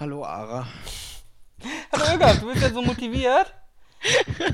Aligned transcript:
Hallo 0.00 0.24
Ara. 0.24 0.66
Hallo 1.92 2.14
Ögaf, 2.16 2.40
du 2.40 2.46
bist 2.46 2.62
ja 2.62 2.70
so 2.70 2.80
motiviert. 2.82 3.54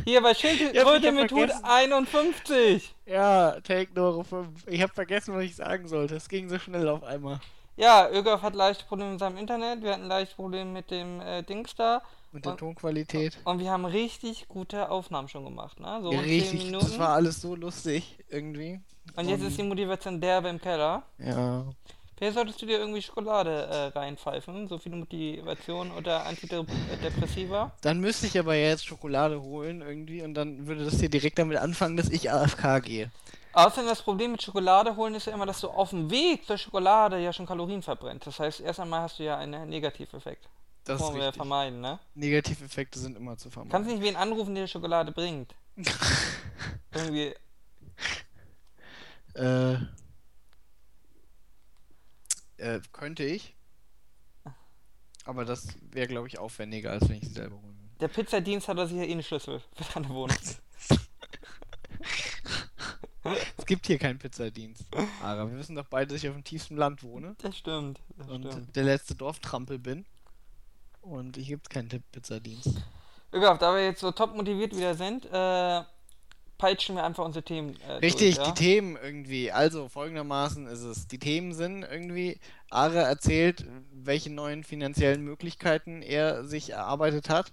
Hier 0.04 0.20
bei 0.20 0.34
Schildkröte 0.34 1.12
Methode 1.12 1.48
vergessen. 1.52 1.64
51. 1.64 2.94
Ja, 3.06 3.52
Take 3.60 3.92
Nore 3.94 4.24
5. 4.24 4.66
Ich 4.66 4.82
habe 4.82 4.92
vergessen, 4.92 5.34
was 5.34 5.44
ich 5.44 5.54
sagen 5.54 5.86
sollte. 5.86 6.16
Es 6.16 6.28
ging 6.28 6.48
so 6.48 6.58
schnell 6.58 6.88
auf 6.88 7.04
einmal. 7.04 7.38
Ja, 7.76 8.10
Ögaf 8.10 8.42
hat 8.42 8.54
leichte 8.56 8.84
Probleme 8.86 9.12
mit 9.12 9.20
seinem 9.20 9.36
Internet. 9.36 9.82
Wir 9.82 9.92
hatten 9.92 10.08
leichte 10.08 10.34
Probleme 10.34 10.72
mit 10.72 10.90
dem 10.90 11.20
äh, 11.20 11.42
Dings 11.42 11.76
da. 11.76 12.02
Mit 12.32 12.44
der 12.44 12.52
Und- 12.52 12.58
Tonqualität. 12.58 13.38
Und 13.44 13.60
wir 13.60 13.70
haben 13.70 13.84
richtig 13.84 14.48
gute 14.48 14.90
Aufnahmen 14.90 15.28
schon 15.28 15.44
gemacht, 15.44 15.78
ne? 15.78 16.00
So 16.02 16.10
in 16.10 16.18
10 16.20 16.28
Richtig, 16.28 16.64
Minuten. 16.64 16.84
das 16.86 16.98
war 16.98 17.10
alles 17.10 17.40
so 17.40 17.54
lustig 17.54 18.18
irgendwie. 18.28 18.80
Und 19.14 19.28
jetzt 19.28 19.42
ist 19.44 19.56
die 19.56 19.62
Motivation 19.62 20.20
derbe 20.20 20.48
im 20.48 20.60
Keller. 20.60 21.04
Ja. 21.18 21.64
Vielleicht 22.16 22.34
solltest 22.34 22.62
du 22.62 22.66
dir 22.66 22.78
irgendwie 22.78 23.02
Schokolade 23.02 23.66
äh, 23.66 23.98
reinpfeifen. 23.98 24.68
So 24.68 24.78
viele 24.78 24.96
Motivation 24.96 25.90
oder 25.90 26.24
Antidepressiva. 26.24 27.72
Dann 27.82 28.00
müsste 28.00 28.26
ich 28.26 28.38
aber 28.38 28.54
jetzt 28.54 28.86
Schokolade 28.86 29.42
holen 29.42 29.82
irgendwie 29.82 30.22
und 30.22 30.32
dann 30.34 30.66
würde 30.66 30.86
das 30.86 30.98
hier 30.98 31.10
direkt 31.10 31.38
damit 31.38 31.58
anfangen, 31.58 31.96
dass 31.96 32.08
ich 32.08 32.30
AFK 32.30 32.82
gehe. 32.82 33.10
Außerdem 33.52 33.88
das 33.88 34.02
Problem 34.02 34.32
mit 34.32 34.42
Schokolade 34.42 34.96
holen 34.96 35.14
ist 35.14 35.26
ja 35.26 35.34
immer, 35.34 35.46
dass 35.46 35.60
du 35.60 35.68
auf 35.68 35.90
dem 35.90 36.10
Weg 36.10 36.46
zur 36.46 36.56
Schokolade 36.56 37.18
ja 37.18 37.32
schon 37.32 37.46
Kalorien 37.46 37.82
verbrennst. 37.82 38.26
Das 38.26 38.38
heißt, 38.38 38.60
erst 38.60 38.80
einmal 38.80 39.02
hast 39.02 39.18
du 39.18 39.24
ja 39.24 39.36
einen 39.36 39.68
Negativeffekt. 39.68 40.48
Das 40.84 41.00
wollen 41.00 41.16
wir 41.16 41.32
vermeiden, 41.32 41.80
ne? 41.80 41.98
Negativeffekte 42.14 42.98
sind 42.98 43.16
immer 43.16 43.36
zu 43.36 43.50
vermeiden. 43.50 43.72
Kannst 43.72 43.90
nicht 43.90 44.02
wen 44.02 44.14
anrufen, 44.16 44.54
der 44.54 44.64
dir 44.64 44.68
Schokolade 44.68 45.10
bringt. 45.10 45.54
Irgendwie. 46.94 47.34
Äh, 49.34 49.78
äh, 52.58 52.80
könnte 52.92 53.24
ich. 53.24 53.54
Aber 55.24 55.44
das 55.44 55.68
wäre, 55.90 56.06
glaube 56.06 56.28
ich, 56.28 56.38
aufwendiger, 56.38 56.92
als 56.92 57.08
wenn 57.08 57.16
ich 57.16 57.24
sie 57.24 57.34
selber 57.34 57.56
holen 57.56 57.76
würde. 57.80 57.98
Der 58.00 58.08
Pizzadienst 58.08 58.68
hat 58.68 58.78
da 58.78 58.86
sicher 58.86 59.06
eh 59.06 59.12
einen 59.12 59.22
Schlüssel 59.22 59.60
für 59.74 59.84
deine 59.94 60.08
Wohnung. 60.10 60.36
Es 63.58 63.66
gibt 63.66 63.86
hier 63.88 63.98
keinen 63.98 64.20
Pizzadienst. 64.20 64.84
Aber 65.20 65.50
wir 65.50 65.58
wissen 65.58 65.74
doch 65.74 65.86
beide, 65.86 66.14
dass 66.14 66.22
ich 66.22 66.28
auf 66.28 66.36
dem 66.36 66.44
tiefsten 66.44 66.76
Land 66.76 67.02
wohne 67.02 67.34
Das 67.38 67.58
stimmt. 67.58 68.00
Das 68.16 68.28
und 68.28 68.46
stimmt. 68.46 68.76
der 68.76 68.84
letzte 68.84 69.16
Dorftrampel 69.16 69.80
bin. 69.80 70.06
Und 71.00 71.36
hier 71.36 71.56
gibt 71.56 71.66
es 71.66 71.70
keinen 71.70 71.88
Pizzadienst. 72.12 72.82
Egal, 73.32 73.58
da 73.58 73.74
wir 73.74 73.84
jetzt 73.84 74.00
so 74.00 74.12
top 74.12 74.36
motiviert 74.36 74.76
wieder 74.76 74.94
sind, 74.94 75.26
äh, 75.26 75.82
peitschen 76.58 76.96
wir 76.96 77.04
einfach 77.04 77.24
unsere 77.24 77.44
Themen. 77.44 77.78
Äh, 77.86 77.92
Richtig, 77.94 78.36
durch, 78.36 78.46
ja? 78.46 78.52
die 78.52 78.58
Themen 78.58 78.98
irgendwie. 79.02 79.52
Also 79.52 79.88
folgendermaßen 79.88 80.66
ist 80.66 80.82
es. 80.82 81.06
Die 81.06 81.18
Themen 81.18 81.52
sind 81.54 81.82
irgendwie, 81.82 82.38
Ara 82.70 83.02
erzählt, 83.02 83.64
welche 83.92 84.30
neuen 84.30 84.64
finanziellen 84.64 85.22
Möglichkeiten 85.22 86.02
er 86.02 86.44
sich 86.44 86.70
erarbeitet 86.70 87.28
hat. 87.28 87.52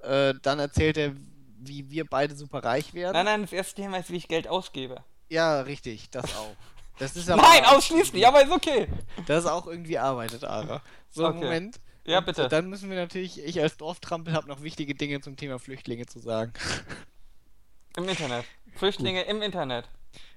Äh, 0.00 0.34
dann 0.42 0.58
erzählt 0.58 0.96
er, 0.96 1.12
wie 1.58 1.90
wir 1.90 2.04
beide 2.06 2.34
super 2.34 2.64
reich 2.64 2.94
werden. 2.94 3.14
Nein, 3.14 3.24
nein, 3.24 3.42
das 3.42 3.52
erste 3.52 3.82
Thema 3.82 3.98
ist, 3.98 4.10
wie 4.10 4.16
ich 4.16 4.28
Geld 4.28 4.48
ausgebe. 4.48 5.04
Ja, 5.28 5.60
richtig, 5.60 6.10
das 6.10 6.24
auch. 6.36 6.56
Das 6.98 7.16
ist 7.16 7.30
aber 7.30 7.42
Nein, 7.42 7.64
ausschließlich, 7.64 8.26
aber 8.26 8.42
ist 8.42 8.50
okay. 8.50 8.88
Das 9.26 9.44
ist 9.44 9.50
auch 9.50 9.66
irgendwie 9.66 9.98
arbeitet, 9.98 10.44
Ara. 10.44 10.82
So, 11.10 11.26
Okay. 11.26 11.36
Moment. 11.44 11.80
Ja, 12.04 12.18
Und 12.18 12.26
bitte. 12.26 12.48
Dann 12.48 12.68
müssen 12.68 12.90
wir 12.90 12.96
natürlich, 12.96 13.42
ich 13.44 13.60
als 13.60 13.76
Dorftrampel 13.76 14.32
habe 14.34 14.48
noch 14.48 14.62
wichtige 14.62 14.94
Dinge 14.94 15.20
zum 15.20 15.36
Thema 15.36 15.58
Flüchtlinge 15.58 16.06
zu 16.06 16.18
sagen. 16.18 16.52
Im 17.96 18.08
Internet. 18.08 18.44
Flüchtlinge 18.74 19.22
im 19.22 19.42
Internet. 19.42 19.88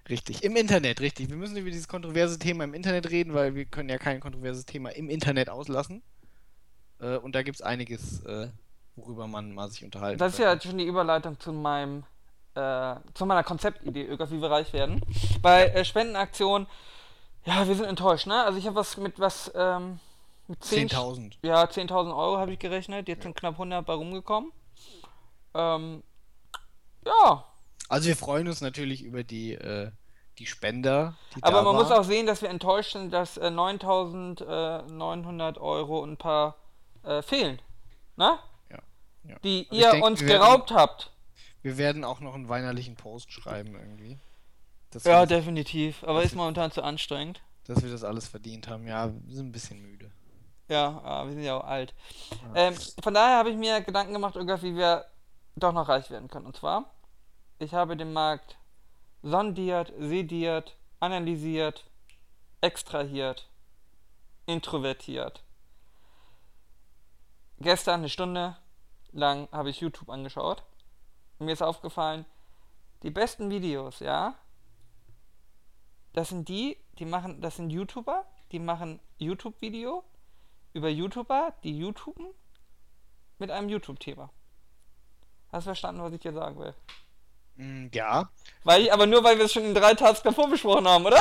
Richtig, 0.09 0.43
im 0.43 0.55
Internet, 0.55 1.01
richtig. 1.01 1.29
Wir 1.29 1.35
müssen 1.35 1.57
über 1.57 1.69
dieses 1.69 1.87
kontroverse 1.87 2.37
Thema 2.37 2.63
im 2.63 2.73
Internet 2.73 3.09
reden, 3.09 3.33
weil 3.33 3.55
wir 3.55 3.65
können 3.65 3.89
ja 3.89 3.97
kein 3.97 4.19
kontroverses 4.19 4.65
Thema 4.65 4.89
im 4.89 5.09
Internet 5.09 5.49
auslassen. 5.49 6.03
Äh, 6.99 7.17
und 7.17 7.33
da 7.33 7.41
gibt 7.41 7.55
es 7.55 7.61
einiges, 7.61 8.23
äh, 8.25 8.49
worüber 8.95 9.25
man 9.27 9.53
mal 9.53 9.69
sich 9.69 9.83
unterhalten 9.83 10.19
Das 10.19 10.33
ist 10.33 10.39
ja 10.39 10.59
schon 10.59 10.77
die 10.77 10.85
Überleitung 10.85 11.39
zu 11.39 11.51
meinem, 11.51 12.03
äh, 12.53 12.95
zu 13.15 13.25
meiner 13.25 13.43
Konzeptidee, 13.43 14.05
Ögaf, 14.05 14.29
wie 14.29 14.41
wir 14.41 14.51
reich 14.51 14.73
werden. 14.73 15.01
Bei 15.41 15.69
äh, 15.69 15.83
Spendenaktionen, 15.83 16.67
ja, 17.45 17.67
wir 17.67 17.75
sind 17.75 17.85
enttäuscht, 17.85 18.27
ne? 18.27 18.43
Also 18.43 18.59
ich 18.59 18.67
habe 18.67 18.75
was 18.75 18.97
mit 18.97 19.19
was, 19.19 19.51
ähm, 19.55 19.99
mit 20.47 20.63
10 20.63 20.89
10.000. 20.89 21.33
Ja, 21.41 21.63
10.000 21.63 22.15
Euro 22.15 22.37
habe 22.37 22.53
ich 22.53 22.59
gerechnet, 22.59 23.07
jetzt 23.07 23.23
sind 23.23 23.35
knapp 23.35 23.53
100 23.53 23.83
bei 23.83 23.93
rumgekommen. 23.93 24.51
Ähm, 25.55 26.03
ja, 27.05 27.45
Also 27.89 28.07
wir 28.07 28.15
freuen 28.15 28.47
uns 28.47 28.61
natürlich 28.61 29.03
über 29.03 29.23
die, 29.23 29.53
äh, 29.53 29.91
die 30.39 30.45
Spender, 30.45 31.15
die 31.35 31.43
aber 31.43 31.61
man 31.63 31.75
muss 31.75 31.89
waren. 31.89 31.99
auch 31.99 32.03
sehen, 32.03 32.25
dass 32.25 32.41
wir 32.41 32.49
enttäuscht 32.49 32.93
sind, 32.93 33.11
dass 33.13 33.37
äh, 33.37 33.47
9.900 33.47 35.59
Euro 35.59 35.99
und 35.99 36.13
ein 36.13 36.17
paar 36.17 36.55
äh, 37.03 37.21
fehlen, 37.21 37.61
ne? 38.17 38.37
Ja, 38.69 38.79
ja. 39.23 39.35
Die 39.43 39.67
ihr 39.71 39.91
denk, 39.91 40.03
uns 40.03 40.21
wir 40.21 40.27
werden- 40.27 40.41
geraubt 40.41 40.71
habt. 40.71 41.11
Wir 41.61 41.77
werden 41.77 42.03
auch 42.03 42.19
noch 42.19 42.35
einen 42.35 42.49
weinerlichen 42.49 42.95
Post 42.95 43.31
schreiben 43.31 43.75
irgendwie. 43.75 44.19
Ja, 45.03 45.25
definitiv, 45.25 46.03
aber 46.03 46.23
ist 46.23 46.35
momentan 46.35 46.71
zu 46.71 46.83
anstrengend. 46.83 47.41
dass 47.65 47.83
wir 47.83 47.91
das 47.91 48.03
alles 48.03 48.27
verdient 48.27 48.67
haben. 48.67 48.87
Ja, 48.87 49.11
wir 49.25 49.35
sind 49.35 49.47
ein 49.47 49.51
bisschen 49.51 49.81
müde. 49.81 50.11
Ja, 50.69 51.01
ah, 51.03 51.25
wir 51.25 51.33
sind 51.33 51.43
ja 51.43 51.57
auch 51.57 51.63
alt. 51.63 51.93
Ähm, 52.55 52.73
von 53.03 53.13
daher 53.13 53.37
habe 53.37 53.49
ich 53.49 53.57
mir 53.57 53.81
Gedanken 53.81 54.13
gemacht, 54.13 54.35
irgendwie, 54.35 54.73
wie 54.73 54.77
wir 54.77 55.05
doch 55.55 55.73
noch 55.73 55.87
reich 55.87 56.09
werden 56.09 56.29
können. 56.29 56.45
Und 56.45 56.55
zwar, 56.57 56.91
ich 57.59 57.73
habe 57.73 57.97
den 57.97 58.13
Markt 58.13 58.57
sondiert, 59.21 59.93
sediert, 59.97 60.75
analysiert, 60.99 61.85
extrahiert, 62.61 63.49
introvertiert. 64.45 65.43
Gestern 67.59 68.01
eine 68.01 68.09
Stunde 68.09 68.57
lang 69.11 69.47
habe 69.51 69.69
ich 69.69 69.79
YouTube 69.79 70.09
angeschaut. 70.09 70.63
Und 71.39 71.45
mir 71.45 71.53
ist 71.53 71.61
aufgefallen, 71.61 72.25
die 73.03 73.11
besten 73.11 73.49
Videos, 73.49 73.99
ja, 73.99 74.35
das 76.13 76.29
sind 76.29 76.47
die, 76.47 76.77
die 76.97 77.05
machen, 77.05 77.41
das 77.41 77.57
sind 77.57 77.69
YouTuber, 77.69 78.25
die 78.51 78.59
machen 78.59 78.99
YouTube-Video 79.17 80.03
über 80.73 80.89
YouTuber, 80.89 81.53
die 81.63 81.77
YouTuben 81.77 82.27
mit 83.37 83.51
einem 83.51 83.69
YouTube-Thema. 83.69 84.29
Hast 85.55 85.67
du 85.67 85.69
verstanden, 85.69 86.01
was 86.01 86.11
ich 86.11 86.19
dir 86.19 86.33
sagen 86.33 86.59
will? 86.59 86.73
Mm, 87.55 87.87
ja, 87.93 88.29
Weil 88.65 88.89
aber 88.89 89.05
nur 89.05 89.23
weil 89.23 89.37
wir 89.37 89.45
es 89.45 89.53
schon 89.53 89.63
in 89.63 89.73
drei 89.73 89.93
Tasks 89.93 90.21
davor 90.21 90.49
besprochen 90.49 90.85
haben, 90.85 91.05
oder? 91.05 91.17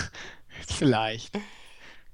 vielleicht. 0.68 1.38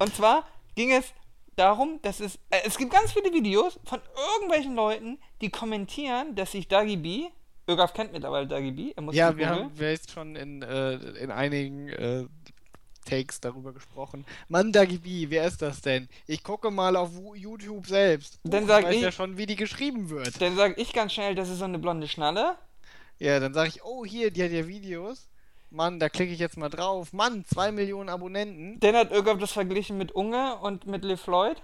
Und 0.00 0.12
zwar 0.16 0.48
ging 0.74 0.90
es 0.90 1.12
darum, 1.54 2.02
dass 2.02 2.18
es. 2.18 2.40
Äh, 2.50 2.62
es 2.64 2.76
gibt 2.76 2.92
ganz 2.92 3.12
viele 3.12 3.32
Videos 3.32 3.78
von 3.84 4.00
irgendwelchen 4.34 4.74
Leuten, 4.74 5.20
die 5.40 5.48
kommentieren, 5.50 6.34
dass 6.34 6.50
sich 6.50 6.66
Dagi 6.66 6.96
B. 6.96 7.28
Ögaf 7.68 7.94
kennt 7.94 8.12
mittlerweile 8.12 8.48
Dagi 8.48 8.72
B. 8.72 8.92
Er 8.96 9.02
muss 9.04 9.14
Ja, 9.14 9.36
wir 9.36 9.48
haben 9.48 9.70
wir 9.78 9.92
jetzt 9.92 10.10
schon 10.10 10.34
in, 10.34 10.62
äh, 10.62 10.94
in 10.94 11.30
einigen 11.30 11.88
äh, 11.90 12.26
Takes 13.08 13.40
darüber 13.40 13.72
gesprochen. 13.72 14.26
Mann, 14.48 14.72
Dagi 14.72 14.98
B, 14.98 15.30
wer 15.30 15.46
ist 15.46 15.62
das 15.62 15.80
denn? 15.80 16.08
Ich 16.26 16.42
gucke 16.42 16.70
mal 16.70 16.94
auf 16.96 17.10
YouTube 17.34 17.86
selbst. 17.86 18.38
Dann 18.44 18.66
sag 18.66 18.80
ich 18.80 18.86
weiß 18.86 18.96
ich- 18.96 19.02
ja 19.02 19.12
schon, 19.12 19.36
wie 19.38 19.46
die 19.46 19.56
geschrieben 19.56 20.10
wird. 20.10 20.40
Dann 20.40 20.56
sage 20.56 20.74
ich 20.76 20.92
ganz 20.92 21.12
schnell, 21.14 21.34
das 21.34 21.48
ist 21.48 21.58
so 21.58 21.64
eine 21.64 21.78
blonde 21.78 22.08
Schnalle. 22.08 22.56
Ja, 23.18 23.40
dann 23.40 23.54
sage 23.54 23.68
ich, 23.70 23.82
oh, 23.82 24.04
hier, 24.04 24.30
die 24.30 24.42
hat 24.44 24.50
ja 24.50 24.66
Videos. 24.66 25.28
Mann, 25.70 25.98
da 25.98 26.08
klicke 26.08 26.32
ich 26.32 26.38
jetzt 26.38 26.56
mal 26.56 26.68
drauf. 26.70 27.12
Mann, 27.12 27.44
zwei 27.44 27.72
Millionen 27.72 28.08
Abonnenten. 28.08 28.80
Dann 28.80 28.94
hat 28.94 29.10
Ögaf 29.12 29.38
das 29.38 29.52
verglichen 29.52 29.98
mit 29.98 30.12
Unge 30.12 30.56
und 30.56 30.86
mit 30.86 31.04
Le 31.04 31.16
Floyd. 31.16 31.60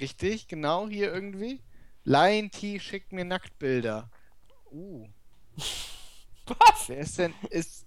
Richtig, 0.00 0.48
genau, 0.48 0.88
hier 0.88 1.12
irgendwie. 1.12 1.60
Lion 2.04 2.50
T 2.50 2.80
schickt 2.80 3.12
mir 3.12 3.24
Nacktbilder. 3.24 4.10
Uh, 4.72 5.06
Was? 6.46 6.88
wer 6.88 6.98
ist 6.98 7.18
denn, 7.18 7.34
ist, 7.50 7.84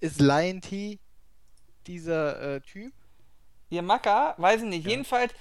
ist 0.00 0.20
Lion 0.20 0.60
T 0.60 0.98
dieser 1.86 2.56
äh, 2.56 2.60
Typ? 2.60 2.92
Ihr 3.70 3.82
Macker, 3.82 4.34
weiß 4.38 4.62
ich 4.62 4.68
nicht. 4.68 4.84
Ja. 4.84 4.90
Jedenfalls 4.90 5.32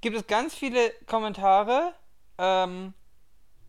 gibt 0.00 0.16
es 0.16 0.26
ganz 0.26 0.54
viele 0.54 0.90
Kommentare 1.06 1.94
ähm, 2.38 2.94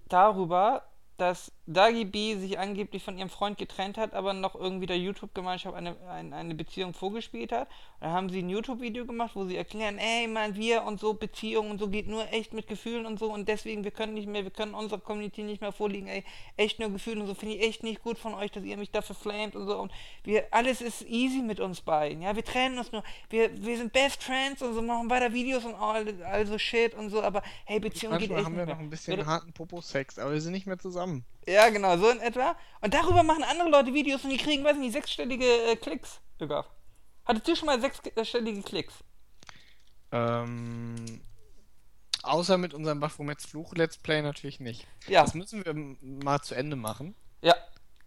darüber, 0.07 0.83
dass 1.18 1.51
Dagi 1.68 2.06
B 2.06 2.36
sich 2.36 2.58
angeblich 2.60 3.04
von 3.04 3.18
ihrem 3.18 3.30
Freund 3.30 3.58
getrennt 3.58 3.98
hat, 3.98 4.13
aber 4.13 4.34
noch 4.34 4.56
irgendwie 4.56 4.88
der 4.88 4.98
YouTube-Gemeinschaft 4.98 5.75
eine, 5.75 5.96
eine, 6.08 6.36
eine 6.36 6.56
Beziehung 6.56 6.94
vorgespielt 6.94 7.52
hat. 7.52 7.68
Und 8.00 8.08
dann 8.08 8.12
haben 8.12 8.30
sie 8.30 8.40
ein 8.40 8.50
YouTube-Video 8.50 9.06
gemacht, 9.06 9.31
wo 9.36 9.46
sie 9.46 9.56
erklären, 9.56 9.98
ey, 9.98 10.28
man, 10.28 10.56
wir 10.56 10.84
und 10.84 11.00
so, 11.00 11.13
Beziehung 11.13 11.72
und 11.72 11.80
so 11.80 11.88
geht 11.88 12.08
nur 12.08 12.31
echt 12.34 12.54
mit 12.54 12.68
Gefühlen 12.68 13.06
und 13.06 13.19
so 13.19 13.31
und 13.31 13.48
deswegen, 13.48 13.84
wir 13.84 13.92
können 13.92 14.13
nicht 14.13 14.28
mehr, 14.28 14.44
wir 14.44 14.52
können 14.52 14.74
unserer 14.74 15.00
Community 15.00 15.44
nicht 15.44 15.62
mehr 15.62 15.72
vorliegen, 15.72 16.08
ey, 16.08 16.24
echt 16.58 16.80
nur 16.80 16.90
Gefühle 16.90 17.22
und 17.22 17.28
so, 17.28 17.36
finde 17.36 17.56
ich 17.56 17.64
echt 17.64 17.84
nicht 17.84 18.02
gut 18.02 18.18
von 18.18 18.34
euch, 18.34 18.52
dass 18.52 18.64
ihr 18.64 18.78
mich 18.78 18.92
dafür 18.92 19.16
flamet 19.16 19.56
und 19.56 19.68
so 19.68 19.78
und 19.80 19.92
wir, 20.24 20.46
alles 20.52 20.81
ist 20.81 21.04
easy 21.04 21.42
mit 21.42 21.60
uns 21.60 21.81
beiden, 21.81 22.22
ja, 22.22 22.36
wir 22.36 22.44
trennen 22.44 22.78
uns 22.78 22.92
nur, 22.92 23.04
wir, 23.30 23.52
wir 23.64 23.78
sind 23.78 23.94
Best 23.94 24.24
Friends 24.24 24.62
und 24.62 24.74
so, 24.74 24.81
machen 24.81 25.10
weiter 25.10 25.34
Videos 25.34 25.66
und 25.66 25.75
all, 25.75 26.24
all 26.24 26.46
so 26.48 26.57
Shit 26.57 26.96
und 26.96 27.10
so, 27.10 27.22
aber 27.22 27.44
hey, 27.66 27.80
Beziehung 27.80 28.18
geht 28.18 28.31
echt 28.31 28.46
haben 28.46 28.54
nicht 28.54 28.60
wir 28.60 28.66
mehr. 28.66 28.75
noch 28.75 28.81
ein 28.81 28.90
bisschen 28.90 29.25
harten 29.25 29.54
Popo-Sex, 29.54 30.19
aber 30.19 30.34
wir 30.34 30.42
sind 30.42 30.54
nicht 30.54 30.68
mehr 30.68 30.80
zusammen. 30.80 31.25
Ja, 31.48 31.70
genau, 31.70 31.98
so 31.98 32.10
in 32.10 32.20
etwa. 32.20 32.56
Und 32.82 32.94
darüber 32.94 33.24
machen 33.24 33.44
andere 33.44 33.70
Leute 33.70 33.94
Videos 33.94 34.24
und 34.24 34.30
die 34.30 34.38
kriegen, 34.38 34.64
weiß 34.64 34.78
nicht, 34.78 34.94
sechsstellige 34.94 35.46
äh, 35.46 35.76
Klicks 35.76 36.22
sogar. 36.40 36.66
Hattest 37.26 37.48
du 37.48 37.56
schon 37.56 37.68
mal 37.68 37.80
sechsstellige 37.80 38.62
Klicks? 38.62 38.94
Ähm, 40.12 41.22
außer 42.24 42.58
mit 42.58 42.74
unserem 42.74 43.00
Baphomets 43.00 43.46
Fluch 43.46 43.74
Let's 43.74 43.98
Play 43.98 44.22
natürlich 44.22 44.60
nicht. 44.60 44.88
Ja. 45.08 45.22
Das 45.22 45.34
müssen 45.34 45.66
wir 45.66 45.74
mal 46.24 46.42
zu 46.42 46.56
Ende 46.56 46.76
machen. 46.76 47.16
Ja. 47.42 47.56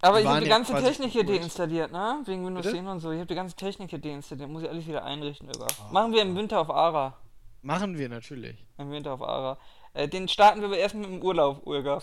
Aber 0.01 0.21
ich 0.21 0.27
habe 0.27 0.43
die 0.43 0.49
ganze 0.49 0.75
Technik 0.75 1.13
hier 1.13 1.25
deinstalliert, 1.25 1.91
ne? 1.91 2.21
Wegen 2.27 2.45
Windows 2.45 2.67
Bitte? 2.67 2.77
10 2.77 2.87
und 2.87 3.01
so. 3.01 3.11
Ich 3.11 3.19
habe 3.19 3.27
die 3.27 3.35
ganze 3.35 3.57
Technik 3.57 3.89
hier 3.89 3.99
deinstalliert. 3.99 4.51
Muss 4.51 4.63
ich 4.63 4.69
alles 4.69 4.87
wieder 4.87 5.03
einrichten, 5.03 5.49
Irga. 5.49 5.67
Ah. 5.67 5.93
Machen 5.93 6.13
wir 6.13 6.21
im 6.21 6.37
Winter 6.37 6.61
auf 6.61 6.69
Ara. 6.69 7.17
Machen 7.63 7.97
wir 7.97 8.11
natürlich. 8.11 8.67
Im 8.77 8.91
Winter 8.91 9.15
auf 9.15 9.23
Ara. 9.23 9.59
Äh, 9.95 10.07
den 10.07 10.29
starten 10.29 10.61
wir 10.61 10.67
aber 10.67 10.77
erst 10.77 10.95
mit 10.95 11.07
dem 11.07 11.23
Urlaub, 11.23 11.67
Irga. 11.67 12.03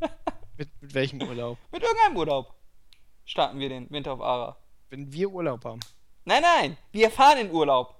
Mit, 0.56 0.68
mit 0.82 0.94
welchem 0.94 1.22
Urlaub? 1.22 1.56
Mit 1.72 1.82
irgendeinem 1.82 2.16
Urlaub. 2.18 2.54
Starten 3.24 3.58
wir 3.60 3.70
den 3.70 3.88
Winter 3.90 4.12
auf 4.12 4.20
Ara. 4.20 4.56
Wenn 4.90 5.10
wir 5.10 5.30
Urlaub 5.30 5.64
haben. 5.64 5.80
Nein, 6.26 6.42
nein, 6.42 6.76
wir 6.92 7.10
fahren 7.10 7.38
in 7.38 7.50
Urlaub. 7.50 7.94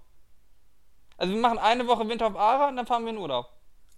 Also 1.17 1.33
wir 1.33 1.41
machen 1.41 1.59
eine 1.59 1.87
Woche 1.87 2.07
Winter 2.09 2.27
auf 2.27 2.37
Ara 2.37 2.69
und 2.69 2.77
dann 2.77 2.87
fahren 2.87 3.05
wir 3.05 3.13
in 3.13 3.19
Urlaub. 3.19 3.49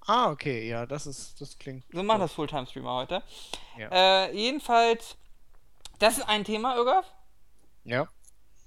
Ah, 0.07 0.31
okay, 0.31 0.69
ja, 0.69 0.87
das 0.87 1.07
ist, 1.07 1.41
das 1.41 1.59
klingt. 1.59 1.85
So 1.93 2.03
machen 2.03 2.21
das 2.21 2.33
Fulltime-Streamer 2.33 2.95
heute. 2.95 3.23
Ja. 3.79 3.89
Äh, 4.27 4.37
jedenfalls, 4.37 5.17
das 5.99 6.19
ist 6.19 6.29
ein 6.29 6.45
Thema, 6.45 6.77
Irgaf. 6.77 7.07
Ja. 7.85 8.09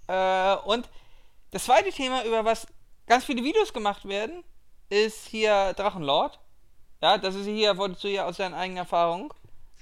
Äh, 0.07 0.57
und 0.65 0.89
das 1.51 1.65
zweite 1.65 1.91
Thema, 1.91 2.23
über 2.25 2.45
was 2.45 2.67
ganz 3.07 3.25
viele 3.25 3.43
Videos 3.43 3.73
gemacht 3.73 4.05
werden, 4.05 4.43
ist 4.89 5.27
hier 5.27 5.73
Drachenlord. 5.73 6.39
Ja, 7.01 7.17
das 7.17 7.35
ist 7.35 7.45
hier, 7.45 7.77
wolltest 7.77 8.03
du 8.03 8.07
ja 8.09 8.25
aus 8.25 8.37
deiner 8.37 8.57
eigenen 8.57 8.77
Erfahrung. 8.79 9.33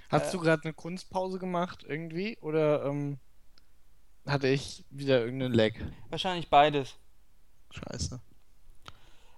Hast 0.10 0.30
Äh. 0.30 0.31
du 0.31 0.39
gerade 0.39 0.63
eine 0.63 0.74
Kunstpause 0.74 1.39
gemacht 1.39 1.83
irgendwie? 1.88 2.38
Oder 2.42 2.86
ähm, 2.86 3.18
hatte 4.27 4.48
ich 4.48 4.83
wieder 4.89 5.19
irgendeinen 5.24 5.54
Lag? 5.54 5.71
Wahrscheinlich 6.10 6.50
beides. 6.50 6.95
Scheiße. 7.71 8.19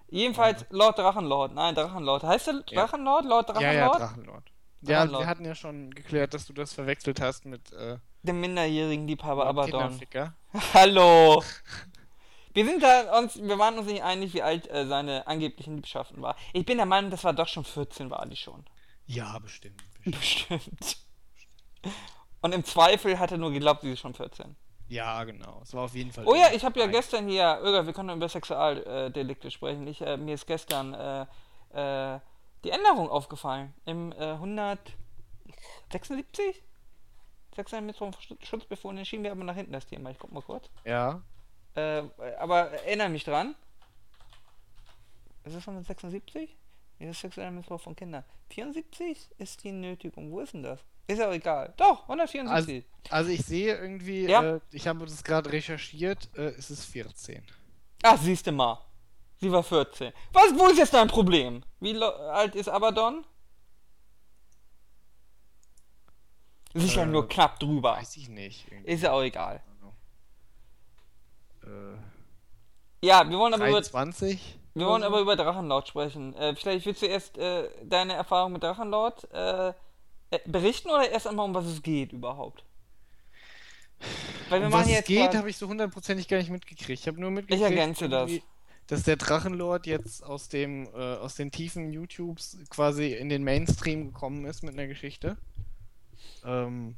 Jedenfalls 0.09 0.65
Lord 0.69 0.97
Drachenlord. 0.97 1.53
Nein, 1.53 1.75
Drachenlord. 1.75 2.23
Heißt 2.23 2.47
der 2.47 2.63
Ja. 2.69 2.81
Drachenlord? 2.85 3.25
Lord 3.25 3.49
Ja, 3.49 3.71
ja, 3.71 3.87
Drachenlord? 3.87 3.99
Drachenlord. 4.01 4.51
Ja, 4.81 4.97
Drachenlord. 4.99 5.21
wir 5.23 5.27
hatten 5.27 5.45
ja 5.45 5.55
schon 5.55 5.91
geklärt, 5.91 6.33
dass 6.33 6.45
du 6.45 6.53
das 6.53 6.73
verwechselt 6.73 7.19
hast 7.21 7.45
mit 7.45 7.71
äh, 7.73 7.97
Dem 8.23 8.39
minderjährigen 8.39 9.07
Liebhaber 9.07 9.45
Abaddon. 9.47 9.99
Hallo! 10.73 11.43
Wir 12.55 12.65
sind 12.65 12.81
da 12.81 13.19
uns, 13.19 13.35
wir 13.35 13.59
waren 13.59 13.77
uns 13.77 13.87
nicht 13.87 14.01
einig, 14.01 14.33
wie 14.33 14.41
alt 14.41 14.71
äh, 14.71 14.87
seine 14.87 15.27
angeblichen 15.27 15.75
Liebschaften 15.75 16.21
war. 16.21 16.37
Ich 16.53 16.65
bin 16.65 16.77
der 16.77 16.85
Meinung, 16.85 17.11
das 17.11 17.25
war 17.25 17.33
doch 17.33 17.49
schon 17.49 17.65
14, 17.65 18.09
war 18.09 18.25
die 18.25 18.37
schon. 18.37 18.63
Ja, 19.07 19.37
bestimmt. 19.39 19.83
bestimmt. 20.05 20.79
Bestimmt. 20.79 20.97
Und 22.41 22.53
im 22.53 22.63
Zweifel 22.63 23.19
hat 23.19 23.33
er 23.33 23.37
nur 23.37 23.51
geglaubt, 23.51 23.81
sie 23.81 23.91
ist 23.91 23.99
schon 23.99 24.13
14. 24.13 24.55
Ja, 24.87 25.25
genau. 25.25 25.59
Es 25.63 25.73
war 25.73 25.83
auf 25.83 25.95
jeden 25.95 26.13
Fall. 26.13 26.25
Oh 26.25 26.33
ja, 26.33 26.53
ich 26.53 26.63
habe 26.63 26.79
ja 26.79 26.87
gestern 26.87 27.27
hier, 27.27 27.59
Irga, 27.61 27.85
wir 27.85 27.91
können 27.91 28.15
über 28.15 28.29
Sexualdelikte 28.29 29.51
sprechen. 29.51 29.85
Ich, 29.87 29.99
äh, 29.99 30.15
mir 30.15 30.35
ist 30.35 30.47
gestern 30.47 30.93
äh, 30.93 31.23
äh, 31.73 32.19
die 32.63 32.69
Änderung 32.69 33.09
aufgefallen. 33.09 33.73
Im 33.83 34.13
äh, 34.13 34.31
176? 34.31 36.63
Sexualmittlung 37.53 38.15
Schutzbefohlene 38.41 39.03
schieben 39.03 39.25
wir 39.25 39.33
aber 39.33 39.43
nach 39.43 39.55
hinten 39.55 39.73
das 39.73 39.87
Thema. 39.87 40.09
Ich 40.11 40.19
guck 40.19 40.31
mal 40.31 40.41
kurz. 40.41 40.69
Ja. 40.85 41.21
Äh, 41.75 42.03
aber 42.39 42.71
erinnere 42.71 43.09
mich 43.09 43.23
dran. 43.23 43.55
Ist 45.43 45.53
es 45.55 45.67
176? 45.67 46.55
Nee, 46.99 47.07
das 47.07 47.17
ist 47.17 47.21
sexueller 47.21 47.51
Missbrauch 47.51 47.81
von 47.81 47.95
Kindern. 47.95 48.23
74 48.49 49.29
ist 49.37 49.63
die 49.63 49.71
Nötigung. 49.71 50.31
Wo 50.31 50.39
ist 50.39 50.53
denn 50.53 50.63
das? 50.63 50.79
Ist 51.07 51.19
ja 51.19 51.29
auch 51.29 51.33
egal. 51.33 51.73
Doch, 51.77 52.03
174. 52.03 52.83
Also 53.11 53.29
ich 53.29 53.41
sehe 53.45 53.75
irgendwie, 53.77 54.25
Ja. 54.27 54.55
äh, 54.55 54.59
ich 54.71 54.87
habe 54.87 55.05
das 55.05 55.23
gerade 55.23 55.51
recherchiert, 55.51 56.29
äh, 56.35 56.45
es 56.57 56.71
ist 56.71 56.85
14. 56.85 57.43
Ach, 58.03 58.17
siehst 58.19 58.47
du 58.47 58.51
mal. 58.51 58.79
Sie 59.39 59.51
war 59.51 59.61
14. 59.63 60.13
Was, 60.31 60.57
wo 60.57 60.67
ist 60.67 60.77
jetzt 60.77 60.93
dein 60.93 61.07
Problem? 61.09 61.63
Wie 61.79 61.95
alt 62.01 62.55
ist 62.55 62.69
Abaddon? 62.69 63.25
Sicher 66.73 67.03
Äh, 67.03 67.07
nur 67.07 67.27
knapp 67.27 67.59
drüber. 67.59 67.93
Weiß 67.97 68.17
ich 68.17 68.29
nicht. 68.29 68.65
irgendwie. 68.71 68.91
Ist 68.91 69.03
ja 69.03 69.11
auch 69.11 69.21
egal. 69.21 69.61
Äh, 71.65 73.05
Ja, 73.05 73.29
wir 73.29 73.37
wollen 73.37 73.53
aber 73.53 73.67
über, 73.69 73.81
23? 73.81 74.57
wir 74.73 74.85
wollen 74.87 75.03
aber 75.03 75.19
über 75.21 75.35
Drachenlord 75.35 75.87
sprechen. 75.87 76.33
Äh, 76.35 76.55
vielleicht 76.55 76.85
willst 76.85 77.01
du 77.01 77.05
erst 77.07 77.37
äh, 77.37 77.69
deine 77.83 78.13
Erfahrung 78.13 78.53
mit 78.53 78.63
Drachenlord 78.63 79.27
äh, 79.33 79.69
äh, 80.31 80.39
berichten 80.45 80.89
oder 80.89 81.09
erst 81.09 81.27
einmal, 81.27 81.45
um 81.45 81.53
was 81.53 81.65
es 81.65 81.81
geht 81.81 82.11
überhaupt? 82.13 82.63
Weil 84.49 84.59
wir 84.61 84.67
Um 84.67 84.71
machen 84.71 84.81
was 84.81 84.87
es 84.87 84.93
jetzt 84.93 85.07
geht, 85.07 85.33
habe 85.35 85.49
ich 85.49 85.57
so 85.57 85.67
hundertprozentig 85.67 86.27
gar 86.27 86.37
nicht 86.37 86.49
mitgekriegt. 86.51 87.01
Ich 87.01 87.07
habe 87.07 87.19
nur 87.19 87.31
mitgekriegt, 87.31 87.63
ergänze 87.69 88.09
das. 88.09 88.31
dass 88.87 89.03
der 89.03 89.15
Drachenlord 89.15 89.87
jetzt 89.87 90.23
aus 90.23 90.49
dem 90.49 90.87
äh, 90.93 91.15
aus 91.15 91.35
den 91.35 91.51
Tiefen 91.51 91.91
YouTubes 91.91 92.57
quasi 92.69 93.13
in 93.13 93.29
den 93.29 93.43
Mainstream 93.43 94.07
gekommen 94.07 94.45
ist 94.45 94.63
mit 94.63 94.73
einer 94.73 94.87
Geschichte. 94.87 95.37
Ähm, 96.43 96.95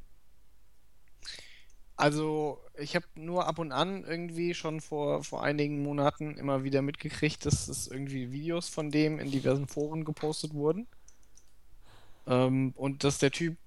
also 1.96 2.60
ich 2.80 2.96
habe 2.96 3.06
nur 3.16 3.48
ab 3.48 3.60
und 3.60 3.72
an 3.72 4.04
irgendwie 4.04 4.54
schon 4.54 4.82
vor 4.82 5.24
vor 5.24 5.44
einigen 5.44 5.84
Monaten 5.84 6.38
immer 6.38 6.64
wieder 6.64 6.82
mitgekriegt, 6.82 7.46
dass 7.46 7.68
es 7.68 7.88
irgendwie 7.88 8.32
Videos 8.32 8.70
von 8.70 8.92
dem 8.92 9.20
in 9.20 9.32
diversen 9.32 9.68
Foren 9.68 10.06
gepostet 10.06 10.54
wurden. 10.54 10.88
Ähm, 12.28 12.74
und 12.76 13.04
dass 13.04 13.20
der 13.20 13.32
Typ 13.32 13.58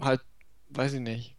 halt, 0.00 0.20
weiß 0.70 0.94
ich 0.94 1.00
nicht, 1.00 1.36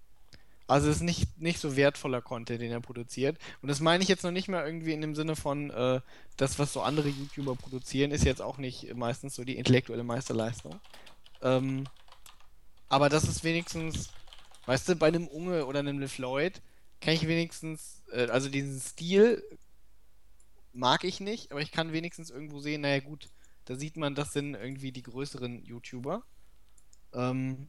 also 0.68 0.90
es 0.90 0.98
ist 0.98 1.02
nicht, 1.04 1.40
nicht 1.40 1.60
so 1.60 1.78
wertvoller 1.78 2.22
Content, 2.22 2.62
den 2.62 2.72
er 2.72 2.82
produziert. 2.82 3.38
Und 3.62 3.70
das 3.70 3.80
meine 3.80 4.04
ich 4.04 4.10
jetzt 4.10 4.24
noch 4.24 4.32
nicht 4.32 4.50
mal 4.50 4.66
irgendwie 4.66 4.92
in 4.92 5.02
dem 5.02 5.16
Sinne 5.16 5.36
von, 5.38 5.70
äh, 5.70 6.02
das, 6.36 6.60
was 6.60 6.74
so 6.74 6.82
andere 6.82 7.08
YouTuber 7.08 7.56
produzieren, 7.56 8.12
ist 8.12 8.26
jetzt 8.26 8.42
auch 8.42 8.58
nicht 8.58 8.94
meistens 8.96 9.36
so 9.36 9.46
die 9.46 9.58
intellektuelle 9.58 10.04
Meisterleistung. 10.04 10.80
Ähm, 11.42 11.86
aber 12.90 13.08
das 13.08 13.24
ist 13.24 13.46
wenigstens, 13.46 14.10
weißt 14.66 14.90
du, 14.90 14.96
bei 14.98 15.08
einem 15.08 15.28
Unge 15.28 15.66
oder 15.66 15.80
einem 15.80 16.00
LeFloid 16.00 16.62
kann 17.02 17.14
ich 17.14 17.28
wenigstens, 17.28 18.04
äh, 18.12 18.28
also 18.28 18.50
diesen 18.50 18.80
Stil 18.80 19.44
mag 20.74 21.04
ich 21.04 21.20
nicht, 21.20 21.52
aber 21.52 21.62
ich 21.62 21.72
kann 21.72 21.94
wenigstens 21.94 22.30
irgendwo 22.30 22.60
sehen, 22.60 22.82
naja 22.82 23.00
gut, 23.00 23.30
da 23.66 23.76
sieht 23.76 23.98
man, 23.98 24.16
das 24.16 24.34
sind 24.34 24.56
irgendwie 24.56 24.92
die 24.92 25.04
größeren 25.04 25.64
YouTuber. 25.64 26.24
Ähm, 27.14 27.68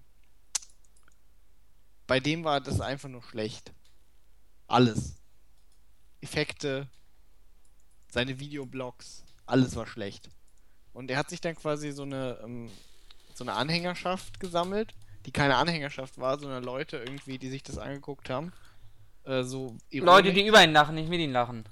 bei 2.06 2.20
dem 2.20 2.44
war 2.44 2.60
das 2.60 2.80
einfach 2.80 3.08
nur 3.08 3.22
schlecht. 3.22 3.72
Alles. 4.66 5.16
Effekte, 6.20 6.88
seine 8.10 8.38
Videoblogs, 8.38 9.24
alles 9.46 9.76
war 9.76 9.86
schlecht. 9.86 10.28
Und 10.92 11.10
er 11.10 11.18
hat 11.18 11.30
sich 11.30 11.40
dann 11.40 11.54
quasi 11.54 11.92
so 11.92 12.02
eine, 12.02 12.38
ähm, 12.42 12.70
so 13.34 13.44
eine 13.44 13.54
Anhängerschaft 13.54 14.40
gesammelt, 14.40 14.94
die 15.26 15.32
keine 15.32 15.56
Anhängerschaft 15.56 16.18
war, 16.18 16.38
sondern 16.38 16.64
Leute 16.64 16.96
irgendwie, 16.96 17.38
die 17.38 17.50
sich 17.50 17.62
das 17.62 17.78
angeguckt 17.78 18.30
haben. 18.30 18.52
Äh, 19.28 19.42
so 19.44 19.76
Leute, 19.92 20.32
die 20.32 20.46
über 20.46 20.64
ihn 20.64 20.72
lachen, 20.72 20.94
nicht 20.94 21.10
mit 21.10 21.20
ihm 21.20 21.32
lachen. 21.32 21.64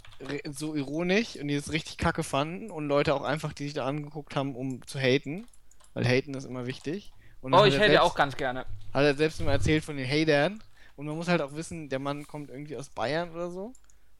so 0.51 0.75
ironisch 0.75 1.37
und 1.37 1.49
die 1.49 1.55
es 1.55 1.73
richtig 1.73 1.97
kacke 1.97 2.23
fanden 2.23 2.71
und 2.71 2.87
Leute 2.87 3.15
auch 3.15 3.23
einfach, 3.23 3.53
die 3.55 3.65
sich 3.65 3.75
da 3.75 3.87
angeguckt 3.87 4.37
haben, 4.37 4.55
um 4.55 4.87
zu 4.87 4.99
haten. 5.01 5.47
Weil 5.95 6.07
haten 6.07 6.35
ist 6.35 6.45
immer 6.45 6.67
wichtig. 6.67 7.13
Oh, 7.41 7.65
ich 7.65 7.75
hätte 7.75 7.87
selbst- 7.93 8.01
auch 8.01 8.15
ganz 8.15 8.37
gerne. 8.37 8.67
hat 8.93 9.05
er 9.05 9.15
selbst 9.15 9.41
immer 9.41 9.53
erzählt 9.53 9.85
von 9.85 9.97
den 9.97 10.07
Hatern. 10.07 10.63
Und 10.97 11.07
man 11.07 11.17
muss 11.17 11.29
halt 11.29 11.41
auch 11.41 11.55
wissen, 11.55 11.89
der 11.89 11.99
Mann 11.99 12.27
kommt 12.27 12.51
irgendwie 12.51 12.77
aus 12.77 12.89
Bayern 12.91 13.31
oder 13.31 13.51
so. 13.51 13.73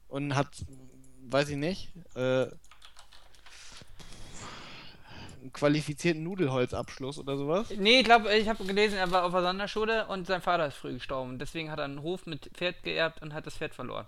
Und 0.07 0.35
hat, 0.35 0.65
weiß 1.23 1.49
ich 1.49 1.57
nicht, 1.57 1.91
äh, 2.15 2.47
qualifizierten 5.53 6.23
Nudelholzabschluss 6.23 7.19
oder 7.19 7.37
sowas. 7.37 7.69
Nee, 7.77 7.99
ich 7.99 8.05
glaube, 8.05 8.33
ich 8.35 8.47
habe 8.49 8.63
gelesen, 8.65 8.97
er 8.97 9.11
war 9.11 9.23
auf 9.25 9.31
der 9.31 9.41
Sonderschule 9.41 10.07
und 10.07 10.27
sein 10.27 10.41
Vater 10.41 10.67
ist 10.67 10.75
früh 10.77 10.93
gestorben. 10.93 11.39
Deswegen 11.39 11.71
hat 11.71 11.79
er 11.79 11.85
einen 11.85 12.01
Hof 12.01 12.25
mit 12.25 12.49
Pferd 12.53 12.83
geerbt 12.83 13.21
und 13.21 13.33
hat 13.33 13.45
das 13.45 13.55
Pferd 13.57 13.75
verloren. 13.75 14.07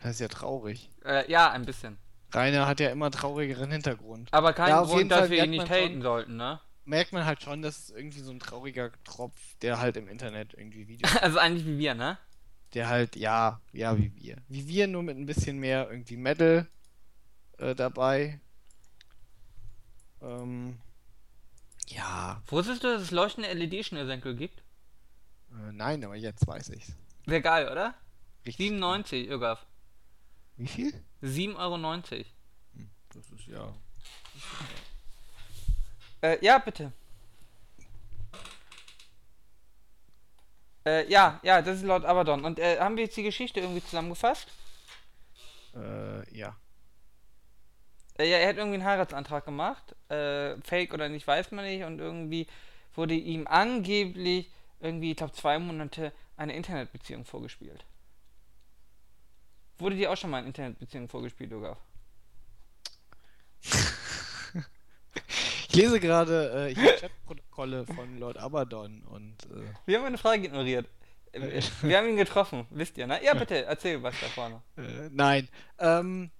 Das 0.00 0.12
ist 0.12 0.20
ja 0.20 0.28
traurig. 0.28 0.90
Äh, 1.04 1.30
ja, 1.30 1.50
ein 1.50 1.64
bisschen. 1.64 1.98
Rainer 2.32 2.66
hat 2.66 2.80
ja 2.80 2.90
immer 2.90 3.10
traurigeren 3.10 3.70
Hintergrund. 3.70 4.28
Aber 4.32 4.52
kein 4.52 4.68
Ja, 4.68 4.82
Grund, 4.82 4.98
jeden 4.98 5.10
Fall 5.10 5.20
dass 5.22 5.30
wir 5.30 5.44
ihn 5.44 5.50
nicht 5.50 5.70
haten 5.70 6.02
sollten, 6.02 6.36
ne? 6.36 6.60
Merkt 6.84 7.12
man 7.12 7.24
halt 7.24 7.42
schon, 7.42 7.62
dass 7.62 7.78
es 7.78 7.90
irgendwie 7.90 8.20
so 8.20 8.30
ein 8.30 8.40
trauriger 8.40 8.90
Tropf, 9.04 9.38
der 9.62 9.78
halt 9.80 9.96
im 9.96 10.08
Internet 10.08 10.52
irgendwie 10.54 10.88
Videos, 10.88 11.16
Also 11.22 11.38
eigentlich 11.38 11.64
wie 11.64 11.78
wir, 11.78 11.94
ne? 11.94 12.18
der 12.74 12.88
halt, 12.88 13.16
ja, 13.16 13.60
ja, 13.72 13.96
wie 13.96 14.12
wir. 14.16 14.36
Wie 14.48 14.66
wir, 14.68 14.86
nur 14.88 15.02
mit 15.02 15.16
ein 15.16 15.26
bisschen 15.26 15.58
mehr 15.58 15.88
irgendwie 15.88 16.16
Metal 16.16 16.68
äh, 17.58 17.74
dabei. 17.74 18.40
Ähm, 20.24 20.78
ja, 21.88 22.42
Wusstest 22.46 22.82
du, 22.82 22.92
dass 22.92 23.02
es 23.02 23.10
leuchtende 23.10 23.52
LED-Schnürsenkel 23.52 24.34
gibt? 24.34 24.62
Äh, 25.50 25.72
nein, 25.72 26.04
aber 26.04 26.16
jetzt 26.16 26.46
weiß 26.46 26.70
ich's. 26.70 26.96
Wäre 27.26 27.42
geil, 27.42 27.68
oder? 27.70 27.94
Richtig. 28.46 28.66
97, 28.66 29.28
Irgaf. 29.28 29.66
Wie 30.56 30.66
viel? 30.66 31.04
7,90 31.22 31.56
Euro. 31.58 32.24
Das 33.14 33.30
ist 33.30 33.46
ja. 33.46 33.74
Äh, 36.20 36.44
ja, 36.44 36.58
bitte. 36.58 36.92
Äh, 40.86 41.10
ja, 41.10 41.40
ja, 41.42 41.62
das 41.62 41.78
ist 41.78 41.84
laut 41.84 42.04
Abaddon. 42.04 42.44
Und 42.44 42.58
äh, 42.58 42.78
haben 42.78 42.96
wir 42.96 43.04
jetzt 43.04 43.16
die 43.16 43.22
Geschichte 43.22 43.60
irgendwie 43.60 43.82
zusammengefasst? 43.82 44.48
Äh, 45.74 46.36
ja. 46.36 46.56
Äh, 48.18 48.30
ja, 48.30 48.38
er 48.38 48.48
hat 48.48 48.56
irgendwie 48.56 48.76
einen 48.76 48.84
Heiratsantrag 48.84 49.44
gemacht. 49.44 49.94
Äh, 50.08 50.56
Fake 50.62 50.94
oder 50.94 51.08
nicht, 51.08 51.26
weiß 51.26 51.50
man 51.52 51.64
nicht. 51.64 51.84
Und 51.84 51.98
irgendwie 51.98 52.46
wurde 52.94 53.14
ihm 53.14 53.46
angeblich 53.46 54.50
irgendwie, 54.80 55.12
ich 55.12 55.16
glaube, 55.16 55.32
zwei 55.32 55.58
Monate 55.58 56.12
eine 56.36 56.54
Internetbeziehung 56.54 57.24
vorgespielt. 57.24 57.84
Wurde 59.78 59.96
dir 59.96 60.12
auch 60.12 60.16
schon 60.16 60.30
mal 60.30 60.38
eine 60.38 60.48
Internetbeziehung 60.48 61.08
vorgespielt, 61.08 61.52
Ogaf? 61.52 61.78
Ich 65.68 65.80
lese 65.80 65.98
gerade 65.98 66.68
äh, 66.70 66.74
Chatprotokolle 66.74 67.84
von 67.84 68.18
Lord 68.18 68.36
Abaddon 68.36 69.02
und. 69.02 69.34
Äh, 69.46 69.64
Wir 69.86 69.98
haben 69.98 70.04
eine 70.04 70.18
Frage 70.18 70.44
ignoriert. 70.44 70.86
Äh, 71.32 71.60
Wir 71.82 71.98
haben 71.98 72.08
ihn 72.08 72.16
getroffen, 72.16 72.66
wisst 72.70 72.96
ihr, 72.96 73.08
ne? 73.08 73.18
Ja, 73.24 73.34
bitte, 73.34 73.64
erzähl 73.64 74.00
was 74.00 74.14
da 74.20 74.26
vorne. 74.28 74.62
Äh, 74.76 75.08
nein. 75.10 75.48
Ähm, 75.80 76.30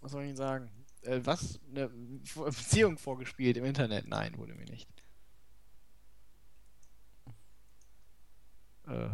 was 0.00 0.12
soll 0.12 0.22
ich 0.22 0.28
Ihnen 0.28 0.36
sagen? 0.36 0.70
Äh, 1.02 1.20
was? 1.24 1.60
Eine 1.70 1.88
Beziehung 1.88 2.98
vorgespielt 2.98 3.56
im 3.56 3.64
Internet? 3.64 4.06
Nein, 4.06 4.36
wurde 4.36 4.54
mir 4.54 4.66
nicht. 4.66 4.88
Äh, 8.86 9.08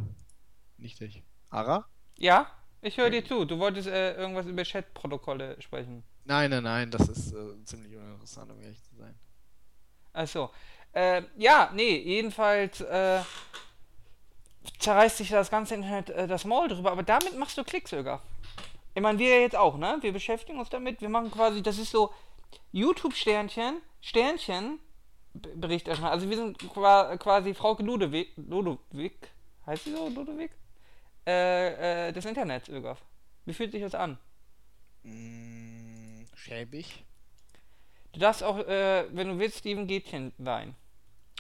nicht 0.79 1.01
ich. 1.01 1.23
Ara? 1.51 1.87
Ja, 2.19 2.51
ich 2.83 2.97
höre 2.97 3.11
dir 3.11 3.25
zu. 3.25 3.45
Du 3.45 3.59
wolltest 3.59 3.89
äh, 3.89 4.15
irgendwas 4.15 4.47
über 4.47 4.65
Chatprotokolle 4.65 5.61
sprechen. 5.61 6.03
Nein, 6.25 6.51
nein, 6.51 6.65
nein, 6.65 6.91
das 6.91 7.09
ist 7.09 7.33
äh, 7.33 7.65
ziemlich 7.65 7.95
uninteressant, 7.95 8.51
um 8.51 8.61
ehrlich 8.61 8.83
zu 8.83 8.97
sein. 8.97 9.15
Achso. 10.13 10.51
Äh, 10.93 11.23
ja, 11.37 11.71
nee, 11.75 11.99
jedenfalls 11.99 12.81
äh, 12.81 13.21
zerreißt 14.79 15.19
sich 15.19 15.29
das 15.29 15.51
ganze 15.51 15.75
Internet 15.75 16.11
äh, 16.11 16.27
das 16.27 16.45
Maul 16.45 16.69
drüber, 16.69 16.91
aber 16.91 17.03
damit 17.03 17.39
machst 17.39 17.59
du 17.59 17.65
Klicks 17.65 17.91
sogar. 17.91 18.23
Ich 18.97 19.03
meine, 19.03 19.19
wir 19.19 19.43
jetzt 19.43 19.55
auch, 19.55 19.77
ne? 19.77 19.99
Wir 20.01 20.11
beschäftigen 20.11 20.59
uns 20.59 20.71
damit. 20.71 21.03
Wir 21.03 21.11
machen 21.11 21.31
quasi, 21.31 21.63
das 21.63 21.77
ist 21.77 21.91
so 21.91 22.15
YouTube-Sternchen, 22.73 23.83
Sternchen, 24.01 24.79
Bericht 25.35 25.87
erstmal. 25.87 26.13
Also 26.13 26.31
wir 26.31 26.37
sind 26.39 26.59
quasi 26.59 27.53
Frauke 27.53 27.83
Ludewig, 27.83 28.33
Ludewig, 28.37 29.13
heißt 29.67 29.85
sie 29.85 29.93
so, 29.93 30.09
Ludewig? 30.09 30.51
Äh, 31.27 32.09
äh, 32.09 32.13
des 32.13 32.25
Internets, 32.25 32.71
Ögaf. 32.71 33.05
Wie 33.45 33.53
fühlt 33.53 33.71
sich 33.71 33.83
das 33.83 33.95
an? 33.95 34.19
Mm, 35.03 36.25
schäbig. 36.35 37.05
Du 38.13 38.21
darfst 38.21 38.43
auch, 38.43 38.61
äh, 38.61 39.15
wenn 39.15 39.29
du 39.29 39.39
willst, 39.39 39.59
Steven 39.59 39.87
Gätchen 39.87 40.33
sein. 40.39 40.75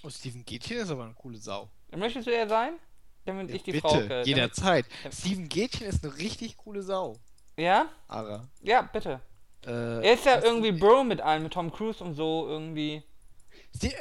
Oh, 0.02 0.10
Steven 0.10 0.44
Gätchen 0.44 0.76
ist 0.76 0.90
aber 0.90 1.04
eine 1.04 1.14
coole 1.14 1.38
Sau. 1.38 1.70
Möchtest 1.96 2.26
du 2.26 2.36
er 2.36 2.50
sein? 2.50 2.74
Damit 3.24 3.50
ich 3.50 3.62
die 3.62 3.72
Bitte, 3.72 3.88
Frauke. 3.88 4.22
jederzeit. 4.26 4.84
Steven 5.10 5.48
Gätchen 5.48 5.86
ist 5.86 6.04
eine 6.04 6.18
richtig 6.18 6.58
coole 6.58 6.82
Sau. 6.82 7.18
Ja? 7.56 7.88
Ara. 8.08 8.48
Ja, 8.62 8.82
bitte. 8.82 9.20
Äh, 9.66 10.06
Er 10.06 10.14
ist 10.14 10.26
ja 10.26 10.42
irgendwie 10.42 10.72
Bro 10.72 11.04
mit 11.04 11.20
allen, 11.20 11.42
mit 11.42 11.52
Tom 11.52 11.72
Cruise 11.72 12.02
und 12.02 12.14
so 12.14 12.46
irgendwie. 12.48 13.02
Sie, 13.72 13.88
äh, 13.88 13.96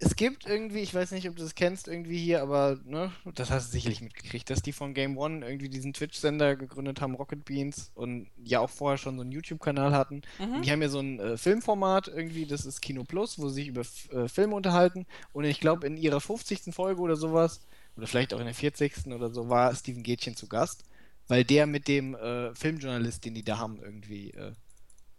es 0.00 0.16
gibt 0.16 0.46
irgendwie, 0.46 0.80
ich 0.80 0.92
weiß 0.92 1.12
nicht, 1.12 1.28
ob 1.28 1.36
du 1.36 1.42
das 1.42 1.54
kennst, 1.54 1.88
irgendwie 1.88 2.18
hier, 2.18 2.42
aber 2.42 2.78
ne, 2.84 3.12
das 3.34 3.50
hast 3.50 3.68
du 3.68 3.72
sicherlich 3.72 4.00
mitgekriegt, 4.02 4.50
dass 4.50 4.60
die 4.60 4.72
von 4.72 4.92
Game 4.92 5.16
One 5.16 5.46
irgendwie 5.46 5.68
diesen 5.68 5.92
Twitch-Sender 5.92 6.56
gegründet 6.56 7.00
haben, 7.00 7.14
Rocket 7.14 7.44
Beans, 7.44 7.90
und 7.94 8.28
ja 8.42 8.60
auch 8.60 8.70
vorher 8.70 8.98
schon 8.98 9.16
so 9.16 9.22
einen 9.22 9.32
YouTube-Kanal 9.32 9.92
hatten. 9.92 10.22
Mhm. 10.38 10.62
Die 10.62 10.70
haben 10.72 10.82
ja 10.82 10.88
so 10.88 11.00
ein 11.00 11.20
äh, 11.20 11.36
Filmformat 11.36 12.08
irgendwie, 12.08 12.44
das 12.44 12.66
ist 12.66 12.80
Kino 12.82 13.04
Plus, 13.04 13.38
wo 13.38 13.48
sie 13.48 13.54
sich 13.54 13.68
über 13.68 13.82
äh, 14.12 14.28
Filme 14.28 14.54
unterhalten. 14.56 15.06
Und 15.32 15.44
ich 15.44 15.60
glaube, 15.60 15.86
in 15.86 15.96
ihrer 15.96 16.20
50. 16.20 16.74
Folge 16.74 17.00
oder 17.00 17.16
sowas, 17.16 17.60
oder 17.96 18.06
vielleicht 18.06 18.34
auch 18.34 18.40
in 18.40 18.46
der 18.46 18.54
40. 18.54 19.06
oder 19.06 19.30
so, 19.30 19.48
war 19.48 19.74
Steven 19.74 20.02
Gätchen 20.02 20.36
zu 20.36 20.48
Gast, 20.48 20.84
weil 21.28 21.44
der 21.44 21.66
mit 21.66 21.88
dem 21.88 22.14
äh, 22.14 22.54
Filmjournalist, 22.54 23.24
den 23.24 23.34
die 23.34 23.44
da 23.44 23.58
haben, 23.58 23.80
irgendwie 23.80 24.30
äh, 24.30 24.52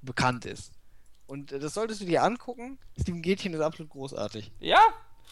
bekannt 0.02 0.46
ist. 0.46 0.72
Und 1.28 1.52
äh, 1.52 1.60
das 1.60 1.74
solltest 1.74 2.02
du 2.02 2.06
dir 2.06 2.24
angucken. 2.24 2.80
Steven 3.00 3.22
Gätchen 3.22 3.54
ist 3.54 3.62
absolut 3.62 3.92
großartig. 3.92 4.52
Ja, 4.60 4.80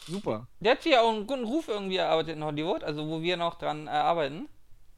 Super. 0.08 0.48
der 0.60 0.74
hat 0.74 0.84
sich 0.84 0.94
ja 0.94 1.01
auch 1.01 1.13
einen 1.13 1.27
guten 1.27 1.44
Ruf 1.44 1.68
irgendwie 1.68 1.98
erarbeitet 1.98 2.36
in 2.36 2.44
Hollywood, 2.44 2.84
also 2.84 3.08
wo 3.08 3.22
wir 3.22 3.38
noch 3.38 3.58
dran 3.58 3.88
äh, 3.88 3.92
arbeiten. 3.92 4.48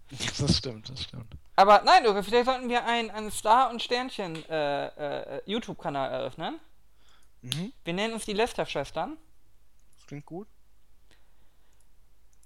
Das 0.39 0.57
stimmt, 0.57 0.89
das 0.89 1.01
stimmt. 1.01 1.35
Aber 1.55 1.81
nein, 1.83 2.05
Uwe, 2.05 2.21
vielleicht 2.21 2.45
sollten 2.45 2.69
wir 2.69 2.85
einen, 2.85 3.09
einen 3.09 3.31
Star- 3.31 3.69
und 3.71 3.81
Sternchen 3.81 4.47
äh, 4.49 5.37
äh, 5.37 5.41
YouTube-Kanal 5.45 6.11
eröffnen. 6.11 6.59
Mhm. 7.41 7.71
Wir 7.83 7.93
nennen 7.93 8.13
uns 8.13 8.25
die 8.25 8.33
Lester-Schwestern. 8.33 9.17
Das 9.95 10.05
klingt 10.05 10.25
gut. 10.25 10.47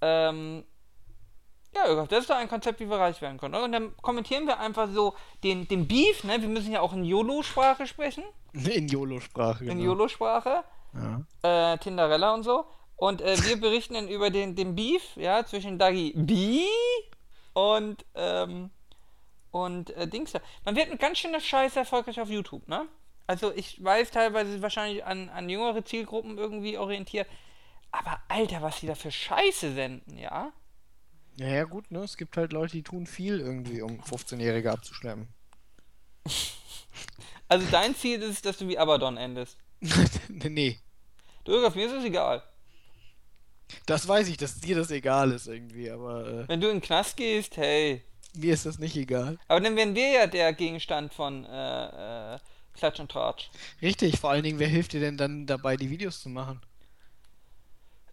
Ähm, 0.00 0.64
ja, 1.74 2.06
das 2.06 2.20
ist 2.20 2.30
doch 2.30 2.36
ein 2.36 2.48
Konzept, 2.48 2.80
wie 2.80 2.88
wir 2.88 2.98
reich 2.98 3.20
werden 3.22 3.38
können. 3.38 3.54
oder? 3.54 3.64
Und 3.64 3.72
dann 3.72 3.96
kommentieren 3.98 4.46
wir 4.46 4.58
einfach 4.58 4.88
so 4.90 5.14
den, 5.44 5.68
den 5.68 5.86
Beef, 5.86 6.24
ne? 6.24 6.40
Wir 6.40 6.48
müssen 6.48 6.72
ja 6.72 6.80
auch 6.80 6.92
in 6.92 7.04
YOLO-Sprache 7.04 7.86
sprechen. 7.86 8.24
In 8.52 8.88
YOLO-Sprache. 8.88 9.64
In 9.64 9.78
genau. 9.78 9.84
YOLO-Sprache. 9.84 10.64
Ja. 10.94 11.72
Äh, 11.72 11.78
Tinderella 11.78 12.34
und 12.34 12.42
so. 12.42 12.64
Und 12.96 13.22
äh, 13.22 13.36
wir 13.44 13.56
berichten 13.60 13.94
dann 13.94 14.08
über 14.08 14.30
den, 14.30 14.56
den 14.56 14.74
Beef, 14.74 15.16
ja, 15.16 15.46
zwischen 15.46 15.78
Dagi 15.78 16.12
B 16.16 16.64
und, 17.52 18.04
ähm, 18.16 18.70
und 19.52 19.90
äh, 19.90 20.08
Dings. 20.08 20.32
Man 20.64 20.74
wird 20.74 20.90
mit 20.90 20.98
ganz 20.98 21.18
schöner 21.18 21.40
Scheiße 21.40 21.78
erfolgreich 21.78 22.20
auf 22.20 22.28
YouTube, 22.28 22.66
ne? 22.68 22.88
Also 23.26 23.52
ich 23.54 23.82
weiß 23.82 24.10
teilweise 24.10 24.60
wahrscheinlich 24.60 25.04
an, 25.04 25.28
an 25.28 25.48
jüngere 25.48 25.84
Zielgruppen 25.84 26.36
irgendwie 26.36 26.76
orientiert. 26.76 27.28
Aber 27.92 28.20
Alter, 28.26 28.60
was 28.62 28.80
die 28.80 28.88
da 28.88 28.96
für 28.96 29.12
Scheiße 29.12 29.72
senden, 29.72 30.18
ja? 30.18 30.52
Ja, 31.36 31.48
ja, 31.48 31.64
gut, 31.64 31.90
ne? 31.90 32.00
Es 32.00 32.16
gibt 32.16 32.36
halt 32.36 32.52
Leute, 32.52 32.72
die 32.72 32.82
tun 32.82 33.06
viel 33.06 33.40
irgendwie, 33.40 33.82
um 33.82 34.00
15-Jährige 34.00 34.70
abzuschleppen. 34.72 35.28
Also 37.48 37.66
dein 37.72 37.96
Ziel 37.96 38.22
ist, 38.22 38.46
dass 38.46 38.58
du 38.58 38.68
wie 38.68 38.78
Abaddon 38.78 39.16
endest. 39.16 39.58
nee. 40.28 40.78
Du, 41.42 41.50
Irgaf, 41.50 41.74
mir 41.74 41.86
ist 41.86 41.94
es 41.94 42.04
egal. 42.04 42.44
Das 43.86 44.06
weiß 44.06 44.28
ich, 44.28 44.36
dass 44.36 44.60
dir 44.60 44.76
das 44.76 44.92
egal 44.92 45.32
ist 45.32 45.48
irgendwie, 45.48 45.90
aber 45.90 46.26
äh, 46.26 46.48
Wenn 46.48 46.60
du 46.60 46.68
in 46.68 46.76
den 46.76 46.80
Knast 46.80 47.16
gehst, 47.16 47.56
hey. 47.56 48.04
mir 48.34 48.54
ist 48.54 48.66
das 48.66 48.78
nicht 48.78 48.94
egal. 48.94 49.36
Aber 49.48 49.60
dann 49.60 49.74
wären 49.74 49.96
wir 49.96 50.10
ja 50.10 50.26
der 50.28 50.52
Gegenstand 50.52 51.12
von 51.12 51.44
äh, 51.44 52.34
äh, 52.34 52.38
Klatsch 52.74 53.00
und 53.00 53.10
Tratsch. 53.10 53.50
Richtig, 53.82 54.18
vor 54.20 54.30
allen 54.30 54.44
Dingen, 54.44 54.60
wer 54.60 54.68
hilft 54.68 54.92
dir 54.92 55.00
denn 55.00 55.16
dann 55.16 55.46
dabei, 55.46 55.76
die 55.76 55.90
Videos 55.90 56.20
zu 56.20 56.28
machen? 56.28 56.60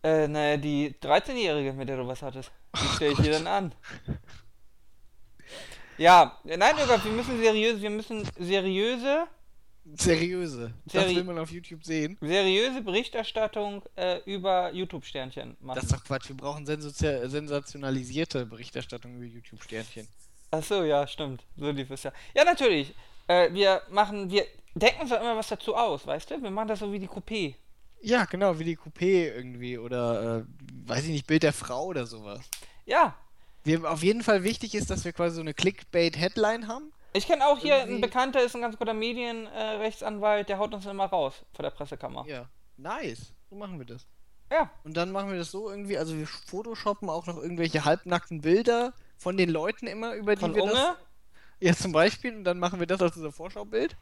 Äh, 0.04 0.28
naja, 0.28 0.58
die 0.58 0.96
13-Jährige, 1.00 1.74
mit 1.74 1.90
der 1.90 1.98
du 1.98 2.08
was 2.08 2.24
hattest. 2.24 2.52
Die 2.84 2.96
stelle 2.96 3.12
ich 3.14 3.20
dir 3.20 3.32
dann 3.32 3.48
an. 3.48 3.76
Ja, 5.98 6.38
nein, 6.44 6.78
Irgaf, 6.78 7.04
wir 7.04 7.12
müssen 7.12 7.40
seriös, 7.40 7.82
wir 7.82 7.90
müssen 7.90 8.28
seriöse, 8.38 9.28
Seriöse. 9.96 10.74
Das 10.86 11.06
Seri- 11.06 11.16
will 11.16 11.24
man 11.24 11.40
auf 11.40 11.50
YouTube 11.50 11.82
sehen. 11.86 12.18
seriöse 12.20 12.82
Berichterstattung 12.82 13.82
äh, 13.96 14.20
über 14.26 14.70
YouTube-Sternchen 14.74 15.56
machen. 15.62 15.76
Das 15.76 15.86
ist 15.86 15.94
doch 15.94 16.04
Quatsch. 16.04 16.28
Wir 16.28 16.36
brauchen 16.36 16.66
sensationalisierte 16.66 18.46
Berichterstattung 18.46 19.16
über 19.16 19.24
YouTube-Sternchen. 19.24 20.06
Ach 20.52 20.62
so, 20.62 20.84
ja, 20.84 21.08
stimmt. 21.08 21.42
So 21.56 21.72
lief 21.72 21.90
es 21.90 22.04
ja. 22.04 22.12
Ja, 22.36 22.44
natürlich. 22.44 22.94
Äh, 23.28 23.54
wir 23.54 23.82
machen, 23.90 24.30
wir 24.30 24.46
denken 24.76 25.02
uns 25.04 25.10
ja 25.12 25.18
immer 25.18 25.38
was 25.38 25.48
dazu 25.48 25.74
aus, 25.74 26.06
weißt 26.06 26.32
du? 26.32 26.44
Wir 26.44 26.52
machen 26.52 26.68
das 26.68 26.80
so 26.80 26.92
wie 26.92 27.00
die 27.00 27.08
Coupé. 27.08 27.56
Ja, 28.02 28.26
genau, 28.26 28.60
wie 28.60 28.64
die 28.64 28.78
Coupé 28.78 29.34
irgendwie 29.36 29.78
oder, 29.78 30.40
äh, 30.40 30.44
weiß 30.88 31.04
ich 31.06 31.10
nicht, 31.10 31.28
Bild 31.28 31.44
der 31.44 31.54
Frau 31.54 31.86
oder 31.86 32.06
sowas. 32.06 32.42
Ja. 32.86 33.16
Wir, 33.64 33.90
auf 33.92 34.04
jeden 34.04 34.24
Fall 34.24 34.44
wichtig 34.44 34.76
ist, 34.76 34.90
dass 34.90 35.04
wir 35.04 35.14
quasi 35.14 35.36
so 35.36 35.42
eine 35.42 35.54
Clickbait-Headline 35.54 36.68
haben. 36.68 36.92
Ich 37.14 37.26
kenne 37.28 37.46
auch 37.48 37.58
hier 37.58 37.76
einen 37.76 37.90
Irgendwie- 37.90 38.02
Bekannter, 38.08 38.44
ist 38.44 38.56
ein 38.56 38.62
ganz 38.62 38.78
guter 38.78 38.94
Medienrechtsanwalt, 38.94 40.42
äh, 40.42 40.46
der 40.46 40.60
haut 40.60 40.74
uns 40.74 40.86
immer 40.86 41.06
raus 41.06 41.44
vor 41.54 41.64
der 41.64 41.72
Pressekammer. 41.72 42.26
Ja. 42.28 42.48
Nice. 42.78 43.34
So 43.50 43.56
machen 43.56 43.80
wir 43.80 43.86
das. 43.86 44.06
Ja. 44.52 44.70
Und 44.84 44.96
dann 44.96 45.12
machen 45.12 45.32
wir 45.32 45.38
das 45.40 45.52
so 45.52 45.70
irgendwie, 45.70 45.98
also 45.98 46.16
wir 46.16 46.28
photoshoppen 46.28 47.10
auch 47.10 47.26
noch 47.26 47.38
irgendwelche 47.38 47.84
halbnackten 47.84 48.42
Bilder 48.42 48.94
von 49.18 49.36
den 49.36 49.50
Leuten 49.50 49.88
immer, 49.88 50.14
über 50.14 50.36
die 50.36 50.42
Von 50.42 50.56
wir 50.56 50.64
Unge? 50.64 50.74
das... 50.74 50.96
Ja, 51.60 51.74
zum 51.74 51.92
Beispiel. 51.92 52.36
Und 52.36 52.44
dann 52.44 52.60
machen 52.60 52.80
wir 52.80 52.86
das 52.86 53.02
als 53.02 53.18
unser 53.18 53.32
Vorschaubild. 53.32 53.98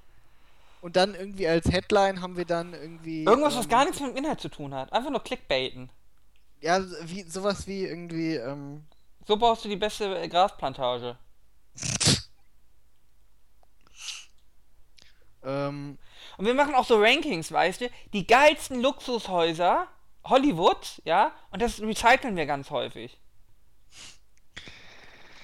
Und 0.82 0.96
dann 0.96 1.16
irgendwie 1.16 1.48
als 1.48 1.72
Headline 1.72 2.22
haben 2.22 2.38
wir 2.38 2.46
dann 2.46 2.74
irgendwie... 2.74 3.24
Irgendwas, 3.24 3.56
was 3.56 3.66
ähm, 3.66 3.72
gar 3.72 3.86
nichts 3.86 4.00
mit 4.00 4.12
dem 4.12 4.18
Inhalt 4.18 4.40
zu 4.40 4.50
tun 4.50 4.74
hat. 4.74 4.94
Einfach 4.94 5.10
nur 5.10 5.24
Clickbaiten. 5.24 5.90
Ja, 6.62 6.80
wie, 7.04 7.24
sowas 7.24 7.68
wie 7.68 7.86
irgendwie, 7.86 8.36
ähm... 8.36 8.86
So 9.28 9.38
baust 9.38 9.66
du 9.66 9.70
die 9.70 9.76
beste 9.76 10.20
äh, 10.20 10.28
Grasplantage. 10.28 11.18
ähm 15.44 15.98
Und 16.38 16.46
wir 16.46 16.54
machen 16.54 16.76
auch 16.76 16.86
so 16.86 17.02
Rankings, 17.02 17.52
weißt 17.52 17.82
du? 17.82 17.90
Die 18.14 18.28
geilsten 18.28 18.82
Luxushäuser 18.82 19.88
Hollywoods, 20.26 21.02
ja? 21.06 21.32
Und 21.52 21.62
das 21.62 21.82
recyceln 21.82 22.36
wir 22.36 22.46
ganz 22.46 22.70
häufig. 22.70 23.20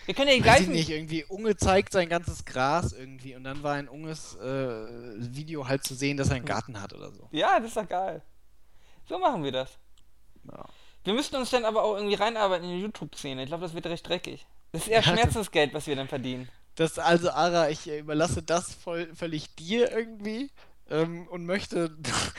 Wir 0.06 0.14
können 0.16 0.30
ja 0.30 0.36
die 0.36 0.46
weiß 0.46 0.62
ich 0.62 0.70
gleichen. 0.70 0.72
nicht, 0.72 0.90
irgendwie 0.90 1.24
Unge 1.26 1.56
zeigt 1.56 1.94
sein 1.94 2.10
ganzes 2.10 2.46
Gras 2.46 2.92
irgendwie 2.94 3.36
und 3.36 3.44
dann 3.44 3.62
war 3.64 3.80
in 3.80 3.88
Unges 3.88 4.36
äh, 4.36 4.86
Video 5.18 5.68
halt 5.68 5.84
zu 5.84 5.94
sehen, 5.96 6.18
dass 6.18 6.30
er 6.30 6.36
einen 6.36 6.46
Garten 6.46 6.82
hat 6.82 6.94
oder 6.94 7.12
so. 7.12 7.28
Ja, 7.32 7.60
das 7.60 7.70
ist 7.70 7.78
doch 7.78 7.88
geil. 7.88 8.22
So 9.08 9.20
machen 9.20 9.44
wir 9.44 9.52
das. 9.52 9.78
Ja. 10.52 10.66
Wir 11.04 11.14
müssten 11.14 11.36
uns 11.36 11.50
dann 11.50 11.66
aber 11.66 11.84
auch 11.84 11.96
irgendwie 11.96 12.16
reinarbeiten 12.16 12.68
in 12.68 12.76
die 12.78 12.82
YouTube-Szene. 12.82 13.44
Ich 13.44 13.48
glaube, 13.48 13.64
das 13.64 13.74
wird 13.74 13.86
recht 13.88 14.08
dreckig. 14.08 14.46
Das 14.72 14.84
ist 14.84 14.88
eher 14.88 15.02
Ja, 15.02 15.04
Schmerzensgeld, 15.04 15.74
was 15.74 15.88
wir 15.88 15.96
dann 15.96 16.08
verdienen. 16.08 16.50
Das, 16.76 16.98
also, 16.98 17.30
Ara, 17.32 17.70
ich 17.70 17.88
äh, 17.90 18.00
überlasse 18.00 18.42
das 18.42 18.74
voll, 18.74 19.14
völlig 19.16 19.56
dir 19.56 19.92
irgendwie 19.92 20.50
ähm, 20.92 21.28
und 21.30 21.46
möchte 21.46 21.96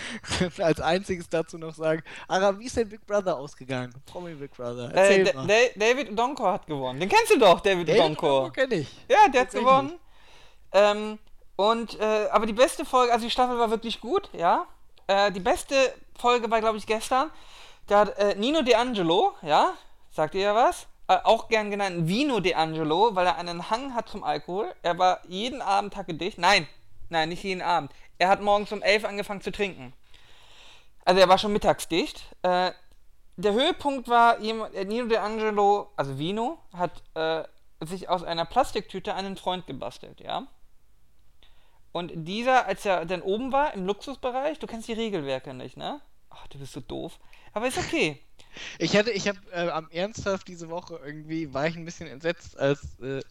als 0.59 0.81
einziges 0.81 1.29
dazu 1.29 1.59
noch 1.59 1.75
sagen, 1.75 2.03
Ara, 2.29 2.59
wie 2.59 2.67
ist 2.67 2.77
denn 2.77 2.89
Big 2.89 3.07
Brother 3.07 3.37
ausgegangen? 3.37 3.93
Promi 4.07 4.35
Big 4.35 4.53
Brother. 4.53 4.95
Äh, 4.95 4.99
Erzähl 5.21 5.35
mal. 5.35 5.47
Da- 5.47 5.55
David 5.87 6.19
Donko 6.19 6.47
hat 6.47 6.67
gewonnen. 6.67 7.01
Den 7.01 7.09
kennst 7.09 7.31
du 7.33 7.39
doch, 7.39 7.61
David, 7.61 7.89
David 7.89 8.01
Donko. 8.03 8.27
Donko 8.27 8.51
kenn 8.53 8.71
ich. 8.73 8.89
Ja, 9.09 9.29
der 9.29 9.41
hat 9.43 9.51
gewonnen. 9.51 9.99
Ähm, 10.73 11.19
und, 11.57 11.99
äh, 12.01 12.29
aber 12.31 12.47
die 12.47 12.53
beste 12.53 12.85
Folge, 12.85 13.13
also 13.13 13.25
die 13.25 13.31
Staffel 13.31 13.59
war 13.59 13.71
wirklich 13.71 14.01
gut, 14.01 14.29
ja. 14.33 14.67
Äh, 15.07 15.31
die 15.33 15.41
beste 15.41 15.75
Folge 16.19 16.51
war, 16.51 16.61
glaube 16.61 16.79
ich, 16.79 16.87
gestern. 16.87 17.31
Da 17.87 18.01
hat 18.01 18.19
äh, 18.19 18.35
Nino 18.37 18.61
D'Angelo, 18.61 19.33
ja, 19.43 19.73
sagt 20.11 20.35
ihr 20.35 20.43
ja 20.43 20.55
was? 20.55 20.87
Äh, 21.09 21.17
auch 21.25 21.49
gern 21.49 21.71
genannt 21.71 22.07
Vino 22.09 22.37
D'Angelo, 22.37 23.15
weil 23.15 23.27
er 23.27 23.37
einen 23.37 23.69
Hang 23.71 23.95
hat 23.95 24.09
zum 24.09 24.23
Alkohol. 24.25 24.73
Er 24.83 24.97
war 24.99 25.21
jeden 25.29 25.61
Abend 25.61 25.93
taggedicht. 25.95 26.39
Nein, 26.39 26.67
nein, 27.11 27.29
nicht 27.29 27.43
jeden 27.43 27.61
Abend. 27.61 27.91
Er 28.19 28.29
hat 28.29 28.41
morgens 28.41 28.73
um 28.73 28.83
11 28.83 29.05
angefangen 29.05 29.41
zu 29.41 29.53
trinken. 29.53 29.93
Also 31.05 31.21
er 31.21 31.29
war 31.29 31.39
schon 31.39 31.53
mittagsdicht. 31.53 32.23
Äh, 32.43 32.73
der 33.37 33.53
Höhepunkt 33.53 34.09
war, 34.09 34.41
jemand, 34.41 34.75
Nino 34.75 35.07
D'Angelo, 35.07 35.89
also 35.97 36.19
Vino, 36.19 36.59
hat 36.73 37.03
äh, 37.15 37.45
sich 37.81 38.09
aus 38.09 38.23
einer 38.23 38.45
Plastiktüte 38.45 39.15
einen 39.15 39.37
Freund 39.37 39.67
gebastelt, 39.67 40.21
ja. 40.21 40.47
Und 41.93 42.13
dieser, 42.15 42.67
als 42.67 42.87
er 42.87 43.05
dann 43.05 43.23
oben 43.23 43.53
war, 43.53 43.75
im 43.75 43.85
Luxusbereich, 43.87 44.59
du 44.59 44.67
kennst 44.67 44.89
die 44.89 44.95
Regelwerke 44.95 45.55
nicht, 45.55 45.77
ne? 45.77 46.01
Ach, 46.31 46.47
du 46.49 46.59
bist 46.59 46.73
so 46.73 46.81
doof. 46.81 47.19
Aber 47.53 47.67
ist 47.67 47.79
okay. 47.79 48.23
Ich 48.79 48.97
hatte, 48.97 49.11
ich 49.11 49.29
habe 49.29 49.39
äh, 49.53 49.69
am 49.69 49.91
ernsthaft 49.91 50.49
diese 50.49 50.71
Woche 50.71 51.01
irgendwie, 51.05 51.53
war 51.53 51.67
ich 51.67 51.77
ein 51.77 51.85
bisschen 51.85 52.07
entsetzt, 52.07 52.59
als 52.59 52.99
äh, 53.01 53.23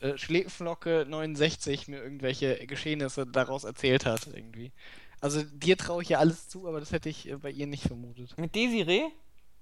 äh, 0.00 0.16
Schläfenflocke 0.16 1.06
69 1.08 1.88
mir 1.88 2.02
irgendwelche 2.02 2.66
Geschehnisse 2.66 3.26
daraus 3.26 3.64
erzählt 3.64 4.06
hat, 4.06 4.26
irgendwie. 4.26 4.72
Also 5.20 5.42
dir 5.42 5.76
traue 5.76 6.02
ich 6.02 6.10
ja 6.10 6.18
alles 6.18 6.48
zu, 6.48 6.68
aber 6.68 6.80
das 6.80 6.92
hätte 6.92 7.08
ich 7.08 7.28
äh, 7.28 7.36
bei 7.36 7.50
ihr 7.50 7.66
nicht 7.66 7.84
vermutet. 7.84 8.36
Mit 8.38 8.54
Desiree? 8.54 9.08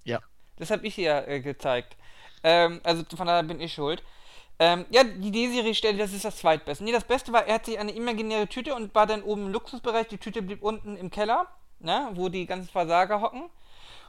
Ja. 0.05 0.21
Das 0.57 0.71
habe 0.71 0.87
ich 0.87 0.99
ihr 0.99 1.26
äh, 1.26 1.40
gezeigt. 1.40 1.97
Ähm, 2.43 2.81
also 2.85 3.05
von 3.16 3.26
daher 3.26 3.43
bin 3.43 3.61
ich 3.61 3.73
schuld. 3.73 4.02
Ähm, 4.59 4.87
ja, 4.90 5.05
die 5.05 5.31
Desiree-Stelle, 5.31 5.99
das 5.99 6.12
ist 6.12 6.25
das 6.25 6.37
zweitbeste. 6.37 6.83
Nee, 6.83 6.93
das 6.93 7.05
Beste 7.05 7.33
war, 7.33 7.47
er 7.47 7.57
hat 7.57 7.66
sich 7.66 7.78
eine 7.78 7.93
imaginäre 7.93 8.47
Tüte 8.47 8.75
und 8.75 8.95
war 8.95 9.07
dann 9.07 9.23
oben 9.23 9.47
im 9.47 9.52
Luxusbereich. 9.52 10.09
Die 10.09 10.19
Tüte 10.19 10.43
blieb 10.43 10.62
unten 10.62 10.97
im 10.97 11.11
Keller, 11.11 11.47
ne, 11.78 12.11
wo 12.14 12.28
die 12.28 12.47
ganzen 12.47 12.69
Versager 12.69 13.21
hocken. 13.21 13.50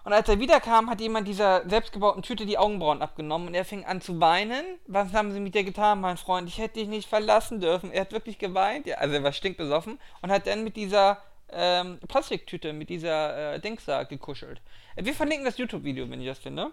Und 0.08 0.14
als 0.14 0.30
er 0.30 0.40
wiederkam, 0.40 0.90
hat 0.90 1.02
jemand 1.02 1.28
dieser 1.28 1.68
selbstgebauten 1.68 2.24
Tüte 2.24 2.46
die 2.46 2.58
Augenbrauen 2.58 3.02
abgenommen 3.02 3.50
und 3.50 3.54
er 3.56 3.66
fing 3.66 3.84
an 3.84 4.00
zu 4.00 4.22
weinen. 4.22 4.64
Was 4.88 5.12
haben 5.12 5.34
sie 5.34 5.42
mit 5.42 5.54
dir 5.54 5.66
getan, 5.66 6.00
mein 6.00 6.16
Freund? 6.16 6.48
Ich 6.48 6.60
hätte 6.60 6.76
dich 6.76 6.88
nicht 6.88 7.10
verlassen 7.10 7.60
dürfen. 7.60 7.92
Er 7.92 8.00
hat 8.00 8.14
wirklich 8.14 8.40
geweint. 8.40 8.88
Ja, 8.88 9.00
also 9.00 9.16
er 9.16 9.24
war 9.24 9.34
stinkbesoffen 9.34 10.00
und 10.22 10.32
hat 10.32 10.48
dann 10.48 10.64
mit 10.64 10.78
dieser 10.78 11.22
ähm, 11.52 12.00
Plastiktüte, 12.08 12.72
mit 12.72 12.88
dieser 12.90 13.56
äh, 13.56 13.60
Dings 13.60 13.84
da 13.84 14.04
gekuschelt. 14.04 14.62
Äh, 14.96 15.04
Wir 15.04 15.14
verlinken 15.14 15.44
das 15.44 15.58
YouTube-Video, 15.58 16.10
wenn 16.10 16.22
ich 16.22 16.28
das 16.28 16.40
finde. 16.40 16.72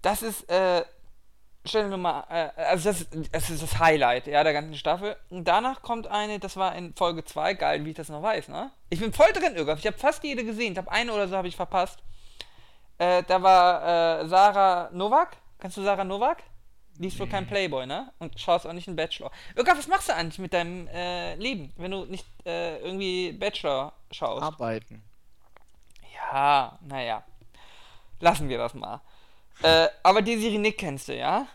Das 0.00 0.22
ist, 0.22 0.48
äh, 0.48 0.82
Stelle 1.66 1.90
Nummer, 1.90 2.26
äh, 2.30 2.48
also 2.56 2.88
das, 2.88 3.06
das 3.32 3.50
ist 3.50 3.62
das 3.62 3.78
Highlight, 3.78 4.28
ja, 4.28 4.42
der 4.42 4.54
ganzen 4.54 4.76
Staffel. 4.76 5.14
Und 5.28 5.46
danach 5.46 5.82
kommt 5.82 6.06
eine, 6.06 6.38
das 6.38 6.56
war 6.56 6.74
in 6.74 6.94
Folge 6.94 7.22
2, 7.22 7.52
geil, 7.52 7.84
wie 7.84 7.90
ich 7.90 7.96
das 7.96 8.08
noch 8.08 8.22
weiß, 8.22 8.48
ne? 8.48 8.70
Ich 8.88 8.98
bin 8.98 9.12
voll 9.12 9.30
drin, 9.34 9.56
Irgaf. 9.56 9.78
Ich 9.78 9.86
habe 9.86 9.98
fast 9.98 10.24
jede 10.24 10.42
gesehen. 10.42 10.72
Ich 10.72 10.78
habe 10.78 10.90
eine 10.90 11.12
oder 11.12 11.28
so 11.28 11.36
habe 11.36 11.46
ich 11.46 11.56
verpasst. 11.56 11.98
Äh, 13.00 13.22
da 13.26 13.42
war 13.42 14.20
äh, 14.20 14.28
Sarah 14.28 14.90
Novak. 14.92 15.38
Kennst 15.58 15.78
du 15.78 15.82
Sarah 15.82 16.04
Novak? 16.04 16.42
Die 16.98 17.08
ist 17.08 17.18
wohl 17.18 17.28
kein 17.28 17.46
Playboy, 17.46 17.86
ne? 17.86 18.12
Und 18.18 18.38
schaust 18.38 18.66
auch 18.66 18.74
nicht 18.74 18.88
einen 18.88 18.96
Bachelor. 18.96 19.30
Irgaf, 19.56 19.78
was 19.78 19.88
machst 19.88 20.10
du 20.10 20.14
eigentlich 20.14 20.38
mit 20.38 20.52
deinem 20.52 20.86
äh, 20.88 21.34
Leben, 21.36 21.72
wenn 21.78 21.92
du 21.92 22.04
nicht 22.04 22.26
äh, 22.44 22.78
irgendwie 22.80 23.32
Bachelor 23.32 23.94
schaust? 24.10 24.42
Arbeiten. 24.42 25.02
Ja, 26.12 26.78
naja. 26.82 27.24
Lassen 28.20 28.50
wir 28.50 28.58
das 28.58 28.74
mal. 28.74 29.00
Äh, 29.62 29.88
aber 30.02 30.20
Desiree 30.20 30.58
Nick 30.58 30.76
kennst 30.76 31.08
du, 31.08 31.16
ja? 31.16 31.46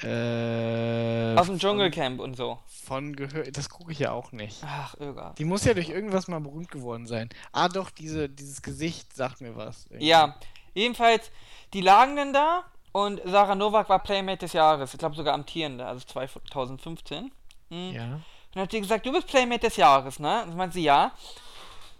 Äh, 0.00 1.36
Aus 1.38 1.46
dem 1.46 1.58
Dschungelcamp 1.58 2.20
und 2.20 2.36
so. 2.36 2.58
Von 2.84 3.14
gehört, 3.14 3.56
das 3.56 3.68
gucke 3.68 3.92
ich 3.92 3.98
ja 3.98 4.12
auch 4.12 4.32
nicht. 4.32 4.62
Ach, 4.66 4.94
Irga. 4.98 5.34
Die 5.38 5.44
muss 5.44 5.64
ja 5.64 5.74
durch 5.74 5.88
irgendwas 5.90 6.28
mal 6.28 6.40
berühmt 6.40 6.70
geworden 6.70 7.06
sein. 7.06 7.28
Ah, 7.52 7.68
doch, 7.68 7.90
diese, 7.90 8.28
dieses 8.28 8.62
Gesicht 8.62 9.14
sagt 9.14 9.40
mir 9.40 9.54
was. 9.56 9.86
irgendwie. 9.86 10.06
Ja, 10.08 10.34
jedenfalls, 10.74 11.30
die 11.72 11.80
lagen 11.82 12.16
dann 12.16 12.32
da 12.32 12.64
und 12.92 13.20
Sarah 13.24 13.54
Novak 13.54 13.88
war 13.88 14.00
Playmate 14.02 14.38
des 14.38 14.54
Jahres. 14.54 14.92
Ich 14.92 14.98
glaube 14.98 15.14
sogar 15.14 15.34
amtierende, 15.34 15.86
also 15.86 16.04
2015. 16.06 17.30
Mhm. 17.70 17.92
Ja. 17.92 18.20
Dann 18.54 18.62
hat 18.64 18.70
sie 18.70 18.80
gesagt, 18.80 19.06
du 19.06 19.12
bist 19.12 19.26
Playmate 19.28 19.60
des 19.66 19.76
Jahres, 19.76 20.18
ne? 20.18 20.42
Und 20.44 20.56
meint 20.56 20.72
sie, 20.74 20.82
ja. 20.82 21.12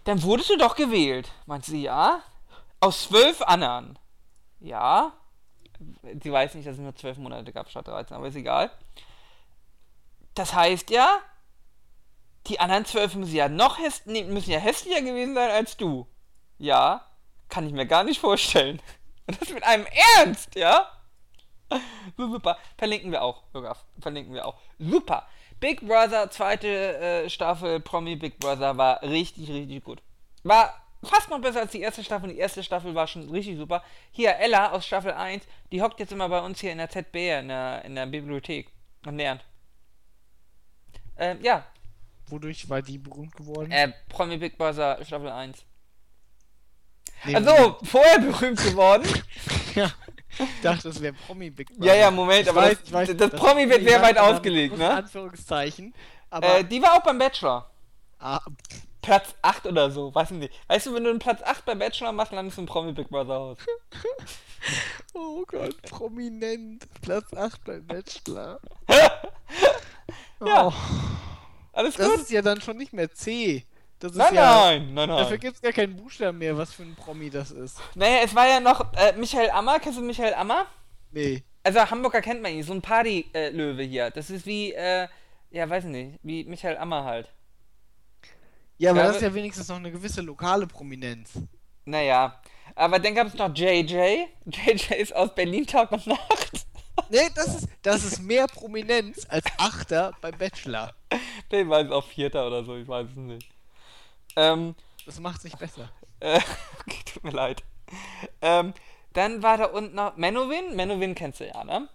Dann 0.03 0.21
wurdest 0.21 0.49
du 0.49 0.57
doch 0.57 0.75
gewählt. 0.75 1.31
Meint 1.45 1.65
sie, 1.65 1.83
ja. 1.83 2.21
Aus 2.79 3.03
zwölf 3.03 3.41
anderen. 3.41 3.97
Ja. 4.59 5.13
Sie 6.21 6.31
weiß 6.31 6.55
nicht, 6.55 6.67
dass 6.67 6.75
es 6.75 6.81
nur 6.81 6.95
zwölf 6.95 7.17
Monate 7.17 7.51
gab 7.51 7.69
statt 7.69 7.87
13, 7.87 8.15
aber 8.15 8.27
ist 8.27 8.35
egal. 8.35 8.71
Das 10.35 10.53
heißt 10.53 10.89
ja, 10.89 11.19
die 12.47 12.59
anderen 12.59 12.85
zwölf 12.85 13.15
müssen 13.15 13.35
ja 13.35 13.49
noch 13.49 13.79
häss 13.79 14.05
müssen 14.05 14.51
ja 14.51 14.59
hässlicher 14.59 15.01
gewesen 15.01 15.35
sein 15.35 15.51
als 15.51 15.77
du. 15.77 16.07
Ja. 16.57 17.05
Kann 17.49 17.67
ich 17.67 17.73
mir 17.73 17.85
gar 17.85 18.03
nicht 18.03 18.19
vorstellen. 18.19 18.81
Und 19.27 19.39
das 19.39 19.49
mit 19.49 19.63
einem 19.63 19.85
Ernst, 20.17 20.55
ja? 20.55 20.87
Super. 22.17 22.57
Verlinken 22.77 23.11
wir 23.11 23.23
auch. 23.23 23.43
Verlinken 23.99 24.33
wir 24.33 24.45
auch. 24.45 24.59
Super. 24.79 25.27
Big 25.59 25.81
Brother, 25.87 26.29
zweite 26.29 26.97
äh, 26.97 27.29
Staffel, 27.29 27.79
Promi 27.79 28.17
Big 28.17 28.37
Brother, 28.39 28.77
war 28.77 29.01
richtig, 29.01 29.49
richtig 29.49 29.83
gut. 29.83 30.01
War 30.43 30.82
fast 31.03 31.29
noch 31.29 31.39
besser 31.39 31.61
als 31.61 31.71
die 31.71 31.81
erste 31.81 32.03
Staffel. 32.03 32.29
Die 32.29 32.37
erste 32.37 32.63
Staffel 32.63 32.93
war 32.95 33.07
schon 33.07 33.29
richtig 33.29 33.57
super. 33.57 33.83
Hier, 34.11 34.35
Ella 34.37 34.71
aus 34.71 34.85
Staffel 34.85 35.11
1, 35.11 35.43
die 35.71 35.81
hockt 35.81 35.99
jetzt 35.99 36.11
immer 36.11 36.29
bei 36.29 36.39
uns 36.41 36.59
hier 36.59 36.71
in 36.71 36.77
der 36.77 36.89
ZB, 36.89 37.15
in 37.39 37.47
der, 37.49 37.83
in 37.85 37.95
der 37.95 38.05
Bibliothek 38.05 38.69
und 39.05 39.17
lernt. 39.17 39.43
Ähm, 41.17 41.39
ja, 41.41 41.65
Wodurch 42.27 42.69
war 42.69 42.81
die 42.81 42.97
berühmt 42.97 43.35
geworden? 43.35 43.69
äh, 43.71 43.91
Promi 44.09 44.37
Big 44.37 44.57
Brother 44.57 44.97
Staffel 45.05 45.29
1. 45.29 45.65
Nee, 47.25 47.35
Also, 47.35 47.77
vorher 47.83 48.19
berühmt 48.19 48.61
geworden. 48.63 49.07
Ja. 49.75 49.91
Ich 50.37 50.61
dachte, 50.61 50.89
das 50.89 51.01
wäre 51.01 51.13
Promi 51.13 51.49
Big 51.49 51.67
Brother. 51.69 51.85
Ja, 51.85 51.95
ja, 51.95 52.11
Moment, 52.11 52.41
Ich 52.43 52.49
aber 52.49 52.61
weiß, 52.61 52.77
das, 52.83 52.91
weiß, 52.91 53.17
das 53.17 53.31
Promi 53.31 53.67
wird 53.69 53.83
sehr 53.83 54.01
weit 54.03 54.17
ausgelegt, 54.19 54.77
ne? 54.77 54.89
Anführungszeichen. 54.89 55.93
Aber. 56.29 56.59
Äh, 56.59 56.63
die 56.63 56.81
war 56.81 56.93
auch 56.93 57.03
beim 57.03 57.17
Bachelor. 57.19 57.69
ah, 58.19 58.39
Platz 59.03 59.35
8 59.43 59.67
oder 59.67 59.91
so, 59.91 60.15
weiß 60.15 60.31
ich 60.31 60.37
nicht. 60.37 60.53
Weißt 60.67 60.87
du, 60.87 60.95
wenn 60.95 61.03
du 61.03 61.11
einen 61.11 61.19
Platz 61.19 61.43
8 61.43 61.65
bei 61.65 61.75
Bachelor 61.75 62.11
machst, 62.11 62.31
landest 62.31 62.57
du 62.57 62.61
im 62.61 62.67
Promi 62.67 62.93
Big 62.93 63.09
Brother 63.09 63.35
Haus. 63.35 63.57
oh 65.13 65.43
Gott, 65.45 65.79
prominent. 65.83 66.83
Platz 67.01 67.31
8 67.35 67.63
beim 67.63 67.85
Bachelor. 67.85 68.59
Ja. 70.45 70.67
Oh, 70.67 70.73
Alles 71.71 71.95
das 71.95 72.05
gut? 72.09 72.19
ist 72.19 72.31
ja 72.31 72.41
dann 72.41 72.59
schon 72.59 72.75
nicht 72.75 72.91
mehr 72.91 73.09
C. 73.13 73.65
Das 73.99 74.11
ist 74.11 74.17
Nein, 74.17 74.35
ja. 74.35 74.65
nein, 74.65 74.93
nein, 74.93 75.07
Dafür 75.07 75.29
nein. 75.29 75.39
gibt 75.39 75.55
es 75.55 75.61
gar 75.61 75.71
keinen 75.71 75.95
Buchstaben 75.95 76.37
mehr, 76.39 76.57
was 76.57 76.73
für 76.73 76.83
ein 76.83 76.95
Promi 76.95 77.29
das 77.29 77.51
ist. 77.51 77.79
Naja, 77.95 78.17
es 78.25 78.35
war 78.35 78.45
ja 78.45 78.59
noch 78.59 78.91
äh, 78.93 79.13
Michael 79.13 79.49
Ammer. 79.51 79.79
Kennst 79.79 79.97
du 79.97 80.03
Michael 80.03 80.33
Ammer? 80.33 80.65
Nee. 81.11 81.43
Also 81.63 81.79
Hamburger 81.79 82.21
kennt 82.21 82.41
man 82.41 82.51
ihn, 82.51 82.63
so 82.63 82.73
ein 82.73 82.81
Party-Löwe 82.81 83.83
hier. 83.83 84.11
Das 84.11 84.29
ist 84.29 84.45
wie, 84.45 84.73
äh, 84.73 85.07
ja, 85.51 85.69
weiß 85.69 85.85
nicht, 85.85 86.19
wie 86.23 86.43
Michael 86.43 86.75
Ammer 86.77 87.05
halt. 87.05 87.29
Ja, 88.83 88.91
aber 88.91 88.99
Ja, 88.99 89.07
das 89.07 89.15
ist 89.15 89.21
ja 89.21 89.33
wenigstens 89.33 89.69
noch 89.69 89.77
eine 89.77 89.91
gewisse 89.91 90.21
lokale 90.21 90.67
Prominenz. 90.67 91.31
Naja, 91.85 92.41
aber 92.75 92.99
dann 92.99 93.15
gab 93.15 93.27
es 93.27 93.33
noch 93.35 93.55
JJ. 93.55 94.25
JJ 94.45 94.93
ist 94.97 95.15
aus 95.15 95.33
Berlin 95.33 95.65
Tag 95.65 95.89
und 95.93 96.05
Nacht. 96.05 96.65
Nee, 97.09 97.29
das 97.33 97.47
ist, 97.47 97.69
das 97.81 98.03
ist 98.03 98.19
mehr 98.19 98.45
Prominenz 98.47 99.25
als 99.29 99.45
Achter 99.57 100.11
beim 100.19 100.37
Bachelor. 100.37 100.93
Der 101.49 101.69
war 101.69 101.79
jetzt 101.79 101.93
auch 101.93 102.05
Vierter 102.05 102.45
oder 102.45 102.65
so, 102.65 102.75
ich 102.75 102.85
weiß 102.85 103.07
es 103.09 103.15
nicht. 103.15 103.49
Ähm, 104.35 104.75
Das 105.05 105.17
macht's 105.17 105.45
nicht 105.45 105.57
besser. 105.57 105.89
Äh, 106.19 106.41
okay, 106.81 106.99
tut 107.05 107.23
mir 107.23 107.31
leid. 107.31 107.63
Ähm, 108.41 108.73
dann 109.13 109.41
war 109.43 109.57
da 109.57 109.65
unten 109.65 109.95
noch 109.95 110.17
Menowin. 110.17 110.75
Menowin 110.75 111.15
kennst 111.15 111.39
du 111.39 111.47
ja, 111.47 111.63
ne? 111.63 111.87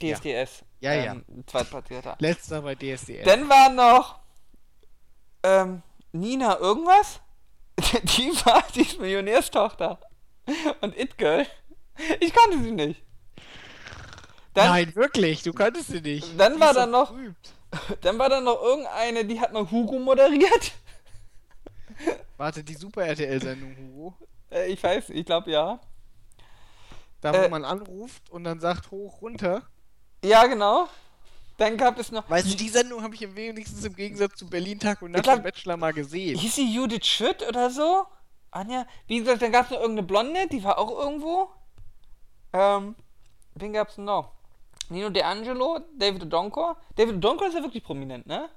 DSDS. 0.00 0.64
Ja, 0.80 0.92
ja. 0.94 1.12
ähm, 1.12 1.24
Zweitplatzierter. 1.46 2.16
Letzter 2.20 2.62
bei 2.62 2.76
DSDS. 2.76 3.24
Dann 3.24 3.48
war 3.48 3.70
noch 3.70 4.25
ähm, 5.46 5.82
Nina 6.12 6.58
irgendwas. 6.58 7.20
Die 8.16 8.32
war, 8.46 8.62
die 8.74 8.80
ist 8.82 8.98
Millionärstochter. 8.98 9.98
Und 10.80 10.96
It 10.98 11.18
Girl. 11.18 11.46
Ich 12.20 12.32
kannte 12.32 12.58
sie 12.62 12.72
nicht. 12.72 13.02
Dann, 14.54 14.68
Nein, 14.70 14.94
wirklich, 14.96 15.42
du 15.42 15.52
kanntest 15.52 15.88
sie 15.88 16.00
nicht. 16.00 16.38
Dann 16.40 16.54
Die 16.54 16.60
war 16.60 16.72
da 16.72 16.86
noch- 16.86 17.10
berühmt. 17.10 17.52
dann 18.00 18.18
war 18.18 18.28
da 18.30 18.40
noch 18.40 18.62
irgendeine, 18.62 19.24
die 19.26 19.38
hat 19.40 19.52
mal 19.52 19.70
Hugo 19.70 19.98
moderiert. 19.98 20.72
Warte, 22.38 22.62
die 22.64 22.74
Super 22.74 23.04
RTL-Sendung, 23.06 23.76
Hugo. 23.76 24.14
Äh, 24.50 24.68
ich 24.72 24.82
weiß, 24.82 25.10
ich 25.10 25.26
glaube 25.26 25.50
ja. 25.50 25.78
Da, 27.20 27.32
wo 27.32 27.38
Äh. 27.38 27.48
man 27.48 27.64
anruft 27.64 28.30
und 28.30 28.44
dann 28.44 28.60
sagt 28.60 28.90
hoch, 28.90 29.20
runter. 29.20 29.62
Ja, 30.24 30.46
genau. 30.46 30.88
Dann 31.56 31.76
gab 31.76 31.98
es 31.98 32.12
noch. 32.12 32.28
Weißt 32.28 32.52
du, 32.52 32.56
die 32.56 32.68
Sendung 32.68 33.02
habe 33.02 33.14
ich 33.14 33.22
im 33.22 33.34
wenigstens 33.34 33.84
im 33.84 33.96
Gegensatz 33.96 34.36
zu 34.36 34.46
Berlin 34.46 34.78
Tag 34.78 35.00
und 35.02 35.12
Nacht 35.12 35.24
glaub- 35.24 35.42
Bachelor 35.42 35.76
mal 35.76 35.92
gesehen. 35.92 36.38
Hieß 36.38 36.54
sie 36.54 36.72
Judith 36.72 37.06
Schütt 37.06 37.46
oder 37.48 37.70
so? 37.70 38.06
Anja? 38.50 38.86
Wie 39.06 39.18
gesagt, 39.18 39.42
dann 39.42 39.52
gab 39.52 39.66
es 39.66 39.70
noch 39.70 39.80
irgendeine 39.80 40.06
Blonde, 40.06 40.46
die 40.50 40.62
war 40.62 40.78
auch 40.78 40.90
irgendwo. 40.90 41.48
Ähm, 42.52 42.94
wen 43.54 43.72
gab 43.72 43.88
es 43.88 43.98
noch? 43.98 44.32
Nino 44.88 45.08
D'Angelo, 45.08 45.80
David 45.98 46.22
Odonkor. 46.24 46.76
David 46.94 47.16
Odonkor 47.16 47.48
ist 47.48 47.54
ja 47.54 47.62
wirklich 47.62 47.82
prominent, 47.82 48.26
ne? 48.26 48.48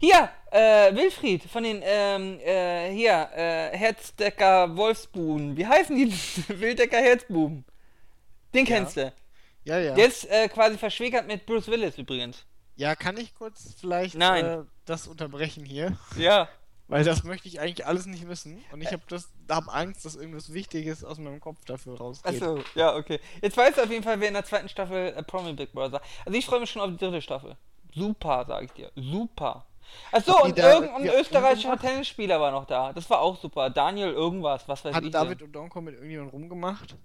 Hier, 0.00 0.30
äh, 0.50 0.94
Wilfried 0.94 1.42
von 1.44 1.62
den, 1.64 1.80
ähm, 1.82 2.38
äh, 2.40 2.90
hier, 2.92 3.28
äh, 3.34 3.76
Herzdecker 3.76 4.76
Wolfsbuben. 4.76 5.56
Wie 5.56 5.66
heißen 5.66 5.96
die? 5.96 6.12
Wildecker 6.48 6.98
Herzbuben. 6.98 7.64
Den 8.54 8.64
kennst 8.64 8.96
du. 8.96 9.12
Ja, 9.68 9.78
ja. 9.78 9.94
Der 9.94 10.06
ist 10.06 10.24
äh, 10.24 10.48
quasi 10.48 10.78
verschwägert 10.78 11.26
mit 11.26 11.44
Bruce 11.44 11.68
Willis 11.68 11.98
übrigens. 11.98 12.44
Ja, 12.76 12.94
kann 12.94 13.16
ich 13.18 13.34
kurz 13.34 13.74
vielleicht 13.78 14.14
Nein. 14.14 14.44
Äh, 14.44 14.64
das 14.86 15.06
unterbrechen 15.06 15.64
hier? 15.64 15.98
Ja. 16.16 16.48
Weil 16.86 17.04
das 17.04 17.22
möchte 17.22 17.48
ich 17.48 17.60
eigentlich 17.60 17.86
alles 17.86 18.06
nicht 18.06 18.26
wissen. 18.28 18.64
Und 18.72 18.80
ich 18.80 18.90
habe 18.92 19.02
das, 19.08 19.28
hab 19.50 19.68
Angst, 19.68 20.06
dass 20.06 20.16
irgendwas 20.16 20.54
Wichtiges 20.54 21.04
aus 21.04 21.18
meinem 21.18 21.38
Kopf 21.38 21.62
dafür 21.66 21.98
rausgeht. 21.98 22.40
Achso, 22.40 22.64
ja, 22.74 22.96
okay. 22.96 23.20
Jetzt 23.42 23.58
weißt 23.58 23.76
du 23.76 23.82
auf 23.82 23.90
jeden 23.90 24.02
Fall, 24.02 24.18
wer 24.20 24.28
in 24.28 24.34
der 24.34 24.44
zweiten 24.44 24.70
Staffel 24.70 25.12
äh, 25.14 25.22
Promi 25.22 25.52
Big 25.52 25.72
Brother. 25.72 26.00
Also 26.24 26.38
ich 26.38 26.46
freue 26.46 26.60
mich 26.60 26.70
schon 26.70 26.80
auf 26.80 26.88
die 26.88 26.96
dritte 26.96 27.20
Staffel. 27.20 27.56
Super, 27.94 28.46
sag 28.48 28.64
ich 28.64 28.72
dir. 28.72 28.90
Super. 28.96 29.66
Achso, 30.12 30.38
Hat 30.38 30.44
und 30.44 30.58
da 30.58 30.74
irgendein 30.74 31.02
irgendwie 31.04 31.20
österreichischer 31.20 31.70
rumgemacht? 31.70 31.92
Tennisspieler 31.92 32.40
war 32.40 32.52
noch 32.52 32.64
da. 32.64 32.92
Das 32.94 33.08
war 33.10 33.20
auch 33.20 33.38
super. 33.38 33.68
Daniel 33.68 34.12
irgendwas, 34.12 34.66
was 34.66 34.82
weiß 34.84 34.94
Hat 34.94 35.04
ich. 35.04 35.10
David 35.10 35.40
denn. 35.40 35.48
Odonko 35.48 35.82
mit 35.82 35.94
irgendjemandem 35.94 36.30
rumgemacht? 36.30 36.96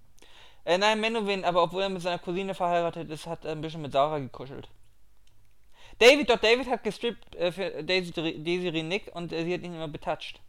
Äh, 0.65 0.77
nein, 0.77 0.99
Menowin, 1.01 1.43
aber 1.43 1.63
obwohl 1.63 1.83
er 1.83 1.89
mit 1.89 2.01
seiner 2.01 2.19
Cousine 2.19 2.53
verheiratet 2.53 3.09
ist, 3.09 3.27
hat 3.27 3.43
er 3.45 3.51
ein 3.51 3.61
bisschen 3.61 3.81
mit 3.81 3.91
Sarah 3.91 4.19
gekuschelt. 4.19 4.69
David, 5.99 6.29
doch 6.29 6.39
David 6.39 6.67
hat 6.69 6.83
gestrippt 6.83 7.35
äh, 7.35 7.51
für 7.51 7.83
Daisy, 7.83 8.11
Desiree 8.11 8.83
Nick 8.83 9.13
und 9.13 9.31
äh, 9.33 9.43
sie 9.43 9.53
hat 9.53 9.61
ihn 9.61 9.75
immer 9.75 9.87
betatscht. 9.87 10.39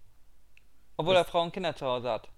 Obwohl 0.97 1.15
Das- 1.15 1.27
er 1.27 1.31
Frauen 1.31 1.47
und 1.47 1.53
Kinder 1.53 1.75
zu 1.75 1.85
Hause 1.87 2.11
hat. 2.11 2.29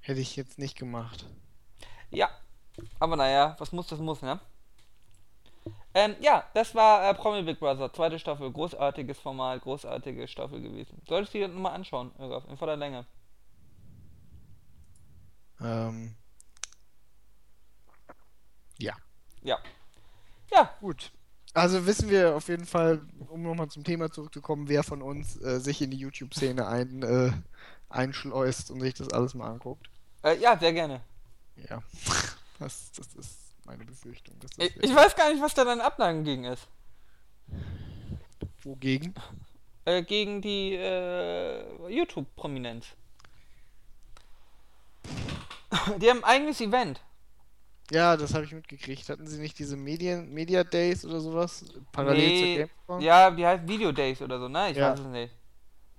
Hätte 0.00 0.20
ich 0.20 0.36
jetzt 0.36 0.58
nicht 0.58 0.78
gemacht. 0.78 1.26
Ja, 2.10 2.30
aber 3.00 3.16
naja, 3.16 3.56
was 3.58 3.72
muss, 3.72 3.88
das 3.88 3.98
muss, 3.98 4.22
ne? 4.22 4.38
Ähm, 5.94 6.14
ja, 6.20 6.44
das 6.54 6.74
war 6.74 7.10
äh, 7.10 7.14
Promi 7.14 7.42
Big 7.42 7.58
Brother, 7.58 7.92
zweite 7.92 8.18
Staffel. 8.18 8.52
Großartiges 8.52 9.18
Format, 9.18 9.62
großartige 9.62 10.28
Staffel 10.28 10.60
gewesen. 10.60 11.02
Solltest 11.08 11.34
du 11.34 11.38
dir 11.38 11.48
nochmal 11.48 11.72
anschauen, 11.74 12.12
in 12.48 12.56
voller 12.56 12.76
Länge. 12.76 13.04
Ähm. 15.60 16.14
Ja. 18.78 18.94
Ja. 19.42 19.58
Ja, 20.50 20.70
Gut. 20.80 21.12
Also 21.56 21.86
wissen 21.86 22.10
wir 22.10 22.36
auf 22.36 22.48
jeden 22.48 22.66
Fall, 22.66 23.00
um 23.28 23.42
nochmal 23.42 23.68
zum 23.68 23.82
Thema 23.82 24.10
zurückzukommen, 24.10 24.68
wer 24.68 24.82
von 24.82 25.00
uns 25.00 25.40
äh, 25.40 25.58
sich 25.58 25.80
in 25.80 25.90
die 25.90 25.96
YouTube-Szene 25.96 26.66
ein, 26.66 27.02
äh, 27.02 27.32
einschleust 27.88 28.70
und 28.70 28.80
sich 28.80 28.92
das 28.92 29.08
alles 29.10 29.32
mal 29.32 29.50
anguckt. 29.50 29.88
äh, 30.22 30.38
ja, 30.38 30.58
sehr 30.58 30.72
gerne. 30.72 31.00
Ja. 31.68 31.82
Das, 32.58 32.90
das 32.92 33.14
ist 33.14 33.38
meine 33.66 33.84
Befürchtung. 33.84 34.34
Das 34.40 34.50
Ich, 34.56 34.74
ich 34.82 34.94
weiß 34.94 35.14
gar 35.14 35.30
nicht, 35.30 35.42
was 35.42 35.52
da 35.52 35.62
dein 35.64 35.82
Abnagen 35.82 36.24
gegen 36.24 36.44
ist. 36.44 36.66
Wogegen? 38.62 39.14
Äh, 39.84 40.02
gegen 40.02 40.40
die 40.40 40.72
äh, 40.72 41.88
YouTube-Prominenz. 41.90 42.86
Die 45.98 46.10
haben 46.10 46.18
ein 46.18 46.24
eigenes 46.24 46.60
Event. 46.60 47.00
Ja, 47.90 48.16
das 48.16 48.34
habe 48.34 48.44
ich 48.44 48.52
mitgekriegt. 48.52 49.08
Hatten 49.08 49.26
sie 49.26 49.38
nicht 49.38 49.58
diese 49.58 49.76
Medien, 49.76 50.32
Media 50.32 50.64
Days 50.64 51.04
oder 51.04 51.20
sowas? 51.20 51.64
Parallel 51.92 52.26
Nee, 52.28 52.38
zur 52.38 52.66
Gamescom? 52.66 53.00
Ja, 53.00 53.30
die 53.30 53.46
heißt 53.46 53.68
Video 53.68 53.92
Days 53.92 54.20
oder 54.22 54.40
so, 54.40 54.48
ne? 54.48 54.70
Ich 54.70 54.76
Ja. 54.76 54.90
weiß 54.92 55.00
es 55.00 55.06
nicht. 55.06 55.34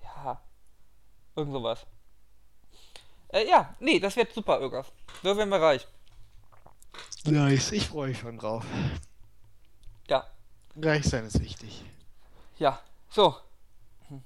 Ja. 0.03 0.41
Irgend 1.35 1.53
sowas. 1.53 1.85
Äh, 3.29 3.47
ja, 3.47 3.75
nee, 3.79 3.99
das 3.99 4.15
wird 4.15 4.33
super, 4.33 4.59
Irgaf. 4.59 4.91
So 5.23 5.35
werden 5.37 5.49
wir 5.49 5.61
reich. 5.61 5.87
Nice, 7.25 7.71
ich 7.73 7.87
freue 7.87 8.09
mich 8.09 8.19
schon 8.19 8.37
drauf. 8.37 8.65
Ja. 10.09 10.25
Reich 10.81 11.05
sein 11.05 11.25
ist 11.25 11.39
wichtig. 11.39 11.83
Ja. 12.57 12.81
So. 13.09 13.35
Hm. 14.09 14.21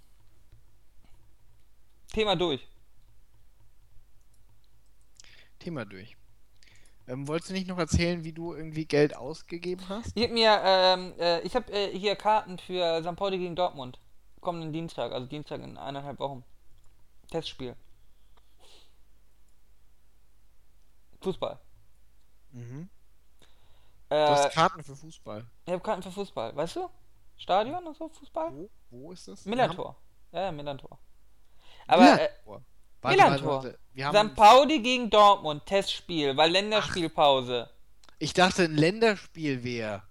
Thema 2.11 2.35
durch. 2.35 2.67
Thema 5.61 5.85
durch. 5.85 6.17
Ähm, 7.07 7.27
wolltest 7.27 7.49
du 7.49 7.53
nicht 7.53 7.67
noch 7.67 7.77
erzählen, 7.79 8.23
wie 8.23 8.33
du 8.33 8.53
irgendwie 8.53 8.85
Geld 8.85 9.15
ausgegeben 9.15 9.87
hast? 9.89 10.11
Ich 10.15 10.23
hab 10.23 10.31
mir, 10.31 10.61
ähm, 10.63 11.13
äh, 11.19 11.41
ich 11.41 11.55
hab 11.55 11.69
äh, 11.69 11.97
hier 11.97 12.15
Karten 12.15 12.57
für 12.59 13.01
St. 13.03 13.15
Pauli 13.15 13.37
gegen 13.37 13.55
Dortmund. 13.55 13.99
Kommenden 14.39 14.71
Dienstag, 14.73 15.11
also 15.11 15.27
Dienstag 15.27 15.61
in 15.61 15.77
eineinhalb 15.77 16.19
Wochen. 16.19 16.43
Testspiel. 17.29 17.75
Fußball. 21.21 21.59
Mhm. 22.51 22.89
Äh, 24.09 24.25
Du 24.25 24.31
hast 24.31 24.53
Karten 24.53 24.83
für 24.83 24.95
Fußball. 24.95 25.45
ich 25.65 25.73
hab 25.73 25.83
Karten 25.83 26.01
für 26.03 26.11
Fußball, 26.11 26.55
weißt 26.55 26.75
du? 26.77 26.89
Stadion 27.37 27.85
und 27.85 27.95
so, 27.97 28.09
Fußball? 28.09 28.51
Wo? 28.53 28.69
Wo 28.89 29.11
ist 29.11 29.27
das? 29.27 29.45
Millantor. 29.45 29.95
Ja, 30.31 30.43
ja, 30.43 30.51
Millantor. 30.51 30.99
Aber 31.87 32.21
äh, 32.21 32.29
Warte, 33.01 33.17
Millantor. 33.17 33.53
warte, 33.55 33.67
warte. 33.67 33.79
Wir 33.93 34.05
haben 34.07 34.29
St. 34.29 34.35
Pauli 34.35 34.79
gegen 34.81 35.09
Dortmund, 35.09 35.65
Testspiel, 35.65 36.37
weil 36.37 36.51
Länderspielpause. 36.51 37.69
Ich 38.19 38.33
dachte, 38.33 38.63
ein 38.63 38.75
Länderspiel 38.75 39.63
wäre. 39.63 40.03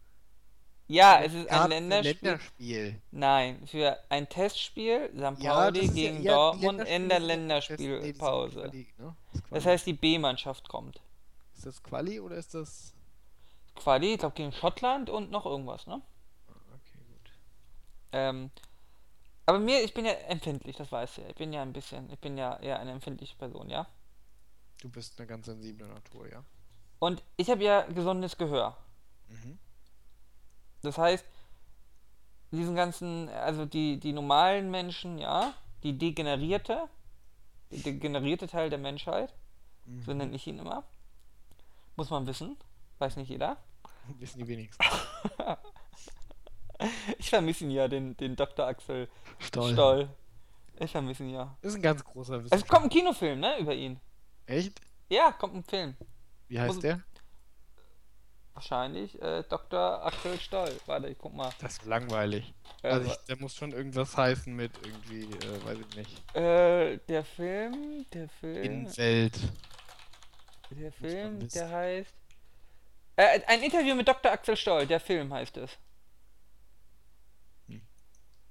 Ja, 0.88 1.20
es 1.22 1.32
ist 1.32 1.48
ein 1.48 1.70
Länderspiel. 1.70 2.18
Länderspiel. 2.20 3.02
Nein, 3.12 3.64
für 3.68 3.96
ein 4.08 4.28
Testspiel 4.28 5.08
St. 5.14 5.40
Ja, 5.40 5.54
Pauli 5.54 5.78
das 5.80 5.88
ist 5.90 5.94
gegen 5.94 6.16
ja, 6.16 6.22
ja, 6.22 6.34
Dortmund 6.34 6.80
in 6.88 7.08
der 7.08 7.20
Länderspiele 7.20 7.78
sind- 7.78 7.88
nee, 7.88 7.94
Länderspielpause. 8.08 8.70
Ne? 8.98 9.16
Das, 9.32 9.42
Das 9.50 9.66
heißt, 9.66 9.86
die 9.86 9.92
B-Mannschaft 9.92 10.68
kommt. 10.68 11.00
ist 11.54 11.66
das 11.66 11.80
Quali 11.82 12.18
oder 12.18 12.34
ist 12.36 12.54
das. 12.54 12.92
Quali, 13.76 14.14
ich 14.14 14.18
glaube 14.18 14.34
gegen 14.34 14.50
Schottland 14.52 15.08
und 15.08 15.30
noch 15.30 15.46
irgendwas, 15.46 15.86
ne? 15.86 16.02
Okay, 16.48 16.98
gut. 17.08 17.30
Ähm, 18.12 18.50
aber 19.50 19.58
mir, 19.58 19.82
ich 19.82 19.92
bin 19.94 20.04
ja 20.04 20.12
empfindlich, 20.28 20.76
das 20.76 20.92
weißt 20.92 21.16
du 21.16 21.22
ja. 21.22 21.28
Ich 21.28 21.34
bin 21.34 21.52
ja 21.52 21.60
ein 21.62 21.72
bisschen, 21.72 22.08
ich 22.10 22.20
bin 22.20 22.38
ja 22.38 22.56
eher 22.58 22.78
eine 22.78 22.92
empfindliche 22.92 23.34
Person, 23.36 23.68
ja? 23.68 23.84
Du 24.80 24.88
bist 24.88 25.18
eine 25.18 25.26
ganz 25.26 25.46
sensible 25.46 25.88
Natur, 25.88 26.30
ja. 26.30 26.44
Und 27.00 27.22
ich 27.36 27.50
habe 27.50 27.64
ja 27.64 27.82
gesundes 27.82 28.38
Gehör. 28.38 28.76
Mhm. 29.28 29.58
Das 30.82 30.98
heißt, 30.98 31.24
diesen 32.52 32.76
ganzen, 32.76 33.28
also 33.30 33.66
die, 33.66 33.98
die 33.98 34.12
normalen 34.12 34.70
Menschen, 34.70 35.18
ja, 35.18 35.52
die 35.82 35.98
degenerierte, 35.98 36.88
die 37.72 37.82
degenerierte 37.82 38.46
Teil 38.46 38.70
der 38.70 38.78
Menschheit, 38.78 39.34
so 40.04 40.12
Mhm. 40.12 40.18
nenne 40.18 40.36
ich 40.36 40.46
ihn 40.46 40.58
immer, 40.60 40.84
muss 41.96 42.10
man 42.10 42.26
wissen, 42.28 42.56
weiß 43.00 43.16
nicht 43.16 43.30
jeder. 43.30 43.56
Wissen 44.20 44.38
die 44.38 44.46
wenigsten. 44.46 44.84
Ich 47.18 47.28
vermisse 47.30 47.64
ihn 47.64 47.70
ja, 47.70 47.88
den, 47.88 48.16
den 48.16 48.36
Dr. 48.36 48.66
Axel 48.66 49.08
Stoll. 49.38 49.72
Stoll. 49.72 50.08
Ich 50.78 50.90
vermisse 50.90 51.22
ihn 51.24 51.30
ja. 51.30 51.56
Ist 51.62 51.74
ein 51.74 51.82
ganz 51.82 52.02
großer 52.04 52.36
Es 52.36 52.44
Wissenschaftler. 52.44 52.74
kommt 52.78 52.86
ein 52.86 52.90
Kinofilm, 52.98 53.40
ne, 53.40 53.58
über 53.58 53.74
ihn. 53.74 54.00
Echt? 54.46 54.80
Ja, 55.08 55.32
kommt 55.32 55.54
ein 55.56 55.64
Film. 55.64 55.96
Wie 56.48 56.58
heißt 56.58 56.74
Muss- 56.74 56.80
der? 56.82 57.00
Wahrscheinlich 58.54 59.20
äh, 59.22 59.42
Dr. 59.48 60.04
Axel 60.04 60.38
Stoll. 60.38 60.70
Warte, 60.86 61.08
ich 61.08 61.16
guck 61.18 61.32
mal. 61.34 61.50
Das 61.60 61.72
ist 61.74 61.84
langweilig. 61.86 62.52
Äh, 62.82 62.88
Also 62.88 63.10
ich, 63.10 63.16
der 63.26 63.36
muss 63.38 63.54
schon 63.54 63.72
irgendwas 63.72 64.16
heißen 64.16 64.54
mit 64.54 64.72
irgendwie, 64.84 65.22
äh, 65.46 65.64
weiß 65.64 65.78
ich 65.78 65.96
nicht. 65.96 66.36
äh, 66.36 66.98
der 67.08 67.24
Film, 67.24 68.04
der 68.12 68.28
Film, 68.28 68.62
Innenwelt. 68.62 69.38
der 70.70 70.82
man 70.82 70.92
Film, 70.92 71.48
der 71.48 71.70
heißt. 71.70 72.14
Äh, 73.16 73.40
ein 73.46 73.62
Interview 73.62 73.94
mit 73.94 74.08
Dr. 74.08 74.30
Axel 74.32 74.56
Stoll, 74.56 74.86
der 74.86 75.00
Film 75.00 75.32
heißt 75.32 75.56
es. 75.56 75.70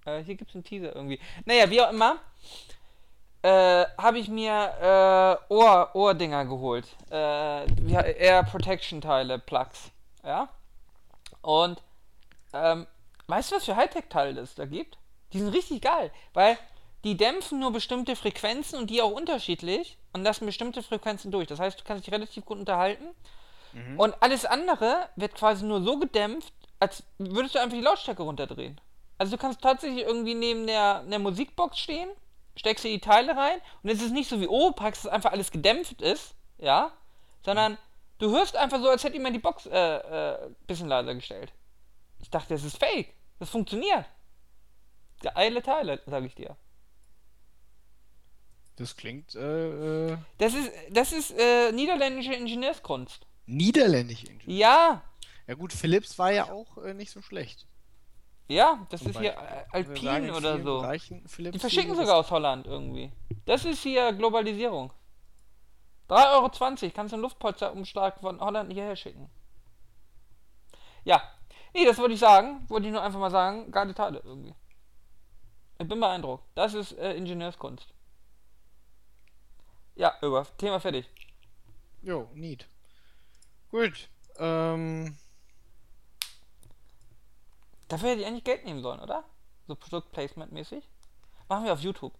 Äh, 0.09 0.23
hier 0.23 0.35
gibt 0.35 0.49
es 0.49 0.55
einen 0.55 0.63
Teaser 0.63 0.95
irgendwie. 0.95 1.19
Naja, 1.45 1.69
wie 1.69 1.81
auch 1.81 1.91
immer. 1.91 2.19
Äh, 3.41 3.85
habe 3.97 4.19
ich 4.19 4.27
mir 4.27 5.39
äh, 5.49 5.53
Ohr, 5.53 5.91
Ohrdinger 5.93 6.45
geholt. 6.45 6.87
Äh, 7.09 7.65
Air 7.93 8.43
Protection 8.43 9.01
Teile, 9.01 9.39
Plugs. 9.39 9.91
Ja. 10.23 10.49
Und 11.41 11.81
ähm, 12.53 12.85
weißt 13.27 13.51
du, 13.51 13.55
was 13.55 13.65
für 13.65 13.75
Hightech-Teile 13.75 14.41
es 14.41 14.55
da 14.55 14.65
gibt? 14.65 14.97
Die 15.31 15.39
sind 15.39 15.49
richtig 15.49 15.81
geil, 15.81 16.11
weil 16.33 16.57
die 17.03 17.15
dämpfen 17.15 17.59
nur 17.59 17.71
bestimmte 17.71 18.15
Frequenzen 18.15 18.77
und 18.77 18.89
die 18.89 19.01
auch 19.01 19.11
unterschiedlich 19.11 19.97
und 20.11 20.23
lassen 20.23 20.45
bestimmte 20.45 20.83
Frequenzen 20.83 21.31
durch. 21.31 21.47
Das 21.47 21.59
heißt, 21.59 21.79
du 21.79 21.83
kannst 21.85 22.05
dich 22.05 22.13
relativ 22.13 22.43
gut 22.45 22.57
unterhalten. 22.57 23.05
Mhm. 23.71 23.99
Und 23.99 24.15
alles 24.21 24.45
andere 24.45 25.07
wird 25.15 25.35
quasi 25.35 25.65
nur 25.65 25.81
so 25.81 25.97
gedämpft, 25.97 26.51
als 26.79 27.03
würdest 27.17 27.55
du 27.55 27.59
einfach 27.59 27.77
die 27.77 27.83
Lautstärke 27.83 28.23
runterdrehen. 28.23 28.81
Also 29.19 29.36
du 29.36 29.41
kannst 29.41 29.62
tatsächlich 29.62 30.05
irgendwie 30.05 30.34
neben 30.34 30.65
der, 30.65 31.03
der 31.03 31.19
Musikbox 31.19 31.77
stehen, 31.77 32.10
steckst 32.55 32.86
dir 32.86 32.89
die 32.89 33.01
Teile 33.01 33.36
rein 33.36 33.60
und 33.84 33.89
es 33.89 34.01
ist 34.01 34.12
nicht 34.12 34.29
so 34.29 34.39
wie, 34.39 34.47
packst 34.75 35.05
es 35.05 35.12
einfach 35.12 35.34
alles 35.34 35.51
gedämpft 35.51 36.01
ist, 36.01 36.36
ja, 36.58 36.93
sondern 37.43 37.77
du 38.17 38.32
hörst 38.32 38.55
einfach 38.55 38.79
so, 38.79 38.89
als 38.89 39.03
hätte 39.03 39.17
jemand 39.17 39.36
die 39.36 39.41
Box 39.41 39.65
äh, 39.65 39.75
äh, 39.75 40.49
bisschen 40.65 40.88
leiser 40.88 41.13
gestellt. 41.13 41.51
Ich 42.19 42.29
dachte, 42.29 42.53
das 42.53 42.63
ist 42.63 42.77
fake. 42.77 43.13
Das 43.39 43.49
funktioniert. 43.49 44.05
Geile 45.21 45.62
Teile, 45.62 46.01
sag 46.05 46.23
ich 46.23 46.36
dir. 46.36 46.55
Das 48.77 48.95
klingt, 48.95 49.36
äh, 49.36 50.12
äh 50.12 50.17
Das 50.38 50.53
ist, 50.53 50.71
das 50.91 51.12
ist 51.12 51.32
äh, 51.38 51.73
niederländische 51.73 52.34
Ingenieurskunst. 52.34 53.27
niederländisch. 53.45 54.23
Ingenieur. 54.23 54.58
Ja, 54.58 55.03
Ja 55.47 55.55
gut, 55.55 55.73
Philips 55.73 56.17
war 56.17 56.32
ja 56.32 56.49
auch 56.49 56.77
äh, 56.77 56.93
nicht 56.93 57.12
so 57.12 57.21
schlecht. 57.21 57.67
Ja, 58.49 58.85
das 58.89 59.01
Zum 59.01 59.12
ist 59.12 59.19
hier 59.19 59.31
Beispiel. 59.33 59.47
äh, 59.47 59.65
sagen 59.65 59.69
Alpin 59.71 59.95
in 60.25 60.31
oder 60.31 60.57
so. 60.62 60.81
Bereichen, 60.81 61.23
Die 61.38 61.59
verschicken 61.59 61.95
sogar 61.95 62.17
aus 62.17 62.31
Holland 62.31 62.65
irgendwie. 62.67 63.12
Das 63.45 63.63
ist 63.63 63.81
hier 63.83 64.12
Globalisierung. 64.13 64.91
3,20 66.09 66.31
Euro 66.33 66.91
kannst 66.93 67.12
du 67.12 67.15
einen 67.15 67.21
Luftpolsterumschlag 67.21 68.19
von 68.19 68.39
Holland 68.41 68.73
hierher 68.73 68.95
schicken. 68.95 69.29
Ja. 71.03 71.21
Nee, 71.73 71.85
das 71.85 71.99
wollte 71.99 72.15
ich 72.15 72.19
sagen. 72.19 72.65
Wollte 72.67 72.88
ich 72.88 72.93
nur 72.93 73.03
einfach 73.03 73.19
mal 73.19 73.29
sagen. 73.29 73.71
Geile 73.71 73.93
Teile 73.93 74.19
irgendwie. 74.23 74.55
Ich 75.77 75.88
bin 75.88 75.99
beeindruckt. 75.99 76.43
Das 76.55 76.73
ist 76.73 76.93
äh, 76.93 77.13
Ingenieurskunst. 77.13 77.93
Ja, 79.95 80.13
über. 80.21 80.45
Thema 80.57 80.79
fertig. 80.79 81.07
Jo, 82.01 82.29
neat. 82.33 82.67
Gut. 83.69 84.09
Ähm, 84.38 85.17
Dafür 87.89 88.10
hätte 88.10 88.21
ich 88.21 88.28
eigentlich 88.28 88.43
Geld 88.43 88.65
nehmen 88.65 88.82
sollen, 88.82 88.99
oder? 88.99 89.23
So 89.67 89.73
Produktplacement-mäßig. 89.75 90.84
Machen 91.49 91.65
wir 91.65 91.73
auf 91.73 91.82
YouTube. 91.82 92.13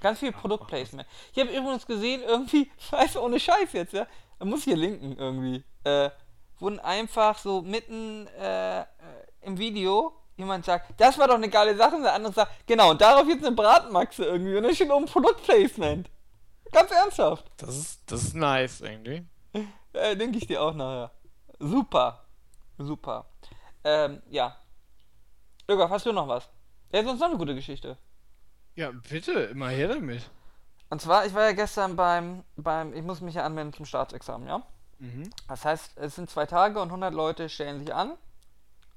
Ganz 0.00 0.18
viel 0.18 0.32
Produktplacement. 0.32 1.08
Ich 1.32 1.38
habe 1.38 1.56
übrigens 1.56 1.86
gesehen, 1.86 2.22
irgendwie, 2.22 2.70
scheiße, 2.90 3.22
ohne 3.22 3.38
Scheiß 3.38 3.72
jetzt, 3.72 3.94
ja. 3.94 4.06
Man 4.40 4.50
muss 4.50 4.64
hier 4.64 4.76
linken 4.76 5.16
irgendwie. 5.16 5.64
Äh, 5.84 6.10
wurden 6.58 6.80
einfach 6.80 7.38
so 7.38 7.62
mitten 7.62 8.26
äh, 8.38 8.80
äh, 8.80 8.84
im 9.42 9.58
Video 9.58 10.12
jemand 10.36 10.64
sagt, 10.64 11.00
das 11.00 11.18
war 11.18 11.28
doch 11.28 11.34
eine 11.34 11.48
geile 11.48 11.76
Sache, 11.76 11.96
und 11.96 12.02
der 12.02 12.14
andere 12.14 12.32
sagt, 12.32 12.66
genau, 12.66 12.90
und 12.90 13.00
darauf 13.00 13.28
jetzt 13.28 13.44
eine 13.44 13.54
Bratmaxe 13.54 14.24
irgendwie. 14.24 14.56
Und 14.56 14.64
dann 14.64 14.74
steht 14.74 14.90
oben 14.90 15.06
Produktplacement. 15.06 16.10
Ganz 16.72 16.90
ernsthaft. 16.90 17.44
das 17.58 17.76
ist, 17.76 18.00
das 18.10 18.22
ist 18.24 18.34
nice 18.34 18.80
irgendwie. 18.80 19.24
Äh, 19.92 20.16
denke 20.16 20.38
ich 20.38 20.46
dir 20.46 20.62
auch 20.62 20.74
nachher. 20.74 21.12
Super. 21.58 22.21
Super. 22.86 23.26
Ähm, 23.84 24.22
ja. 24.30 24.56
Irgaf, 25.66 25.90
hast 25.90 26.06
du 26.06 26.12
noch 26.12 26.28
was? 26.28 26.48
Ja, 26.92 27.02
sonst 27.02 27.20
noch 27.20 27.28
eine 27.28 27.38
gute 27.38 27.54
Geschichte. 27.54 27.96
Ja, 28.74 28.90
bitte, 28.90 29.32
immer 29.32 29.68
her 29.68 29.88
damit. 29.88 30.22
Und 30.90 31.00
zwar, 31.00 31.24
ich 31.26 31.34
war 31.34 31.44
ja 31.44 31.52
gestern 31.52 31.94
beim, 31.96 32.44
beim, 32.56 32.92
ich 32.94 33.02
muss 33.02 33.20
mich 33.20 33.34
ja 33.34 33.44
anmelden 33.44 33.72
zum 33.72 33.86
Staatsexamen, 33.86 34.46
ja? 34.46 34.62
Mhm. 34.98 35.30
Das 35.48 35.64
heißt, 35.64 35.96
es 35.96 36.16
sind 36.16 36.28
zwei 36.30 36.46
Tage 36.46 36.80
und 36.80 36.88
100 36.88 37.14
Leute 37.14 37.48
stellen 37.48 37.80
sich 37.80 37.94
an 37.94 38.12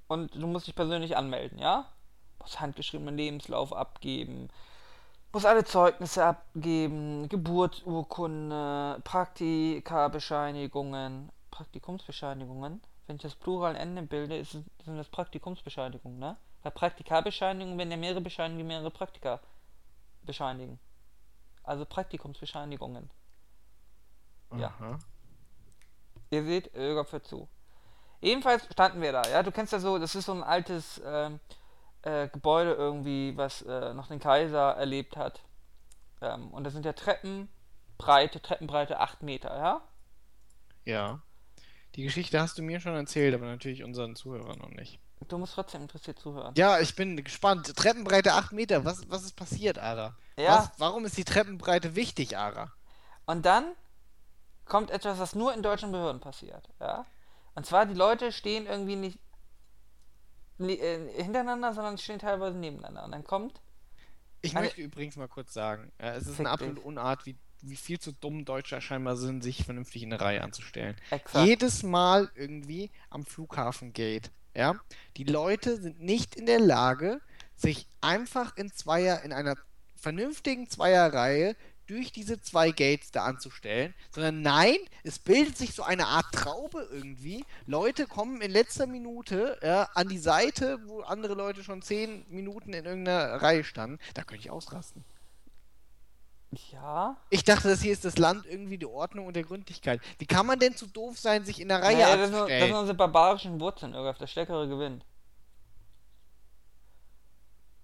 und 0.08 0.36
du 0.36 0.46
musst 0.46 0.68
dich 0.68 0.76
persönlich 0.76 1.18
anmelden, 1.18 1.58
ja? 1.58 1.86
Musst 2.40 2.60
handgeschriebenen 2.60 3.16
Lebenslauf 3.16 3.74
abgeben, 3.74 4.50
musst 5.32 5.46
alle 5.46 5.64
Zeugnisse 5.64 6.26
abgeben, 6.26 7.30
Geburtsurkunde, 7.30 9.00
Praktikabescheinigungen, 9.04 11.32
Praktikumsbescheinigungen. 11.50 12.82
Wenn 13.08 13.18
ich 13.18 13.22
das 13.22 13.36
Plural 13.36 13.76
Ende 13.76 14.02
bilde, 14.02 14.36
ist, 14.38 14.54
es- 14.56 14.64
sind 14.86 14.98
das 14.98 15.10
Praktikumsbescheinigungen, 15.10 16.18
ne? 16.20 16.38
Weil 16.64 16.72
Praktikabescheinigungen, 16.72 17.78
wenn 17.78 17.92
ja 17.92 17.98
mehrere 17.98 18.22
Bescheinigungen, 18.22 18.68
mehrere 18.68 18.90
Praktika 18.92 19.40
bescheinigen. 20.24 20.80
Also 21.64 21.86
Praktikumsbescheinigungen. 21.86 23.10
Ja. 24.56 24.68
Aha. 24.68 25.00
Ihr 26.32 26.44
seht, 26.44 26.74
Öger 26.76 27.06
für 27.06 27.22
zu. 27.22 27.48
Jedenfalls 28.22 28.66
standen 28.72 29.02
wir 29.02 29.12
da, 29.12 29.22
ja. 29.30 29.44
Du 29.44 29.52
kennst 29.52 29.74
ja 29.74 29.80
so, 29.80 30.00
das 30.00 30.16
ist 30.16 30.26
so 30.26 30.32
ein 30.34 30.44
altes 30.44 31.00
ähm, 31.06 31.40
äh, 32.02 32.28
Gebäude 32.30 32.74
irgendwie, 32.74 33.38
was 33.38 33.62
äh, 33.62 33.94
noch 33.94 34.08
den 34.08 34.20
Kaiser 34.20 34.72
erlebt 34.76 35.18
hat. 35.18 35.42
Ähm, 36.22 36.52
und 36.52 36.64
da 36.64 36.70
sind 36.72 36.86
ja 36.86 36.94
Treppen, 36.94 37.50
Breite, 37.98 38.42
Treppenbreite 38.42 39.00
8 39.00 39.22
Meter, 39.22 39.56
ja. 39.56 39.82
Ja. 40.86 41.20
Die 41.96 42.04
Geschichte 42.04 42.42
hast 42.42 42.58
du 42.58 42.62
mir 42.62 42.80
schon 42.80 42.96
erzählt, 42.96 43.34
aber 43.34 43.46
natürlich 43.46 43.84
unseren 43.84 44.16
Zuhörern 44.16 44.60
noch 44.60 44.70
nicht. 44.70 45.00
Du 45.28 45.38
musst 45.38 45.54
trotzdem 45.54 45.82
interessiert 45.82 46.20
zuhören. 46.20 46.54
Ja, 46.58 46.80
ich 46.80 46.96
bin 46.96 47.24
gespannt. 47.24 47.74
Treppenbreite 47.76 48.34
8 48.34 48.52
Meter. 48.52 48.84
Was, 48.84 49.10
was 49.10 49.24
ist 49.24 49.36
passiert, 49.36 49.80
Ara? 49.80 50.18
Ja. 50.38 50.58
Was, 50.58 50.72
warum 50.78 51.06
ist 51.06 51.18
die 51.18 51.24
Treppenbreite 51.24 51.96
wichtig, 51.96 52.38
Ara? 52.38 52.74
Und 53.26 53.46
dann 53.46 53.72
kommt 54.66 54.92
etwas, 54.92 55.20
was 55.20 55.36
nur 55.36 55.54
in 55.54 55.64
deutschen 55.64 55.92
Behörden 55.92 56.20
passiert, 56.20 56.70
ja. 56.80 57.06
Und 57.56 57.66
zwar, 57.66 57.86
die 57.86 57.94
Leute 57.94 58.34
stehen 58.34 58.68
irgendwie 58.68 58.98
nicht 58.98 59.20
äh, 60.60 61.24
hintereinander, 61.24 61.74
sondern 61.74 61.98
stehen 61.98 62.20
teilweise 62.20 62.58
nebeneinander. 62.58 63.06
Und 63.06 63.12
dann 63.12 63.24
kommt 63.24 63.62
Ich 64.42 64.54
möchte 64.54 64.82
übrigens 64.82 65.16
mal 65.16 65.30
kurz 65.30 65.54
sagen, 65.54 65.92
äh, 65.98 66.12
es 66.12 66.28
ist 66.28 66.40
eine 66.40 66.50
absolute. 66.50 66.82
Unart, 66.82 67.26
wie, 67.26 67.38
wie 67.70 67.76
viel 67.76 68.00
zu 68.00 68.12
dumm 68.12 68.46
Deutsche 68.46 68.80
scheinbar 68.82 69.18
sind, 69.18 69.44
sich 69.44 69.64
vernünftig 69.64 70.04
in 70.04 70.14
eine 70.14 70.22
Reihe 70.22 70.42
anzustellen. 70.42 70.96
exakt. 71.12 71.46
Jedes 71.46 71.84
Mal 71.84 72.32
irgendwie 72.36 72.92
am 73.10 73.26
Flughafen 73.26 73.94
geht, 73.94 74.32
ja, 74.56 74.76
die 75.18 75.24
Leute 75.24 75.82
sind 75.82 76.02
nicht 76.02 76.36
in 76.36 76.46
der 76.46 76.60
Lage, 76.60 77.20
sich 77.56 77.88
einfach 78.02 78.56
in 78.58 78.72
Zweier, 78.72 79.22
in 79.24 79.34
einer 79.34 79.56
vernünftigen 79.96 80.70
Zweierreihe 80.70 81.56
durch 81.88 82.12
diese 82.12 82.42
zwei 82.42 82.72
Gates 82.72 83.12
da 83.12 83.26
anzustellen, 83.26 83.94
sondern 84.12 84.42
nein, 84.42 84.78
es 85.04 85.20
bildet 85.20 85.58
sich 85.58 85.74
so 85.74 85.84
eine 85.84 86.08
Art 86.08 86.26
Traube 86.32 86.88
irgendwie. 86.92 87.46
Leute 87.68 88.08
kommen 88.08 88.42
in 88.42 88.52
letzter 88.52 88.88
Minute 88.88 89.60
ja, 89.62 89.90
an 89.94 90.08
die 90.08 90.18
Seite, 90.18 90.80
wo 90.86 91.02
andere 91.02 91.36
Leute 91.36 91.64
schon 91.64 91.82
zehn 91.82 92.26
Minuten 92.30 92.74
in 92.74 92.86
irgendeiner 92.86 93.42
Reihe 93.42 93.64
standen. 93.64 94.00
Da 94.14 94.24
könnte 94.24 94.44
ich 94.44 94.52
ausrasten. 94.52 95.04
Ja. 96.72 97.18
Ich 97.30 97.44
dachte, 97.44 97.68
das 97.68 97.82
hier 97.82 97.94
ist 97.94 98.06
das 98.06 98.18
Land 98.18 98.46
irgendwie 98.46 98.78
die 98.78 98.86
Ordnung 98.86 99.28
und 99.28 99.36
der 99.36 99.44
Gründlichkeit. 99.44 100.02
Wie 100.18 100.26
kann 100.26 100.46
man 100.46 100.60
denn 100.60 100.76
zu 100.76 100.88
doof 100.88 101.18
sein, 101.18 101.46
sich 101.46 101.62
in 101.62 101.70
der 101.70 101.82
Reihe 101.82 101.98
Naja, 101.98 102.18
das, 102.18 102.26
sind, 102.26 102.34
das 102.34 102.42
anzustellen? 102.42 102.68
sind 102.68 102.78
unsere 102.78 102.98
barbarischen 102.98 103.60
Wurzeln, 103.60 103.94
Irgaf. 103.94 104.18
Der 104.18 104.28
Stärkere 104.28 104.68
gewinnt. 104.68 105.06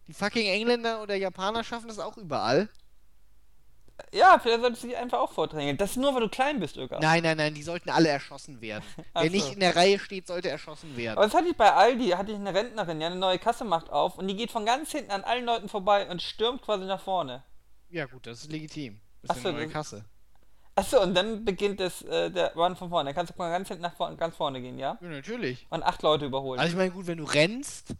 Die 0.07 0.13
fucking 0.13 0.47
Engländer 0.47 1.01
oder 1.01 1.15
Japaner 1.15 1.63
schaffen 1.63 1.87
das 1.87 1.99
auch 1.99 2.17
überall. 2.17 2.69
Ja, 4.11 4.39
vielleicht 4.39 4.61
solltest 4.61 4.83
du 4.83 4.87
dich 4.87 4.97
einfach 4.97 5.19
auch 5.19 5.31
vordrängeln. 5.31 5.77
Das 5.77 5.91
ist 5.91 5.97
nur, 5.97 6.13
weil 6.13 6.21
du 6.21 6.29
klein 6.29 6.59
bist, 6.59 6.75
Irgaf. 6.75 6.99
Nein, 7.01 7.23
nein, 7.23 7.37
nein, 7.37 7.53
die 7.53 7.63
sollten 7.63 7.89
alle 7.89 8.09
erschossen 8.09 8.59
werden. 8.59 8.83
Wer 9.13 9.25
so. 9.25 9.29
nicht 9.29 9.53
in 9.53 9.59
der 9.59 9.75
Reihe 9.75 9.99
steht, 9.99 10.27
sollte 10.27 10.49
erschossen 10.49 10.97
werden. 10.97 11.17
Aber 11.17 11.25
das 11.25 11.35
hatte 11.35 11.47
ich 11.47 11.55
bei 11.55 11.71
Aldi, 11.71 12.09
hatte 12.09 12.31
ich 12.31 12.37
eine 12.37 12.53
Rentnerin, 12.53 12.99
die 12.99 13.05
eine 13.05 13.15
neue 13.15 13.39
Kasse 13.39 13.63
macht 13.63 13.89
auf 13.89 14.17
und 14.17 14.27
die 14.27 14.35
geht 14.35 14.51
von 14.51 14.65
ganz 14.65 14.91
hinten 14.91 15.11
an 15.11 15.23
allen 15.23 15.45
Leuten 15.45 15.69
vorbei 15.69 16.09
und 16.09 16.21
stürmt 16.21 16.61
quasi 16.61 16.85
nach 16.85 17.01
vorne. 17.01 17.43
Ja 17.91 18.05
gut, 18.05 18.25
das 18.25 18.41
ist 18.43 18.51
legitim. 18.51 18.99
Das 19.21 19.31
Ach 19.31 19.35
ist 19.37 19.43
so, 19.43 19.49
eine 19.49 19.57
neue 19.59 19.67
Kasse. 19.69 20.05
Achso, 20.75 21.01
und 21.01 21.13
dann 21.13 21.43
beginnt 21.43 21.79
das, 21.79 22.01
äh, 22.03 22.31
der 22.31 22.53
Run 22.55 22.75
von 22.75 22.89
vorne. 22.89 23.09
Dann 23.09 23.15
kannst 23.15 23.33
du 23.33 23.37
mal 23.37 23.51
ganz 23.51 23.67
hinten 23.67 23.83
nach 23.83 23.95
vorne, 23.95 24.15
ganz 24.15 24.35
vorne 24.35 24.61
gehen, 24.61 24.79
ja? 24.79 24.97
Ja, 25.01 25.07
natürlich. 25.09 25.67
Und 25.69 25.83
acht 25.83 26.01
Leute 26.01 26.25
überholen. 26.25 26.59
Also 26.59 26.71
ich 26.71 26.77
meine, 26.77 26.91
gut, 26.91 27.07
wenn 27.07 27.17
du 27.17 27.25
rennst, 27.25 27.93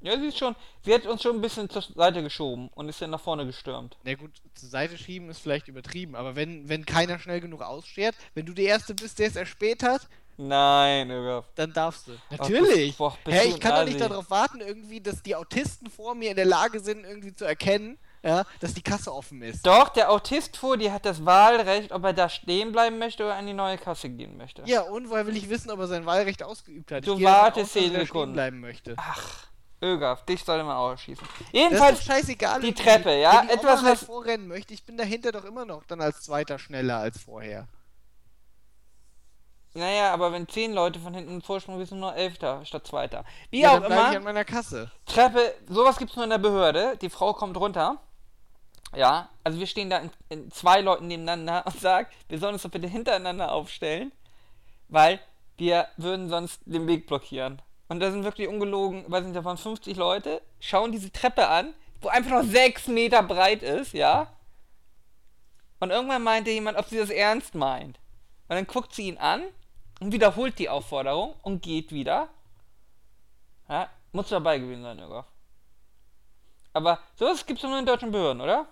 ja, 0.00 0.18
sie 0.18 0.28
ist 0.28 0.38
schon, 0.38 0.56
sie 0.82 0.94
hat 0.94 1.04
uns 1.06 1.22
schon 1.22 1.36
ein 1.36 1.42
bisschen 1.42 1.68
zur 1.68 1.82
Seite 1.82 2.22
geschoben 2.22 2.70
und 2.74 2.88
ist 2.88 3.02
dann 3.02 3.10
nach 3.10 3.20
vorne 3.20 3.44
gestürmt. 3.44 3.98
na 4.02 4.14
gut, 4.14 4.30
zur 4.54 4.70
Seite 4.70 4.96
schieben 4.96 5.28
ist 5.28 5.40
vielleicht 5.40 5.68
übertrieben, 5.68 6.16
aber 6.16 6.36
wenn, 6.36 6.70
wenn 6.70 6.86
keiner 6.86 7.18
schnell 7.18 7.40
genug 7.42 7.60
ausschert, 7.60 8.14
wenn 8.32 8.46
du 8.46 8.54
der 8.54 8.64
Erste 8.64 8.94
bist, 8.94 9.18
der 9.18 9.26
es 9.28 9.36
erspäht 9.36 9.82
hat, 9.82 10.08
Nein, 10.38 11.10
Irgaf. 11.10 11.44
dann 11.54 11.74
darfst 11.74 12.08
du. 12.08 12.12
Natürlich. 12.30 12.96
boah, 12.96 13.14
bist 13.22 13.36
Hä, 13.38 13.42
du 13.44 13.54
ich 13.54 13.60
kann 13.60 13.74
doch 13.74 13.84
nicht 13.84 14.00
darauf 14.00 14.30
warten, 14.30 14.60
irgendwie, 14.60 15.02
dass 15.02 15.22
die 15.22 15.36
Autisten 15.36 15.90
vor 15.90 16.14
mir 16.14 16.30
in 16.30 16.36
der 16.36 16.46
Lage 16.46 16.80
sind, 16.80 17.04
irgendwie 17.04 17.34
zu 17.34 17.44
erkennen, 17.44 17.98
ja, 18.22 18.44
dass 18.60 18.74
die 18.74 18.82
Kasse 18.82 19.12
offen 19.14 19.40
ist. 19.42 19.66
Doch, 19.66 19.88
der 19.88 20.10
Autist 20.10 20.56
vor 20.56 20.76
dir 20.76 20.92
hat 20.92 21.06
das 21.06 21.24
Wahlrecht, 21.24 21.90
ob 21.92 22.04
er 22.04 22.12
da 22.12 22.28
stehen 22.28 22.72
bleiben 22.72 22.98
möchte 22.98 23.24
oder 23.24 23.34
an 23.36 23.46
die 23.46 23.52
neue 23.54 23.78
Kasse 23.78 24.10
gehen 24.10 24.36
möchte. 24.36 24.62
Ja, 24.66 24.82
und 24.82 25.08
woher 25.10 25.26
will 25.26 25.36
ich 25.36 25.48
wissen, 25.48 25.70
ob 25.70 25.78
er 25.80 25.86
sein 25.86 26.04
Wahlrecht 26.06 26.42
ausgeübt 26.42 26.92
hat? 26.92 27.06
Du 27.06 27.16
Ich 27.16 27.24
wartest 27.24 27.74
er 27.76 27.82
zehn 27.82 27.92
Sekunden. 27.92 28.06
stehen 28.06 28.32
bleiben 28.34 28.60
möchte. 28.60 28.94
Ach, 28.98 29.46
Ögaf, 29.82 30.26
dich 30.26 30.44
sollte 30.44 30.64
man 30.64 30.76
ausschießen. 30.76 31.26
Das 31.38 31.46
ist 31.46 31.52
Jedenfalls, 31.54 31.98
doch 32.00 32.06
scheißegal. 32.06 32.60
die. 32.60 32.74
Treppe, 32.74 33.18
ja, 33.18 33.40
Wenn 33.40 33.48
die 33.48 33.54
etwas, 33.54 33.78
Oma 33.80 33.88
halt 33.88 34.00
was- 34.00 34.04
vorrennen 34.06 34.48
möchte, 34.48 34.74
ich 34.74 34.84
bin 34.84 34.98
dahinter 34.98 35.32
doch 35.32 35.44
immer 35.46 35.64
noch 35.64 35.84
dann 35.84 36.02
als 36.02 36.20
Zweiter 36.20 36.58
schneller 36.58 36.98
als 36.98 37.18
vorher. 37.18 37.66
naja, 39.72 40.12
aber 40.12 40.32
wenn 40.32 40.48
zehn 40.48 40.72
Leute 40.74 40.98
von 40.98 41.14
hinten 41.14 41.40
Vorsprung 41.42 41.78
bist 41.78 41.92
du 41.92 41.96
nur 41.96 42.14
Elfter 42.14 42.64
statt 42.66 42.86
Zweiter. 42.86 43.24
Wie 43.50 43.60
Ja, 43.60 43.70
auch 43.70 43.74
dann 43.80 43.84
bleibe 43.86 44.00
ich 44.02 44.06
immer, 44.08 44.16
an 44.16 44.24
meiner 44.24 44.44
Kasse. 44.44 44.90
Treppe, 45.06 45.54
sowas 45.68 45.96
gibt's 45.96 46.16
nur 46.16 46.24
in 46.24 46.30
der 46.30 46.38
Behörde. 46.38 46.98
Die 47.00 47.08
Frau 47.08 47.32
kommt 47.32 47.56
runter. 47.56 47.98
Ja, 48.94 49.28
also 49.44 49.58
wir 49.58 49.66
stehen 49.66 49.90
da 49.90 49.98
in, 49.98 50.10
in 50.28 50.50
zwei 50.50 50.80
Leuten 50.80 51.06
nebeneinander 51.06 51.64
und 51.66 51.78
sagt, 51.80 52.14
wir 52.28 52.38
sollen 52.38 52.54
uns 52.54 52.62
doch 52.62 52.70
bitte 52.70 52.88
hintereinander 52.88 53.52
aufstellen, 53.52 54.12
weil 54.88 55.20
wir 55.56 55.88
würden 55.96 56.28
sonst 56.28 56.60
den 56.64 56.86
Weg 56.86 57.06
blockieren. 57.06 57.62
Und 57.88 58.00
da 58.00 58.10
sind 58.10 58.24
wirklich 58.24 58.48
ungelogen, 58.48 59.04
weiß 59.08 59.24
nicht, 59.24 59.36
davon 59.36 59.58
50 59.58 59.96
Leute, 59.96 60.42
schauen 60.60 60.92
diese 60.92 61.12
Treppe 61.12 61.48
an, 61.48 61.74
wo 62.00 62.08
einfach 62.08 62.30
noch 62.30 62.44
6 62.44 62.88
Meter 62.88 63.22
breit 63.22 63.62
ist, 63.62 63.92
ja. 63.92 64.28
Und 65.80 65.90
irgendwann 65.90 66.22
meinte 66.22 66.50
jemand, 66.50 66.78
ob 66.78 66.86
sie 66.86 66.98
das 66.98 67.10
ernst 67.10 67.54
meint. 67.54 67.98
Und 68.48 68.56
dann 68.56 68.66
guckt 68.66 68.94
sie 68.94 69.08
ihn 69.08 69.18
an 69.18 69.42
und 70.00 70.12
wiederholt 70.12 70.58
die 70.58 70.68
Aufforderung 70.68 71.34
und 71.42 71.62
geht 71.62 71.92
wieder. 71.92 72.28
Ja, 73.68 73.88
muss 74.12 74.28
dabei 74.28 74.58
gewesen 74.58 74.82
sein, 74.82 74.98
Jürgen. 74.98 75.24
Aber 76.72 77.00
sowas 77.16 77.46
gibt 77.46 77.58
es 77.58 77.68
nur 77.68 77.78
in 77.78 77.86
deutschen 77.86 78.12
Behörden, 78.12 78.40
oder? 78.40 78.68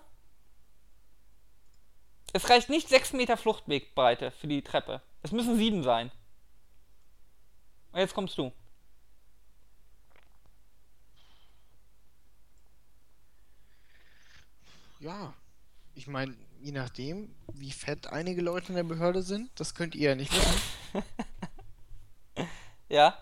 Es 2.33 2.49
reicht 2.49 2.69
nicht 2.69 2.87
6 2.87 3.13
Meter 3.13 3.37
Fluchtwegbreite 3.37 4.31
für 4.31 4.47
die 4.47 4.61
Treppe. 4.61 5.01
Es 5.23 5.31
müssen 5.31 5.57
7 5.57 5.83
sein. 5.83 6.11
Und 7.91 7.99
jetzt 7.99 8.13
kommst 8.13 8.37
du. 8.37 8.53
Ja, 14.99 15.33
ich 15.95 16.07
meine, 16.07 16.35
je 16.61 16.71
nachdem, 16.71 17.33
wie 17.53 17.71
fett 17.71 18.07
einige 18.07 18.41
Leute 18.41 18.69
in 18.69 18.75
der 18.75 18.83
Behörde 18.83 19.23
sind, 19.23 19.49
das 19.59 19.73
könnt 19.73 19.95
ihr 19.95 20.09
ja 20.09 20.15
nicht 20.15 20.31
wissen, 20.31 21.03
Ja? 22.89 23.17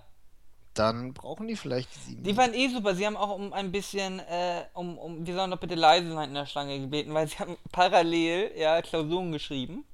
Dann 0.79 1.13
brauchen 1.13 1.47
die 1.47 1.55
vielleicht 1.55 1.93
die 1.95 1.99
sieben. 1.99 2.23
Die 2.23 2.37
waren 2.37 2.53
eh 2.53 2.69
super. 2.69 2.95
Sie 2.95 3.05
haben 3.05 3.17
auch 3.17 3.35
um 3.35 3.53
ein 3.53 3.71
bisschen, 3.71 4.19
äh, 4.19 4.65
um, 4.73 4.97
um, 4.97 5.25
wir 5.25 5.33
sollen 5.33 5.51
doch 5.51 5.59
bitte 5.59 5.75
leise 5.75 6.11
sein 6.11 6.29
in 6.29 6.35
der 6.35 6.45
Schlange 6.45 6.79
gebeten, 6.79 7.13
weil 7.13 7.27
sie 7.27 7.37
haben 7.39 7.57
parallel, 7.71 8.51
ja, 8.57 8.81
Klausuren 8.81 9.31
geschrieben. 9.31 9.85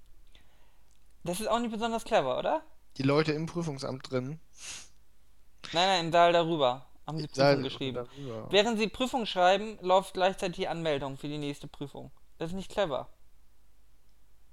Das 1.23 1.39
ist 1.39 1.47
auch 1.47 1.59
nicht 1.59 1.71
besonders 1.71 2.03
clever, 2.03 2.37
oder? 2.37 2.61
Die 2.97 3.03
Leute 3.03 3.31
im 3.31 3.45
Prüfungsamt 3.45 4.11
drin. 4.11 4.39
Nein, 5.71 5.87
nein, 5.87 6.05
im 6.05 6.11
Saal 6.11 6.33
darüber 6.33 6.85
haben 7.07 7.19
sie 7.19 7.27
Prüfung 7.27 7.63
geschrieben. 7.63 7.95
darüber. 7.95 8.47
Während 8.51 8.79
sie 8.79 8.87
Prüfung 8.87 9.25
schreiben, 9.25 9.77
läuft 9.81 10.13
gleichzeitig 10.13 10.57
die 10.57 10.67
Anmeldung 10.67 11.17
für 11.17 11.27
die 11.27 11.37
nächste 11.37 11.67
Prüfung. 11.67 12.11
Das 12.37 12.49
ist 12.51 12.55
nicht 12.55 12.71
clever. 12.71 13.09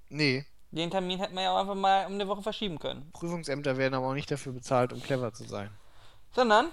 Nee, 0.09 0.45
Den 0.73 0.91
Termin 0.91 1.19
hätte 1.19 1.35
man 1.35 1.45
ja 1.45 1.53
auch 1.53 1.61
einfach 1.61 1.75
mal 1.75 2.07
um 2.07 2.13
eine 2.15 2.27
Woche 2.29 2.43
verschieben 2.43 2.79
können. 2.79 3.11
Prüfungsämter 3.13 3.77
werden 3.77 3.95
aber 3.95 4.09
auch 4.09 4.15
nicht 4.15 4.31
dafür 4.31 4.53
bezahlt, 4.53 4.93
um 4.93 5.03
clever 5.03 5.33
zu 5.33 5.45
sein. 5.45 5.71
Sondern, 6.33 6.71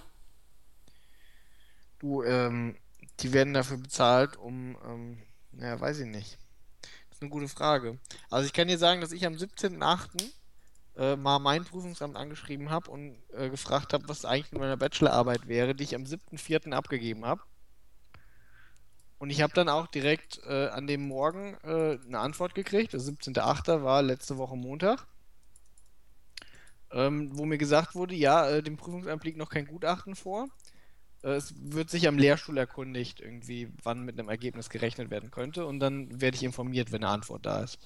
Du, 2.00 2.24
ähm, 2.24 2.76
die 3.20 3.34
werden 3.34 3.54
dafür 3.54 3.78
bezahlt, 3.78 4.38
um, 4.38 4.78
ähm, 4.86 5.18
naja, 5.52 5.80
weiß 5.80 6.00
ich 6.00 6.06
nicht. 6.06 6.38
Das 6.82 7.18
ist 7.18 7.22
eine 7.22 7.32
gute 7.32 7.48
Frage. 7.48 7.98
Also 8.30 8.46
ich 8.46 8.54
kann 8.54 8.68
dir 8.68 8.78
sagen, 8.78 9.02
dass 9.02 9.12
ich 9.12 9.26
am 9.26 9.34
17.08. 9.34 10.32
Äh, 10.96 11.16
mal 11.16 11.40
mein 11.40 11.64
Prüfungsamt 11.64 12.16
angeschrieben 12.16 12.72
habe 12.72 12.90
und 12.90 13.18
äh, 13.34 13.50
gefragt 13.50 13.94
habe, 13.94 14.08
was 14.10 14.26
eigentlich 14.26 14.52
mit 14.52 14.62
meiner 14.62 14.78
Bachelorarbeit 14.78 15.48
wäre, 15.48 15.76
die 15.76 15.84
ich 15.84 15.96
am 15.96 16.04
7.04. 16.04 16.72
abgegeben 16.72 17.26
habe. 17.26 17.42
Und 19.20 19.30
ich 19.30 19.42
habe 19.42 19.54
dann 19.54 19.70
auch 19.70 19.88
direkt 19.88 20.40
äh, 20.46 20.68
an 20.68 20.88
dem 20.88 21.08
Morgen 21.08 21.56
äh, 21.64 22.00
eine 22.06 22.20
Antwort 22.20 22.56
gekriegt. 22.56 22.94
Der 22.94 23.00
17.08. 23.00 23.84
war 23.84 24.02
letzte 24.02 24.38
Woche 24.38 24.56
Montag. 24.56 25.08
Ähm, 26.92 27.38
wo 27.38 27.46
mir 27.46 27.58
gesagt 27.58 27.96
wurde, 27.96 28.16
ja, 28.16 28.48
äh, 28.50 28.64
dem 28.64 28.78
Prüfungsamt 28.78 29.24
liegt 29.24 29.38
noch 29.38 29.50
kein 29.50 29.68
Gutachten 29.68 30.16
vor. 30.16 30.48
Äh, 31.24 31.32
Es 31.32 31.54
wird 31.58 31.90
sich 31.90 32.08
am 32.08 32.18
Lehrstuhl 32.18 32.58
erkundigt, 32.58 33.20
irgendwie, 33.20 33.72
wann 33.84 34.04
mit 34.04 34.18
einem 34.20 34.30
Ergebnis 34.30 34.70
gerechnet 34.70 35.10
werden 35.10 35.32
könnte. 35.32 35.66
Und 35.66 35.80
dann 35.80 36.22
werde 36.22 36.36
ich 36.36 36.44
informiert, 36.44 36.92
wenn 36.92 37.04
eine 37.04 37.14
Antwort 37.14 37.46
da 37.46 37.62
ist. 37.62 37.80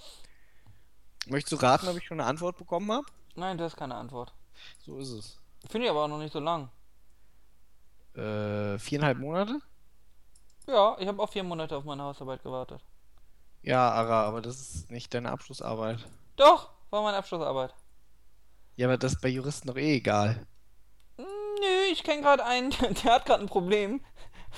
Möchtest 1.27 1.53
du 1.53 1.55
raten, 1.65 1.87
ob 1.87 1.97
ich 1.97 2.05
schon 2.05 2.19
eine 2.19 2.29
Antwort 2.29 2.57
bekommen 2.57 2.91
habe? 2.91 3.05
nein, 3.35 3.57
das 3.57 3.73
ist 3.73 3.77
keine 3.79 3.95
Antwort. 3.95 4.33
So 4.79 4.99
ist 4.99 5.09
es. 5.11 5.39
Finde 5.69 5.85
ich 5.85 5.91
aber 5.91 6.03
auch 6.03 6.07
noch 6.07 6.19
nicht 6.19 6.33
so 6.33 6.39
lang. 6.39 6.69
Äh, 8.15 8.77
viereinhalb 8.79 9.17
Monate? 9.17 9.59
Ja, 10.67 10.95
ich 10.99 11.07
habe 11.07 11.21
auch 11.21 11.29
vier 11.29 11.43
Monate 11.43 11.77
auf 11.77 11.83
meine 11.85 12.03
Hausarbeit 12.03 12.41
gewartet. 12.43 12.81
Ja, 13.63 13.89
Ara, 13.91 14.23
aber 14.25 14.41
das 14.41 14.59
ist 14.59 14.91
nicht 14.91 15.13
deine 15.13 15.31
Abschlussarbeit. 15.31 16.07
Doch, 16.35 16.71
war 16.89 17.03
meine 17.03 17.17
Abschlussarbeit. 17.17 17.73
Ja, 18.75 18.87
aber 18.87 18.97
das 18.97 19.13
ist 19.13 19.21
bei 19.21 19.29
Juristen 19.29 19.67
doch 19.69 19.77
eh 19.77 19.95
egal. 19.95 20.45
Nö, 21.17 21.91
ich 21.91 22.03
kenne 22.03 22.21
gerade 22.21 22.45
einen, 22.45 22.71
der 23.03 23.13
hat 23.13 23.25
gerade 23.25 23.43
ein 23.43 23.47
Problem, 23.49 24.01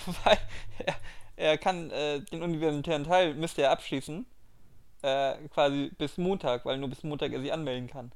weil 0.23 0.38
er, 0.80 0.95
er 1.36 1.58
kann 1.58 1.91
äh, 1.91 2.21
den 2.21 2.41
universitären 2.43 3.04
Teil 3.04 3.36
müsste 3.36 3.63
er 3.63 3.71
abschließen, 3.71 4.26
äh, 5.04 5.36
quasi 5.49 5.91
bis 5.97 6.17
Montag, 6.17 6.65
weil 6.65 6.78
nur 6.80 6.89
bis 6.89 7.04
Montag 7.04 7.34
er 7.34 7.41
sich 7.41 7.54
anmelden 7.54 7.89
kann. 7.89 8.13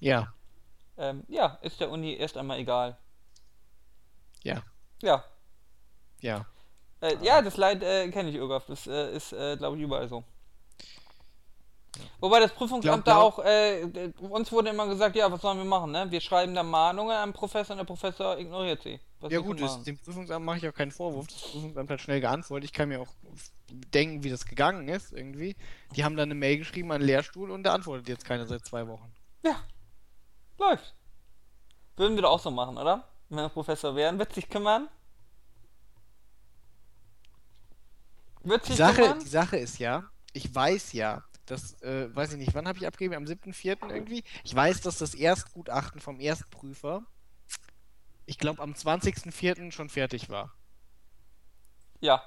Ja, 0.00 0.34
Ähm, 0.96 1.24
ja, 1.28 1.58
ist 1.60 1.80
der 1.80 1.90
Uni 1.90 2.14
erst 2.16 2.36
einmal 2.38 2.58
egal. 2.58 2.96
ja, 4.44 4.62
Ja, 5.02 5.24
ja. 6.20 6.46
äh, 7.00 7.16
ja, 7.22 7.42
das 7.42 7.56
Leid 7.56 7.82
äh, 7.82 8.08
kenne 8.10 8.30
ich, 8.30 8.36
Irgaf. 8.36 8.66
Das 8.66 8.86
äh, 8.86 9.14
ist, 9.14 9.32
äh, 9.32 9.56
glaube 9.56 9.76
ich, 9.76 9.82
überall 9.82 10.08
so. 10.08 10.24
Wobei 12.20 12.40
das 12.40 12.52
Prüfungsamt 12.52 13.06
da 13.06 13.18
auch, 13.18 13.38
äh, 13.40 14.12
uns 14.18 14.50
wurde 14.50 14.70
immer 14.70 14.86
gesagt, 14.86 15.14
ja, 15.14 15.30
was 15.30 15.42
sollen 15.42 15.58
wir 15.58 15.64
machen, 15.64 15.90
ne? 15.92 16.10
Wir 16.10 16.20
schreiben 16.20 16.54
da 16.54 16.62
Mahnungen 16.62 17.14
am 17.14 17.32
Professor 17.32 17.74
und 17.74 17.78
der 17.78 17.84
Professor 17.84 18.38
ignoriert 18.38 18.82
sie. 18.82 18.98
Was 19.20 19.30
Ja 19.32 19.40
gut, 19.40 19.60
das, 19.60 19.82
dem 19.82 19.98
Prüfungsamt 19.98 20.44
mache 20.44 20.58
ich 20.58 20.68
auch 20.68 20.72
keinen 20.74 20.90
Vorwurf. 20.90 21.26
Das 21.26 21.42
Prüfungsamt 21.42 21.90
hat 21.90 22.00
schnell 22.00 22.20
geantwortet. 22.20 22.64
Ich 22.64 22.72
kann 22.72 22.88
mir 22.88 23.00
auch 23.00 23.08
denken, 23.70 24.24
wie 24.24 24.30
das 24.30 24.46
gegangen 24.46 24.88
ist 24.88 25.12
irgendwie. 25.12 25.54
Die 25.94 26.02
haben 26.04 26.16
dann 26.16 26.28
eine 26.28 26.34
Mail 26.34 26.58
geschrieben 26.58 26.90
an 26.92 27.00
den 27.00 27.06
Lehrstuhl 27.06 27.50
und 27.50 27.62
der 27.64 27.72
antwortet 27.74 28.08
jetzt 28.08 28.24
keiner 28.24 28.46
seit 28.46 28.64
zwei 28.64 28.86
Wochen. 28.88 29.12
Ja, 29.44 29.56
läuft. 30.58 30.94
Würden 31.96 32.16
wir 32.16 32.22
doch 32.22 32.30
auch 32.32 32.40
so 32.40 32.50
machen, 32.50 32.78
oder? 32.78 33.06
Wenn 33.28 33.38
wir 33.38 33.48
Professor 33.50 33.94
wären, 33.94 34.18
wird 34.18 34.32
sich 34.32 34.48
kümmern. 34.48 34.88
Wird 38.42 38.62
Die 38.64 38.68
sich 38.68 38.76
Sache, 38.76 39.02
kümmern? 39.02 39.18
die 39.20 39.28
Sache 39.28 39.56
ist 39.58 39.78
ja, 39.78 40.04
ich 40.32 40.52
weiß 40.54 40.92
ja, 40.94 41.22
dass, 41.46 41.80
äh, 41.82 42.14
weiß 42.14 42.32
ich 42.32 42.38
nicht, 42.38 42.54
wann 42.54 42.68
habe 42.68 42.78
ich 42.78 42.86
abgegeben? 42.86 43.14
Am 43.14 43.24
7.4. 43.24 43.90
irgendwie? 43.90 44.24
Ich 44.44 44.54
weiß, 44.54 44.80
dass 44.80 44.98
das 44.98 45.14
Erstgutachten 45.14 46.00
vom 46.00 46.20
Erstprüfer, 46.20 47.04
ich 48.26 48.38
glaube, 48.38 48.62
am 48.62 48.72
20.4. 48.72 49.72
schon 49.72 49.88
fertig 49.88 50.28
war. 50.28 50.54
Ja. 52.00 52.22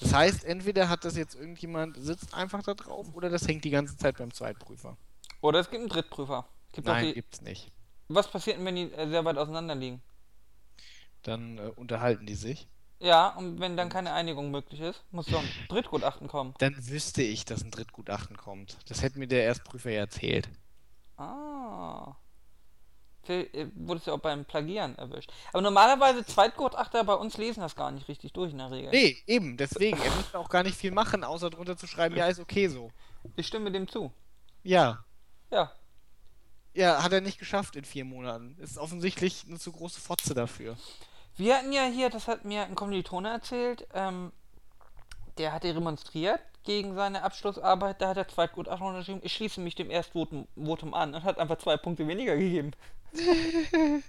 Das 0.00 0.14
heißt, 0.14 0.44
entweder 0.44 0.88
hat 0.88 1.04
das 1.04 1.16
jetzt 1.16 1.34
irgendjemand, 1.34 1.96
sitzt 1.98 2.34
einfach 2.34 2.62
da 2.62 2.74
drauf, 2.74 3.14
oder 3.14 3.30
das 3.30 3.46
hängt 3.46 3.64
die 3.64 3.70
ganze 3.70 3.96
Zeit 3.96 4.16
beim 4.18 4.32
Zweitprüfer. 4.32 4.96
Oder 5.40 5.60
es 5.60 5.70
gibt 5.70 5.80
einen 5.80 5.88
Drittprüfer. 5.88 6.48
Gibt 6.72 6.86
Nein, 6.86 7.06
die, 7.06 7.14
gibt's 7.14 7.40
nicht. 7.40 7.72
was 8.08 8.30
passiert 8.30 8.58
denn, 8.58 8.64
wenn 8.64 8.76
die 8.76 8.92
äh, 8.92 9.08
sehr 9.08 9.24
weit 9.24 9.38
auseinander 9.38 9.74
liegen? 9.74 10.02
Dann 11.22 11.58
äh, 11.58 11.72
unterhalten 11.76 12.26
die 12.26 12.34
sich. 12.34 12.68
Ja, 12.98 13.28
und 13.36 13.60
wenn 13.60 13.76
dann 13.76 13.88
keine 13.88 14.12
Einigung 14.12 14.50
möglich 14.50 14.80
ist, 14.80 15.04
muss 15.10 15.26
doch 15.26 15.40
ein 15.40 15.48
Drittgutachten 15.68 16.28
kommen. 16.28 16.54
Dann 16.58 16.74
wüsste 16.88 17.22
ich, 17.22 17.44
dass 17.44 17.62
ein 17.62 17.70
Drittgutachten 17.70 18.36
kommt. 18.36 18.78
Das 18.88 19.02
hätte 19.02 19.18
mir 19.18 19.26
der 19.26 19.44
Erstprüfer 19.44 19.90
ja 19.90 20.00
erzählt. 20.00 20.48
Ah. 21.18 22.16
Äh, 23.28 23.66
Wurdest 23.74 24.06
du 24.06 24.12
auch 24.12 24.20
beim 24.20 24.44
Plagieren 24.44 24.96
erwischt. 24.96 25.32
Aber 25.52 25.62
normalerweise 25.62 26.24
Zweitgutachter 26.24 27.04
bei 27.04 27.14
uns 27.14 27.36
lesen 27.36 27.60
das 27.60 27.74
gar 27.74 27.90
nicht 27.90 28.08
richtig 28.08 28.32
durch 28.32 28.52
in 28.52 28.58
der 28.58 28.70
Regel. 28.70 28.90
Nee, 28.90 29.22
eben, 29.26 29.56
deswegen. 29.56 30.00
Er 30.00 30.14
müsste 30.14 30.38
auch 30.38 30.48
gar 30.48 30.62
nicht 30.62 30.76
viel 30.76 30.92
machen, 30.92 31.24
außer 31.24 31.50
drunter 31.50 31.76
zu 31.76 31.86
schreiben, 31.86 32.16
ja, 32.16 32.26
ist 32.26 32.38
okay 32.40 32.68
so. 32.68 32.90
Ich 33.34 33.46
stimme 33.46 33.72
dem 33.72 33.88
zu. 33.88 34.12
Ja. 34.62 35.04
Ja. 35.50 35.72
Ja, 36.74 37.02
hat 37.02 37.12
er 37.12 37.20
nicht 37.20 37.38
geschafft 37.38 37.74
in 37.76 37.84
vier 37.84 38.04
Monaten. 38.04 38.56
Ist 38.58 38.78
offensichtlich 38.78 39.44
eine 39.48 39.58
zu 39.58 39.72
große 39.72 40.00
Fotze 40.00 40.34
dafür. 40.34 40.76
Wir 41.36 41.56
hatten 41.56 41.72
ja 41.72 41.84
hier, 41.84 42.08
das 42.08 42.28
hat 42.28 42.44
mir 42.44 42.62
ein 42.62 42.74
Kommilitone 42.74 43.28
erzählt, 43.30 43.86
ähm, 43.94 44.32
der 45.38 45.52
hatte 45.52 45.74
remonstriert 45.74 46.40
gegen 46.64 46.94
seine 46.94 47.22
Abschlussarbeit, 47.22 48.00
da 48.00 48.08
hat 48.08 48.16
er 48.16 48.26
Zweitgutachten 48.26 48.86
unterschrieben, 48.86 49.20
ich 49.22 49.34
schließe 49.34 49.60
mich 49.60 49.74
dem 49.74 49.90
Erstvotum 49.90 50.48
Votum 50.56 50.94
an 50.94 51.14
und 51.14 51.24
hat 51.24 51.38
einfach 51.38 51.58
zwei 51.58 51.76
Punkte 51.76 52.08
weniger 52.08 52.36
gegeben. 52.36 52.72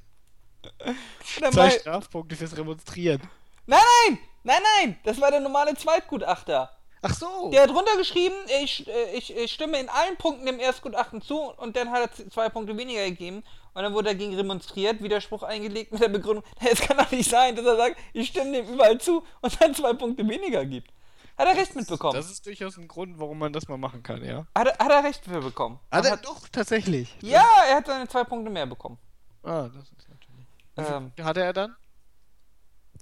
Zwei 1.23 1.69
Strafpunkte 1.69 2.35
fürs 2.35 2.57
Remonstrieren. 2.57 3.21
nein, 3.67 3.79
nein, 4.07 4.19
nein, 4.43 4.61
nein, 4.79 4.99
das 5.05 5.21
war 5.21 5.31
der 5.31 5.39
normale 5.39 5.75
Zweitgutachter. 5.75 6.76
Ach 7.09 7.13
so. 7.13 7.49
Der 7.51 7.63
hat 7.63 7.69
runtergeschrieben, 7.69 8.37
ich, 8.63 8.87
äh, 8.87 9.13
ich, 9.15 9.35
ich 9.35 9.51
stimme 9.51 9.79
in 9.79 9.89
allen 9.89 10.17
Punkten 10.17 10.45
dem 10.45 10.59
Erstgutachten 10.59 11.21
zu 11.21 11.39
und 11.53 11.75
dann 11.75 11.91
hat 11.91 12.19
er 12.19 12.29
zwei 12.29 12.49
Punkte 12.49 12.77
weniger 12.77 13.03
gegeben 13.05 13.43
und 13.73 13.83
dann 13.83 13.93
wurde 13.93 14.09
dagegen 14.09 14.35
remonstriert, 14.35 15.01
Widerspruch 15.01 15.43
eingelegt 15.43 15.91
mit 15.91 16.01
der 16.01 16.09
Begründung, 16.09 16.43
es 16.71 16.79
kann 16.81 16.97
doch 16.97 17.11
nicht 17.11 17.29
sein, 17.29 17.55
dass 17.55 17.65
er 17.65 17.77
sagt, 17.77 17.97
ich 18.13 18.27
stimme 18.29 18.51
dem 18.51 18.67
überall 18.73 18.99
zu 18.99 19.23
und 19.41 19.61
dann 19.61 19.73
zwei 19.73 19.93
Punkte 19.93 20.27
weniger 20.27 20.65
gibt. 20.65 20.91
Hat 21.37 21.47
er 21.47 21.55
recht 21.55 21.75
mitbekommen. 21.75 22.15
Das 22.15 22.31
ist 22.31 22.45
durchaus 22.47 22.77
ein 22.77 22.87
Grund, 22.87 23.19
warum 23.19 23.37
man 23.37 23.53
das 23.53 23.67
mal 23.67 23.77
machen 23.77 24.01
kann, 24.01 24.23
ja. 24.25 24.47
Hat 24.55 24.67
er, 24.67 24.77
hat 24.83 24.91
er 24.91 25.03
recht 25.03 25.23
für 25.23 25.39
bekommen. 25.39 25.79
Hat 25.91 26.03
er 26.03 26.13
hat, 26.13 26.25
doch, 26.25 26.47
tatsächlich. 26.49 27.15
ja, 27.21 27.45
er 27.69 27.75
hat 27.75 27.85
seine 27.85 28.07
zwei 28.07 28.23
Punkte 28.23 28.49
mehr 28.49 28.65
bekommen. 28.65 28.97
Ah, 29.43 29.69
das 29.69 29.83
ist 29.83 30.09
natürlich. 30.09 30.47
Wie 30.75 30.83
viel 30.83 30.93
Ähm, 30.93 31.11
hatte 31.23 31.41
er 31.43 31.53
dann? 31.53 31.75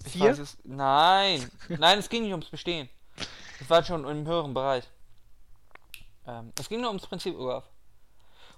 ich 0.05 0.11
Vier? 0.11 0.31
weiß 0.31 0.39
es, 0.39 0.57
nein, 0.63 1.49
nein, 1.69 1.99
es 1.99 2.09
ging 2.09 2.23
nicht 2.23 2.31
ums 2.33 2.49
Bestehen. 2.49 2.89
Es 3.61 3.69
war 3.69 3.83
schon 3.83 4.05
im 4.05 4.27
höheren 4.27 4.53
Bereich. 4.53 4.83
Ähm, 6.27 6.51
es 6.59 6.69
ging 6.69 6.81
nur 6.81 6.89
ums 6.89 7.07
Prinzip 7.07 7.35
Urlaub. 7.35 7.63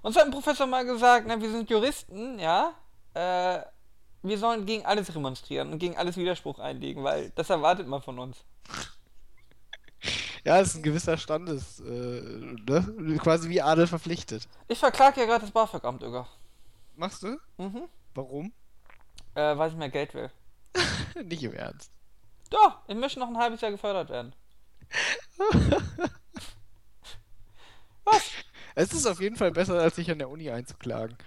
Uns 0.01 0.15
hat 0.15 0.25
ein 0.25 0.31
Professor 0.31 0.67
mal 0.67 0.85
gesagt, 0.85 1.25
na, 1.27 1.39
wir 1.41 1.51
sind 1.51 1.69
Juristen, 1.69 2.39
ja, 2.39 2.73
äh, 3.13 3.59
wir 4.23 4.37
sollen 4.37 4.65
gegen 4.65 4.85
alles 4.85 5.13
remonstrieren 5.13 5.71
und 5.71 5.79
gegen 5.79 5.97
alles 5.97 6.17
Widerspruch 6.17 6.59
einlegen, 6.59 7.03
weil 7.03 7.31
das 7.31 7.49
erwartet 7.49 7.87
man 7.87 8.01
von 8.01 8.19
uns. 8.19 8.37
Ja, 10.43 10.59
ist 10.59 10.75
ein 10.75 10.83
gewisser 10.83 11.17
Standes, 11.17 11.79
äh, 11.81 11.83
ne? 11.83 13.17
Quasi 13.21 13.49
wie 13.49 13.61
Adel 13.61 13.87
verpflichtet. 13.87 14.47
Ich 14.67 14.79
verklage 14.79 15.19
ja 15.19 15.25
gerade 15.25 15.41
das 15.41 15.51
BAföG-Amt, 15.51 16.01
Digga. 16.01 16.27
Machst 16.95 17.23
du? 17.23 17.37
Mhm. 17.57 17.89
Warum? 18.13 18.53
Äh, 19.35 19.57
weil 19.57 19.69
ich 19.71 19.75
mehr 19.75 19.89
Geld 19.89 20.13
will. 20.13 20.31
Nicht 21.23 21.43
im 21.43 21.53
Ernst. 21.53 21.91
Doch, 22.49 22.79
ich 22.87 22.95
möchte 22.95 23.19
noch 23.19 23.27
ein 23.27 23.37
halbes 23.37 23.61
Jahr 23.61 23.71
gefördert 23.71 24.09
werden. 24.09 24.33
Was? 28.03 28.31
Es 28.75 28.93
ist 28.93 29.05
auf 29.07 29.19
jeden 29.19 29.35
Fall 29.35 29.51
besser, 29.51 29.79
als 29.79 29.95
sich 29.95 30.09
an 30.11 30.19
der 30.19 30.29
Uni 30.29 30.49
einzuklagen. 30.49 31.17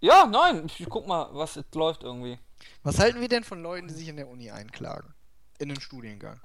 Ja, 0.00 0.26
nein, 0.26 0.66
ich 0.66 0.84
guck 0.88 1.06
mal, 1.06 1.28
was 1.32 1.54
jetzt 1.54 1.74
läuft 1.74 2.02
irgendwie. 2.02 2.38
Was 2.82 2.98
halten 2.98 3.20
wir 3.20 3.28
denn 3.28 3.44
von 3.44 3.62
Leuten, 3.62 3.86
die 3.88 3.94
sich 3.94 4.10
an 4.10 4.16
der 4.16 4.28
Uni 4.28 4.50
einklagen? 4.50 5.14
In 5.58 5.68
den 5.68 5.80
Studiengang. 5.80 6.40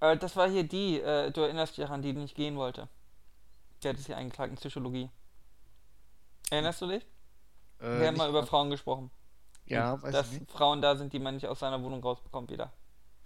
Äh, 0.00 0.16
das 0.16 0.36
war 0.36 0.48
hier 0.48 0.62
die, 0.62 1.00
äh, 1.00 1.30
du 1.32 1.40
erinnerst 1.40 1.76
dich 1.76 1.84
daran, 1.84 2.02
die 2.02 2.12
nicht 2.12 2.36
gehen 2.36 2.56
wollte. 2.56 2.88
Die 3.82 3.88
hat 3.88 3.98
sich 3.98 4.14
eingeklagt 4.14 4.50
in 4.50 4.56
Psychologie. 4.56 5.10
Erinnerst 6.50 6.80
du 6.82 6.86
dich? 6.86 7.04
Äh, 7.80 8.00
Wir 8.00 8.06
haben 8.08 8.16
mal 8.16 8.28
über 8.30 8.46
Frauen 8.46 8.70
gesprochen. 8.70 9.10
Ja, 9.66 9.94
Und 9.94 10.02
weiß 10.04 10.12
dass 10.12 10.32
ich 10.32 10.40
nicht. 10.40 10.52
Frauen 10.52 10.80
da 10.80 10.94
sind, 10.96 11.12
die 11.12 11.18
man 11.18 11.34
nicht 11.34 11.46
aus 11.48 11.58
seiner 11.58 11.82
Wohnung 11.82 12.00
rausbekommt 12.02 12.50
wieder. 12.52 12.72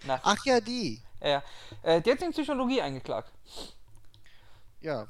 Nachts. 0.04 0.26
Ach 0.26 0.44
ja, 0.44 0.60
die. 0.60 1.02
Ja, 1.20 1.28
ja. 1.28 1.42
Äh, 1.82 2.00
die 2.02 2.10
hat 2.10 2.18
sich 2.18 2.26
in 2.26 2.32
Psychologie 2.32 2.82
eingeklagt. 2.82 3.32
Ja. 4.80 5.06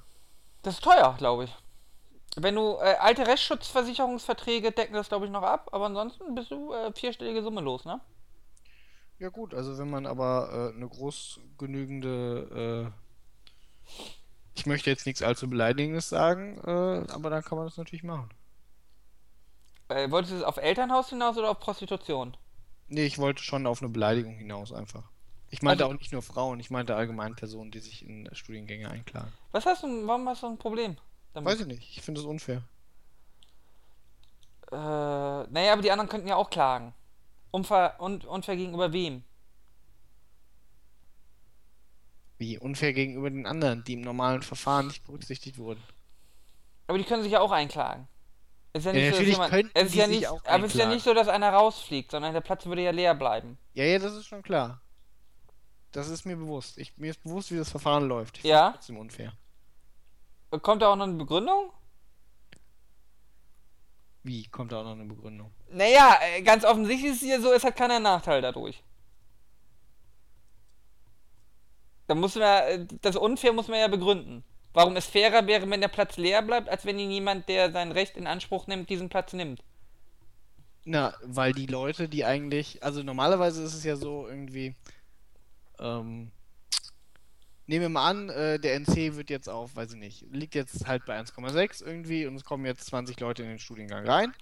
Das 0.62 0.74
ist 0.74 0.84
teuer, 0.84 1.14
glaube 1.18 1.44
ich. 1.44 1.54
Wenn 2.36 2.54
du 2.54 2.76
äh, 2.76 2.96
alte 3.00 3.26
Rechtsschutzversicherungsverträge 3.26 4.70
decken 4.70 4.94
das, 4.94 5.08
glaube 5.08 5.24
ich, 5.24 5.30
noch 5.32 5.42
ab, 5.42 5.70
aber 5.72 5.86
ansonsten 5.86 6.34
bist 6.34 6.50
du 6.50 6.72
äh, 6.72 6.92
vierstellige 6.92 7.42
Summe 7.42 7.62
los, 7.62 7.84
ne? 7.84 8.00
Ja 9.18 9.30
gut, 9.30 9.54
also 9.54 9.78
wenn 9.78 9.88
man 9.88 10.04
aber 10.06 10.50
äh, 10.52 10.76
eine 10.76 10.86
groß 10.86 11.40
genügende, 11.56 12.92
äh, 12.92 13.92
ich 14.54 14.66
möchte 14.66 14.90
jetzt 14.90 15.06
nichts 15.06 15.22
allzu 15.22 15.48
beleidigendes 15.48 16.10
sagen, 16.10 16.58
äh, 16.66 17.10
aber 17.10 17.30
dann 17.30 17.42
kann 17.42 17.56
man 17.56 17.66
das 17.66 17.78
natürlich 17.78 18.04
machen. 18.04 18.28
Wolltest 19.88 20.32
du 20.32 20.38
es 20.38 20.42
auf 20.42 20.56
Elternhaus 20.56 21.08
hinaus 21.08 21.38
oder 21.38 21.50
auf 21.50 21.60
Prostitution? 21.60 22.36
Nee, 22.88 23.04
ich 23.06 23.18
wollte 23.18 23.42
schon 23.42 23.66
auf 23.66 23.82
eine 23.82 23.90
Beleidigung 23.90 24.34
hinaus 24.36 24.72
einfach. 24.72 25.04
Ich 25.50 25.62
meinte 25.62 25.84
Also- 25.84 25.94
auch 25.94 25.98
nicht 25.98 26.12
nur 26.12 26.22
Frauen, 26.22 26.60
ich 26.60 26.70
meinte 26.70 26.94
allgemein 26.96 27.34
Personen, 27.36 27.70
die 27.70 27.78
sich 27.80 28.04
in 28.06 28.28
Studiengänge 28.32 28.90
einklagen. 28.90 29.32
Was 29.52 29.66
hast 29.66 29.82
du, 29.82 30.06
warum 30.06 30.28
hast 30.28 30.42
du 30.42 30.46
ein 30.48 30.58
Problem? 30.58 30.96
Damit? 31.32 31.50
Weiß 31.52 31.60
ich 31.60 31.66
nicht, 31.66 31.96
ich 31.96 32.02
finde 32.02 32.20
es 32.20 32.26
unfair. 32.26 32.62
Äh, 34.70 34.74
naja, 34.76 35.72
aber 35.72 35.82
die 35.82 35.90
anderen 35.92 36.08
könnten 36.08 36.28
ja 36.28 36.36
auch 36.36 36.50
klagen. 36.50 36.92
Unfair, 37.52 37.96
un, 38.00 38.20
unfair 38.22 38.56
gegenüber 38.56 38.92
wem? 38.92 39.22
Wie 42.38 42.58
unfair 42.58 42.92
gegenüber 42.92 43.30
den 43.30 43.46
anderen, 43.46 43.84
die 43.84 43.94
im 43.94 44.02
normalen 44.02 44.42
Verfahren 44.42 44.88
nicht 44.88 45.04
berücksichtigt 45.06 45.56
wurden. 45.58 45.82
Aber 46.86 46.98
die 46.98 47.04
können 47.04 47.22
sich 47.22 47.32
ja 47.32 47.40
auch 47.40 47.50
einklagen. 47.52 48.06
Es 48.76 48.84
ist 48.84 48.92
ja 48.92 48.92
Ja, 48.92 48.98
nicht 48.98 49.16
so, 49.16 49.22
dass 49.22 49.30
jemand, 49.30 49.70
es 49.74 49.84
ist 49.88 49.94
ja 49.94 50.06
nicht, 50.06 50.26
aber 50.26 50.64
es 50.66 50.74
ist 50.74 50.78
ja 50.78 50.86
nicht 50.86 51.02
so, 51.02 51.14
dass 51.14 51.28
einer 51.28 51.50
rausfliegt, 51.50 52.10
sondern 52.10 52.34
der 52.34 52.42
Platz 52.42 52.66
würde 52.66 52.82
ja 52.82 52.90
leer 52.90 53.14
bleiben. 53.14 53.56
Ja, 53.72 53.84
ja, 53.84 53.98
das 53.98 54.12
ist 54.12 54.26
schon 54.26 54.42
klar. 54.42 54.82
Das 55.92 56.10
ist 56.10 56.26
mir 56.26 56.36
bewusst. 56.36 56.76
Ich, 56.76 56.94
mir 56.98 57.10
ist 57.10 57.22
bewusst, 57.22 57.50
wie 57.50 57.56
das 57.56 57.70
Verfahren 57.70 58.06
läuft. 58.06 58.36
Ich 58.38 58.44
Ja. 58.44 58.72
trotzdem 58.72 58.98
unfair. 58.98 59.32
Kommt 60.60 60.82
da 60.82 60.88
auch 60.88 60.96
noch 60.96 61.04
eine 61.04 61.14
Begründung? 61.14 61.72
Wie? 64.24 64.46
Kommt 64.48 64.72
da 64.72 64.80
auch 64.80 64.84
noch 64.84 64.92
eine 64.92 65.06
Begründung? 65.06 65.50
Naja, 65.70 66.18
äh, 66.20 66.42
ganz 66.42 66.64
offensichtlich 66.66 67.12
ist 67.12 67.22
es 67.22 67.28
ja 67.28 67.40
so, 67.40 67.52
es 67.54 67.64
hat 67.64 67.76
keiner 67.76 67.98
Nachteil 67.98 68.42
dadurch. 68.42 68.82
Da 72.08 72.14
muss 72.14 72.34
man, 72.34 72.42
äh, 72.42 72.86
das 73.00 73.16
unfair 73.16 73.54
muss 73.54 73.68
man 73.68 73.78
ja 73.80 73.88
begründen. 73.88 74.44
Warum 74.76 74.94
es 74.94 75.06
fairer 75.06 75.46
wäre, 75.46 75.70
wenn 75.70 75.80
der 75.80 75.88
Platz 75.88 76.18
leer 76.18 76.42
bleibt, 76.42 76.68
als 76.68 76.84
wenn 76.84 76.98
ihn 76.98 77.10
jemand, 77.10 77.48
der 77.48 77.72
sein 77.72 77.92
Recht 77.92 78.14
in 78.14 78.26
Anspruch 78.26 78.66
nimmt, 78.66 78.90
diesen 78.90 79.08
Platz 79.08 79.32
nimmt. 79.32 79.62
Na, 80.84 81.14
weil 81.22 81.54
die 81.54 81.64
Leute, 81.64 82.10
die 82.10 82.26
eigentlich, 82.26 82.84
also 82.84 83.02
normalerweise 83.02 83.62
ist 83.62 83.72
es 83.72 83.84
ja 83.84 83.96
so 83.96 84.28
irgendwie, 84.28 84.74
ähm, 85.78 86.30
nehmen 87.66 87.82
wir 87.84 87.88
mal 87.88 88.10
an, 88.10 88.28
äh, 88.28 88.58
der 88.60 88.74
NC 88.74 89.16
wird 89.16 89.30
jetzt 89.30 89.48
auf, 89.48 89.74
weiß 89.76 89.94
ich 89.94 89.98
nicht, 89.98 90.26
liegt 90.30 90.54
jetzt 90.54 90.86
halt 90.86 91.06
bei 91.06 91.18
1,6 91.18 91.82
irgendwie 91.82 92.26
und 92.26 92.36
es 92.36 92.44
kommen 92.44 92.66
jetzt 92.66 92.84
20 92.84 93.18
Leute 93.18 93.44
in 93.44 93.48
den 93.48 93.58
Studiengang 93.58 94.06
rein. 94.06 94.34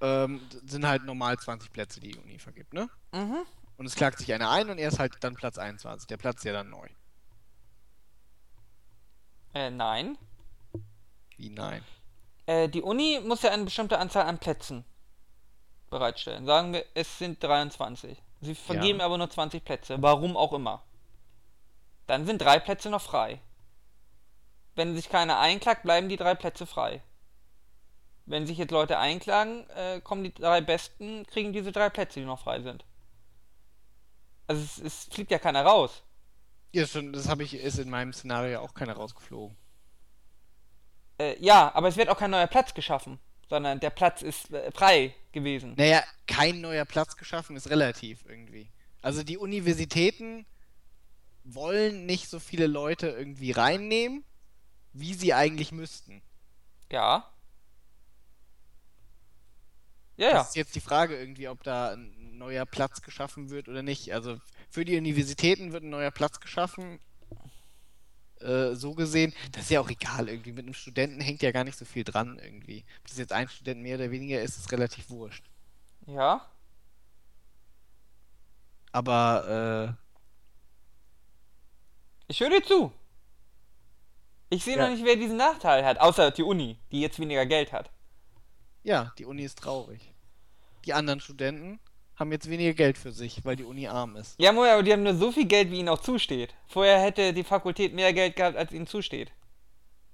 Ähm, 0.00 0.40
sind 0.64 0.86
halt 0.86 1.04
normal 1.04 1.36
20 1.38 1.70
Plätze, 1.72 2.00
die 2.00 2.12
die 2.12 2.18
Uni 2.18 2.38
vergibt, 2.38 2.72
ne? 2.72 2.88
Mhm. 3.12 3.44
Und 3.76 3.84
es 3.84 3.94
klagt 3.94 4.18
sich 4.18 4.32
einer 4.32 4.50
ein 4.50 4.70
und 4.70 4.78
er 4.78 4.88
ist 4.88 4.98
halt 4.98 5.12
dann 5.20 5.34
Platz 5.34 5.58
21. 5.58 6.06
Der 6.06 6.16
Platz 6.16 6.38
ist 6.38 6.44
ja 6.44 6.54
dann 6.54 6.70
neu. 6.70 6.88
Äh, 9.56 9.70
nein. 9.70 10.18
Wie 11.38 11.48
nein? 11.48 11.82
Äh, 12.44 12.68
die 12.68 12.82
Uni 12.82 13.20
muss 13.24 13.40
ja 13.40 13.52
eine 13.52 13.64
bestimmte 13.64 13.98
Anzahl 13.98 14.26
an 14.26 14.38
Plätzen 14.38 14.84
bereitstellen. 15.88 16.44
Sagen 16.44 16.74
wir, 16.74 16.84
es 16.92 17.16
sind 17.16 17.42
23. 17.42 18.22
Sie 18.42 18.54
vergeben 18.54 19.00
aber 19.00 19.16
nur 19.16 19.30
20 19.30 19.64
Plätze, 19.64 19.96
warum 20.02 20.36
auch 20.36 20.52
immer. 20.52 20.82
Dann 22.06 22.26
sind 22.26 22.42
drei 22.42 22.58
Plätze 22.58 22.90
noch 22.90 23.00
frei. 23.00 23.40
Wenn 24.74 24.94
sich 24.94 25.08
keiner 25.08 25.38
einklagt, 25.38 25.84
bleiben 25.84 26.10
die 26.10 26.18
drei 26.18 26.34
Plätze 26.34 26.66
frei. 26.66 27.02
Wenn 28.26 28.46
sich 28.46 28.58
jetzt 28.58 28.72
Leute 28.72 28.98
einklagen, 28.98 29.70
äh, 29.70 30.02
kommen 30.02 30.22
die 30.22 30.34
drei 30.34 30.60
Besten, 30.60 31.24
kriegen 31.26 31.54
diese 31.54 31.72
drei 31.72 31.88
Plätze, 31.88 32.20
die 32.20 32.26
noch 32.26 32.40
frei 32.40 32.60
sind. 32.60 32.84
Also 34.48 34.62
es, 34.62 34.78
es 34.78 35.04
fliegt 35.04 35.30
ja 35.30 35.38
keiner 35.38 35.64
raus. 35.64 36.02
Ja, 36.76 36.86
schon, 36.86 37.10
das 37.14 37.26
habe 37.26 37.42
ich, 37.42 37.54
ist 37.54 37.78
in 37.78 37.88
meinem 37.88 38.12
Szenario 38.12 38.60
auch 38.60 38.74
keiner 38.74 38.92
rausgeflogen. 38.92 39.56
Äh, 41.18 41.42
ja, 41.42 41.74
aber 41.74 41.88
es 41.88 41.96
wird 41.96 42.10
auch 42.10 42.18
kein 42.18 42.30
neuer 42.30 42.48
Platz 42.48 42.74
geschaffen, 42.74 43.18
sondern 43.48 43.80
der 43.80 43.88
Platz 43.88 44.20
ist 44.20 44.52
äh, 44.52 44.70
frei 44.72 45.14
gewesen. 45.32 45.72
Naja, 45.78 46.04
kein 46.26 46.60
neuer 46.60 46.84
Platz 46.84 47.16
geschaffen 47.16 47.56
ist 47.56 47.70
relativ 47.70 48.26
irgendwie. 48.26 48.68
Also 49.00 49.22
die 49.22 49.38
Universitäten 49.38 50.44
wollen 51.44 52.04
nicht 52.04 52.28
so 52.28 52.38
viele 52.38 52.66
Leute 52.66 53.08
irgendwie 53.08 53.52
reinnehmen, 53.52 54.22
wie 54.92 55.14
sie 55.14 55.32
eigentlich 55.32 55.72
müssten. 55.72 56.20
Ja. 56.92 57.26
Ja, 60.18 60.28
ja. 60.28 60.32
Das 60.34 60.48
ist 60.50 60.56
jetzt 60.56 60.74
die 60.74 60.80
Frage 60.80 61.18
irgendwie, 61.18 61.48
ob 61.48 61.62
da 61.62 61.94
ein 61.94 62.36
neuer 62.36 62.66
Platz 62.66 63.00
geschaffen 63.00 63.48
wird 63.48 63.66
oder 63.66 63.82
nicht. 63.82 64.12
Also 64.12 64.38
für 64.70 64.84
die 64.84 64.96
Universitäten 64.96 65.72
wird 65.72 65.84
ein 65.84 65.90
neuer 65.90 66.10
Platz 66.10 66.40
geschaffen. 66.40 67.00
Äh, 68.40 68.74
so 68.74 68.94
gesehen, 68.94 69.32
das 69.52 69.64
ist 69.64 69.70
ja 69.70 69.80
auch 69.80 69.88
egal 69.88 70.28
irgendwie. 70.28 70.52
Mit 70.52 70.64
einem 70.66 70.74
Studenten 70.74 71.20
hängt 71.20 71.42
ja 71.42 71.52
gar 71.52 71.64
nicht 71.64 71.78
so 71.78 71.84
viel 71.84 72.04
dran 72.04 72.38
irgendwie. 72.38 72.84
Ob 73.00 73.08
das 73.08 73.18
jetzt 73.18 73.32
ein 73.32 73.48
Student 73.48 73.82
mehr 73.82 73.96
oder 73.96 74.10
weniger 74.10 74.42
ist, 74.42 74.58
ist 74.58 74.70
relativ 74.72 75.08
wurscht. 75.10 75.44
Ja. 76.06 76.46
Aber 78.92 79.96
Ich 82.28 82.40
höre 82.40 82.50
dir 82.50 82.62
zu. 82.62 82.92
Ich 84.50 84.64
sehe 84.64 84.76
Ja. 84.76 84.84
noch 84.84 84.94
nicht, 84.94 85.04
wer 85.04 85.16
diesen 85.16 85.36
Nachteil 85.36 85.84
hat, 85.84 85.98
außer 85.98 86.30
die 86.30 86.42
Uni, 86.42 86.78
die 86.92 87.00
jetzt 87.00 87.18
weniger 87.18 87.46
Geld 87.46 87.72
hat. 87.72 87.88
äh, 88.84 88.88
ja, 88.90 89.12
die 89.18 89.24
Uni 89.24 89.42
ist 89.42 89.58
traurig. 89.58 90.12
Die 90.84 90.92
anderen 90.92 91.20
Studenten 91.20 91.80
haben 92.16 92.32
jetzt 92.32 92.48
weniger 92.48 92.72
Geld 92.74 92.98
für 92.98 93.12
sich, 93.12 93.44
weil 93.44 93.56
die 93.56 93.64
Uni 93.64 93.86
arm 93.86 94.16
ist. 94.16 94.34
Ja, 94.38 94.52
Moja, 94.52 94.74
aber 94.74 94.82
die 94.82 94.92
haben 94.92 95.02
nur 95.02 95.14
so 95.14 95.32
viel 95.32 95.46
Geld, 95.46 95.70
wie 95.70 95.78
ihnen 95.78 95.88
auch 95.88 96.00
zusteht. 96.00 96.54
Vorher 96.66 96.98
hätte 97.00 97.32
die 97.32 97.44
Fakultät 97.44 97.94
mehr 97.94 98.12
Geld 98.12 98.36
gehabt, 98.36 98.56
als 98.56 98.72
ihnen 98.72 98.86
zusteht. 98.86 99.32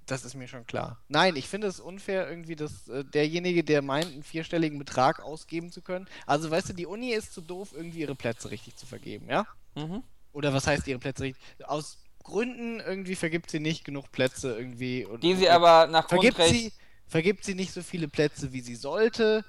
Das 0.05 0.25
ist 0.25 0.35
mir 0.35 0.49
schon 0.49 0.67
klar. 0.67 1.01
Nein, 1.07 1.37
ich 1.37 1.47
finde 1.47 1.67
es 1.67 1.79
unfair 1.79 2.29
irgendwie, 2.29 2.57
dass 2.57 2.89
äh, 2.89 3.05
derjenige, 3.05 3.63
der 3.63 3.81
meint, 3.81 4.07
einen 4.07 4.23
vierstelligen 4.23 4.77
Betrag 4.77 5.21
ausgeben 5.21 5.71
zu 5.71 5.81
können. 5.81 6.09
Also, 6.25 6.51
weißt 6.51 6.69
du, 6.69 6.73
die 6.73 6.85
Uni 6.85 7.13
ist 7.13 7.33
zu 7.33 7.39
doof, 7.39 7.69
irgendwie 7.73 8.01
ihre 8.01 8.15
Plätze 8.15 8.51
richtig 8.51 8.75
zu 8.75 8.85
vergeben, 8.85 9.29
ja? 9.29 9.47
Mhm. 9.75 10.03
Oder 10.33 10.53
was 10.53 10.67
heißt 10.67 10.87
ihre 10.87 10.99
Plätze 10.99 11.23
richtig? 11.23 11.41
Aus 11.63 11.99
Gründen 12.23 12.81
irgendwie 12.81 13.15
vergibt 13.15 13.49
sie 13.49 13.59
nicht 13.59 13.85
genug 13.85 14.11
Plätze 14.11 14.57
irgendwie. 14.57 15.05
Und, 15.05 15.23
Die 15.23 15.35
sie 15.35 15.49
aber 15.49 15.87
nach 15.87 16.09
vergibt 16.09 16.35
Grundrecht. 16.35 16.59
sie, 16.59 16.73
vergibt 17.07 17.45
sie 17.45 17.55
nicht 17.55 17.71
so 17.71 17.81
viele 17.81 18.07
Plätze, 18.09 18.51
wie 18.51 18.61
sie 18.61 18.75
sollte. 18.75 19.45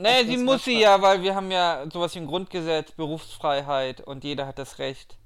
Nee, 0.00 0.24
sie 0.24 0.36
muss 0.38 0.64
sie 0.64 0.80
ja, 0.80 1.00
weil 1.02 1.22
wir 1.22 1.34
haben 1.34 1.50
ja 1.50 1.84
sowas 1.92 2.14
wie 2.14 2.20
ein 2.20 2.26
Grundgesetz, 2.26 2.92
Berufsfreiheit 2.92 4.00
und 4.00 4.24
jeder 4.24 4.46
hat 4.46 4.58
das 4.58 4.78
Recht, 4.78 5.18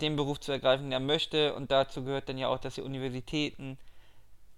den 0.00 0.16
Beruf 0.16 0.38
zu 0.40 0.52
ergreifen, 0.52 0.84
den 0.84 0.92
er 0.92 1.00
möchte. 1.00 1.54
Und 1.54 1.70
dazu 1.70 2.04
gehört 2.04 2.28
dann 2.28 2.38
ja 2.38 2.48
auch, 2.48 2.58
dass 2.58 2.74
die 2.74 2.82
Universitäten 2.82 3.78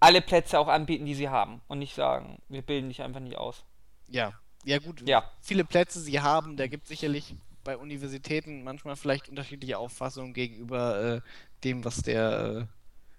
alle 0.01 0.21
Plätze 0.21 0.59
auch 0.59 0.69
anbieten, 0.69 1.07
die 1.07 1.15
sie 1.15 1.29
haben. 1.29 1.61
Und 1.69 1.79
nicht 1.79 1.95
sagen, 1.95 2.43
wir 2.49 2.63
bilden 2.63 2.89
dich 2.89 3.03
einfach 3.03 3.21
nicht 3.21 3.37
aus. 3.37 3.65
Ja, 4.09 4.33
ja 4.65 4.79
gut, 4.79 5.07
Ja. 5.09 5.31
viele 5.41 5.65
Plätze 5.65 6.01
sie 6.01 6.21
haben, 6.21 6.57
da 6.57 6.67
gibt 6.67 6.85
es 6.85 6.89
sicherlich 6.89 7.35
bei 7.63 7.77
Universitäten 7.77 8.63
manchmal 8.65 8.97
vielleicht 8.97 9.29
unterschiedliche 9.29 9.79
Auffassungen 9.79 10.35
gegenüber 10.35 11.17
äh, 11.17 11.21
dem, 11.65 11.85
was 11.85 12.03
der 12.03 12.67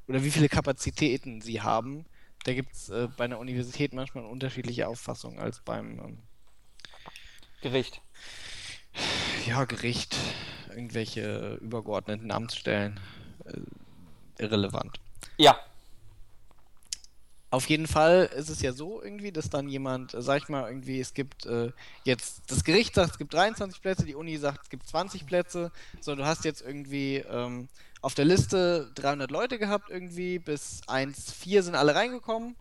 äh, 0.07 0.09
oder 0.11 0.23
wie 0.23 0.31
viele 0.31 0.49
Kapazitäten 0.49 1.41
sie 1.41 1.61
haben. 1.61 2.05
Da 2.46 2.54
gibt 2.54 2.74
es 2.74 2.89
äh, 2.89 3.08
bei 3.18 3.26
einer 3.26 3.39
Universität 3.39 3.91
manchmal 3.93 4.24
unterschiedliche 4.24 4.88
Auffassungen 4.88 5.39
als 5.39 5.62
beim 5.62 6.00
ähm, 6.00 6.18
Gericht. 7.62 8.02
ja, 9.48 9.66
Gericht 9.66 10.16
irgendwelche 10.70 11.56
übergeordneten 11.56 12.32
Amtsstellen 12.32 13.00
äh, 13.46 14.43
irrelevant. 14.43 15.00
Ja. 15.38 15.60
Auf 17.50 17.68
jeden 17.68 17.88
Fall 17.88 18.30
ist 18.36 18.50
es 18.50 18.62
ja 18.62 18.74
so 18.74 19.02
irgendwie, 19.02 19.32
dass 19.32 19.50
dann 19.50 19.68
jemand, 19.68 20.14
äh, 20.14 20.22
sag 20.22 20.43
ich 20.43 20.50
mal, 20.50 20.70
irgendwie, 20.70 21.00
es 21.00 21.16
gibt 21.16 21.48
äh, 21.48 21.72
jetzt, 22.04 22.43
das 22.52 22.64
Gericht 22.64 22.93
sagt, 22.93 23.14
es 23.14 23.18
gibt 23.18 23.34
23 23.34 23.82
Plätze, 23.82 24.06
die 24.06 24.14
Uni 24.14 24.38
sagt, 24.38 24.66
es 24.66 24.70
gibt 24.70 24.88
20 24.88 25.26
Plätze. 25.26 25.72
So, 26.00 26.16
du 26.16 26.26
hast 26.26 26.46
jetzt 26.46 26.62
irgendwie 26.62 27.24
ähm, 27.28 27.70
auf 28.06 28.14
der 28.14 28.26
Liste 28.26 28.91
300 28.93 29.32
Leute 29.32 29.58
gehabt 29.58 29.89
irgendwie, 29.89 30.38
bis 30.38 30.84
1,4 30.86 31.64
sind 31.64 31.74
alle 31.74 31.95
reingekommen. 31.95 32.56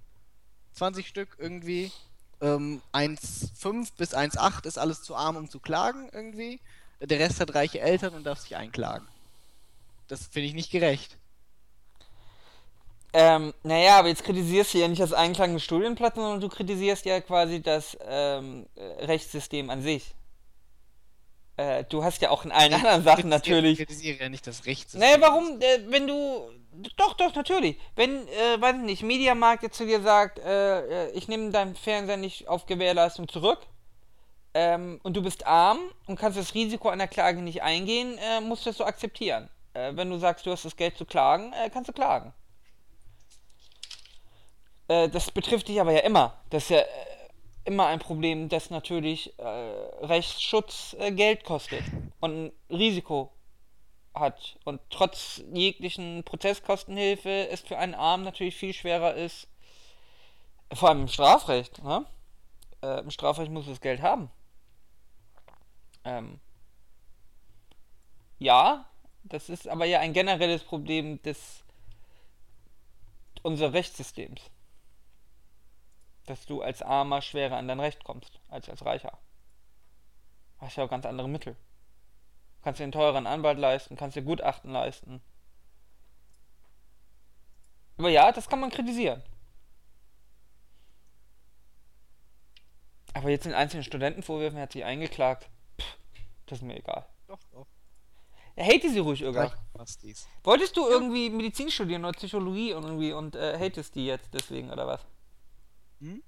20 0.72 1.07
Stück 1.07 1.36
irgendwie. 1.38 1.92
Ähm, 2.40 2.80
1,5 2.95 3.90
bis 3.99 4.14
1,8 4.14 4.66
ist 4.66 4.78
alles 4.78 5.03
zu 5.03 5.14
arm, 5.14 5.36
um 5.36 5.51
zu 5.51 5.61
klagen 5.61 6.09
irgendwie. 6.14 6.61
Der 6.99 7.18
Rest 7.18 7.40
hat 7.40 7.55
reiche 7.55 7.78
Eltern 7.78 8.14
und 8.14 8.24
darf 8.24 8.38
sich 8.38 8.57
einklagen. 8.57 9.07
Das 10.09 10.28
finde 10.28 10.49
ich 10.49 10.55
nicht 10.55 10.70
gerecht. 10.70 11.18
Ähm, 13.12 13.53
naja, 13.64 13.99
aber 13.99 14.09
jetzt 14.09 14.24
kritisierst 14.24 14.72
du 14.72 14.78
ja 14.78 14.88
nicht 14.88 15.03
das 15.03 15.12
Einklagen 15.12 15.53
des 15.53 15.62
Studienplatzes, 15.62 16.22
sondern 16.22 16.40
du 16.40 16.49
kritisierst 16.49 17.05
ja 17.05 17.20
quasi 17.20 17.61
das 17.61 17.99
ähm, 18.01 18.64
äh, 18.76 19.05
Rechtssystem 19.05 19.68
an 19.68 19.82
sich. 19.82 20.14
Äh, 21.57 21.84
du 21.84 22.02
hast 22.02 22.20
ja 22.20 22.30
auch 22.30 22.44
in 22.44 22.52
allen 22.52 22.72
ich 22.72 22.78
anderen 22.78 23.05
Sachen 23.05 23.28
natürlich. 23.28 23.78
Ich 23.78 23.86
kritisiere 23.86 24.24
ja 24.24 24.28
nicht 24.28 24.46
das 24.46 24.66
Rechtssystem. 24.66 25.00
Naja, 25.00 25.20
warum, 25.20 25.61
äh, 25.61 25.80
wenn 25.88 26.07
du. 26.07 26.50
Doch, 26.96 27.14
doch, 27.14 27.32
natürlich. 27.36 27.78
Wenn, 27.94 28.26
äh, 28.26 28.61
weiß 28.61 28.76
ich 28.76 28.82
nicht, 28.82 29.02
Mediamarkt 29.05 29.62
jetzt 29.62 29.76
zu 29.76 29.86
dir 29.86 30.02
sagt, 30.02 30.40
äh, 30.40 31.07
äh 31.07 31.11
ich 31.12 31.28
nehme 31.28 31.50
deinen 31.50 31.76
Fernseher 31.76 32.16
nicht 32.16 32.48
auf 32.48 32.66
Gewährleistung 32.66 33.28
zurück, 33.28 33.61
ähm, 34.55 35.00
und 35.05 35.16
du 35.16 35.22
bist 35.22 35.46
arm 35.46 35.78
und 36.07 36.18
kannst 36.18 36.38
das 36.38 36.55
Risiko 36.55 36.88
einer 36.88 37.07
Klage 37.07 37.40
nicht 37.40 37.62
eingehen, 37.62 38.18
äh, 38.18 38.40
musst 38.40 38.66
du 38.66 38.70
das 38.70 38.78
so 38.78 38.84
akzeptieren. 38.84 39.48
wenn 39.76 40.09
du 40.09 40.18
sagst, 40.18 40.46
du 40.46 40.52
hast 40.52 40.64
das 40.64 40.76
Geld 40.76 40.96
zu 40.96 41.05
klagen, 41.05 41.52
kannst 41.72 41.88
du 41.88 41.92
klagen. 41.92 42.32
Das 44.86 45.32
betrifft 45.32 45.66
dich 45.66 45.80
aber 45.80 45.90
ja 45.90 45.98
immer. 45.98 46.34
Das 46.50 46.62
ist 46.62 46.68
ja 46.70 46.82
immer 47.64 47.86
ein 47.86 47.98
Problem, 47.98 48.48
dass 48.48 48.70
natürlich 48.70 49.38
äh, 49.38 49.42
Rechtsschutz 49.42 50.94
äh, 50.98 51.12
Geld 51.12 51.44
kostet 51.44 51.82
und 52.20 52.46
ein 52.46 52.52
Risiko 52.70 53.32
hat. 54.14 54.58
Und 54.64 54.80
trotz 54.90 55.42
jeglichen 55.52 56.24
Prozesskostenhilfe 56.24 57.48
es 57.48 57.60
für 57.60 57.78
einen 57.78 57.94
Arm 57.94 58.22
natürlich 58.22 58.56
viel 58.56 58.72
schwerer 58.72 59.14
ist, 59.14 59.48
vor 60.72 60.90
allem 60.90 61.02
im 61.02 61.08
Strafrecht. 61.08 61.82
Ne? 61.82 62.04
Äh, 62.82 63.00
Im 63.00 63.10
Strafrecht 63.10 63.50
muss 63.50 63.66
das 63.66 63.80
Geld 63.80 64.02
haben. 64.02 64.30
Ähm, 66.04 66.38
ja, 68.38 68.84
das 69.22 69.48
ist 69.48 69.68
aber 69.68 69.86
ja 69.86 70.00
ein 70.00 70.12
generelles 70.12 70.62
Problem 70.62 71.22
des 71.22 71.64
unseres 73.42 73.72
Rechtssystems 73.72 74.50
dass 76.26 76.46
du 76.46 76.62
als 76.62 76.82
Armer 76.82 77.22
schwerer 77.22 77.56
an 77.56 77.68
dein 77.68 77.80
Recht 77.80 78.04
kommst, 78.04 78.40
als 78.48 78.68
als 78.68 78.84
Reicher. 78.84 79.18
Hast 80.58 80.76
ja 80.76 80.84
auch 80.84 80.90
ganz 80.90 81.06
andere 81.06 81.28
Mittel. 81.28 81.56
Kannst 82.62 82.80
dir 82.80 82.84
einen 82.84 82.92
teuren 82.92 83.26
Anwalt 83.26 83.58
leisten, 83.58 83.96
kannst 83.96 84.16
dir 84.16 84.22
Gutachten 84.22 84.72
leisten. 84.72 85.20
Aber 87.98 88.08
ja, 88.08 88.32
das 88.32 88.48
kann 88.48 88.60
man 88.60 88.70
kritisieren. 88.70 89.22
Aber 93.12 93.30
jetzt 93.30 93.44
den 93.44 93.54
einzelnen 93.54 93.84
Studenten 93.84 94.22
vorwerfen, 94.22 94.58
er 94.58 94.64
hat 94.64 94.72
sich 94.72 94.84
eingeklagt. 94.84 95.48
Pff, 95.80 95.96
das 96.46 96.58
ist 96.58 96.64
mir 96.64 96.76
egal. 96.76 97.06
Doch, 97.28 97.38
doch. 97.52 97.66
Ja, 98.56 98.64
hate 98.64 98.90
sie 98.90 98.98
ruhig 98.98 99.22
irgendwann. 99.22 99.52
Wolltest 100.42 100.76
du 100.76 100.88
irgendwie 100.88 101.30
Medizin 101.30 101.70
studieren 101.70 102.04
oder 102.04 102.16
Psychologie 102.16 102.72
und 102.72 102.84
irgendwie 102.84 103.12
und 103.12 103.36
äh, 103.36 103.58
hatest 103.58 103.94
die 103.94 104.06
jetzt 104.06 104.32
deswegen 104.32 104.70
oder 104.70 104.86
was? 104.86 105.00
Hm? 106.05 106.22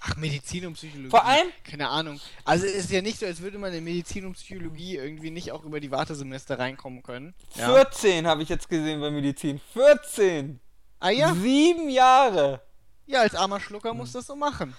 Ach, 0.00 0.16
Medizin 0.16 0.66
und 0.66 0.74
Psychologie. 0.74 1.08
Vor 1.08 1.24
allem? 1.24 1.46
Keine 1.64 1.88
Ahnung. 1.88 2.20
Also 2.44 2.66
es 2.66 2.74
ist 2.74 2.90
ja 2.90 3.00
nicht 3.00 3.18
so, 3.18 3.24
als 3.24 3.40
würde 3.40 3.56
man 3.56 3.72
in 3.72 3.82
Medizin 3.82 4.26
und 4.26 4.34
Psychologie 4.34 4.96
irgendwie 4.96 5.30
nicht 5.30 5.50
auch 5.50 5.64
über 5.64 5.80
die 5.80 5.90
Wartesemester 5.90 6.58
reinkommen 6.58 7.02
können. 7.02 7.34
Ja. 7.54 7.72
14 7.72 8.26
habe 8.26 8.42
ich 8.42 8.50
jetzt 8.50 8.68
gesehen 8.68 9.00
bei 9.00 9.10
Medizin. 9.10 9.60
14! 9.72 10.60
Ah 11.00 11.08
ja? 11.08 11.34
Sieben 11.34 11.88
Jahre! 11.88 12.60
Ja, 13.06 13.20
als 13.20 13.34
armer 13.34 13.60
Schlucker 13.60 13.90
hm. 13.90 13.96
muss 13.96 14.12
das 14.12 14.26
so 14.26 14.36
machen. 14.36 14.74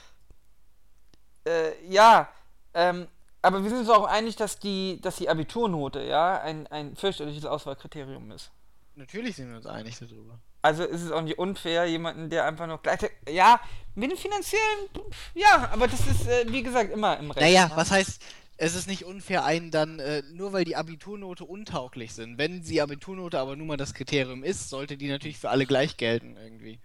Äh, 1.44 1.72
ja, 1.88 2.30
ähm, 2.76 3.08
aber 3.42 3.64
wir 3.64 3.70
sind 3.70 3.80
uns 3.80 3.90
auch 3.90 4.06
einig, 4.06 4.36
dass 4.36 4.60
die, 4.60 5.00
dass 5.02 5.16
die 5.16 5.30
Abiturnote, 5.30 6.04
ja, 6.04 6.40
ein, 6.42 6.68
ein 6.68 6.96
fürchterliches 6.96 7.46
Auswahlkriterium 7.46 8.32
ist. 8.32 8.52
Natürlich 8.96 9.36
sind 9.36 9.50
wir 9.50 9.58
uns 9.58 9.66
einig 9.66 9.98
darüber. 10.00 10.40
Also 10.66 10.84
ist 10.84 11.04
es 11.04 11.12
auch 11.12 11.22
nicht 11.22 11.38
unfair, 11.38 11.86
jemanden, 11.86 12.32
der 12.32 12.46
einfach 12.46 12.66
nur 12.66 12.80
gleich. 12.80 12.98
Ja, 13.30 13.60
mit 13.94 14.10
dem 14.10 14.18
finanziellen. 14.18 14.90
Ja, 15.36 15.70
aber 15.72 15.88
das 15.88 16.00
ist, 16.08 16.28
äh, 16.28 16.52
wie 16.52 16.64
gesagt, 16.64 16.92
immer 16.92 17.20
im 17.20 17.30
Recht. 17.30 17.40
Naja, 17.40 17.68
ne? 17.68 17.74
was 17.76 17.92
heißt, 17.92 18.20
es 18.58 18.74
ist 18.74 18.88
nicht 18.88 19.06
unfair, 19.06 19.46
einen 19.46 19.70
dann, 19.70 20.00
äh, 20.00 20.24
nur 20.34 20.54
weil 20.54 20.66
die 20.66 20.76
Abiturnote 20.76 21.46
untauglich 21.46 22.16
sind. 22.16 22.40
Wenn 22.40 22.64
die 22.64 22.82
Abiturnote 22.82 23.38
aber 23.38 23.56
nun 23.56 23.68
mal 23.68 23.78
das 23.78 23.94
Kriterium 23.94 24.44
ist, 24.44 24.70
sollte 24.72 24.98
die 24.98 25.08
natürlich 25.08 25.38
für 25.38 25.52
alle 25.52 25.68
gleich 25.68 25.98
gelten, 25.98 26.36
irgendwie. 26.36 26.80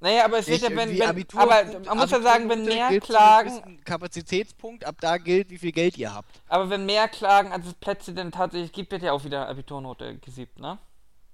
Naja, 0.00 0.26
aber 0.26 0.40
es 0.40 0.46
wird 0.46 0.60
ja, 0.60 0.68
wenn, 0.76 0.98
wenn 0.98 1.26
aber 1.36 1.64
man 1.86 1.96
muss 1.96 2.10
ja 2.10 2.20
sagen, 2.20 2.50
wenn 2.50 2.66
mehr 2.66 3.00
Klagen. 3.00 3.80
Kapazitätspunkt, 3.84 4.84
ab 4.84 4.96
da 5.00 5.16
gilt, 5.16 5.48
wie 5.48 5.58
viel 5.58 5.72
Geld 5.72 5.96
ihr 5.96 6.12
habt. 6.12 6.42
Aber 6.48 6.68
wenn 6.68 6.84
mehr 6.84 7.08
Klagen 7.08 7.50
als 7.50 7.66
es 7.66 7.72
Plätze 7.72 8.12
denn 8.12 8.30
tatsächlich 8.30 8.72
gibt, 8.72 8.92
wird 8.92 9.02
ja 9.02 9.12
auch 9.12 9.24
wieder 9.24 9.48
Abiturnote 9.48 10.18
gesiebt, 10.18 10.58
ne? 10.58 10.78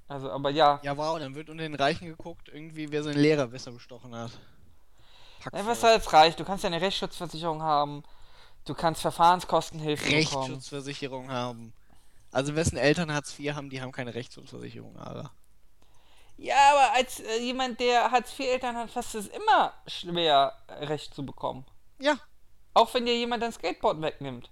Also, 0.08 0.30
aber 0.30 0.50
ja. 0.50 0.80
Ja, 0.82 0.96
wow, 0.96 1.18
dann 1.18 1.34
wird 1.34 1.50
unter 1.50 1.64
den 1.64 1.74
Reichen 1.74 2.06
geguckt, 2.06 2.48
irgendwie, 2.48 2.90
wer 2.90 3.02
seinen 3.02 3.18
Lehrer 3.18 3.48
besser 3.48 3.72
bestochen 3.72 4.14
hat. 4.14 4.30
Ja, 5.52 5.66
was 5.66 5.82
jetzt 5.82 6.12
reicht? 6.12 6.38
Du 6.40 6.44
kannst 6.44 6.64
ja 6.64 6.68
eine 6.68 6.80
Rechtsschutzversicherung 6.80 7.62
haben, 7.62 8.02
du 8.64 8.74
kannst 8.74 9.02
Verfahrenskostenhilfe 9.02 10.04
bekommen. 10.04 10.18
Rechtsschutzversicherung 10.18 11.30
haben. 11.30 11.72
Also, 12.32 12.54
wessen 12.54 12.76
Eltern 12.76 13.12
Hartz 13.12 13.38
IV 13.38 13.54
haben, 13.54 13.70
die 13.70 13.80
haben 13.80 13.92
keine 13.92 14.14
Rechtsschutzversicherung, 14.14 14.96
aber. 14.96 15.32
Ja, 16.36 16.56
aber 16.72 16.94
als 16.94 17.20
äh, 17.20 17.40
jemand, 17.40 17.80
der 17.80 18.10
Hartz 18.10 18.38
IV-Eltern 18.38 18.76
hat, 18.76 18.90
fast 18.90 19.14
es 19.14 19.28
immer 19.28 19.72
schwer, 19.86 20.52
Recht 20.68 21.14
zu 21.14 21.24
bekommen. 21.24 21.64
Ja. 21.98 22.18
Auch 22.74 22.92
wenn 22.92 23.06
dir 23.06 23.16
jemand 23.16 23.42
dein 23.42 23.52
Skateboard 23.52 24.02
wegnimmt. 24.02 24.50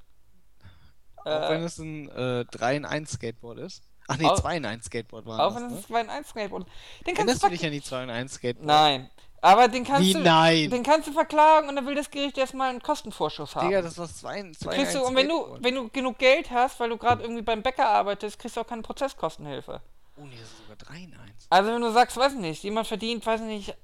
Auch 1.17 1.27
äh, 1.27 1.51
wenn 1.51 1.63
es 1.63 1.79
ein 1.79 2.09
äh, 2.09 2.47
3 2.47 2.77
in 2.77 2.85
1 2.87 3.13
Skateboard 3.13 3.59
ist. 3.59 3.83
Ach 4.09 4.19
nee, 4.19 4.29
2 4.35 4.57
in 4.57 4.67
1 4.67 4.85
Skateboard 4.85 5.27
war 5.27 5.47
Auch 5.47 5.57
wenn 5.57 5.71
es 5.71 5.87
2 5.87 5.95
ne? 5.95 6.01
in 6.05 6.11
1 6.11 6.29
Skateboard 6.29 6.67
den 7.07 7.15
kannst 7.15 7.43
du, 7.43 7.47
du 7.47 7.53
dich 7.53 7.65
an 7.65 7.73
die 7.73 7.83
2 7.83 8.05
in 8.05 8.11
1 8.11 8.35
Skateboard? 8.35 8.67
Nein. 8.67 9.11
Aber 9.41 9.69
den 9.69 9.85
kannst 9.85 10.09
Wie, 10.09 10.15
du. 10.15 10.21
Nein. 10.21 10.71
Den 10.71 10.83
kannst 10.83 11.07
du 11.07 11.13
verklagen 11.13 11.69
und 11.69 11.77
dann 11.77 11.85
will 11.85 11.95
das 11.95 12.11
Gericht 12.11 12.39
erstmal 12.39 12.71
einen 12.71 12.81
Kostenvorschuss 12.81 13.55
haben. 13.55 13.69
Digga, 13.69 13.83
das 13.83 13.99
war 13.99 14.09
2 14.09 14.39
in 14.39 14.55
2 14.55 14.75
kriegst 14.75 14.95
du, 14.95 15.05
Und 15.05 15.15
wenn 15.17 15.29
du, 15.29 15.59
wenn 15.61 15.75
du 15.75 15.91
genug 15.91 16.19
Geld 16.19 16.51
hast, 16.51 16.81
weil 16.81 16.89
du 16.89 16.97
gerade 16.97 17.23
irgendwie 17.23 17.43
beim 17.43 17.63
Bäcker 17.63 17.87
arbeitest, 17.87 18.39
kriegst 18.39 18.57
du 18.57 18.63
auch 18.63 18.67
keine 18.67 18.81
Prozesskostenhilfe. 18.81 19.83
Oh 20.17 20.23
nee, 20.25 20.37
das 20.41 20.49
ist 20.49 20.59
sogar 20.59 20.77
3 20.77 20.95
in 20.97 21.13
1. 21.13 21.47
Also 21.51 21.73
wenn 21.73 21.83
du 21.83 21.93
sagst, 21.93 22.17
weiß 22.17 22.35
nicht, 22.37 22.63
jemand 22.63 22.87
verdient, 22.87 23.27
weiß 23.27 23.43
nicht, 23.43 23.75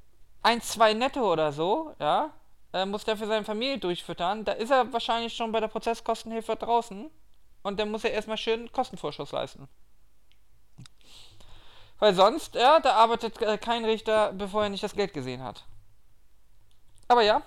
1, 0.43 0.67
2 0.67 0.95
netto 0.95 1.31
oder 1.31 1.53
so, 1.53 1.95
ja, 2.01 2.31
äh, 2.73 2.87
muss 2.87 3.05
der 3.05 3.19
für 3.19 3.27
seine 3.27 3.45
Familie 3.45 3.77
durchfüttern, 3.77 4.45
da 4.45 4.53
ist 4.53 4.71
er 4.71 4.91
wahrscheinlich 4.93 5.35
schon 5.35 5.53
bei 5.53 5.61
der 5.61 5.69
Prozesskostenhilfe 5.69 6.57
draußen 6.57 7.11
und 7.63 7.81
dann 7.81 7.91
muss 7.91 8.05
er 8.05 8.13
erstmal 8.13 8.39
schön 8.39 8.73
Kostenvorschuss 8.73 9.33
leisten. 9.33 9.69
Weil 12.01 12.15
sonst, 12.15 12.55
ja, 12.55 12.81
da 12.81 12.95
arbeitet 12.95 13.41
äh, 13.43 13.59
kein 13.59 13.85
Richter, 13.85 14.33
bevor 14.33 14.65
er 14.65 14.71
nicht 14.71 14.83
das 14.83 14.95
Geld 14.95 15.13
gesehen 15.13 15.45
hat. 15.45 15.65
Aber 17.07 17.23
ja. 17.23 17.43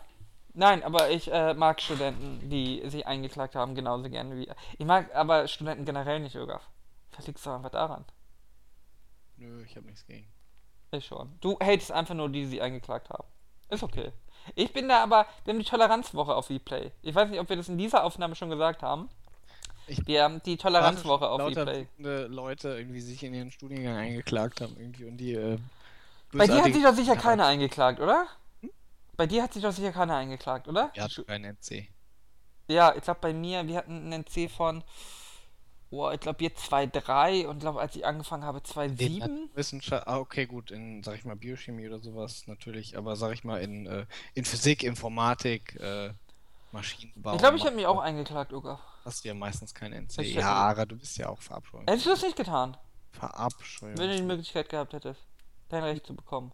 Nein, 0.54 0.84
aber 0.84 1.10
ich 1.10 1.32
äh, 1.32 1.56
mag 1.56 1.82
Studenten, 1.82 2.48
die 2.50 2.88
sich 2.88 3.08
eingeklagt 3.08 3.56
haben, 3.56 3.74
genauso 3.74 4.08
gerne 4.10 4.38
wie. 4.38 4.48
Ich 4.78 4.86
mag 4.86 5.14
aber 5.16 5.48
Studenten 5.48 5.84
generell 5.84 6.20
nicht. 6.20 6.36
Was 6.36 7.28
liegt 7.28 7.44
doch 7.44 7.56
einfach 7.56 7.72
daran? 7.72 8.06
Nö, 9.38 9.64
ich 9.64 9.76
hab 9.76 9.84
nichts 9.84 10.06
gegen. 10.06 10.32
Ich 10.92 11.08
schon. 11.08 11.36
Du 11.42 11.58
hatest 11.60 11.92
einfach 11.92 12.14
nur 12.14 12.30
die, 12.30 12.42
die 12.42 12.46
sie 12.46 12.62
eingeklagt 12.62 13.10
haben. 13.10 13.28
Ist 13.70 13.82
okay. 13.82 14.14
Ich 14.54 14.72
bin 14.72 14.88
da 14.88 15.02
aber, 15.02 15.26
wir 15.44 15.54
haben 15.54 15.60
die 15.60 15.66
Toleranzwoche 15.66 16.36
auf 16.36 16.52
Replay. 16.52 16.92
Ich 17.02 17.16
weiß 17.16 17.30
nicht, 17.30 17.40
ob 17.40 17.50
wir 17.50 17.56
das 17.56 17.70
in 17.70 17.80
dieser 17.80 18.04
Aufnahme 18.04 18.36
schon 18.36 18.52
gesagt 18.52 18.84
haben. 18.84 19.10
Ich 19.88 20.06
wir 20.08 20.24
haben 20.24 20.42
die 20.44 20.58
Toleranzwoche 20.58 21.30
auf 21.30 21.52
eBay. 21.52 21.88
Leute 21.98 22.70
irgendwie 22.70 23.02
sich 23.02 23.24
in 23.24 23.34
ihren 23.34 23.52
Studiengang 23.52 23.98
eingeklagt 23.98 24.62
haben 24.62 24.76
irgendwie 24.78 25.06
und 25.06 25.18
die. 25.18 25.34
Äh, 25.34 25.58
bei 26.32 26.48
dir 26.48 26.64
hat 26.64 26.74
sich 26.74 26.84
doch 26.84 26.96
sicher 26.96 27.16
keiner 27.16 27.46
eingeklagt, 27.46 28.00
oder? 28.00 28.26
Hm? 28.62 28.72
Bei 29.16 29.28
dir 29.28 29.44
hat 29.44 29.54
sich 29.54 29.62
doch 29.62 29.72
sicher 29.72 29.92
keiner 29.92 30.16
eingeklagt, 30.16 30.68
oder? 30.68 30.92
Ja, 30.96 31.08
ein 31.28 31.44
NC. 31.44 31.88
Ja, 32.68 32.96
ich 32.96 33.04
glaube 33.04 33.20
bei 33.22 33.34
mir, 33.34 33.68
wir 33.68 33.78
hatten 33.78 34.12
einen 34.12 34.24
NC 34.24 34.50
von, 34.50 34.84
oh, 35.90 36.10
ich 36.12 36.20
glaube 36.20 36.44
jetzt 36.44 36.72
2,3 36.72 37.46
und 37.46 37.60
glaube, 37.60 37.80
als 37.80 37.96
ich 37.96 38.06
angefangen 38.06 38.46
habe, 38.46 38.60
2,7. 38.60 39.50
Wissenschaft, 39.54 40.08
ah, 40.08 40.18
okay, 40.18 40.46
gut, 40.46 40.72
in, 40.72 41.04
sag 41.04 41.16
ich 41.16 41.26
mal, 41.26 41.36
Biochemie 41.36 41.88
oder 41.88 42.00
sowas 42.00 42.48
natürlich, 42.48 42.98
aber 42.98 43.16
sag 43.16 43.34
ich 43.34 43.44
mal, 43.44 43.62
in, 43.62 43.86
äh, 43.86 44.06
in 44.34 44.46
Physik, 44.46 44.84
Informatik, 44.84 45.76
äh, 45.80 46.14
Maschinenbau. 46.74 47.34
Ich 47.34 47.40
glaube, 47.40 47.56
ich 47.58 47.66
habe 47.66 47.76
mich 47.76 47.86
auch 47.86 48.00
eingeklagt, 48.00 48.52
Uga. 48.52 48.80
Hast 49.06 49.24
du 49.24 49.28
ja 49.30 49.34
meistens 49.34 49.74
kein 49.74 49.94
NC. 49.94 50.22
Ich- 50.22 50.34
Ja, 50.36 50.52
Ara, 50.54 50.86
du 50.86 50.98
bist 50.98 51.16
ja 51.18 51.30
auch 51.30 51.42
verabscheut. 51.42 51.88
Hättest 51.90 52.06
du 52.06 52.10
das 52.10 52.22
nicht 52.24 52.36
getan, 52.36 52.76
Verabscheut. 53.12 53.98
wenn 53.98 54.10
du 54.10 54.16
die 54.16 54.22
Möglichkeit 54.24 54.70
gehabt 54.70 54.94
hättest, 54.94 55.22
dein 55.70 55.84
Recht 55.84 56.06
zu 56.06 56.16
bekommen? 56.16 56.52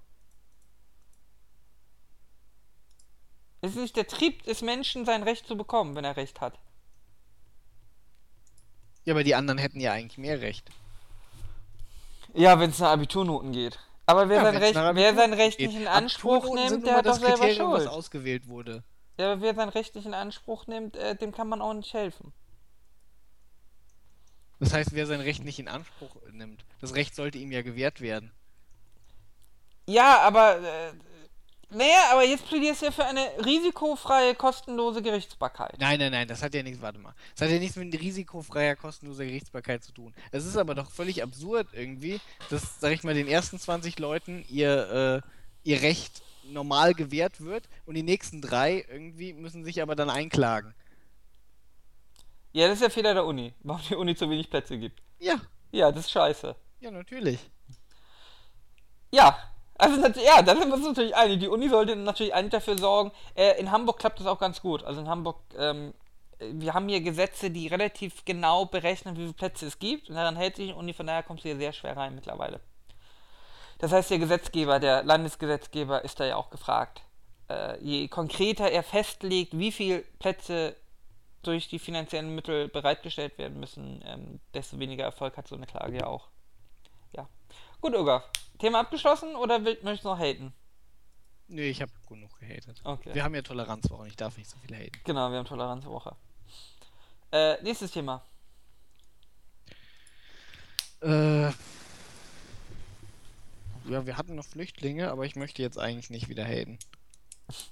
Es 3.62 3.72
ist 3.72 3.78
nicht 3.78 3.96
der 3.96 4.08
Trieb 4.08 4.44
des 4.44 4.62
Menschen, 4.62 5.06
sein 5.06 5.24
Recht 5.24 5.46
zu 5.48 5.58
bekommen, 5.58 5.96
wenn 5.96 6.06
er 6.06 6.16
Recht 6.16 6.40
hat. 6.42 6.58
Ja, 9.06 9.14
aber 9.14 9.24
die 9.24 9.36
anderen 9.36 9.58
hätten 9.58 9.80
ja 9.80 9.92
eigentlich 9.92 10.18
mehr 10.18 10.40
Recht. 10.42 10.70
Ja, 12.34 12.60
wenn 12.60 12.70
es 12.70 12.80
nach 12.80 12.92
Abiturnoten 12.92 13.52
geht. 13.52 13.80
Aber 14.06 14.30
wer, 14.30 14.38
Ja, 14.38 14.44
sein, 14.44 14.58
Recht, 14.58 14.76
wer 14.76 15.16
sein 15.16 15.34
Recht 15.34 15.58
geht. 15.58 15.70
nicht 15.70 15.82
in 15.82 15.88
Anspruch 15.88 16.54
nimmt, 16.56 16.86
der 16.86 16.96
hat 16.98 17.06
doch 17.06 17.12
das 17.12 17.20
selber 17.22 17.38
Kriterium, 17.46 17.72
was 17.72 17.84
Schuld. 17.84 17.94
ausgewählt 17.94 18.48
wurde. 18.48 18.84
Ja, 19.20 19.34
aber 19.34 19.42
wer 19.42 19.54
sein 19.54 19.68
Recht 19.68 19.96
nicht 19.96 20.06
in 20.06 20.14
Anspruch 20.14 20.66
nimmt, 20.68 20.96
äh, 20.96 21.14
dem 21.14 21.34
kann 21.34 21.50
man 21.50 21.62
auch 21.62 21.74
nicht 21.74 21.94
helfen. 21.94 22.32
Das 24.62 24.74
heißt, 24.74 24.94
wer 24.94 25.06
sein 25.08 25.20
Recht 25.20 25.44
nicht 25.44 25.60
in 25.60 25.68
Anspruch 25.68 26.16
nimmt, 26.32 26.64
das 26.80 26.96
Recht 26.96 27.16
sollte 27.16 27.38
ihm 27.38 27.52
ja 27.52 27.62
gewährt 27.62 28.00
werden. 28.00 28.32
Ja, 29.88 30.20
aber. 30.22 30.60
Äh, 30.62 30.94
naja, 31.72 32.12
aber 32.12 32.24
jetzt 32.24 32.48
plädierst 32.48 32.82
du 32.82 32.86
ja 32.86 32.92
für 32.92 33.06
eine 33.06 33.30
risikofreie, 33.46 34.34
kostenlose 34.36 35.02
Gerichtsbarkeit. 35.02 35.76
Nein, 35.80 36.00
nein, 36.00 36.12
nein, 36.12 36.28
das 36.28 36.42
hat 36.42 36.56
ja 36.56 36.64
nichts, 36.64 36.82
warte 36.82 36.98
mal. 36.98 37.14
Das 37.36 37.46
hat 37.46 37.54
ja 37.54 37.60
nichts 37.60 37.76
mit 37.76 37.94
risikofreier, 37.94 38.76
kostenloser 38.76 39.26
Gerichtsbarkeit 39.26 39.84
zu 39.84 39.92
tun. 39.92 40.16
Es 40.32 40.46
ist 40.46 40.58
aber 40.58 40.74
doch 40.74 40.90
völlig 40.90 41.22
absurd 41.22 41.68
irgendwie, 41.74 42.22
dass, 42.50 42.80
sag 42.80 42.94
ich 42.94 43.04
mal, 43.04 43.14
den 43.14 43.28
ersten 43.28 43.60
20 43.60 44.00
Leuten 44.00 44.44
ihr, 44.48 45.22
äh, 45.24 45.70
ihr 45.70 45.82
Recht 45.82 46.24
normal 46.52 46.94
gewährt 46.94 47.42
wird 47.42 47.70
und 47.86 47.96
die 47.96 48.04
nächsten 48.04 48.42
drei 48.42 48.86
irgendwie 48.90 49.34
müssen 49.34 49.64
sich 49.64 49.82
aber 49.82 49.96
dann 49.96 50.10
einklagen. 50.10 50.74
Ja, 52.52 52.66
das 52.68 52.76
ist 52.76 52.82
der 52.82 52.90
Fehler 52.90 53.14
der 53.14 53.26
Uni. 53.26 53.54
Warum 53.64 53.82
die 53.90 53.96
Uni 53.96 54.16
zu 54.16 54.30
wenig 54.30 54.50
Plätze 54.50 54.78
gibt. 54.78 55.02
Ja, 55.20 55.36
Ja, 55.72 55.92
das 55.92 56.06
ist 56.06 56.12
scheiße. 56.12 56.56
ja, 56.80 56.92
natürlich. 56.92 57.40
Ja, 59.12 59.38
also 59.76 60.02
ja, 60.22 60.42
da 60.42 60.56
sind 60.56 60.68
wir 60.68 60.76
uns 60.76 60.86
natürlich 60.86 61.16
einig. 61.16 61.40
Die 61.40 61.48
Uni 61.48 61.70
sollte 61.70 61.96
natürlich 61.96 62.34
eigentlich 62.34 62.52
dafür 62.52 62.78
sorgen. 62.78 63.12
Äh, 63.34 63.60
in 63.60 63.72
Hamburg 63.72 63.98
klappt 63.98 64.20
das 64.20 64.28
auch 64.28 64.40
ganz 64.40 64.62
gut. 64.62 64.84
Also 64.84 65.02
in 65.02 65.08
Hamburg, 65.08 65.38
ähm, 65.58 65.94
äh, 66.40 66.48
wir 66.54 66.74
haben 66.74 66.88
hier 66.90 67.02
Gesetze, 67.02 67.50
die 67.50 67.68
relativ 67.68 68.26
genau 68.26 68.66
berechnen, 68.66 69.16
wie 69.16 69.22
viele 69.22 69.34
Plätze 69.34 69.66
es 69.68 69.80
gibt. 69.80 70.10
Und 70.10 70.16
daran 70.16 70.36
hält 70.36 70.58
sich 70.58 70.68
die 70.68 70.74
Uni, 70.74 70.94
von 70.94 71.08
daher 71.08 71.24
kommst 71.24 71.44
du 71.44 71.50
hier 71.50 71.58
sehr 71.58 71.74
schwer 71.74 71.96
rein 71.98 72.14
mittlerweile. 72.14 72.60
Das 73.80 73.92
heißt, 73.92 74.10
der 74.12 74.20
Gesetzgeber, 74.20 74.80
der 74.80 75.04
Landesgesetzgeber 75.04 76.04
ist 76.04 76.20
da 76.20 76.26
ja 76.26 76.36
auch 76.36 76.50
gefragt. 76.50 77.02
Äh, 77.50 77.82
je 77.82 78.08
konkreter 78.10 78.70
er 78.70 78.84
festlegt, 78.84 79.58
wie 79.58 79.72
viele 79.72 80.00
Plätze 80.20 80.76
durch 81.42 81.70
die 81.70 81.80
finanziellen 81.80 82.36
Mittel 82.36 82.68
bereitgestellt 82.68 83.38
werden 83.38 83.60
müssen, 83.60 84.04
ähm, 84.06 84.40
desto 84.54 84.78
weniger 84.78 85.06
Erfolg 85.06 85.38
hat 85.38 85.48
so 85.48 85.56
eine 85.56 85.66
Klage 85.66 85.98
ja 85.98 86.06
auch. 86.08 86.28
Ja. 87.16 87.28
Gut, 87.82 87.96
Uga. 87.96 88.24
Thema 88.60 88.82
abgeschlossen 88.82 89.36
oder 89.38 89.64
will- 89.64 89.80
möchtest 89.82 90.04
du 90.04 90.10
noch 90.10 90.20
haten? 90.20 90.54
Nö, 91.48 91.62
ich 91.64 91.82
habe 91.82 91.92
genug 92.08 92.38
gehatet. 92.40 92.82
Okay. 92.84 93.14
Wir 93.16 93.24
haben 93.24 93.34
ja 93.34 93.42
Toleranzwochen, 93.42 94.06
ich 94.08 94.18
darf 94.18 94.38
nicht 94.38 94.50
so 94.50 94.58
viel 94.60 94.76
haten. 94.76 95.00
Genau, 95.06 95.32
wir 95.32 95.38
haben 95.38 95.46
Toleranzwoche. 95.48 96.16
Äh, 97.32 97.64
nächstes 97.64 97.92
Thema. 97.92 98.22
Äh, 101.02 101.52
ja, 103.90 104.06
wir 104.06 104.18
hatten 104.18 104.36
noch 104.36 104.46
Flüchtlinge, 104.46 105.12
aber 105.12 105.26
ich 105.26 105.36
möchte 105.36 105.62
jetzt 105.62 105.78
eigentlich 105.80 106.10
nicht 106.10 106.30
wieder 106.30 106.46
haten. 106.46 106.78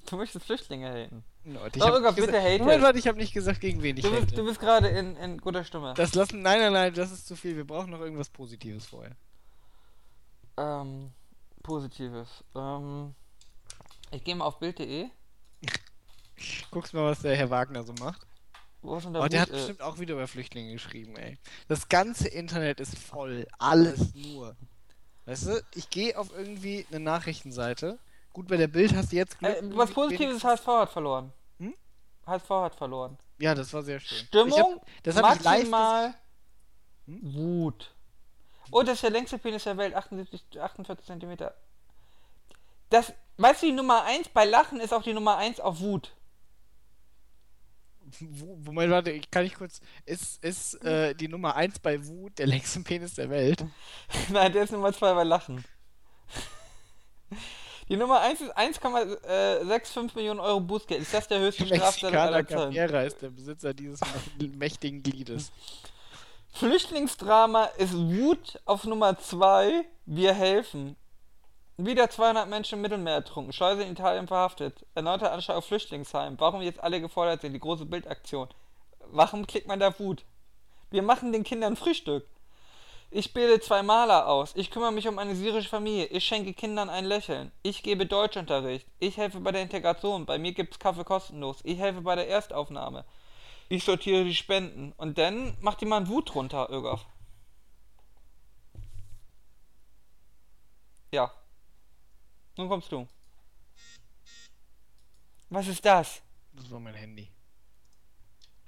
Du 0.10 0.18
möchtest 0.18 0.46
Flüchtlinge 0.46 0.90
haten. 0.90 1.24
Leute, 1.44 1.78
ich 1.78 1.84
Oh, 1.86 2.00
nicht 2.00 2.16
bitte 2.16 2.42
hate. 2.42 2.60
Moment, 2.60 2.82
warte, 2.84 2.98
ich 3.00 3.08
habe 3.08 3.18
nicht 3.18 3.34
gesagt, 3.34 3.62
gegen 3.62 3.84
wen 3.84 3.96
ich 3.96 4.04
Du 4.04 4.10
bist, 4.10 4.24
hate. 4.24 4.36
du 4.36 4.46
bist 4.46 4.60
gerade 4.60 4.88
in, 4.88 5.16
in 5.18 5.38
guter 5.40 5.64
Stimme. 5.64 5.94
Das 5.96 6.16
lassen. 6.16 6.42
Nein, 6.42 6.60
nein, 6.60 6.74
nein, 6.74 6.94
das 6.94 7.12
ist 7.12 7.28
zu 7.28 7.36
viel. 7.36 7.56
Wir 7.56 7.66
brauchen 7.66 7.92
noch 7.92 8.00
irgendwas 8.02 8.30
Positives 8.30 8.86
vorher. 8.88 9.16
Ähm, 10.58 11.12
Positives. 11.62 12.44
Ähm, 12.56 13.14
ich 14.12 14.24
gehe 14.24 14.36
mal 14.36 14.46
auf 14.46 14.60
Bild.de. 14.60 15.08
Guckst 16.72 16.94
mal, 16.94 17.06
was 17.06 17.22
der 17.22 17.36
Herr 17.36 17.50
Wagner 17.50 17.84
so 17.84 17.94
macht. 18.00 18.26
Wo 18.82 19.00
der 19.00 19.22
Oh, 19.22 19.28
der 19.28 19.42
hat 19.42 19.50
äh, 19.50 19.54
bestimmt 19.54 19.82
auch 19.82 20.00
wieder 20.00 20.14
über 20.14 20.28
Flüchtlinge 20.28 20.72
geschrieben, 20.72 21.16
ey. 21.18 21.38
Das 21.68 21.90
ganze 21.90 22.28
Internet 22.28 22.80
ist 22.80 22.98
voll. 22.98 23.48
Alles 23.58 24.14
nur. 24.14 24.56
Weißt 25.28 25.46
du, 25.48 25.62
ich 25.76 25.90
gehe 25.90 26.18
auf 26.18 26.30
irgendwie 26.36 26.86
eine 26.90 27.02
Nachrichtenseite. 27.02 28.00
Gut, 28.32 28.48
bei 28.48 28.56
der 28.56 28.68
Bild 28.68 28.96
hast 28.96 29.12
du 29.12 29.18
jetzt 29.18 29.38
Glück. 29.38 29.56
äh, 29.58 29.78
was 29.78 29.92
Positives 29.92 30.38
ist, 30.38 30.44
HSV 30.44 30.68
hat 30.68 30.90
verloren. 30.90 31.34
Hm? 31.60 31.74
HSV 32.26 32.50
hat 32.50 32.76
verloren. 32.76 33.18
Ja, 33.38 33.54
das 33.54 33.74
war 33.74 33.84
sehr 33.84 34.00
schön. 34.00 34.18
Stimmung, 34.20 34.76
hab, 34.76 35.04
das 35.04 35.18
habe 35.18 35.36
ich 35.36 35.44
live 35.44 35.70
maximal 35.70 36.16
Hm? 37.08 37.20
Wut. 37.36 37.94
Oh, 38.72 38.84
das 38.84 38.96
ist 38.96 39.04
der 39.04 39.10
längste 39.12 39.38
Penis 39.38 39.64
der 39.66 39.78
Welt, 39.78 39.96
78, 39.96 40.62
48 40.62 41.06
Zentimeter. 41.06 41.54
Das, 42.90 43.14
weißt 43.38 43.64
du, 43.64 43.66
die 43.68 43.72
Nummer 43.74 44.04
1 44.04 44.30
bei 44.30 44.46
Lachen 44.46 44.80
ist 44.80 44.94
auch 44.94 45.04
die 45.04 45.14
Nummer 45.14 45.38
1 45.38 45.60
auf 45.60 45.80
Wut. 45.82 46.14
Wo, 48.20 48.56
Moment, 48.58 48.92
warte, 48.92 49.12
ich- 49.12 49.30
kann 49.32 49.46
ich 49.46 49.56
kurz. 49.56 49.82
Ist, 50.06 50.44
ist 50.44 50.76
äh, 50.84 51.14
die 51.14 51.28
Nummer 51.28 51.56
1 51.56 51.80
bei 51.80 52.06
Wut 52.08 52.38
der 52.40 52.48
längste 52.48 52.80
Penis 52.82 53.16
der 53.16 53.30
Welt? 53.30 53.66
Nein, 54.30 54.54
der 54.54 54.64
ist 54.64 54.72
Nummer 54.72 54.94
2 54.94 55.14
bei 55.14 55.24
Lachen. 55.24 55.64
Die 57.90 57.96
Nummer 57.96 58.20
1 58.22 58.42
ist 58.42 58.58
1,65 58.58 60.16
Millionen 60.16 60.40
Euro 60.42 60.60
Bußgeld. 60.60 61.02
Ist 61.02 61.14
das 61.14 61.28
der 61.28 61.40
höchste 61.40 61.66
Mexikaner 61.66 62.22
aller 62.22 62.48
Zeiten? 62.48 62.74
Carrera 62.74 63.04
ist 63.04 63.22
der 63.22 63.30
Besitzer 63.30 63.74
dieses 63.74 64.02
mä- 64.02 64.58
mächtigen 64.58 65.02
Gliedes. 65.04 65.52
Flüchtlingsdrama 66.54 67.66
ist 67.78 67.94
Wut 67.94 68.60
auf 68.66 68.84
Nummer 68.86 69.18
2. 69.18 69.86
Wir 70.06 70.34
helfen. 70.34 70.96
Wieder 71.80 72.10
200 72.10 72.50
Menschen 72.50 72.76
im 72.76 72.82
Mittelmeer 72.82 73.14
ertrunken. 73.14 73.54
Schleuse 73.54 73.84
in 73.84 73.92
Italien 73.92 74.28
verhaftet. 74.28 74.84
Erneuter 74.96 75.32
Anschlag 75.32 75.58
auf 75.58 75.66
Flüchtlingsheim. 75.66 76.40
Warum 76.40 76.64
jetzt 76.64 76.80
alle 76.82 77.00
gefordert 77.00 77.42
sind. 77.42 77.54
Die 77.54 77.60
große 77.60 77.86
Bildaktion. 77.86 78.48
Warum 79.12 79.46
klickt 79.46 79.68
man 79.68 79.80
da 79.80 79.98
Wut? 80.00 80.26
Wir 80.90 81.04
machen 81.04 81.32
den 81.32 81.44
Kindern 81.44 81.76
Frühstück. 81.76 82.28
Ich 83.12 83.32
bilde 83.32 83.60
zwei 83.60 83.84
Maler 83.84 84.28
aus. 84.28 84.54
Ich 84.56 84.72
kümmere 84.72 84.92
mich 84.92 85.08
um 85.08 85.20
eine 85.20 85.36
syrische 85.36 85.70
Familie. 85.70 86.06
Ich 86.08 86.26
schenke 86.26 86.54
Kindern 86.54 86.90
ein 86.90 87.06
Lächeln. 87.06 87.52
Ich 87.62 87.84
gebe 87.84 88.08
Deutschunterricht. 88.08 88.88
Ich 88.98 89.18
helfe 89.18 89.40
bei 89.40 89.52
der 89.52 89.62
Integration. 89.62 90.26
Bei 90.26 90.40
mir 90.40 90.54
gibt's 90.54 90.80
Kaffee 90.80 91.04
kostenlos. 91.04 91.60
Ich 91.64 91.78
helfe 91.78 92.02
bei 92.02 92.16
der 92.16 92.28
Erstaufnahme. 92.28 93.06
Ich 93.70 93.84
sortiere 93.84 94.24
die 94.24 94.34
Spenden. 94.34 94.94
Und 94.98 95.20
dann 95.20 95.56
macht 95.62 95.82
jemand 95.82 96.10
Wut 96.10 96.34
runter, 96.34 96.70
Ögaf. 96.72 97.06
Ja. 101.12 101.32
Nun 102.58 102.70
kommst 102.70 102.92
du. 102.92 103.08
Was 105.50 105.68
ist 105.68 105.86
das? 105.86 106.22
Das 106.54 106.70
war 106.72 106.80
mein 106.80 106.96
Handy. 106.96 107.30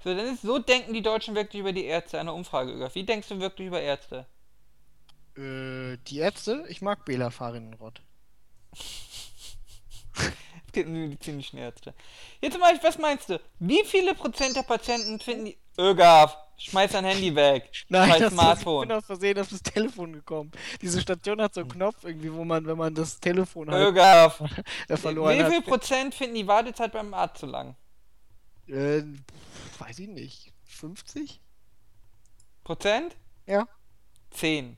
So, 0.02 0.14
dann 0.14 0.32
ist, 0.32 0.42
so 0.42 0.58
denken 0.58 0.94
die 0.94 1.02
Deutschen 1.02 1.34
wirklich 1.34 1.60
über 1.60 1.72
die 1.72 1.84
Ärzte. 1.84 2.18
Eine 2.18 2.32
Umfrage, 2.32 2.72
Ögaf. 2.72 2.94
Wie 2.94 3.04
denkst 3.04 3.28
du 3.28 3.40
wirklich 3.40 3.68
über 3.68 3.80
Ärzte? 3.80 4.26
Äh, 5.36 5.98
die 6.06 6.18
Ärzte? 6.18 6.64
Ich 6.68 6.80
mag 6.80 7.04
Bela 7.04 7.30
Farinenrott. 7.30 8.02
Es 10.72 10.74
die 10.74 10.84
medizinischen 10.84 11.58
Ärzte. 11.58 11.94
Jetzt 12.40 12.56
mal, 12.56 12.78
was 12.82 12.96
meinst 12.98 13.28
du? 13.28 13.40
Wie 13.58 13.82
viele 13.84 14.14
Prozent 14.14 14.54
der 14.54 14.62
Patienten 14.62 15.18
finden 15.18 15.46
die. 15.46 15.58
Ögaf, 15.76 16.36
schmeiß 16.60 16.92
dein 16.92 17.04
Handy 17.04 17.34
weg. 17.34 17.70
Nein, 17.88 18.10
scheiß 18.10 18.20
das 18.20 18.32
Smartphone. 18.32 18.82
ich 18.82 18.88
bin 18.88 18.96
aus 18.96 19.06
Versehen 19.06 19.38
auf 19.38 19.48
das 19.48 19.62
Telefon 19.62 20.12
gekommen. 20.12 20.52
Diese 20.80 21.00
Station 21.00 21.40
hat 21.40 21.54
so 21.54 21.60
einen 21.60 21.70
Knopf 21.70 22.04
irgendwie, 22.04 22.32
wo 22.32 22.44
man, 22.44 22.66
wenn 22.66 22.76
man 22.76 22.94
das 22.94 23.18
Telefon 23.18 23.70
halt 23.70 23.88
Ögaf. 23.88 24.42
äh, 24.88 24.96
verloren 24.96 25.38
Wie 25.38 25.44
viel 25.44 25.58
hat. 25.58 25.66
Prozent 25.66 26.14
finden 26.14 26.34
die 26.34 26.46
Wartezeit 26.46 26.92
beim 26.92 27.12
Arzt 27.14 27.38
zu 27.38 27.46
lang? 27.46 27.76
Äh, 28.68 29.02
weiß 29.78 29.98
ich 29.98 30.08
nicht. 30.08 30.52
50? 30.64 31.40
Prozent? 32.62 33.16
Ja. 33.46 33.66
10. 34.30 34.76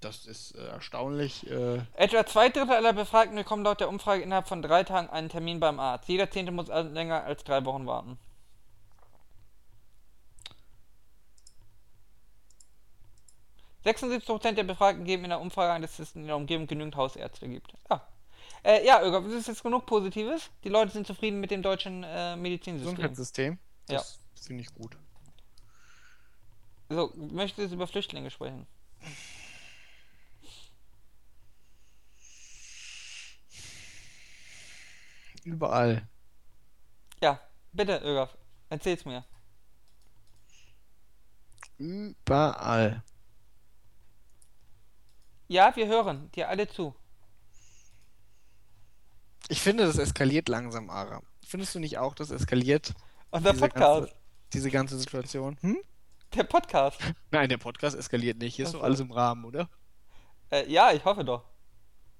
Das 0.00 0.26
ist 0.26 0.54
äh, 0.54 0.64
erstaunlich. 0.68 1.50
Äh, 1.50 1.80
Etwa 1.94 2.24
zwei 2.24 2.48
Drittel 2.48 2.74
aller 2.74 2.92
Befragten 2.92 3.36
bekommen 3.36 3.64
laut 3.64 3.80
der 3.80 3.88
Umfrage 3.88 4.22
innerhalb 4.22 4.46
von 4.46 4.62
drei 4.62 4.84
Tagen 4.84 5.10
einen 5.10 5.28
Termin 5.28 5.58
beim 5.58 5.80
Arzt. 5.80 6.08
Jeder 6.08 6.30
Zehnte 6.30 6.52
muss 6.52 6.70
also 6.70 6.90
länger 6.90 7.24
als 7.24 7.42
drei 7.42 7.64
Wochen 7.64 7.86
warten. 7.86 8.18
Prozent 13.82 14.58
der 14.58 14.64
Befragten 14.64 15.04
geben 15.04 15.24
in 15.24 15.30
der 15.30 15.40
Umfrage 15.40 15.72
an, 15.72 15.82
dass 15.82 15.98
es 15.98 16.14
in 16.14 16.26
der 16.26 16.36
Umgebung 16.36 16.66
genügend 16.66 16.96
Hausärzte 16.96 17.48
gibt. 17.48 17.72
Ja. 17.90 18.06
Äh, 18.64 18.84
ja, 18.84 19.02
Öger, 19.02 19.20
das 19.22 19.32
ist 19.32 19.48
jetzt 19.48 19.62
genug 19.62 19.86
Positives. 19.86 20.50
Die 20.64 20.68
Leute 20.68 20.92
sind 20.92 21.06
zufrieden 21.06 21.40
mit 21.40 21.50
dem 21.50 21.62
deutschen 21.62 22.04
äh, 22.04 22.36
Medizinsystem. 22.36 22.96
Gesundheitssystem. 22.96 23.58
Das 23.86 24.18
finde 24.34 24.62
ich 24.62 24.74
gut. 24.74 24.96
So, 26.90 27.12
möchtest 27.16 27.58
du 27.58 27.62
jetzt 27.62 27.72
über 27.72 27.86
Flüchtlinge 27.86 28.30
sprechen? 28.30 28.66
Überall. 35.44 36.08
Ja, 37.22 37.40
bitte, 37.72 37.98
Öger. 37.98 38.30
Erzähl's 38.68 39.04
mir. 39.04 39.24
Überall. 41.78 43.02
Ja, 45.50 45.74
wir 45.74 45.86
hören 45.86 46.30
dir 46.32 46.50
alle 46.50 46.68
zu. 46.68 46.94
Ich 49.48 49.62
finde, 49.62 49.86
das 49.86 49.96
eskaliert 49.96 50.46
langsam, 50.50 50.90
Ara. 50.90 51.22
Findest 51.42 51.74
du 51.74 51.78
nicht 51.78 51.96
auch, 51.96 52.14
das 52.14 52.30
eskaliert 52.30 52.92
Unser 53.30 53.52
diese 53.52 53.62
Podcast. 53.62 54.00
ganze, 54.00 54.16
diese 54.52 54.70
ganze 54.70 54.98
Situation? 54.98 55.56
Hm? 55.62 55.78
Der 56.34 56.44
Podcast. 56.44 57.00
Nein, 57.30 57.48
der 57.48 57.56
Podcast 57.56 57.96
eskaliert 57.96 58.36
nicht. 58.36 58.56
Hier 58.56 58.66
ist 58.66 58.74
doch 58.74 58.80
so. 58.80 58.84
alles 58.84 59.00
im 59.00 59.10
Rahmen, 59.10 59.46
oder? 59.46 59.70
Äh, 60.50 60.70
ja, 60.70 60.92
ich 60.92 61.02
hoffe 61.06 61.24
doch. 61.24 61.44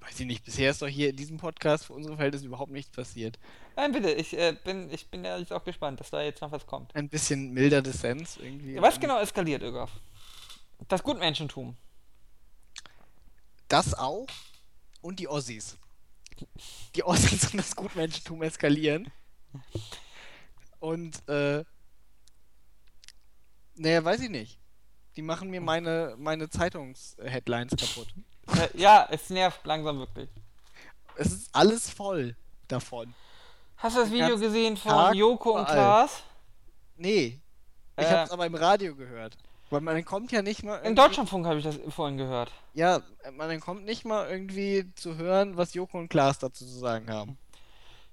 Weiß 0.00 0.18
ich 0.20 0.26
nicht. 0.26 0.42
Bisher 0.42 0.70
ist 0.70 0.80
doch 0.80 0.86
hier 0.88 1.10
in 1.10 1.16
diesem 1.16 1.36
Podcast 1.36 1.84
für 1.84 1.92
unsere 1.92 2.16
Verhältnisse 2.16 2.46
überhaupt 2.46 2.72
nichts 2.72 2.96
passiert. 2.96 3.38
Nein, 3.76 3.92
bitte, 3.92 4.10
ich 4.10 4.38
äh, 4.38 4.56
bin, 4.64 4.90
ich 4.90 5.10
bin 5.10 5.22
ja 5.22 5.36
jetzt 5.36 5.52
auch 5.52 5.64
gespannt, 5.64 6.00
dass 6.00 6.08
da 6.08 6.22
jetzt 6.22 6.40
noch 6.40 6.52
was 6.52 6.66
kommt. 6.66 6.96
Ein 6.96 7.10
bisschen 7.10 7.52
milder 7.52 7.82
Dissens 7.82 8.38
irgendwie. 8.38 8.80
Was 8.80 8.98
genau 8.98 9.20
eskaliert, 9.20 9.62
Ögaf? 9.62 9.90
Das 10.88 11.02
Gutmenschentum. 11.02 11.76
Das 13.68 13.94
auch 13.94 14.26
und 15.00 15.20
die 15.20 15.28
Ossis. 15.28 15.76
Die 16.94 17.04
Ossis 17.04 17.44
und 17.52 17.58
das 17.58 17.74
Gutmenschentum 17.76 18.42
eskalieren. 18.42 19.10
Und, 20.80 21.26
äh, 21.28 21.64
naja, 23.74 24.04
weiß 24.04 24.20
ich 24.20 24.30
nicht. 24.30 24.58
Die 25.16 25.22
machen 25.22 25.50
mir 25.50 25.60
meine, 25.60 26.14
meine 26.18 26.48
Zeitungs-Headlines 26.48 27.74
kaputt. 27.76 28.08
Äh, 28.56 28.68
ja, 28.78 29.08
es 29.10 29.30
nervt 29.30 29.64
langsam 29.66 29.98
wirklich. 29.98 30.30
Es 31.16 31.32
ist 31.32 31.50
alles 31.52 31.90
voll 31.90 32.36
davon. 32.68 33.14
Hast 33.76 33.96
du 33.96 34.00
das 34.00 34.10
Video 34.12 34.38
gesehen 34.38 34.76
von 34.76 34.90
Tag 34.92 35.14
Joko 35.14 35.58
und. 35.58 35.66
Klaas? 35.66 36.22
Nee. 36.96 37.40
Ich 37.96 38.04
Äh. 38.04 38.10
hab's 38.10 38.30
aber 38.30 38.46
im 38.46 38.54
Radio 38.54 38.94
gehört. 38.94 39.36
Weil 39.70 39.80
man 39.82 40.04
kommt 40.04 40.32
ja 40.32 40.42
nicht 40.42 40.62
mal. 40.62 40.78
Im 40.78 40.94
Deutschlandfunk 40.94 41.46
habe 41.46 41.58
ich 41.58 41.64
das 41.64 41.78
vorhin 41.88 42.16
gehört. 42.16 42.50
Ja, 42.72 43.00
man 43.32 43.60
kommt 43.60 43.84
nicht 43.84 44.04
mal 44.04 44.28
irgendwie 44.28 44.92
zu 44.94 45.16
hören, 45.16 45.56
was 45.56 45.74
Joko 45.74 45.98
und 45.98 46.08
Klaas 46.08 46.38
dazu 46.38 46.64
zu 46.64 46.78
sagen 46.78 47.10
haben. 47.10 47.38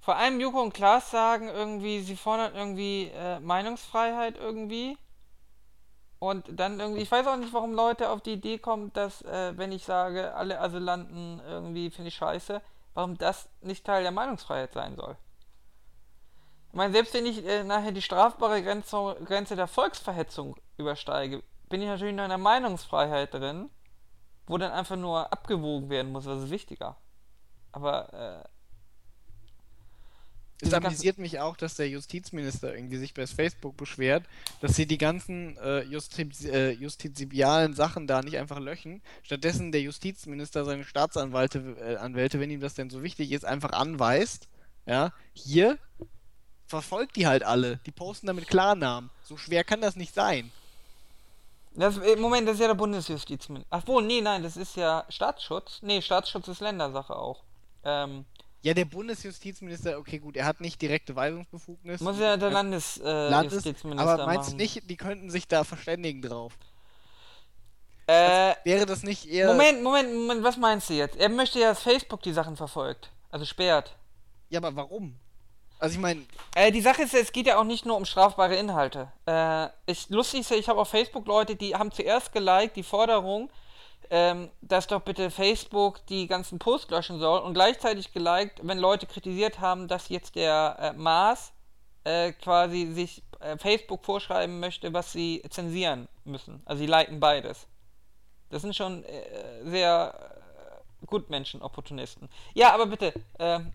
Vor 0.01 0.17
allem 0.17 0.39
Joko 0.39 0.61
und 0.61 0.73
Klaas 0.73 1.09
sagen 1.11 1.47
irgendwie, 1.47 2.01
sie 2.01 2.15
fordern 2.15 2.53
irgendwie 2.53 3.09
äh, 3.15 3.39
Meinungsfreiheit 3.39 4.37
irgendwie. 4.37 4.97
Und 6.19 6.45
dann 6.59 6.79
irgendwie, 6.79 7.01
ich 7.01 7.11
weiß 7.11 7.25
auch 7.27 7.37
nicht, 7.37 7.53
warum 7.53 7.73
Leute 7.73 8.09
auf 8.09 8.21
die 8.21 8.33
Idee 8.33 8.57
kommen, 8.57 8.91
dass, 8.93 9.21
äh, 9.23 9.57
wenn 9.57 9.71
ich 9.71 9.83
sage, 9.83 10.33
alle 10.35 10.59
Asylanten 10.59 11.41
irgendwie 11.47 11.89
finde 11.89 12.09
ich 12.09 12.15
scheiße, 12.15 12.61
warum 12.93 13.17
das 13.17 13.49
nicht 13.61 13.85
Teil 13.85 14.03
der 14.03 14.11
Meinungsfreiheit 14.11 14.73
sein 14.73 14.95
soll. 14.95 15.17
Ich 16.75 16.77
meine, 16.77 16.91
selbst 16.91 17.13
wenn 17.13 17.25
ich 17.25 17.45
äh, 17.45 17.63
nachher 17.63 17.93
die 17.93 18.01
strafbare 18.01 18.61
Grenze, 18.61 19.15
Grenze 19.23 19.55
der 19.55 19.65
Volksverhetzung 19.65 20.57
übersteige, 20.77 21.41
bin 21.69 21.81
ich 21.81 21.87
natürlich 21.87 22.13
noch 22.13 22.25
in 22.25 22.29
der 22.31 22.37
Meinungsfreiheit 22.37 23.33
drin, 23.33 23.69
wo 24.45 24.57
dann 24.57 24.73
einfach 24.73 24.97
nur 24.97 25.31
abgewogen 25.31 25.89
werden 25.89 26.11
muss, 26.11 26.25
was 26.25 26.43
ist 26.43 26.49
wichtiger. 26.49 26.97
Aber, 27.71 28.43
äh, 30.61 30.65
Es 30.67 30.73
amüsiert 30.73 31.17
mich 31.17 31.39
auch, 31.39 31.55
dass 31.55 31.75
der 31.75 31.87
Justizminister 31.87 32.75
irgendwie 32.75 32.97
sich 32.97 33.13
bei 33.13 33.25
Facebook 33.25 33.77
beschwert, 33.77 34.25
dass 34.59 34.75
sie 34.75 34.85
die 34.85 34.97
ganzen 34.97 35.55
äh, 35.55 35.83
Justiz 35.83 36.43
äh, 36.43 36.71
justizialen 36.71 37.73
Sachen 37.73 38.05
da 38.05 38.21
nicht 38.21 38.37
einfach 38.37 38.59
löschen. 38.59 39.01
Stattdessen 39.23 39.71
der 39.71 39.81
Justizminister 39.81 40.65
seine 40.65 40.83
Staatsanwälte, 40.83 41.77
äh, 41.79 41.95
Anwälte, 41.95 42.41
wenn 42.41 42.51
ihm 42.51 42.59
das 42.59 42.73
denn 42.73 42.89
so 42.89 43.01
wichtig 43.01 43.31
ist, 43.31 43.45
einfach 43.45 43.71
anweist. 43.71 44.49
Ja, 44.85 45.13
hier 45.33 45.79
verfolgt 46.81 47.15
die 47.15 47.25
halt 47.27 47.43
alle. 47.43 47.79
Die 47.85 47.91
posten 47.91 48.27
damit 48.27 48.47
Klarnamen. 48.47 49.09
So 49.23 49.37
schwer 49.37 49.63
kann 49.63 49.81
das 49.81 49.95
nicht 49.95 50.13
sein. 50.13 50.51
Das, 51.73 51.97
äh, 51.97 52.15
Moment, 52.15 52.47
das 52.47 52.55
ist 52.55 52.61
ja 52.61 52.67
der 52.67 52.75
Bundesjustizminister. 52.75 53.67
Ach 53.69 53.85
wohl, 53.87 54.03
nee, 54.03 54.21
nein, 54.21 54.43
das 54.43 54.57
ist 54.57 54.75
ja 54.75 55.05
Staatsschutz. 55.09 55.79
Nee, 55.81 56.01
Staatsschutz 56.01 56.47
ist 56.47 56.61
Ländersache 56.61 57.15
auch. 57.15 57.43
Ähm, 57.83 58.25
Ja, 58.61 58.73
der 58.73 58.85
Bundesjustizminister, 58.85 59.97
okay, 59.99 60.19
gut, 60.19 60.35
er 60.37 60.45
hat 60.45 60.59
nicht 60.61 60.81
direkte 60.81 61.15
Weisungsbefugnis. 61.15 62.01
muss 62.01 62.19
ja 62.19 62.35
der 62.37 62.49
Äh, 62.49 62.53
Landesjustizminister 62.53 63.27
äh, 63.27 63.29
Landes, 63.29 63.53
Justizminister 63.53 64.09
aber 64.13 64.25
meinst 64.25 64.51
du 64.53 64.55
nicht, 64.55 64.89
die 64.89 64.97
könnten 64.97 65.29
sich 65.29 65.47
da 65.47 65.63
verständigen 65.63 66.21
drauf? 66.21 66.53
Äh, 68.07 68.55
Wäre 68.63 68.85
das 68.85 69.03
nicht 69.03 69.27
eher. 69.29 69.47
Moment, 69.47 69.81
Moment, 69.81 70.13
Moment, 70.13 70.43
was 70.43 70.57
meinst 70.57 70.89
du 70.89 70.93
jetzt? 70.93 71.15
Er 71.17 71.29
möchte 71.29 71.59
ja, 71.59 71.69
dass 71.69 71.81
Facebook 71.81 72.21
die 72.21 72.33
Sachen 72.33 72.55
verfolgt. 72.55 73.09
Also 73.31 73.45
sperrt. 73.45 73.95
Ja, 74.49 74.59
aber 74.59 74.75
warum? 74.75 75.15
Also 75.79 75.95
ich 75.95 76.01
meine, 76.01 76.25
Äh, 76.55 76.71
die 76.71 76.81
Sache 76.81 77.03
ist, 77.03 77.13
es 77.13 77.31
geht 77.31 77.47
ja 77.47 77.59
auch 77.59 77.65
nicht 77.65 77.85
nur 77.85 77.97
um 77.97 78.05
strafbare 78.05 78.55
Inhalte. 78.55 79.11
Äh, 79.25 79.67
ich, 79.85 80.09
lustig 80.09 80.41
ist 80.41 80.51
ja, 80.51 80.57
ich 80.57 80.69
habe 80.69 80.79
auf 80.79 80.89
Facebook 80.89 81.27
Leute, 81.27 81.55
die 81.55 81.75
haben 81.75 81.91
zuerst 81.91 82.31
geliked 82.31 82.75
die 82.77 82.83
Forderung, 82.83 83.49
ähm, 84.09 84.49
dass 84.61 84.87
doch 84.87 85.01
bitte 85.01 85.31
Facebook 85.31 86.05
die 86.07 86.27
ganzen 86.27 86.59
Posts 86.59 86.91
löschen 86.91 87.19
soll 87.19 87.39
und 87.39 87.53
gleichzeitig 87.53 88.13
geliked, 88.13 88.61
wenn 88.63 88.77
Leute 88.77 89.05
kritisiert 89.05 89.59
haben, 89.59 89.87
dass 89.87 90.09
jetzt 90.09 90.35
der 90.35 90.77
äh, 90.79 90.93
Maas 90.93 91.51
äh, 92.05 92.31
quasi 92.33 92.91
sich 92.93 93.23
äh, 93.39 93.57
Facebook 93.57 94.05
vorschreiben 94.05 94.59
möchte, 94.59 94.93
was 94.93 95.11
sie 95.11 95.43
zensieren 95.49 96.07
müssen. 96.23 96.61
Also 96.65 96.79
sie 96.79 96.87
liken 96.87 97.19
beides. 97.19 97.67
Das 98.49 98.61
sind 98.61 98.75
schon 98.75 99.03
äh, 99.03 99.65
sehr 99.65 100.13
äh, 101.01 101.05
Gutmenschen, 101.05 101.61
Opportunisten. 101.61 102.29
Ja, 102.53 102.73
aber 102.73 102.85
bitte, 102.85 103.13
ähm, 103.39 103.73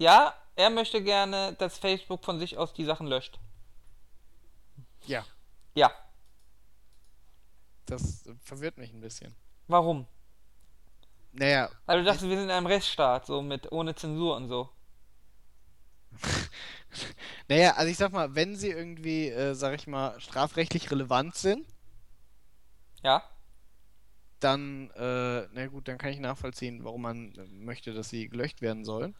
ja, 0.00 0.34
er 0.56 0.70
möchte 0.70 1.00
gerne, 1.02 1.54
dass 1.54 1.78
Facebook 1.78 2.24
von 2.24 2.40
sich 2.40 2.58
aus 2.58 2.72
die 2.74 2.84
Sachen 2.84 3.06
löscht. 3.06 3.38
ja, 5.06 5.24
Ja, 5.74 5.90
das 7.86 8.26
äh, 8.26 8.34
verwirrt 8.40 8.78
mich 8.78 8.92
ein 8.92 9.00
bisschen. 9.00 9.36
warum? 9.68 10.06
Naja, 11.32 11.70
Weil 11.84 11.98
du 11.98 12.04
dachtest, 12.04 12.24
wir 12.26 12.36
sind 12.36 12.44
in 12.44 12.50
einem 12.50 12.64
Rechtsstaat, 12.66 13.26
so 13.26 13.42
mit 13.42 13.70
ohne 13.70 13.94
Zensur 13.94 14.34
und 14.36 14.48
so. 14.48 14.70
naja, 17.48 17.74
also 17.76 17.90
ich 17.90 17.96
sag 17.96 18.12
mal, 18.12 18.34
wenn 18.34 18.56
sie 18.56 18.70
irgendwie, 18.70 19.28
äh, 19.28 19.54
sag 19.54 19.74
ich 19.74 19.86
mal, 19.86 20.18
strafrechtlich 20.20 20.90
relevant 20.90 21.34
sind, 21.36 21.66
Ja? 23.02 23.22
dann, 24.40 24.90
äh, 24.96 25.46
na 25.52 25.66
gut, 25.68 25.86
dann 25.88 25.98
kann 25.98 26.10
ich 26.12 26.18
nachvollziehen, 26.20 26.84
warum 26.84 27.02
man 27.02 27.34
äh, 27.36 27.44
möchte, 27.46 27.92
dass 27.92 28.08
sie 28.08 28.28
gelöscht 28.28 28.62
werden 28.62 28.84
sollen. 28.84 29.14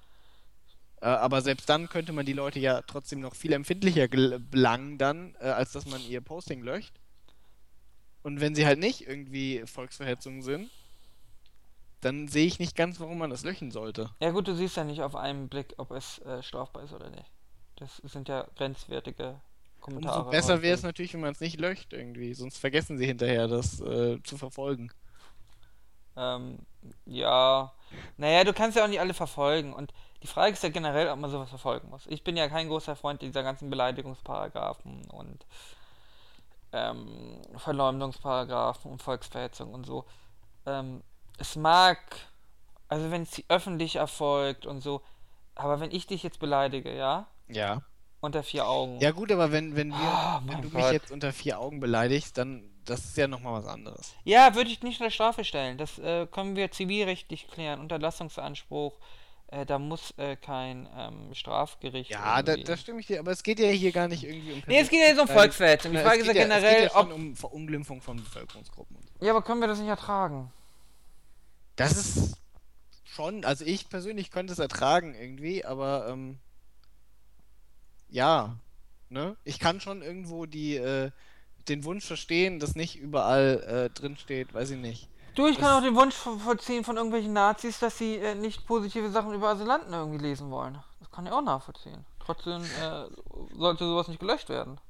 Äh, 1.01 1.07
aber 1.07 1.40
selbst 1.42 1.68
dann 1.68 1.88
könnte 1.88 2.12
man 2.12 2.26
die 2.26 2.32
Leute 2.32 2.59
ja 2.59 2.82
trotzdem 2.82 3.20
noch 3.20 3.34
viel 3.34 3.53
empfindlicher 3.53 4.09
belangen 4.09 4.98
dann, 4.98 5.34
äh, 5.40 5.48
als 5.48 5.72
dass 5.72 5.86
man 5.86 6.03
ihr 6.03 6.20
Posting 6.20 6.62
löscht. 6.62 6.94
Und 8.22 8.40
wenn 8.40 8.55
sie 8.55 8.66
halt 8.66 8.78
nicht 8.78 9.07
irgendwie 9.07 9.62
Volksverhetzung 9.66 10.42
sind, 10.42 10.70
dann 12.03 12.28
sehe 12.28 12.46
ich 12.46 12.59
nicht 12.59 12.76
ganz, 12.76 13.01
warum 13.01 13.18
man 13.18 13.30
das 13.30 13.44
löschen 13.44 13.70
sollte. 13.70 14.11
Ja 14.20 14.30
gut, 14.30 14.48
du 14.48 14.55
siehst 14.55 14.76
ja 14.76 14.84
nicht 14.84 15.03
auf 15.03 15.16
einen 15.16 15.48
Blick, 15.48 15.74
ob 15.78 15.90
es 15.90 16.18
äh, 16.20 16.42
strafbar 16.42 16.84
ist 16.84 16.92
oder 16.92 17.11
nicht. 17.11 17.30
Das 17.76 17.96
sind 18.05 18.28
ja 18.28 18.46
grenzwertige 18.57 19.40
Kommentare. 19.80 20.18
Umso 20.18 20.30
besser 20.30 20.62
wäre 20.62 20.74
es 20.74 20.82
natürlich, 20.82 21.14
wenn 21.14 21.20
man 21.20 21.32
es 21.32 21.40
nicht 21.40 21.59
löscht 21.59 21.92
irgendwie, 21.92 22.34
sonst 22.34 22.59
vergessen 22.59 22.98
sie 22.98 23.07
hinterher, 23.07 23.48
das 23.48 23.80
äh, 23.80 24.22
zu 24.22 24.36
verfolgen. 24.36 24.90
Ähm, 26.16 26.59
ja. 27.07 27.72
Naja, 28.16 28.44
du 28.44 28.53
kannst 28.53 28.76
ja 28.76 28.84
auch 28.84 28.88
nicht 28.88 29.01
alle 29.01 29.14
verfolgen. 29.14 29.72
Und 29.72 29.92
die 30.22 30.26
Frage 30.26 30.52
ist 30.52 30.62
ja 30.62 30.68
generell, 30.68 31.08
ob 31.08 31.18
man 31.18 31.30
sowas 31.30 31.48
verfolgen 31.48 31.88
muss. 31.90 32.06
Ich 32.06 32.22
bin 32.24 32.36
ja 32.36 32.48
kein 32.48 32.68
großer 32.68 32.94
Freund 32.96 33.22
dieser 33.22 33.42
ganzen 33.42 33.70
Beleidigungsparagraphen 33.70 35.10
und 35.10 35.46
ähm, 36.72 37.40
Verleumdungsparagraphen 37.56 38.90
und 38.92 39.02
Volksverhetzung 39.02 39.72
und 39.74 39.84
so. 39.86 40.04
Ähm, 40.66 41.02
es 41.38 41.56
mag, 41.56 41.98
also 42.88 43.10
wenn 43.10 43.22
es 43.22 43.42
öffentlich 43.48 43.96
erfolgt 43.96 44.66
und 44.66 44.80
so, 44.80 45.02
aber 45.54 45.80
wenn 45.80 45.90
ich 45.90 46.06
dich 46.06 46.22
jetzt 46.22 46.38
beleidige, 46.38 46.94
ja, 46.96 47.26
Ja. 47.48 47.82
unter 48.20 48.42
vier 48.42 48.66
Augen. 48.68 49.00
Ja 49.00 49.10
gut, 49.10 49.32
aber 49.32 49.50
wenn, 49.52 49.74
wenn 49.74 49.90
wir, 49.90 49.96
Oh, 49.98 50.40
wenn 50.46 50.62
du 50.62 50.70
Gott. 50.70 50.82
mich 50.82 50.92
jetzt 50.92 51.10
unter 51.10 51.32
vier 51.32 51.58
Augen 51.58 51.80
beleidigst, 51.80 52.36
dann 52.38 52.66
das 52.84 53.04
ist 53.04 53.16
ja 53.16 53.28
nochmal 53.28 53.62
was 53.62 53.66
anderes. 53.70 54.14
Ja, 54.24 54.54
würde 54.54 54.70
ich 54.70 54.82
nicht 54.82 55.00
unter 55.00 55.10
Strafe 55.10 55.44
stellen. 55.44 55.76
Das 55.78 55.98
äh, 55.98 56.26
können 56.26 56.56
wir 56.56 56.70
zivilrechtlich 56.72 57.46
klären. 57.46 57.78
Unterlassungsanspruch, 57.78 58.98
äh, 59.51 59.66
da 59.66 59.78
muss 59.78 60.14
äh, 60.16 60.36
kein 60.36 60.88
ähm, 60.96 61.34
Strafgericht. 61.34 62.11
Ja, 62.11 62.42
da, 62.42 62.57
da 62.57 62.76
stimme 62.76 63.01
ich 63.01 63.07
dir, 63.07 63.18
aber 63.18 63.32
es 63.32 63.42
geht 63.42 63.59
ja 63.59 63.68
hier 63.68 63.92
gar 63.92 64.09
nicht 64.09 64.24
irgendwie 64.24 64.53
um 64.53 64.62
Nee, 64.66 64.80
es 64.80 64.88
geht 64.88 65.01
ja 65.01 65.07
jetzt 65.07 65.20
um 65.20 65.26
Nein, 65.26 65.36
Volksverhetzung. 65.36 65.92
Die 65.92 65.98
Frage 65.98 66.20
es 66.20 66.22
ist 66.22 66.26
ja 66.28 66.32
geht 66.32 66.42
es 66.42 66.48
generell, 66.48 66.82
geht 66.82 66.92
ja 66.92 67.01
schon 67.01 67.11
ob. 67.11 67.14
um 67.16 67.36
Verunglimpfung 67.36 68.01
von 68.01 68.16
Bevölkerungsgruppen. 68.16 68.96
und 68.96 69.03
so. 69.18 69.24
Ja, 69.24 69.32
aber 69.32 69.42
können 69.42 69.61
wir 69.61 69.68
das 69.68 69.78
nicht 69.78 69.88
ertragen? 69.88 70.53
Das 71.76 71.92
ist 71.92 72.36
schon, 73.05 73.44
also 73.44 73.64
ich 73.64 73.88
persönlich 73.88 74.30
könnte 74.30 74.53
es 74.53 74.59
ertragen 74.59 75.14
irgendwie, 75.14 75.64
aber 75.64 76.09
ähm, 76.09 76.38
ja, 78.09 78.57
ne? 79.09 79.36
Ich 79.44 79.59
kann 79.59 79.80
schon 79.80 80.03
irgendwo 80.03 80.46
die, 80.46 80.76
äh, 80.76 81.11
den 81.68 81.84
Wunsch 81.84 82.05
verstehen, 82.05 82.61
dass 82.61 82.76
nicht 82.76 82.96
überall 82.96 83.90
äh, 83.90 83.98
drin 83.98 84.16
steht, 84.16 84.55
weiß 84.55 84.70
ich 84.70 84.78
nicht. 84.78 85.09
Du, 85.34 85.46
ich 85.46 85.58
kann 85.58 85.78
auch 85.78 85.82
den 85.82 85.94
Wunsch 85.94 86.14
vo- 86.16 86.38
vollziehen 86.38 86.84
von 86.84 86.96
irgendwelchen 86.96 87.32
Nazis, 87.32 87.78
dass 87.78 87.96
sie 87.96 88.16
äh, 88.16 88.34
nicht 88.34 88.66
positive 88.66 89.10
Sachen 89.10 89.32
über 89.32 89.48
Asylanten 89.50 89.92
irgendwie 89.92 90.18
lesen 90.18 90.50
wollen. 90.50 90.78
Das 90.98 91.10
kann 91.10 91.26
ich 91.26 91.32
auch 91.32 91.42
nachvollziehen. 91.42 92.04
trotzdem 92.18 92.62
äh, 92.62 93.04
sollte 93.56 93.84
sowas 93.84 94.08
nicht 94.08 94.20
gelöscht 94.20 94.48
werden. 94.48 94.80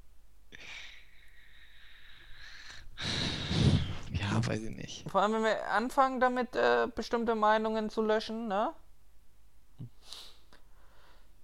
Ja, 4.13 4.47
weiß 4.47 4.61
ich 4.63 4.77
nicht. 4.77 5.09
Vor 5.11 5.23
allem, 5.23 5.33
wenn 5.35 5.45
wir 5.45 5.71
anfangen 5.71 6.21
damit, 6.21 6.55
äh, 6.57 6.89
bestimmte 6.95 7.35
Meinungen 7.35 7.91
zu 7.91 8.03
löschen, 8.03 8.49
ne? 8.49 8.73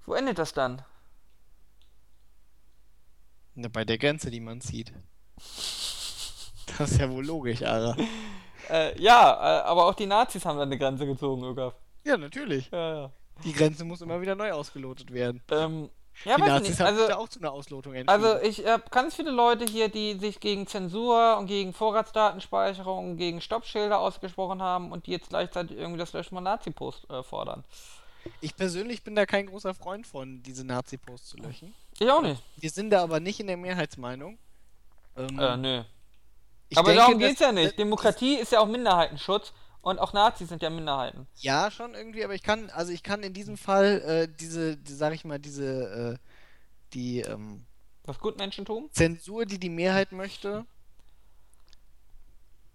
Wo 0.04 0.14
endet 0.14 0.38
das 0.38 0.52
dann? 0.52 0.82
Na, 3.54 3.68
bei 3.68 3.84
der 3.84 3.98
Grenze, 3.98 4.30
die 4.30 4.40
man 4.40 4.60
zieht. 4.60 4.92
Das 6.78 6.90
ist 6.90 7.00
ja 7.00 7.10
wohl 7.10 7.24
logisch, 7.24 7.62
Ara. 7.62 7.96
Äh, 8.70 9.00
ja, 9.00 9.32
äh, 9.32 9.62
aber 9.64 9.86
auch 9.86 9.94
die 9.94 10.06
Nazis 10.06 10.44
haben 10.44 10.56
da 10.56 10.62
eine 10.62 10.78
Grenze 10.78 11.06
gezogen, 11.06 11.44
Ögaf. 11.44 11.74
Ja, 12.04 12.16
natürlich. 12.16 12.70
Ja, 12.70 12.94
ja. 13.02 13.10
Die 13.44 13.52
Grenze 13.52 13.84
muss 13.84 14.00
immer 14.00 14.20
wieder 14.20 14.34
neu 14.34 14.52
ausgelotet 14.52 15.12
werden. 15.12 15.42
Ähm, 15.50 15.90
ja, 16.24 16.36
die 16.36 16.42
Nazis 16.42 16.68
nicht. 16.70 16.80
haben 16.80 16.96
Also, 16.98 17.14
auch 17.14 17.28
zu 17.28 17.40
einer 17.40 17.52
Auslotung 17.52 17.92
entschieden. 17.94 18.24
also 18.24 18.40
ich 18.42 18.64
habe 18.66 18.84
ganz 18.90 19.14
viele 19.14 19.30
Leute 19.30 19.66
hier, 19.66 19.88
die 19.90 20.18
sich 20.18 20.40
gegen 20.40 20.66
Zensur 20.66 21.36
und 21.36 21.46
gegen 21.46 21.74
Vorratsdatenspeicherung 21.74 23.10
und 23.10 23.16
gegen 23.18 23.40
Stoppschilder 23.42 23.98
ausgesprochen 23.98 24.62
haben 24.62 24.92
und 24.92 25.06
die 25.06 25.10
jetzt 25.10 25.28
gleichzeitig 25.28 25.76
irgendwie 25.76 25.98
das 25.98 26.12
Löschen 26.14 26.34
von 26.34 26.44
Nazi-Post 26.44 27.10
äh, 27.10 27.22
fordern. 27.22 27.64
ich 28.40 28.56
persönlich 28.56 29.04
bin 29.04 29.14
da 29.14 29.26
kein 29.26 29.46
großer 29.46 29.74
Freund 29.74 30.06
von, 30.06 30.42
diese 30.42 30.64
Nazi-Posts 30.64 31.28
zu 31.28 31.36
löschen. 31.36 31.74
Ich 31.98 32.10
auch 32.10 32.22
nicht. 32.22 32.42
Wir 32.56 32.70
sind 32.70 32.90
da 32.90 33.02
aber 33.02 33.20
nicht 33.20 33.40
in 33.40 33.46
der 33.48 33.56
Mehrheitsmeinung. 33.58 34.38
Ähm, 35.16 35.38
Äh, 35.38 35.56
nö. 35.58 35.82
Ich 36.68 36.78
aber 36.78 36.88
denke, 36.88 37.00
darum 37.02 37.18
dass- 37.20 37.28
geht's 37.28 37.40
ja 37.40 37.52
nicht. 37.52 37.78
Demokratie 37.78 38.34
ist 38.36 38.52
ja 38.52 38.60
auch 38.60 38.66
Minderheitenschutz 38.66 39.52
und 39.82 39.98
auch 39.98 40.12
Nazis 40.12 40.48
sind 40.48 40.62
ja 40.62 40.70
Minderheiten. 40.70 41.26
Ja, 41.36 41.70
schon 41.70 41.94
irgendwie, 41.94 42.24
aber 42.24 42.34
ich 42.34 42.42
kann, 42.42 42.70
also 42.70 42.92
ich 42.92 43.02
kann 43.02 43.22
in 43.22 43.32
diesem 43.32 43.56
Fall 43.56 44.00
äh, 44.02 44.28
diese, 44.40 44.76
die, 44.76 44.92
sag 44.92 45.14
ich 45.14 45.24
mal, 45.24 45.38
diese, 45.38 46.18
äh, 46.18 46.28
die 46.92 47.20
ähm, 47.20 47.64
Das 48.04 48.18
Gutmenschentum? 48.18 48.88
Zensur, 48.92 49.46
die 49.46 49.58
die 49.60 49.68
Mehrheit 49.70 50.12
möchte, 50.12 50.64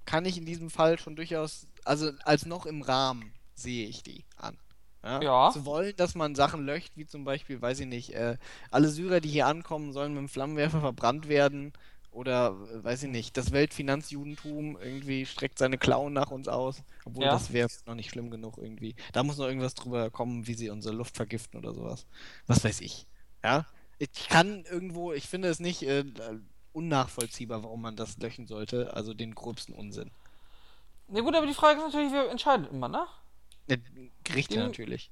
kann 0.06 0.26
ich 0.26 0.38
in 0.38 0.46
diesem 0.46 0.70
Fall 0.70 0.98
schon 1.00 1.16
durchaus, 1.16 1.68
also 1.86 2.12
als 2.24 2.46
noch 2.46 2.66
im 2.66 2.82
Rahmen 2.82 3.34
sehe 3.56 3.88
ich 3.88 4.04
die 4.04 4.26
an. 4.38 4.58
Ja? 5.04 5.22
Ja. 5.22 5.52
Zu 5.52 5.66
wollen, 5.66 5.96
dass 5.96 6.16
man 6.16 6.36
Sachen 6.36 6.66
löscht, 6.66 6.92
wie 6.96 7.06
zum 7.06 7.24
Beispiel, 7.24 7.62
weiß 7.62 7.80
ich 7.80 7.88
nicht, 7.88 8.14
äh, 8.14 8.38
alle 8.72 8.90
Syrer, 8.90 9.20
die 9.20 9.30
hier 9.30 9.48
ankommen, 9.48 9.94
sollen 9.94 10.14
mit 10.14 10.20
dem 10.20 10.30
Flammenwerfer 10.30 10.80
verbrannt 10.82 11.28
werden. 11.28 11.74
Oder, 12.12 12.58
äh, 12.72 12.84
weiß 12.84 13.04
ich 13.04 13.10
nicht, 13.10 13.38
das 13.38 13.52
Weltfinanzjudentum 13.54 14.78
irgendwie 14.82 15.26
streckt 15.26 15.58
seine 15.58 15.78
Klauen 15.78 16.12
nach 16.14 16.30
uns 16.32 16.48
aus. 16.50 16.84
Obwohl, 17.06 17.24
Ja. 17.26 17.32
das 17.32 17.54
wäre 17.54 17.70
noch 17.86 17.96
nicht 17.96 18.10
schlimm 18.10 18.30
genug 18.32 18.58
irgendwie. 18.58 18.96
Da 19.14 19.24
muss 19.24 19.38
noch 19.38 19.48
irgendwas 19.48 19.76
drüber 19.76 20.10
kommen, 20.12 20.46
wie 20.46 20.54
sie 20.54 20.70
unsere 20.70 20.94
Luft 20.94 21.16
vergiften 21.16 21.58
oder 21.58 21.74
sowas. 21.74 22.06
Was 22.48 22.64
weiß 22.64 22.82
ich. 22.82 23.08
Ja? 23.44 23.66
Ich 23.98 24.28
kann 24.28 24.66
irgendwo, 24.66 25.14
ich 25.14 25.28
finde 25.28 25.48
es 25.48 25.60
nicht 25.62 25.84
äh, 25.84 26.04
unnachvollziehbar, 26.74 27.64
warum 27.64 27.82
man 27.82 27.96
das 27.96 28.18
löschen 28.18 28.46
sollte. 28.48 28.94
Also 28.94 29.14
den 29.14 29.34
gröbsten 29.34 29.74
Unsinn. 29.74 30.12
Na 31.08 31.22
gut, 31.22 31.36
aber 31.36 31.46
die 31.48 31.54
Frage 31.54 31.80
ist 31.80 31.86
natürlich, 31.86 32.12
wer 32.12 32.30
entscheidet 32.30 32.72
immer, 32.72 32.88
ne? 32.90 33.06
Gerichte 34.24 34.56
Die- 34.56 34.60
natürlich. 34.60 35.12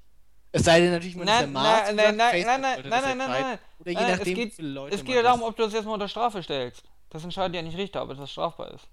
Es 0.52 0.64
sei 0.64 0.80
denn 0.80 0.92
natürlich, 0.92 1.16
man 1.16 1.28
ist 1.28 1.34
der 1.34 1.42
Nein, 1.42 1.52
Mars. 1.54 1.94
nein, 1.94 1.96
nein, 1.96 2.16
nein, 2.18 2.18
nein, 2.18 2.46
nein, 2.46 2.62
nein, 2.62 2.90
das 2.90 3.04
nein, 3.04 3.18
nein, 3.18 3.30
nein. 3.30 3.60
Oder 3.80 3.92
je 3.92 3.96
Nein, 3.96 4.12
nachdem, 4.12 4.34
es 4.34 4.36
geht, 4.36 4.58
wie 4.58 4.62
Leute 4.64 4.96
es 4.96 5.04
geht 5.04 5.16
ja 5.16 5.22
darum, 5.22 5.44
ob 5.44 5.56
du 5.56 5.64
das 5.64 5.74
jetzt 5.74 5.86
mal 5.86 5.94
unter 5.94 6.08
Strafe 6.08 6.42
stellst. 6.42 6.84
Das 7.10 7.24
entscheidet 7.24 7.56
ja 7.56 7.62
nicht 7.62 7.78
Richter, 7.78 8.04
ob 8.04 8.10
etwas 8.10 8.32
strafbar 8.32 8.74
ist. 8.74 8.88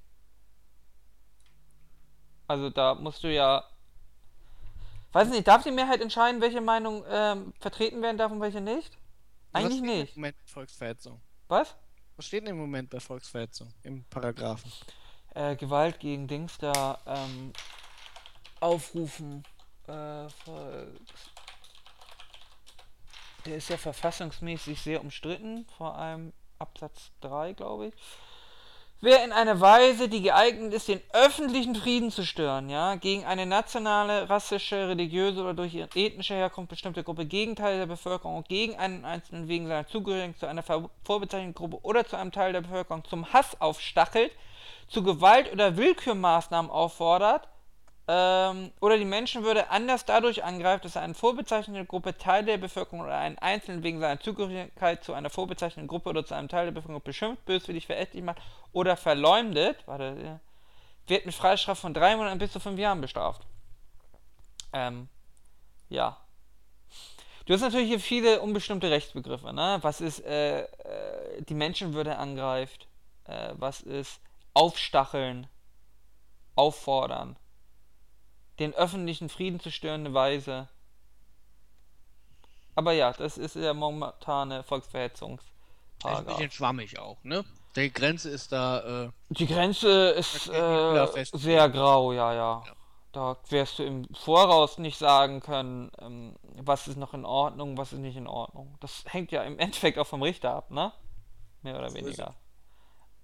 Also 2.46 2.70
da 2.70 2.94
musst 2.94 3.24
du 3.24 3.32
ja. 3.32 3.64
Weiß 5.12 5.28
nicht, 5.28 5.48
darf 5.48 5.62
die 5.62 5.70
Mehrheit 5.70 6.00
entscheiden, 6.00 6.40
welche 6.40 6.60
Meinung 6.60 7.04
ähm, 7.08 7.54
vertreten 7.58 8.02
werden 8.02 8.18
darf 8.18 8.30
und 8.30 8.40
welche 8.40 8.60
nicht? 8.60 8.98
Was 9.52 9.62
Eigentlich 9.64 9.78
steht 9.78 9.98
nicht. 9.98 10.16
Im 10.16 10.20
Moment 10.20 10.36
bei 10.36 10.52
Volksverhetzung. 10.52 11.20
Was? 11.48 11.74
Was 12.16 12.26
steht 12.26 12.42
denn 12.42 12.50
im 12.50 12.58
Moment 12.58 12.90
bei 12.90 13.00
Volksverhetzung? 13.00 13.72
Im 13.82 14.04
Paragraphen. 14.04 14.70
Äh, 15.34 15.56
Gewalt 15.56 16.00
gegen 16.00 16.28
Dings 16.28 16.58
da 16.58 16.98
ähm, 17.06 17.52
aufrufen. 18.60 19.42
Äh, 19.86 20.28
Volks. 20.28 21.30
Der 23.46 23.56
ist 23.56 23.70
ja 23.70 23.76
verfassungsmäßig 23.76 24.80
sehr 24.80 25.00
umstritten, 25.00 25.66
vor 25.78 25.96
allem 25.96 26.32
Absatz 26.58 27.12
3, 27.20 27.52
glaube 27.52 27.86
ich. 27.86 27.94
Wer 29.00 29.22
in 29.24 29.30
einer 29.30 29.60
Weise, 29.60 30.08
die 30.08 30.22
geeignet 30.22 30.72
ist, 30.72 30.88
den 30.88 31.00
öffentlichen 31.12 31.76
Frieden 31.76 32.10
zu 32.10 32.24
stören, 32.24 32.70
ja, 32.70 32.96
gegen 32.96 33.24
eine 33.24 33.46
nationale, 33.46 34.28
rassische, 34.28 34.88
religiöse 34.88 35.42
oder 35.42 35.54
durch 35.54 35.74
ihre 35.74 35.88
ethnische 35.94 36.34
Herkunft 36.34 36.70
bestimmte 36.70 37.04
Gruppe, 37.04 37.26
Gegenteil 37.26 37.78
der 37.78 37.86
Bevölkerung, 37.86 38.42
gegen 38.48 38.76
einen 38.76 39.04
Einzelnen 39.04 39.48
wegen 39.48 39.68
seiner 39.68 39.86
Zugehörigkeit 39.86 40.40
zu 40.40 40.46
einer 40.46 40.64
vorbezeichneten 41.04 41.54
Gruppe 41.54 41.78
oder 41.82 42.04
zu 42.04 42.16
einem 42.16 42.32
Teil 42.32 42.52
der 42.52 42.62
Bevölkerung 42.62 43.04
zum 43.04 43.32
Hass 43.32 43.60
aufstachelt, 43.60 44.32
zu 44.88 45.04
Gewalt 45.04 45.52
oder 45.52 45.76
Willkürmaßnahmen 45.76 46.70
auffordert 46.70 47.48
ähm, 48.08 48.72
oder 48.80 48.98
die 48.98 49.04
Menschenwürde 49.04 49.70
anders 49.70 50.04
dadurch 50.04 50.44
angreift, 50.44 50.84
dass 50.84 50.96
eine 50.96 51.14
vorbezeichnete 51.14 51.84
Gruppe 51.86 52.16
Teil 52.16 52.44
der 52.44 52.56
Bevölkerung 52.56 53.00
oder 53.00 53.16
einen 53.16 53.38
Einzelnen 53.38 53.82
wegen 53.82 53.98
seiner 53.98 54.20
Zugehörigkeit 54.20 55.02
zu 55.02 55.12
einer 55.12 55.30
vorbezeichneten 55.30 55.88
Gruppe 55.88 56.10
oder 56.10 56.24
zu 56.24 56.34
einem 56.34 56.48
Teil 56.48 56.66
der 56.66 56.72
Bevölkerung 56.72 57.02
beschimpft, 57.02 57.44
böswillig, 57.46 57.86
verächtlich 57.86 58.22
macht 58.22 58.40
oder 58.72 58.96
verleumdet, 58.96 59.78
warte, 59.86 60.40
wird 61.08 61.26
mit 61.26 61.34
Freistrafe 61.34 61.80
von 61.80 61.94
drei 61.94 62.16
Monaten 62.16 62.38
bis 62.38 62.52
zu 62.52 62.60
fünf 62.60 62.78
Jahren 62.78 63.00
bestraft. 63.00 63.42
Ähm, 64.72 65.08
ja. 65.88 66.16
Du 67.46 67.54
hast 67.54 67.60
natürlich 67.60 67.88
hier 67.88 68.00
viele 68.00 68.40
unbestimmte 68.40 68.90
Rechtsbegriffe, 68.90 69.52
ne? 69.52 69.78
Was 69.82 70.00
ist, 70.00 70.24
äh, 70.24 70.62
äh, 70.62 71.42
die 71.42 71.54
Menschenwürde 71.54 72.18
angreift, 72.18 72.88
äh, 73.24 73.52
was 73.54 73.80
ist 73.80 74.20
aufstacheln, 74.52 75.46
auffordern, 76.56 77.36
den 78.58 78.74
öffentlichen 78.74 79.28
Frieden 79.28 79.60
zu 79.60 79.70
störende 79.70 80.14
Weise. 80.14 80.68
Aber 82.74 82.92
ja, 82.92 83.12
das 83.12 83.38
ist 83.38 83.56
der 83.56 83.74
momentane 83.74 84.62
Ist 86.12 86.18
ein 86.18 86.26
bisschen 86.26 86.50
schwammig 86.50 86.98
auch, 86.98 87.22
ne? 87.24 87.44
Die 87.74 87.92
Grenze 87.92 88.30
ist 88.30 88.52
da, 88.52 89.04
äh, 89.04 89.10
Die 89.30 89.46
Grenze 89.46 90.10
ist 90.10 90.48
äh, 90.48 91.24
sehr 91.32 91.68
grau, 91.68 92.12
ja, 92.12 92.32
ja. 92.32 92.62
Ja. 92.66 92.72
Da 93.12 93.36
wirst 93.48 93.78
du 93.78 93.82
im 93.82 94.06
Voraus 94.14 94.76
nicht 94.78 94.98
sagen 94.98 95.40
können, 95.40 95.90
ähm, 96.00 96.36
was 96.56 96.86
ist 96.86 96.96
noch 96.96 97.14
in 97.14 97.24
Ordnung, 97.24 97.78
was 97.78 97.92
ist 97.92 98.00
nicht 98.00 98.16
in 98.16 98.26
Ordnung. 98.26 98.76
Das 98.80 99.04
hängt 99.06 99.32
ja 99.32 99.42
im 99.42 99.58
Endeffekt 99.58 99.98
auch 99.98 100.06
vom 100.06 100.22
Richter 100.22 100.54
ab, 100.54 100.70
ne? 100.70 100.92
Mehr 101.62 101.76
oder 101.76 101.86
ist 101.86 101.94
weniger. 101.94 102.34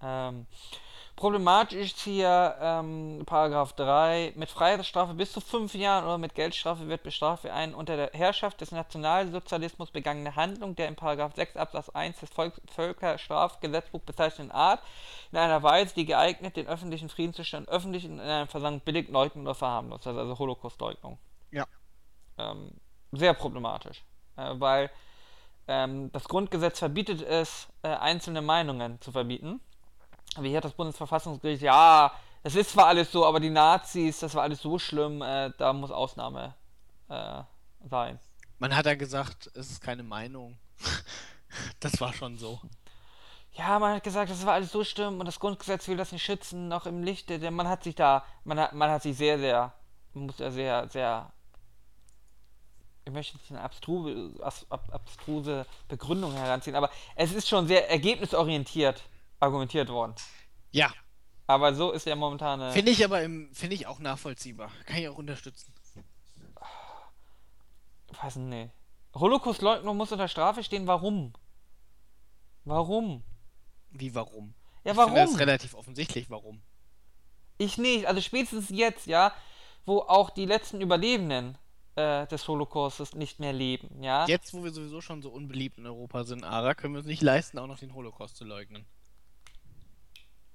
Ähm, 0.01 0.47
problematisch 1.15 1.79
ist 1.79 1.99
hier 1.99 2.55
ähm, 2.59 3.23
Paragraph 3.25 3.73
3. 3.73 4.33
Mit 4.35 4.49
Freiheitsstrafe 4.49 5.13
bis 5.13 5.31
zu 5.31 5.41
fünf 5.41 5.73
Jahren 5.75 6.05
oder 6.05 6.17
mit 6.17 6.35
Geldstrafe 6.35 6.87
wird 6.87 7.03
bestraft, 7.03 7.43
wer 7.43 7.53
einen 7.53 7.73
unter 7.73 7.95
der 7.95 8.11
Herrschaft 8.13 8.61
des 8.61 8.71
Nationalsozialismus 8.71 9.91
begangene 9.91 10.35
Handlung 10.35 10.75
der 10.75 10.87
in 10.87 10.95
Paragraph 10.95 11.35
6 11.35 11.57
Absatz 11.57 11.89
1 11.89 12.19
des 12.19 12.29
Volk 12.29 12.53
Völkerstrafgesetzbuchs 12.71 14.05
bezeichneten 14.05 14.51
Art 14.51 14.81
in 15.31 15.37
einer 15.37 15.61
Weise, 15.63 15.95
die 15.95 16.05
geeignet, 16.05 16.55
den 16.55 16.67
öffentlichen 16.67 17.09
Frieden 17.09 17.33
zu 17.33 17.43
stören, 17.43 17.67
öffentlich 17.67 18.05
in 18.05 18.19
einer 18.19 18.47
Versammlung 18.47 18.81
billig 18.81 19.09
leugnen 19.09 19.45
oder 19.45 19.55
verharmlost. 19.55 20.05
Das 20.05 20.13
ist 20.13 20.19
also 20.19 20.39
Holocaustleugnung. 20.39 21.17
Ja. 21.51 21.65
Ähm, 22.37 22.71
sehr 23.11 23.33
problematisch. 23.33 24.03
Äh, 24.35 24.53
weil 24.55 24.89
ähm, 25.67 26.11
das 26.11 26.25
Grundgesetz 26.25 26.79
verbietet 26.79 27.21
es, 27.21 27.67
äh, 27.83 27.87
einzelne 27.87 28.41
Meinungen 28.41 28.99
zu 29.01 29.11
verbieten. 29.11 29.61
Hier 30.41 30.57
hat 30.57 30.65
das 30.65 30.73
Bundesverfassungsgericht, 30.73 31.61
ja, 31.61 32.11
es 32.43 32.55
ist 32.55 32.71
zwar 32.71 32.87
alles 32.87 33.11
so, 33.11 33.25
aber 33.25 33.39
die 33.39 33.49
Nazis, 33.49 34.19
das 34.19 34.35
war 34.35 34.43
alles 34.43 34.61
so 34.61 34.77
schlimm, 34.77 35.21
äh, 35.21 35.51
da 35.57 35.71
muss 35.71 35.91
Ausnahme 35.91 36.55
äh, 37.07 37.41
sein. 37.89 38.19
man 38.59 38.75
hat 38.75 38.85
ja 38.85 38.95
gesagt, 38.95 39.49
es 39.55 39.71
ist 39.71 39.81
keine 39.81 40.03
Meinung. 40.03 40.57
das 41.79 42.01
war 42.01 42.13
schon 42.13 42.37
so. 42.37 42.59
Ja, 43.53 43.77
man 43.79 43.95
hat 43.95 44.03
gesagt, 44.03 44.31
das 44.31 44.45
war 44.45 44.53
alles 44.53 44.71
so 44.71 44.83
schlimm 44.83 45.19
und 45.19 45.25
das 45.25 45.39
Grundgesetz 45.39 45.87
will 45.87 45.95
das 45.95 46.11
nicht 46.11 46.23
schützen, 46.23 46.67
noch 46.67 46.85
im 46.85 47.03
Lichte, 47.03 47.39
denn 47.39 47.53
man 47.53 47.67
hat 47.67 47.83
sich 47.83 47.95
da, 47.95 48.25
man 48.43 48.59
hat, 48.59 48.73
man 48.73 48.89
hat 48.89 49.03
sich 49.03 49.15
sehr, 49.15 49.37
sehr, 49.37 49.73
man 50.13 50.25
muss 50.25 50.39
ja 50.39 50.49
sehr, 50.49 50.89
sehr, 50.89 51.31
ich 53.05 53.13
möchte 53.13 53.37
nicht 53.37 53.51
eine 53.51 53.61
abstruse, 53.61 54.33
abstruse 54.41 55.65
Begründung 55.87 56.33
heranziehen, 56.33 56.75
aber 56.75 56.89
es 57.15 57.31
ist 57.31 57.47
schon 57.47 57.67
sehr 57.67 57.89
ergebnisorientiert 57.91 59.03
argumentiert 59.43 59.89
worden. 59.89 60.15
Ja, 60.71 60.91
Aber 61.47 61.73
so 61.75 61.91
ist 61.91 62.05
ja 62.05 62.15
momentane. 62.15 62.71
finde 62.71 62.91
ich 62.91 63.03
aber 63.05 63.21
im, 63.21 63.53
finde 63.53 63.75
ich 63.75 63.85
auch 63.87 63.99
nachvollziehbar. 63.99 64.71
Kann 64.85 64.97
ich 64.97 65.07
auch 65.09 65.17
unterstützen. 65.17 65.73
weiß 68.21 68.37
nicht. 68.37 68.71
Holocaustleugnung 69.15 69.97
muss 69.97 70.11
unter 70.11 70.27
Strafe 70.27 70.63
stehen. 70.63 70.87
Warum? 70.87 71.33
Warum? 72.65 73.23
Wie 73.91 74.15
warum? 74.15 74.53
Ja, 74.83 74.91
Ich 74.93 74.97
finde 74.97 75.13
das 75.15 75.25
warum? 75.29 75.35
relativ 75.35 75.73
offensichtlich, 75.75 76.29
warum. 76.29 76.61
Ich 77.57 77.77
nicht. 77.77 78.07
Also 78.07 78.21
spätestens 78.21 78.69
jetzt, 78.69 79.05
ja, 79.07 79.33
wo 79.85 79.99
auch 79.99 80.29
die 80.29 80.45
letzten 80.45 80.81
Überlebenden 80.81 81.57
äh, 81.95 82.25
des 82.27 82.47
Holocaustes 82.47 83.13
nicht 83.13 83.39
mehr 83.39 83.53
leben, 83.53 84.01
ja? 84.01 84.25
Jetzt, 84.25 84.53
wo 84.53 84.63
wir 84.63 84.71
sowieso 84.71 85.01
schon 85.01 85.21
so 85.21 85.29
unbeliebt 85.29 85.77
in 85.77 85.85
Europa 85.85 86.23
sind, 86.23 86.43
Ara, 86.43 86.73
können 86.73 86.93
wir 86.95 86.99
uns 86.99 87.07
nicht 87.07 87.21
leisten, 87.21 87.59
auch 87.59 87.67
noch 87.67 87.77
den 87.79 87.93
Holocaust 87.93 88.35
zu 88.37 88.45
leugnen. 88.45 88.85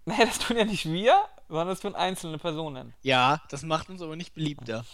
Nee, 0.19 0.25
das 0.27 0.39
tun 0.39 0.57
ja 0.57 0.65
nicht 0.65 0.87
wir, 0.87 1.15
sondern 1.49 1.69
das 1.69 1.81
tun 1.81 1.95
einzelne 1.95 2.39
Personen. 2.39 2.95
Ja, 3.03 3.41
das 3.51 3.63
macht 3.63 3.89
uns 3.91 4.03
aber 4.03 4.17
nicht 4.17 4.35
beliebter. 4.35 4.85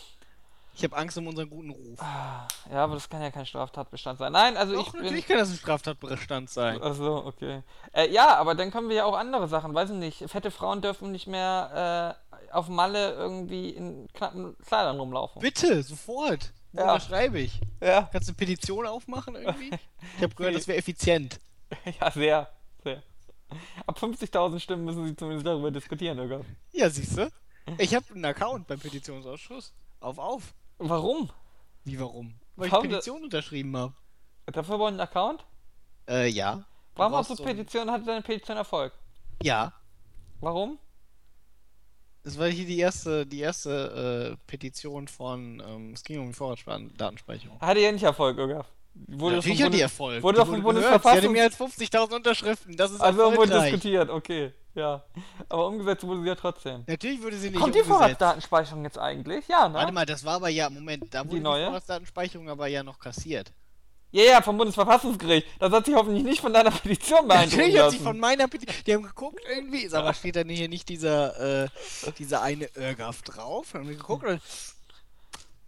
Ich 0.77 0.83
habe 0.83 0.97
Angst 0.97 1.17
um 1.17 1.29
unseren 1.29 1.49
guten 1.49 1.71
Ruf. 1.71 2.01
Ah, 2.03 2.49
Ja, 2.69 2.83
aber 2.83 2.95
das 2.95 3.09
kann 3.09 3.23
ja 3.23 3.31
kein 3.31 3.47
Straftatbestand 3.47 4.19
sein. 4.19 4.33
Nein, 4.33 4.57
also 4.57 4.75
Doch, 4.75 4.87
ich 4.89 4.93
bin. 4.93 5.03
natürlich 5.03 5.27
kann 5.29 5.39
das 5.39 5.51
ein 5.51 5.57
Straftatbestand 5.57 6.51
sein. 6.51 6.83
Achso, 6.83 7.19
okay. 7.27 7.63
Äh, 7.93 8.11
ja, 8.11 8.35
aber 8.37 8.57
dann 8.57 8.73
können 8.73 8.89
wir 8.89 8.97
ja 8.97 9.05
auch 9.05 9.17
andere 9.17 9.47
Sachen, 9.47 9.73
weiß 9.73 9.91
ich 9.91 9.97
nicht. 9.97 10.29
Fette 10.29 10.51
Frauen 10.51 10.83
dürfen 10.83 11.13
nicht 11.13 11.29
mehr 11.29 12.17
äh, 12.33 12.53
auf 12.53 12.69
Malle 12.69 13.13
irgendwie 13.13 13.71
in 13.71 14.09
knappen 14.15 14.57
Kleidern 14.67 14.99
rumlaufen. 14.99 15.41
Bitte, 15.41 15.81
sofort. 15.85 16.53
Ja. 16.73 16.87
Ja. 16.87 17.01
schreibe 17.01 17.39
ich. 17.39 17.61
Ja. 17.81 18.09
Kannst 18.11 18.29
du 18.29 18.33
eine 18.33 18.37
Petition 18.37 18.85
aufmachen 18.87 19.37
irgendwie? 19.37 19.71
Ich 20.17 20.23
habe 20.25 20.35
gehört, 20.35 20.57
das 20.57 20.67
wäre 20.67 20.79
effizient. 20.79 21.39
Ja, 22.01 22.11
sehr. 22.11 22.49
Ab 23.87 23.99
50.000 23.99 24.59
Stimmen 24.59 24.85
müssen 24.85 25.05
sie 25.07 25.17
zumindest 25.17 25.47
darüber 25.47 25.71
diskutieren, 25.71 26.19
oder? 26.19 26.41
Ja, 26.73 26.89
siehst 26.91 27.19
du? 27.19 27.31
Ich 27.79 27.95
habe 27.95 28.07
einen 28.15 28.25
Account 28.25 28.67
beim 28.67 28.79
Petitionsausschuss. 28.79 29.73
Auf, 30.01 30.19
auf. 30.19 30.55
Warum? 30.79 31.31
Wie, 31.85 31.99
warum? 31.99 32.35
Weil 32.57 32.67
ich 32.67 32.73
Warum 32.73 32.89
Petition 32.89 33.23
unterschrieben 33.23 33.77
habe. 33.77 33.95
Dafür 34.47 34.79
wollen 34.79 34.95
einen 34.95 35.01
Account? 35.01 35.45
Äh, 36.09 36.29
ja. 36.29 36.65
Warum 36.95 37.13
Du 37.13 37.19
hast 37.19 37.31
du 37.31 37.35
brauchst 37.35 37.39
so 37.39 37.45
Petition, 37.45 37.91
hatte 37.91 38.05
deine 38.05 38.23
Petition 38.23 38.57
Erfolg? 38.57 38.93
Ja. 39.43 39.73
Warum? 40.41 40.79
Das 42.23 42.39
war 42.39 42.49
hier 42.49 42.67
die 42.67 42.79
erste, 42.79 43.27
die 43.27 43.41
erste 43.41 44.37
äh, 44.39 44.47
Petition 44.47 45.09
von, 45.09 45.63
ähm, 45.67 45.93
es 45.93 46.03
ging 46.05 46.21
um 46.21 46.29
die 46.29 46.33
Vorratsdatenspeicherung. 46.33 47.61
Hatte 47.61 47.81
ja 47.81 47.93
nicht 47.93 48.03
Erfolg, 48.03 48.39
oder? 48.39 48.65
Wurde 48.95 49.37
Natürlich 49.37 49.63
hat 49.63 49.75
die 49.75 49.81
Erfolg. 49.81 50.23
wurde 50.23 50.37
Die 50.37 50.45
doch 50.45 50.47
vom 50.51 50.63
gehört. 50.63 51.03
Sie 51.03 51.09
hatte 51.09 51.29
mehr 51.29 51.45
als 51.45 51.59
50.000 51.59 52.15
Unterschriften. 52.15 52.77
Das 52.77 52.93
ist 52.93 53.01
Also 53.01 53.37
wurde 53.37 53.61
diskutiert, 53.61 54.09
okay. 54.09 54.53
Ja. 54.75 55.05
Aber 55.49 55.69
umgesetzt 55.69 56.05
wurde 56.05 56.23
sie 56.23 56.29
ja 56.29 56.35
trotzdem. 56.35 56.85
Natürlich 56.87 57.23
würde 57.23 57.37
sie 57.37 57.51
nicht 57.51 57.61
Kommt 57.61 57.75
die 57.75 57.81
umgesetzt. 57.81 57.99
Vorratsdatenspeicherung 57.99 58.85
jetzt 58.85 58.99
eigentlich? 58.99 59.47
Ja, 59.49 59.69
ne? 59.69 59.75
Warte 59.75 59.93
mal, 59.93 60.07
das 60.07 60.25
war 60.25 60.35
aber 60.35 60.49
ja, 60.49 60.69
Moment, 60.71 61.13
da 61.13 61.25
wurde 61.25 61.37
die, 61.37 61.41
neue? 61.41 61.67
Vorratsdatenspeicherung 61.67 62.49
aber 62.49 62.67
ja 62.67 62.83
noch 62.83 62.99
kassiert. 62.99 63.53
Ja, 64.11 64.23
ja, 64.23 64.43
vom 64.43 64.57
Bundesverfassungsgericht. 64.57 65.47
Das 65.59 65.73
hat 65.73 65.87
sich 65.87 65.95
hoffentlich 65.95 66.23
nicht 66.25 66.41
von 66.41 66.53
deiner 66.53 66.71
Petition 66.83 67.27
beeindrucken 67.27 67.57
Natürlich 67.57 67.81
hat 67.81 67.91
sich 67.91 68.01
von 68.01 68.19
meiner 68.19 68.47
Petition, 68.47 68.85
die 68.87 68.95
haben 68.95 69.03
geguckt 69.03 69.41
irgendwie, 69.49 69.81
ist 69.81 69.95
aber 69.95 70.15
steht 70.15 70.37
dann 70.37 70.49
hier 70.49 70.69
nicht 70.69 70.89
dieser, 70.89 71.65
äh, 71.65 71.69
dieser 72.19 72.43
eine 72.43 72.67
Irrgaf 72.77 73.23
drauf. 73.23 73.75
Haben 73.75 73.89
wir 73.89 73.97
geguckt 73.97 74.41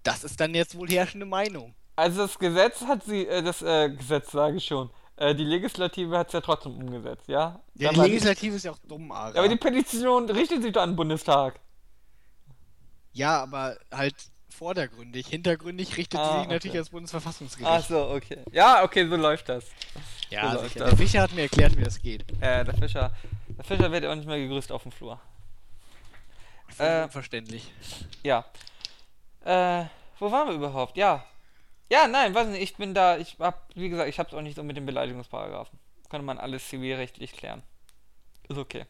das 0.04 0.22
ist 0.22 0.38
dann 0.38 0.54
jetzt 0.54 0.78
wohl 0.78 0.88
herrschende 0.88 1.26
Meinung. 1.26 1.74
Also 1.96 2.22
das 2.26 2.38
Gesetz 2.38 2.82
hat 2.82 3.04
sie, 3.04 3.26
äh, 3.26 3.42
das 3.42 3.62
äh, 3.62 3.90
Gesetz 3.90 4.30
sage 4.30 4.58
ich 4.58 4.66
schon, 4.66 4.90
äh, 5.16 5.34
die 5.34 5.44
Legislative 5.44 6.16
hat 6.18 6.26
es 6.28 6.34
ja 6.34 6.40
trotzdem 6.42 6.76
umgesetzt, 6.76 7.26
ja? 7.26 7.58
Ja, 7.74 7.90
die 7.92 8.00
Legislative 8.00 8.56
ist 8.56 8.64
ja 8.64 8.72
auch 8.72 8.78
dumm. 8.86 9.08
Ja, 9.08 9.14
aber 9.34 9.48
die 9.48 9.56
Petition 9.56 10.28
richtet 10.30 10.62
sich 10.62 10.72
doch 10.72 10.82
an 10.82 10.90
den 10.90 10.96
Bundestag. 10.96 11.58
ja, 13.12 13.42
aber 13.42 13.76
halt 13.92 14.14
vordergründig. 14.50 15.26
Hintergründig 15.26 15.96
richtet 15.96 16.18
sie 16.20 16.26
Ah, 16.26 16.32
sich 16.38 16.44
okay. 16.46 16.52
natürlich 16.54 16.74
ans 16.76 16.90
Bundesverfassungsgericht. 16.90 17.70
Ach 17.70 17.84
so, 17.84 18.08
okay. 18.10 18.38
Ja, 18.52 18.82
okay, 18.84 19.06
so 19.08 19.16
läuft 19.16 19.48
das. 19.50 19.64
ja, 20.30 20.50
so 20.52 20.56
läuft 20.60 20.72
sicher. 20.74 20.80
das. 20.80 20.88
Der 20.90 20.98
Fischer 20.98 21.22
hat 21.22 21.32
mir 21.34 21.42
erklärt, 21.42 21.76
wie 21.76 21.82
das 21.84 22.00
geht. 22.00 22.24
Äh, 22.40 22.64
der 22.64 22.74
Fischer, 22.74 23.14
der 23.48 23.64
Fischer 23.64 23.90
wird 23.92 24.04
ja 24.04 24.10
auch 24.12 24.14
nicht 24.14 24.26
mehr 24.28 24.38
gegrüßt 24.38 24.72
auf 24.72 24.82
dem 24.82 24.92
Flur. 24.92 25.18
Äh, 26.78 27.04
unverständlich. 27.04 27.70
Ja. 28.22 28.44
Äh, 29.44 29.84
wo 30.18 30.30
waren 30.30 30.48
wir 30.48 30.54
überhaupt? 30.54 30.96
Ja. 30.96 31.24
Ja, 31.90 32.08
nein, 32.08 32.34
weiß 32.34 32.48
nicht, 32.48 32.62
ich 32.62 32.76
bin 32.76 32.94
da, 32.94 33.16
ich 33.16 33.36
hab, 33.38 33.68
wie 33.76 33.88
gesagt, 33.88 34.08
ich 34.08 34.18
hab's 34.18 34.34
auch 34.34 34.42
nicht 34.42 34.56
so 34.56 34.62
mit 34.64 34.76
den 34.76 34.86
Beleidigungsparagraphen. 34.86 35.78
Könnte 36.08 36.26
man 36.26 36.38
alles 36.38 36.68
zivilrechtlich 36.68 37.32
klären. 37.32 37.62
Ist 38.48 38.58
okay. 38.58 38.86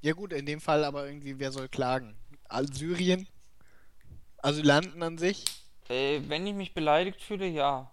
Ja 0.00 0.12
gut, 0.12 0.32
in 0.32 0.46
dem 0.46 0.60
Fall 0.60 0.84
aber 0.84 1.06
irgendwie, 1.06 1.38
wer 1.38 1.50
soll 1.50 1.68
klagen? 1.68 2.16
All 2.48 2.72
Syrien? 2.72 3.26
Asylanten 4.38 5.02
an 5.02 5.18
sich? 5.18 5.44
Äh, 5.88 6.20
wenn 6.28 6.46
ich 6.46 6.54
mich 6.54 6.74
beleidigt 6.74 7.20
fühle, 7.20 7.46
ja. 7.46 7.90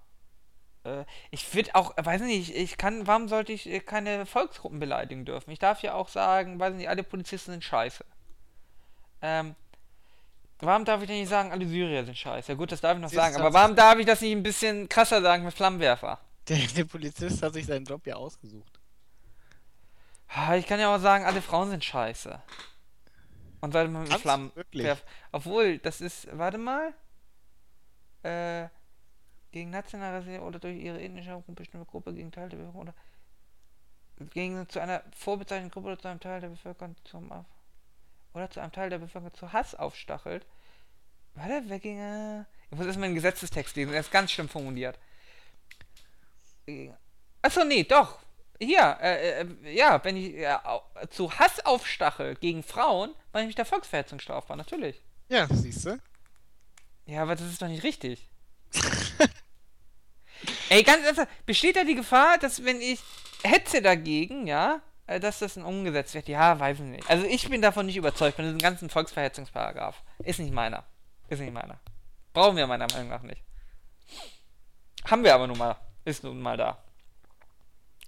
Äh, 0.84 1.06
ich 1.32 1.54
würde 1.56 1.74
auch, 1.74 1.94
weiß 1.98 2.22
nicht, 2.22 2.50
ich, 2.50 2.56
ich 2.56 2.78
kann, 2.78 3.08
warum 3.08 3.28
sollte 3.28 3.54
ich 3.54 3.68
äh, 3.68 3.80
keine 3.80 4.26
Volksgruppen 4.26 4.80
beleidigen 4.80 5.26
dürfen? 5.26 5.52
Ich 5.52 5.60
darf 5.60 5.82
ja 5.82 5.94
auch 5.94 6.10
sagen, 6.10 6.60
weiß 6.60 6.76
nicht, 6.76 6.90
alle 6.90 7.04
Polizisten 7.04 7.52
sind 7.52 7.64
scheiße. 7.64 8.06
Ähm, 9.22 9.56
warum 10.60 10.86
darf 10.86 11.02
ich 11.02 11.08
denn 11.08 11.20
nicht 11.20 11.30
sagen, 11.30 11.52
alle 11.52 11.68
Syrier 11.68 12.06
sind 12.06 12.18
scheiße? 12.18 12.52
Ja, 12.52 12.58
gut, 12.58 12.72
das 12.72 12.82
darf 12.82 12.96
ich 12.96 13.02
noch 13.02 13.10
sagen, 13.10 13.36
aber 13.36 13.54
warum 13.54 13.76
darf 13.76 13.98
ich 13.98 14.06
das 14.06 14.22
nicht 14.22 14.32
ein 14.32 14.44
bisschen 14.44 14.90
krasser 14.90 15.22
sagen 15.22 15.44
mit 15.44 15.54
Flammenwerfer? 15.54 16.20
Der, 16.48 16.58
der 16.58 16.86
Polizist 16.86 17.42
hat 17.42 17.54
sich 17.54 17.66
seinen 17.66 17.86
Job 17.86 18.06
ja 18.06 18.16
ausgesucht. 18.16 18.80
Ich 20.56 20.66
kann 20.66 20.80
ja 20.80 20.94
auch 20.94 21.00
sagen, 21.00 21.26
alle 21.26 21.42
Frauen 21.42 21.70
sind 21.70 21.84
scheiße. 21.84 22.42
Und 23.62 23.72
sollte 23.72 23.92
man 23.92 24.02
mit 24.02 24.12
Kannst 24.12 24.26
du 24.26 24.30
Flammen 24.30 24.52
werfen. 24.72 25.04
Obwohl, 25.32 25.78
das 25.78 26.02
ist, 26.02 26.28
warte 26.32 26.58
mal. 26.58 26.94
Äh, 28.24 28.68
gegen 29.52 29.70
nationale 29.70 30.42
oder 30.42 30.60
durch 30.60 30.78
ihre 30.78 31.02
ethnische 31.02 31.30
Herkunft 31.30 31.56
bestimmte 31.56 31.86
Gruppe 31.86 32.14
gegen 32.14 32.32
Teil 32.32 32.50
der 32.50 32.58
Bevölkerung 32.58 32.82
oder 32.82 32.96
gegen 34.32 34.68
zu 34.68 34.80
einer 34.80 35.04
vorbezeichneten 35.16 35.72
Gruppe 35.72 35.88
oder 35.88 36.00
zu 36.00 36.08
einem 36.08 36.20
Teil 36.20 36.42
der 36.42 36.50
Bevölkerung 36.50 36.96
zum 37.06 37.32
Auf 37.32 37.46
oder 38.34 38.50
zu 38.50 38.60
einem 38.60 38.72
Teil 38.72 38.90
der 38.90 39.00
Bevölkerung 39.00 39.34
zu 39.34 39.54
Hass 39.54 39.76
aufstachelt. 39.76 40.46
Warte, 41.36 41.64
wer 41.68 41.80
ging 41.80 42.00
äh, 42.00 42.42
Ich 42.70 42.78
muss 42.78 42.86
erstmal 42.86 43.10
den 43.10 43.16
Gesetzestext 43.16 43.76
lesen, 43.76 43.92
der 43.92 44.02
ist 44.02 44.12
ganz 44.12 44.32
schlimm 44.32 44.50
formuliert. 44.50 45.00
Achso, 47.42 47.64
nee, 47.64 47.84
doch. 47.84 48.20
Hier, 48.60 48.98
äh, 49.02 49.42
äh, 49.42 49.76
ja, 49.76 50.04
wenn 50.04 50.16
ich 50.16 50.36
äh, 50.36 50.58
zu 51.10 51.38
Hass 51.38 51.66
aufstachel 51.66 52.36
gegen 52.36 52.64
Frauen, 52.64 53.14
mache 53.34 53.44
ich 53.44 53.48
mich 53.48 53.56
der 53.56 53.66
Volksverhetzung 53.66 54.20
strafbar, 54.20 54.56
natürlich. 54.56 55.02
Ja, 55.28 55.48
siehst 55.52 55.86
du? 55.86 56.00
Ja, 57.06 57.24
aber 57.24 57.36
das 57.36 57.48
ist 57.48 57.62
doch 57.62 57.68
nicht 57.68 57.84
richtig. 57.84 58.30
Ey, 60.70 60.84
ganz 60.84 61.06
ernsthaft, 61.06 61.46
besteht 61.46 61.76
da 61.76 61.84
die 61.84 61.96
Gefahr, 61.96 62.38
dass 62.38 62.64
wenn 62.64 62.80
ich 62.80 63.02
hetze 63.44 63.82
dagegen, 63.82 64.48
ja, 64.48 64.82
dass 65.08 65.40
das 65.40 65.56
dann 65.56 65.66
umgesetzt 65.66 66.14
wird? 66.14 66.28
Ja, 66.28 66.60
weiß 66.60 66.80
ich 66.80 66.86
nicht. 66.86 67.10
Also 67.10 67.26
ich 67.26 67.50
bin 67.50 67.62
davon 67.62 67.86
nicht 67.86 67.98
überzeugt, 67.98 68.36
von 68.36 68.46
diesem 68.46 68.60
ganzen 68.60 68.90
Volksverhetzungsparagraf. 68.90 70.02
Ist 70.20 70.40
nicht 70.40 70.54
meiner. 70.54 70.84
Ist 71.30 71.40
nicht 71.40 71.54
meiner. 71.54 71.80
Brauchen 72.34 72.56
wir 72.56 72.68
meiner 72.68 72.88
Meinung 72.88 73.10
nach 73.10 73.22
nicht. 73.22 73.44
Haben 75.06 75.24
wir 75.24 75.36
aber 75.36 75.48
nun 75.48 75.58
mal. 75.58 75.76
Ist 76.06 76.24
nun 76.24 76.42
mal 76.42 76.58
da. 76.58 76.78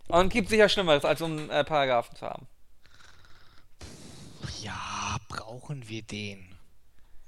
Und 0.07 0.31
gibt 0.31 0.49
sicher 0.49 0.69
Schlimmeres, 0.69 1.05
als 1.05 1.21
um 1.21 1.49
äh, 1.49 1.63
Paragraphen 1.63 2.15
zu 2.15 2.25
haben. 2.25 2.47
Ja, 4.61 5.17
brauchen 5.27 5.87
wir 5.89 6.03
den? 6.03 6.55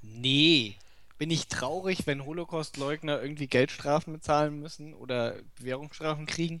Nee. 0.00 0.76
Bin 1.18 1.30
ich 1.30 1.48
traurig, 1.48 2.06
wenn 2.06 2.24
Holocaust-Leugner 2.24 3.20
irgendwie 3.20 3.48
Geldstrafen 3.48 4.12
bezahlen 4.12 4.60
müssen 4.60 4.94
oder 4.94 5.34
Bewährungsstrafen 5.56 6.26
kriegen? 6.26 6.60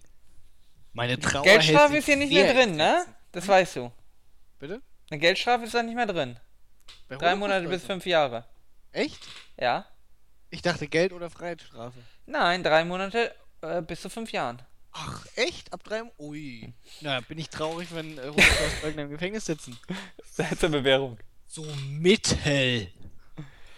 Meine 0.98 1.16
Trauer 1.16 1.44
Geldstrafe 1.44 1.98
ist 1.98 2.06
hier 2.06 2.16
nicht 2.16 2.32
mehr 2.32 2.52
drin, 2.52 2.70
in 2.70 2.76
ne? 2.76 3.06
Das 3.30 3.46
weißt 3.46 3.76
du. 3.76 3.92
Bitte? 4.58 4.82
Eine 5.08 5.20
Geldstrafe 5.20 5.62
ist 5.62 5.72
da 5.72 5.80
nicht 5.80 5.94
mehr 5.94 6.06
drin. 6.06 6.36
Bei 7.08 7.14
Drei 7.14 7.36
Monate 7.36 7.68
bis 7.68 7.84
fünf 7.84 8.04
Jahre. 8.04 8.44
Echt? 8.90 9.28
Ja. 9.56 9.86
Ich 10.50 10.60
dachte 10.60 10.88
Geld- 10.88 11.12
oder 11.12 11.30
Freiheitsstrafe. 11.30 12.00
Nein, 12.26 12.64
drei 12.64 12.84
Monate 12.84 13.32
äh, 13.60 13.80
bis 13.80 14.00
zu 14.02 14.10
fünf 14.10 14.32
Jahren. 14.32 14.60
Ach, 14.90 15.24
echt? 15.36 15.72
Ab 15.72 15.84
drei... 15.84 16.02
Ui. 16.18 16.74
Na, 17.00 17.20
bin 17.20 17.38
ich 17.38 17.48
traurig, 17.48 17.94
wenn 17.94 18.18
äh, 18.18 18.22
Holocaust-Leugner 18.22 19.02
im 19.04 19.10
Gefängnis 19.10 19.44
sitzen. 19.44 19.78
Zur 20.58 20.68
Bewährung. 20.70 21.16
So 21.46 21.64
mittel. 21.90 22.90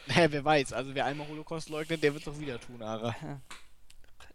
Naja, 0.07 0.33
wer 0.33 0.43
weiß. 0.43 0.73
Also 0.73 0.95
wer 0.95 1.05
einmal 1.05 1.29
Holocaust 1.29 1.69
leugnet, 1.69 2.03
der 2.03 2.15
wird 2.15 2.27
es 2.27 2.33
auch 2.33 2.41
wieder 2.41 2.59
tun, 2.59 2.83
Ara. 2.83 3.15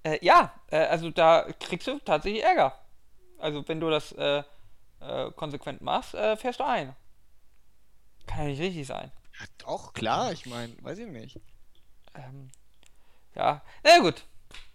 Äh, 0.05 0.23
ja, 0.23 0.53
äh, 0.69 0.77
also 0.77 1.09
da 1.09 1.47
kriegst 1.59 1.87
du 1.87 1.97
tatsächlich 1.99 2.43
Ärger. 2.43 2.77
Also 3.39 3.67
wenn 3.67 3.79
du 3.79 3.89
das 3.89 4.11
äh, 4.11 4.43
äh, 5.01 5.31
konsequent 5.35 5.81
machst, 5.81 6.13
äh, 6.13 6.37
fährst 6.37 6.59
du 6.59 6.65
ein. 6.65 6.95
Kann 8.27 8.43
ja 8.43 8.49
nicht 8.49 8.61
richtig 8.61 8.87
sein. 8.87 9.11
Ja, 9.39 9.45
doch, 9.57 9.93
klar. 9.93 10.31
Ich 10.31 10.45
meine, 10.45 10.73
weiß 10.81 10.99
ich 10.99 11.07
nicht. 11.07 11.39
Ähm, 12.13 12.51
ja, 13.33 13.63
na 13.83 13.97
gut. 13.99 14.25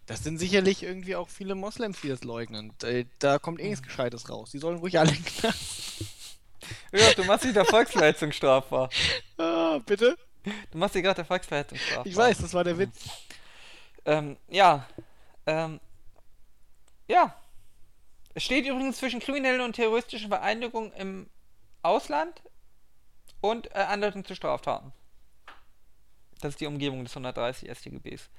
Das 0.07 0.25
sind 0.25 0.39
sicherlich 0.39 0.83
irgendwie 0.83 1.15
auch 1.15 1.29
viele 1.29 1.55
Moslems, 1.55 2.01
die 2.01 2.09
das 2.09 2.25
leugnen. 2.25 2.75
Da, 2.79 2.89
da 3.21 3.39
kommt 3.39 3.61
eh 3.61 3.69
nichts 3.69 3.85
Gescheites 3.85 4.29
raus. 4.29 4.51
Die 4.51 4.59
sollen 4.59 4.79
ruhig 4.79 4.99
alle 4.99 5.13
in. 5.13 5.25
Ja, 6.93 7.13
du 7.15 7.23
machst 7.23 7.45
dich 7.45 7.53
der 7.53 7.65
Volksverhetzung 7.65 8.33
strafbar. 8.33 8.91
Ah, 9.39 9.79
bitte? 9.87 10.19
Du 10.73 10.79
machst 10.79 10.97
dich 10.97 11.05
gerade 11.05 11.17
der 11.17 11.25
Volksverhetzung 11.25 11.79
strafbar. 11.79 12.07
Ich 12.07 12.17
weiß, 12.17 12.39
das 12.39 12.53
war 12.53 12.65
der 12.65 12.77
Witz. 12.77 13.09
Ähm, 14.05 14.37
ja. 14.49 14.87
Ähm, 15.51 15.81
ja. 17.09 17.35
Es 18.35 18.45
steht 18.45 18.65
übrigens 18.67 18.99
zwischen 18.99 19.19
kriminellen 19.19 19.61
und 19.61 19.75
terroristischen 19.75 20.29
Vereinigungen 20.29 20.93
im 20.93 21.29
Ausland 21.83 22.43
und 23.41 23.67
äh, 23.75 23.79
Anleitung 23.79 24.25
zu 24.25 24.37
Straftaten. 24.37 24.93
Das 26.41 26.51
ist 26.51 26.61
die 26.61 26.67
Umgebung 26.67 27.03
des 27.05 27.13
130 27.13 27.69
StGBs. 27.77 28.31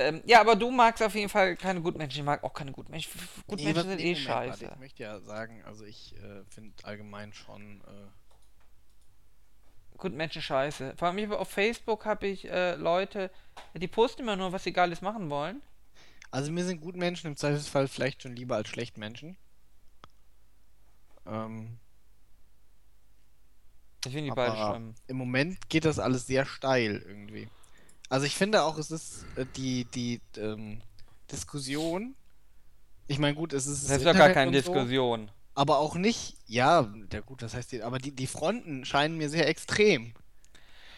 Ähm, 0.00 0.22
ja, 0.26 0.40
aber 0.40 0.56
du 0.56 0.70
magst 0.70 1.02
auf 1.02 1.14
jeden 1.14 1.28
Fall 1.28 1.56
keine 1.56 1.80
Gutmenschen. 1.80 2.20
Ich 2.20 2.26
mag 2.26 2.42
auch 2.42 2.52
keine 2.52 2.72
Gutmenschen. 2.72 3.12
Gutmenschen 3.46 3.88
Nee, 3.88 3.96
sind 3.96 4.00
eh 4.00 4.16
scheiße. 4.16 4.70
ich 4.72 4.78
möchte 4.80 5.02
ja 5.04 5.20
sagen, 5.20 5.62
also 5.64 5.84
ich 5.84 6.14
äh, 6.16 6.44
finde 6.48 6.74
allgemein 6.84 7.32
schon. 7.32 7.80
Äh, 7.82 8.27
Gutmenschen 9.98 10.42
scheiße. 10.42 10.94
Vor 10.96 11.08
allem 11.08 11.32
auf 11.32 11.48
Facebook 11.50 12.04
habe 12.06 12.26
ich 12.28 12.46
äh, 12.48 12.74
Leute, 12.76 13.30
die 13.74 13.88
posten 13.88 14.22
immer 14.22 14.36
nur, 14.36 14.52
was 14.52 14.64
sie 14.64 14.72
Geiles 14.72 15.02
machen 15.02 15.28
wollen. 15.30 15.60
also 16.30 16.52
mir 16.52 16.64
sind 16.64 16.80
Gutmenschen 16.80 17.30
im 17.30 17.36
Zweifelsfall 17.36 17.88
vielleicht 17.88 18.22
schon 18.22 18.36
lieber 18.36 18.56
als 18.56 18.68
Schlechtmenschen. 18.68 19.36
Ähm, 21.26 21.78
Ich 24.04 24.12
finde 24.12 24.30
die 24.30 24.34
beide 24.34 24.56
schlimm. 24.56 24.94
im 25.08 25.16
Moment 25.16 25.68
geht 25.68 25.84
das 25.84 25.98
alles 25.98 26.26
sehr 26.26 26.46
steil 26.46 27.02
irgendwie. 27.06 27.48
Also 28.08 28.26
ich 28.26 28.36
finde 28.36 28.62
auch, 28.62 28.78
es 28.78 28.90
ist 28.90 29.26
äh, 29.36 29.44
die, 29.56 29.84
die 29.86 30.20
ähm, 30.36 30.80
Diskussion. 31.30 32.14
Ich 33.06 33.18
meine, 33.18 33.34
gut, 33.34 33.52
es 33.52 33.66
ist. 33.66 33.90
Das 33.90 33.98
ist 33.98 34.06
doch 34.06 34.14
gar 34.16 34.30
keine 34.30 34.50
so, 34.52 34.58
Diskussion. 34.58 35.30
Aber 35.58 35.78
auch 35.78 35.96
nicht, 35.96 36.36
ja, 36.46 36.88
ja 37.12 37.20
gut, 37.20 37.42
das 37.42 37.54
heißt, 37.54 37.74
aber 37.82 37.98
die, 37.98 38.12
die 38.12 38.28
Fronten 38.28 38.84
scheinen 38.84 39.16
mir 39.18 39.28
sehr 39.28 39.48
extrem. 39.48 40.14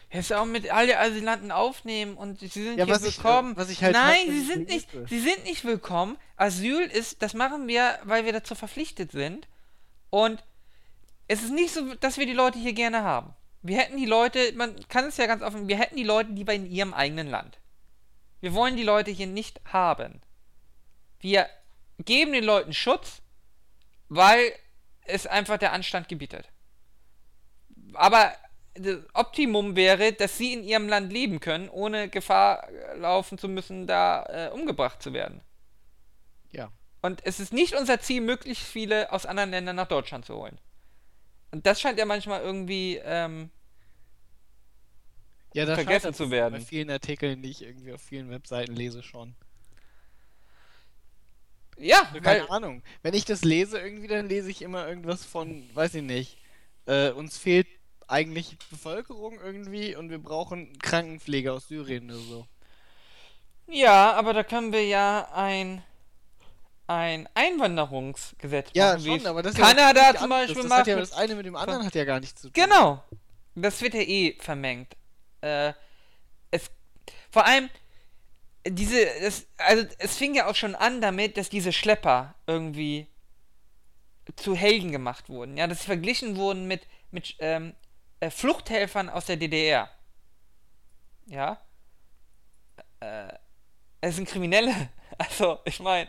Hättest 0.09 0.33
du 0.33 0.39
auch 0.39 0.45
mit 0.45 0.71
alle 0.71 0.99
Asylanten 0.99 1.51
aufnehmen 1.51 2.15
und 2.17 2.41
sie 2.41 2.49
sind 2.49 2.79
Ja, 2.79 2.85
hier 2.85 3.01
willkommen. 3.01 3.57
ich 3.71 3.83
halt 3.83 3.95
Nein, 3.95 4.27
sie 4.29 4.45
sind 4.45 4.69
nicht, 4.69 4.93
lese. 4.93 5.07
sie 5.09 5.21
sind 5.21 5.45
nicht 5.45 5.65
willkommen. 5.65 6.19
Asyl 6.37 6.81
ist, 6.83 7.23
das 7.23 7.33
machen 7.33 7.69
wir, 7.69 7.99
weil 8.05 8.27
wir 8.27 8.33
dazu 8.33 8.55
verpflichtet 8.55 9.13
sind. 9.13 9.49
Und 10.11 10.43
es 11.27 11.43
ist 11.43 11.53
nicht 11.53 11.73
so, 11.73 11.95
dass 11.95 12.19
wir 12.19 12.27
die 12.27 12.33
Leute 12.35 12.59
hier 12.59 12.73
gerne 12.75 13.03
haben. 13.03 13.33
Wir 13.63 13.79
hätten 13.79 13.97
die 13.97 14.07
Leute, 14.07 14.53
man 14.57 14.75
kann 14.89 15.07
es 15.07 15.17
ja 15.17 15.27
ganz 15.27 15.43
offen, 15.43 15.69
wir 15.69 15.79
hätten 15.79 15.97
die 15.97 16.05
Leute 16.05 16.33
lieber 16.33 16.53
in 16.53 16.67
ihrem 16.71 16.93
eigenen 16.93 17.29
Land. 17.29 17.59
Wir 18.41 18.53
wollen 18.53 18.77
die 18.77 18.83
Leute 18.83 19.11
hier 19.11 19.27
nicht 19.27 19.61
haben. 19.73 20.21
Wir 21.21 21.47
geben 22.05 22.33
den 22.33 22.45
Leuten 22.45 22.73
Schutz, 22.73 23.23
weil 24.11 24.53
es 25.07 25.27
einfach 25.27 25.57
der 25.57 25.73
Anstand 25.73 26.09
gebietet. 26.09 26.51
Aber 27.95 28.33
das 28.75 28.99
Optimum 29.15 29.77
wäre, 29.77 30.13
dass 30.13 30.37
sie 30.37 30.53
in 30.53 30.63
ihrem 30.63 30.89
Land 30.89 31.13
leben 31.13 31.41
können, 31.41 31.69
ohne 31.71 32.09
Gefahr 32.09 32.69
laufen 32.97 33.39
zu 33.39 33.49
müssen, 33.49 33.87
da 33.87 34.25
äh, 34.27 34.51
umgebracht 34.51 35.03
zu 35.03 35.13
werden. 35.13 35.41
Ja. 36.53 36.71
Und 37.03 37.25
es 37.25 37.41
ist 37.41 37.53
nicht 37.53 37.75
unser 37.75 38.01
Ziel, 38.01 38.21
möglichst 38.21 38.65
viele 38.65 39.11
aus 39.13 39.27
anderen 39.27 39.51
Ländern 39.51 39.77
nach 39.77 39.89
Deutschland 39.89 40.25
zu 40.27 40.37
holen. 40.37 40.61
Und 41.51 41.67
das 41.67 41.81
scheint 41.81 41.99
ja 41.99 42.05
manchmal 42.05 42.43
irgendwie, 42.43 43.01
ähm, 43.03 43.51
Ja, 45.55 45.67
da 45.67 45.75
vergessen 45.75 46.15
zu 46.15 46.31
werden. 46.31 46.55
Bei 46.55 46.61
vielen 46.61 46.91
Artikeln, 46.91 47.43
die 47.43 47.51
ich 47.51 47.63
irgendwie 47.63 47.93
auf 47.93 48.03
vielen 48.03 48.31
Webseiten 48.31 48.75
lese, 48.75 49.03
schon. 49.03 49.35
Ja, 51.81 52.03
Keine 52.23 52.25
weil, 52.25 52.49
Ahnung. 52.49 52.83
Wenn 53.03 53.15
ich 53.15 53.25
das 53.25 53.43
lese, 53.45 53.79
irgendwie, 53.81 54.09
dann 54.09 54.29
lese 54.29 54.51
ich 54.51 54.63
immer 54.63 54.87
irgendwas 54.89 55.25
von, 55.25 55.69
weiß 55.75 55.95
ich 55.97 56.03
nicht. 56.03 56.39
Äh, 56.87 57.11
uns 57.11 57.39
fehlt 57.39 57.67
eigentlich 58.09 58.59
Bevölkerung 58.71 59.39
irgendwie 59.41 59.95
und 59.97 60.11
wir 60.11 60.19
brauchen 60.19 60.79
Krankenpfleger 60.79 61.55
aus 61.55 61.69
Syrien 61.69 62.11
oder 62.11 62.19
so. 62.21 62.47
ja, 63.67 64.13
aber 64.15 64.33
da 64.33 64.43
können 64.43 64.73
wir 64.73 64.85
ja 64.87 65.29
ein, 65.33 65.83
ein 66.87 67.29
Einwanderungsgesetz 67.35 68.71
Ja, 68.75 68.99
machen, 68.99 69.01
schon, 69.01 69.27
aber 69.27 69.43
das 69.43 69.57
ja 69.57 69.67
Kanada 69.67 70.15
völlig 70.15 70.17
zum. 70.17 70.29
Beispiel 70.31 70.65
Das 70.65 70.69
macht. 70.69 70.87
ja 70.87 70.97
das 70.97 71.13
eine 71.13 71.35
mit 71.37 71.47
dem 71.47 71.57
anderen 71.57 71.85
hat 71.87 71.95
ja 71.95 72.05
gar 72.05 72.21
nichts 72.21 72.41
zu 72.43 72.51
tun. 72.51 72.65
Genau. 72.65 73.05
Das 73.55 73.81
wird 73.83 73.95
ja 73.95 74.01
eh 74.03 74.37
vermengt. 74.41 74.97
Äh, 75.41 75.73
es, 76.51 76.71
vor 77.31 77.47
allem, 77.47 77.71
diese, 78.67 79.09
es, 79.21 79.47
also 79.57 79.87
es 79.99 80.17
fing 80.17 80.35
ja 80.35 80.47
auch 80.47 80.55
schon 80.55 80.75
an 80.75 81.01
damit, 81.01 81.37
dass 81.37 81.49
diese 81.49 81.73
Schlepper 81.73 82.35
irgendwie 82.47 83.07
zu 84.37 84.55
Helden 84.55 84.93
gemacht 84.93 85.29
wurden. 85.29 85.57
Ja, 85.57 85.67
dass 85.67 85.81
sie 85.81 85.87
verglichen 85.87 86.37
wurden 86.37 86.67
mit, 86.67 86.87
mit 87.11 87.37
ähm, 87.39 87.75
äh, 88.21 88.31
Fluchthelfern 88.31 89.09
aus 89.09 89.27
der 89.27 89.37
DDR. 89.37 89.91
Ja. 91.27 91.61
Äh, 93.01 93.33
es 94.01 94.17
sind 94.17 94.29
Kriminelle. 94.29 94.75
Also, 95.19 95.59
ich 95.65 95.81
meine. 95.81 96.09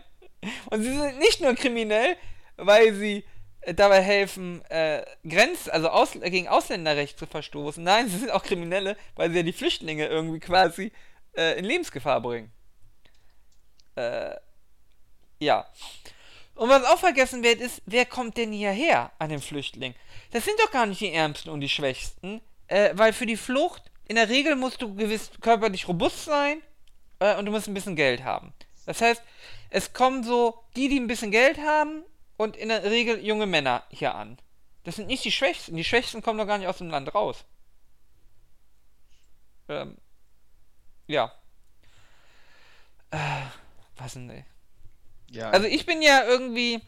Und 0.69 0.83
sie 0.83 0.91
sind 0.91 1.17
nicht 1.17 1.41
nur 1.41 1.55
kriminell, 1.55 2.15
weil 2.55 2.93
sie 2.93 3.25
äh, 3.61 3.73
dabei 3.73 4.01
helfen, 4.01 4.63
äh, 4.69 5.03
Grenz, 5.27 5.67
also 5.67 5.89
aus, 5.89 6.11
gegen 6.13 6.47
Ausländerrecht 6.47 7.17
zu 7.17 7.25
verstoßen. 7.25 7.83
Nein, 7.83 8.07
sie 8.09 8.19
sind 8.19 8.31
auch 8.31 8.43
Kriminelle, 8.43 8.95
weil 9.15 9.31
sie 9.31 9.37
ja 9.37 9.43
die 9.43 9.53
Flüchtlinge 9.53 10.05
irgendwie 10.05 10.39
quasi 10.39 10.91
äh, 11.35 11.57
in 11.57 11.65
Lebensgefahr 11.65 12.21
bringen. 12.21 12.51
Äh, 13.95 14.35
ja. 15.39 15.65
Und 16.55 16.69
was 16.69 16.83
auch 16.85 16.99
vergessen 16.99 17.43
wird, 17.43 17.59
ist, 17.59 17.81
wer 17.85 18.05
kommt 18.05 18.37
denn 18.37 18.51
hierher 18.51 19.11
an 19.19 19.29
den 19.29 19.41
Flüchtling? 19.41 19.95
Das 20.31 20.45
sind 20.45 20.59
doch 20.59 20.71
gar 20.71 20.85
nicht 20.85 21.01
die 21.01 21.13
Ärmsten 21.13 21.49
und 21.49 21.61
die 21.61 21.69
Schwächsten, 21.69 22.41
äh, 22.67 22.91
weil 22.93 23.13
für 23.13 23.25
die 23.25 23.37
Flucht 23.37 23.91
in 24.07 24.15
der 24.15 24.29
Regel 24.29 24.55
musst 24.55 24.81
du 24.81 24.93
gewiss 24.95 25.31
körperlich 25.41 25.87
robust 25.87 26.25
sein 26.25 26.61
äh, 27.19 27.35
und 27.37 27.45
du 27.45 27.51
musst 27.51 27.67
ein 27.67 27.73
bisschen 27.73 27.95
Geld 27.95 28.23
haben. 28.23 28.53
Das 28.85 29.01
heißt, 29.01 29.23
es 29.69 29.93
kommen 29.93 30.23
so 30.23 30.59
die, 30.75 30.89
die 30.89 30.99
ein 30.99 31.07
bisschen 31.07 31.31
Geld 31.31 31.57
haben 31.59 32.03
und 32.37 32.57
in 32.57 32.69
der 32.69 32.83
Regel 32.83 33.23
junge 33.25 33.45
Männer 33.45 33.83
hier 33.89 34.15
an. 34.15 34.37
Das 34.83 34.95
sind 34.95 35.07
nicht 35.07 35.23
die 35.23 35.31
Schwächsten. 35.31 35.75
Die 35.75 35.83
Schwächsten 35.83 36.21
kommen 36.21 36.39
doch 36.39 36.47
gar 36.47 36.57
nicht 36.57 36.67
aus 36.67 36.79
dem 36.79 36.89
Land 36.89 37.13
raus. 37.13 37.45
Ähm, 39.69 39.97
ja. 41.11 41.31
Äh, 43.11 43.17
was 43.97 44.13
denn, 44.13 44.29
ey? 44.29 44.45
Ja. 45.29 45.49
Also 45.49 45.67
ich 45.67 45.85
bin 45.85 46.01
ja 46.01 46.23
irgendwie. 46.25 46.81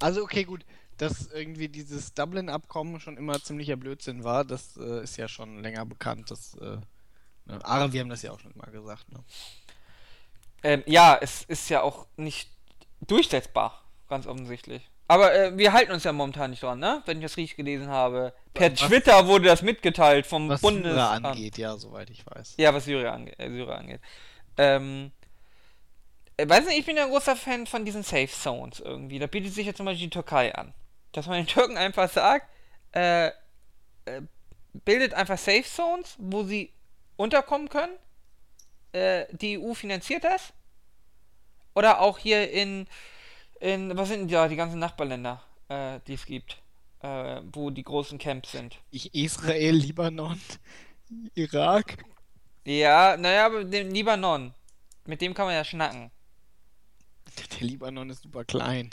Also 0.00 0.22
okay, 0.22 0.44
gut. 0.44 0.64
Dass 0.96 1.26
irgendwie 1.26 1.68
dieses 1.68 2.14
Dublin-Abkommen 2.14 3.00
schon 3.00 3.16
immer 3.16 3.42
ziemlicher 3.42 3.76
Blödsinn 3.76 4.22
war, 4.22 4.44
das 4.44 4.76
äh, 4.76 5.02
ist 5.02 5.16
ja 5.16 5.26
schon 5.26 5.60
länger 5.60 5.84
bekannt. 5.84 6.30
Das, 6.30 6.54
äh, 6.54 6.78
ne? 7.46 7.58
Aber 7.64 7.92
wir 7.92 8.00
haben 8.00 8.08
das 8.08 8.22
ja 8.22 8.30
auch 8.30 8.38
schon 8.38 8.52
mal 8.54 8.70
gesagt. 8.70 9.10
Ne? 9.10 9.24
Ähm, 10.62 10.82
ja, 10.86 11.18
es 11.20 11.42
ist 11.42 11.68
ja 11.68 11.82
auch 11.82 12.06
nicht 12.16 12.48
durchsetzbar, 13.00 13.82
ganz 14.08 14.26
offensichtlich. 14.26 14.88
Aber 15.06 15.34
äh, 15.34 15.56
wir 15.58 15.72
halten 15.74 15.92
uns 15.92 16.04
ja 16.04 16.12
momentan 16.12 16.50
nicht 16.50 16.62
dran, 16.62 16.78
ne? 16.78 17.02
Wenn 17.04 17.18
ich 17.18 17.24
das 17.24 17.36
richtig 17.36 17.56
gelesen 17.56 17.88
habe. 17.88 18.32
Per 18.54 18.72
Was- 18.72 18.78
Twitter 18.80 19.26
wurde 19.26 19.46
das 19.46 19.60
mitgeteilt 19.62 20.26
vom 20.26 20.48
Was 20.48 20.60
Syrer 20.62 20.72
Bundesamt. 20.72 21.26
angeht, 21.26 21.58
ja, 21.58 21.76
soweit 21.76 22.08
ich 22.10 22.24
weiß. 22.26 22.54
Ja, 22.56 22.72
was 22.72 22.84
Syrien 22.86 23.08
angeht. 23.08 23.34
Äh, 23.38 23.50
Syrien 23.50 23.70
angeht. 23.78 24.00
Ähm, 24.56 25.12
äh, 26.38 26.48
weiß 26.48 26.64
nicht, 26.66 26.78
ich 26.78 26.86
bin 26.86 26.96
ja 26.96 27.04
ein 27.04 27.10
großer 27.10 27.36
Fan 27.36 27.66
von 27.66 27.84
diesen 27.84 28.02
Safe 28.02 28.28
Zones 28.28 28.80
irgendwie. 28.80 29.18
Da 29.18 29.26
bietet 29.26 29.52
sich 29.52 29.66
ja 29.66 29.74
zum 29.74 29.86
Beispiel 29.86 30.06
die 30.06 30.10
Türkei 30.10 30.54
an. 30.54 30.72
Dass 31.12 31.26
man 31.26 31.36
den 31.36 31.46
Türken 31.46 31.76
einfach 31.76 32.08
sagt, 32.10 32.46
äh, 32.92 33.26
äh, 33.26 33.32
bildet 34.72 35.12
einfach 35.14 35.36
Safe 35.38 35.64
Zones, 35.64 36.16
wo 36.18 36.44
sie 36.44 36.72
unterkommen 37.16 37.68
können. 37.68 37.92
Äh, 38.92 39.26
die 39.32 39.58
EU 39.58 39.74
finanziert 39.74 40.24
das. 40.24 40.52
Oder 41.74 42.00
auch 42.00 42.18
hier 42.18 42.50
in, 42.50 42.86
in 43.64 43.96
was 43.96 44.08
sind 44.08 44.30
ja 44.30 44.46
die 44.46 44.56
ganzen 44.56 44.78
Nachbarländer, 44.78 45.42
äh, 45.68 45.98
die 46.06 46.14
es 46.14 46.26
gibt, 46.26 46.62
äh, 47.00 47.40
wo 47.52 47.70
die 47.70 47.82
großen 47.82 48.18
Camps 48.18 48.52
sind. 48.52 48.78
Israel, 48.90 49.74
Libanon, 49.74 50.40
Irak. 51.34 51.96
Ja, 52.64 53.16
naja, 53.16 53.46
aber 53.46 53.64
den 53.64 53.90
Libanon, 53.90 54.52
mit 55.06 55.20
dem 55.20 55.32
kann 55.32 55.46
man 55.46 55.54
ja 55.54 55.64
schnacken. 55.64 56.10
Der 57.58 57.66
Libanon 57.66 58.10
ist 58.10 58.22
super 58.22 58.44
klein. 58.44 58.90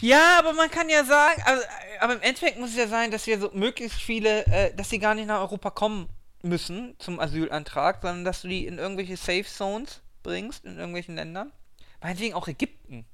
Ja, 0.00 0.38
aber 0.40 0.52
man 0.52 0.70
kann 0.70 0.88
ja 0.88 1.04
sagen, 1.04 1.40
also, 1.44 1.62
äh, 1.62 1.98
aber 2.00 2.14
im 2.14 2.22
Endeffekt 2.22 2.58
muss 2.58 2.70
es 2.70 2.76
ja 2.76 2.88
sein, 2.88 3.12
dass 3.12 3.26
wir 3.28 3.38
so 3.38 3.50
möglichst 3.52 4.00
viele, 4.00 4.44
äh, 4.46 4.74
dass 4.74 4.90
sie 4.90 4.98
gar 4.98 5.14
nicht 5.14 5.26
nach 5.26 5.40
Europa 5.40 5.70
kommen 5.70 6.08
müssen 6.42 6.96
zum 6.98 7.20
Asylantrag, 7.20 8.02
sondern 8.02 8.24
dass 8.24 8.42
du 8.42 8.48
die 8.48 8.66
in 8.66 8.78
irgendwelche 8.78 9.16
Safe 9.16 9.44
Zones 9.44 10.02
bringst, 10.24 10.64
in 10.64 10.76
irgendwelchen 10.76 11.14
Ländern. 11.14 11.52
Meinetwegen 12.00 12.34
auch 12.34 12.48
Ägypten. 12.48 13.06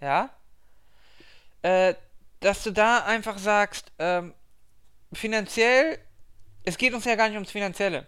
Ja? 0.00 0.30
Äh, 1.62 1.94
dass 2.40 2.62
du 2.62 2.70
da 2.70 3.04
einfach 3.04 3.38
sagst, 3.38 3.90
ähm, 3.98 4.32
finanziell, 5.12 5.98
es 6.64 6.78
geht 6.78 6.94
uns 6.94 7.04
ja 7.04 7.16
gar 7.16 7.28
nicht 7.28 7.34
ums 7.36 7.50
Finanzielle. 7.50 8.06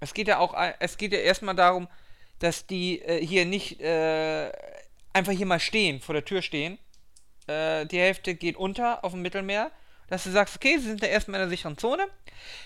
Es 0.00 0.14
geht 0.14 0.28
ja 0.28 0.38
auch, 0.38 0.54
ein- 0.54 0.74
es 0.80 0.96
geht 0.96 1.12
ja 1.12 1.18
erstmal 1.18 1.54
darum, 1.54 1.88
dass 2.38 2.66
die 2.66 3.00
äh, 3.02 3.24
hier 3.24 3.44
nicht 3.46 3.80
äh, 3.80 4.50
einfach 5.12 5.32
hier 5.32 5.46
mal 5.46 5.60
stehen, 5.60 6.00
vor 6.00 6.14
der 6.14 6.24
Tür 6.24 6.42
stehen. 6.42 6.78
Äh, 7.46 7.86
die 7.86 7.98
Hälfte 7.98 8.34
geht 8.34 8.56
unter 8.56 9.04
auf 9.04 9.12
dem 9.12 9.22
Mittelmeer. 9.22 9.70
Dass 10.08 10.24
du 10.24 10.30
sagst, 10.30 10.56
okay, 10.56 10.78
sie 10.78 10.86
sind 10.86 11.02
da 11.02 11.06
erstmal 11.06 11.38
in 11.40 11.48
der 11.48 11.50
sicheren 11.50 11.76
Zone. 11.76 12.06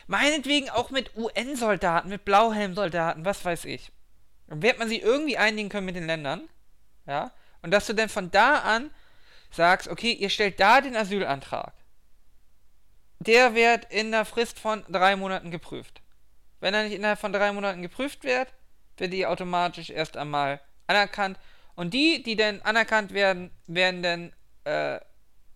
Meinetwegen 0.07 0.70
auch 0.70 0.90
mit 0.90 1.16
UN-Soldaten, 1.16 2.09
mit 2.09 2.24
Blauhelm-Soldaten, 2.24 3.24
was 3.24 3.44
weiß 3.44 3.65
ich. 3.65 3.90
Dann 4.47 4.62
wird 4.62 4.78
man 4.78 4.89
sie 4.89 4.99
irgendwie 5.01 5.36
einigen 5.39 5.69
können 5.69 5.86
mit 5.86 5.97
den 5.97 6.07
Ländern. 6.07 6.49
Ja. 7.07 7.32
Und 7.62 7.70
dass 7.70 7.86
du 7.86 7.94
dann 7.94 8.09
von 8.09 8.30
da 8.30 8.59
an 8.59 8.90
sagst, 9.51 9.89
okay, 9.89 10.12
ihr 10.12 10.30
stellt 10.30 10.60
da 10.60 10.80
den 10.80 10.97
Asylantrag. 10.97 11.72
Der 13.20 13.55
wird 13.55 13.84
in 13.93 14.10
der 14.10 14.24
Frist 14.24 14.59
von 14.59 14.84
drei 14.89 15.16
Monaten 15.16 15.51
geprüft. 15.51 16.01
wenn 16.60 16.74
er 16.74 16.84
nicht 16.84 16.94
innerhalb 16.94 17.18
von 17.18 17.32
drei 17.32 17.52
Monaten 17.52 17.82
geprüft 17.82 18.22
wird, 18.22 18.52
wird 18.97 19.12
die 19.12 19.26
automatisch 19.26 19.90
erst 19.90 20.16
einmal 20.16 20.60
anerkannt. 20.86 21.39
Und 21.74 21.93
die, 21.93 22.22
die 22.22 22.36
dann 22.36 22.60
anerkannt 22.62 23.12
werden, 23.12 23.51
werden 23.66 24.02
dann 24.02 24.32
äh, 24.64 25.01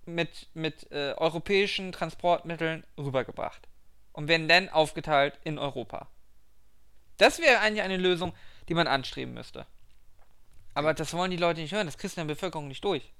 mit, 0.04 0.48
mit 0.54 0.90
äh, 0.90 1.14
europäischen 1.16 1.92
Transportmitteln 1.92 2.84
rübergebracht. 2.98 3.68
Und 4.12 4.28
werden 4.28 4.48
dann 4.48 4.68
aufgeteilt 4.68 5.38
in 5.44 5.58
Europa. 5.58 6.08
Das 7.18 7.38
wäre 7.38 7.60
eigentlich 7.60 7.82
eine 7.82 7.98
Lösung, 7.98 8.34
die 8.68 8.74
man 8.74 8.86
anstreben 8.86 9.34
müsste. 9.34 9.66
Aber 10.76 10.92
das 10.92 11.14
wollen 11.14 11.30
die 11.30 11.38
Leute 11.38 11.62
nicht 11.62 11.72
hören, 11.72 11.86
das 11.86 11.96
kriegst 11.96 12.18
du 12.18 12.20
in 12.20 12.28
der 12.28 12.34
Bevölkerung 12.34 12.68
nicht 12.68 12.84
durch. 12.84 13.14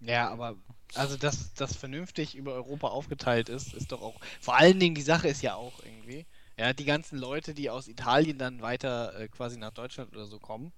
Ja, 0.00 0.30
aber 0.30 0.56
also 0.94 1.18
dass 1.18 1.52
das 1.52 1.76
vernünftig 1.76 2.34
über 2.34 2.54
Europa 2.54 2.88
aufgeteilt 2.88 3.50
ist, 3.50 3.74
ist 3.74 3.92
doch 3.92 4.00
auch. 4.00 4.18
Vor 4.40 4.56
allen 4.56 4.80
Dingen 4.80 4.94
die 4.94 5.02
Sache 5.02 5.28
ist 5.28 5.42
ja 5.42 5.54
auch 5.54 5.74
irgendwie, 5.84 6.24
ja, 6.58 6.72
die 6.72 6.86
ganzen 6.86 7.18
Leute, 7.18 7.52
die 7.52 7.68
aus 7.68 7.86
Italien 7.86 8.38
dann 8.38 8.62
weiter 8.62 9.14
äh, 9.20 9.28
quasi 9.28 9.58
nach 9.58 9.72
Deutschland 9.72 10.12
oder 10.16 10.24
so 10.24 10.38
kommen, 10.38 10.72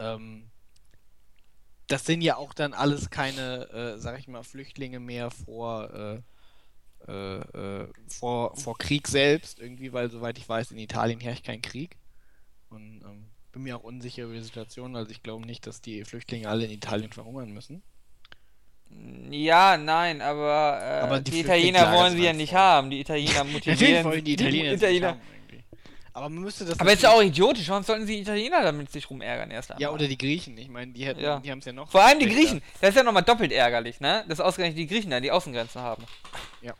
ähm, 0.00 0.50
das 1.86 2.04
sind 2.04 2.20
ja 2.20 2.36
auch 2.36 2.52
dann 2.52 2.74
alles 2.74 3.08
keine, 3.08 3.70
äh, 3.70 3.98
sag 3.98 4.18
ich 4.18 4.28
mal, 4.28 4.42
Flüchtlinge 4.42 5.00
mehr 5.00 5.30
vor, 5.30 5.94
äh, 5.94 6.20
äh, 7.10 7.38
äh, 7.84 7.88
vor, 8.06 8.54
vor 8.54 8.76
Krieg 8.76 9.08
selbst, 9.08 9.60
irgendwie, 9.60 9.94
weil 9.94 10.10
soweit 10.10 10.36
ich 10.36 10.46
weiß, 10.46 10.72
in 10.72 10.78
Italien 10.78 11.20
herrscht 11.20 11.46
kein 11.46 11.62
Krieg. 11.62 11.96
Und 12.68 13.02
ähm, 13.02 13.30
bin 13.58 13.64
mir 13.64 13.76
auch 13.76 13.82
unsicher 13.82 14.22
über 14.24 14.34
die 14.34 14.40
Situation, 14.42 14.94
also 14.94 15.10
ich 15.10 15.22
glaube 15.22 15.44
nicht, 15.44 15.66
dass 15.66 15.80
die 15.80 16.04
Flüchtlinge 16.04 16.48
alle 16.48 16.64
in 16.64 16.70
Italien 16.70 17.12
verhungern 17.12 17.50
müssen. 17.50 17.82
Ja, 19.30 19.76
nein, 19.76 20.22
aber, 20.22 20.78
äh, 20.80 21.00
Aber 21.00 21.20
die 21.20 21.30
die, 21.32 21.40
Italiener 21.40 21.92
wollen 21.92 22.16
sie 22.16 22.22
ja 22.22 22.32
nicht 22.32 22.54
haben. 22.54 22.88
Die 22.88 23.00
Italiener 23.00 23.44
motivieren. 23.52 24.04
Wollen 24.04 24.24
die 24.24 24.32
Italiener, 24.34 24.70
nicht 24.70 24.82
Italiener. 24.82 25.08
haben. 25.08 25.20
Aber 26.14 26.28
man 26.30 26.42
müsste 26.44 26.64
das 26.64 26.78
Aber 26.80 26.92
ist 26.92 27.02
ja 27.02 27.10
auch 27.10 27.20
idiotisch. 27.22 27.68
Warum 27.68 27.82
sollten 27.82 28.06
sie 28.06 28.14
die 28.16 28.22
Italiener 28.22 28.62
damit 28.62 28.90
sich 28.90 29.10
rumärgern 29.10 29.50
erst 29.50 29.70
einmal? 29.72 29.82
Ja, 29.82 29.90
oder 29.90 30.06
die 30.08 30.16
Griechen. 30.18 30.56
Ich 30.56 30.68
meine, 30.68 30.92
die, 30.92 31.04
hätten- 31.04 31.20
Ja. 31.20 31.38
die 31.40 31.50
haben 31.50 31.58
es 31.58 31.64
ja 31.64 31.72
noch. 31.72 31.90
Vor 31.90 32.02
allem 32.02 32.18
die. 32.20 32.26
Griechen. 32.26 32.62
Das 32.80 32.90
ist 32.90 32.96
ja 32.96 33.02
nochmal 33.02 33.22
doppelt 33.24 33.52
ärgerlich, 33.52 34.00
ne? 34.00 34.24
Dass 34.28 34.40
ausgerechnet 34.40 34.78
die 34.78 34.86
Griechen 34.86 35.10
dann 35.10 35.22
die 35.22 35.30
Außengrenzen 35.32 35.80
haben. 35.82 36.04
Ja. 36.62 36.74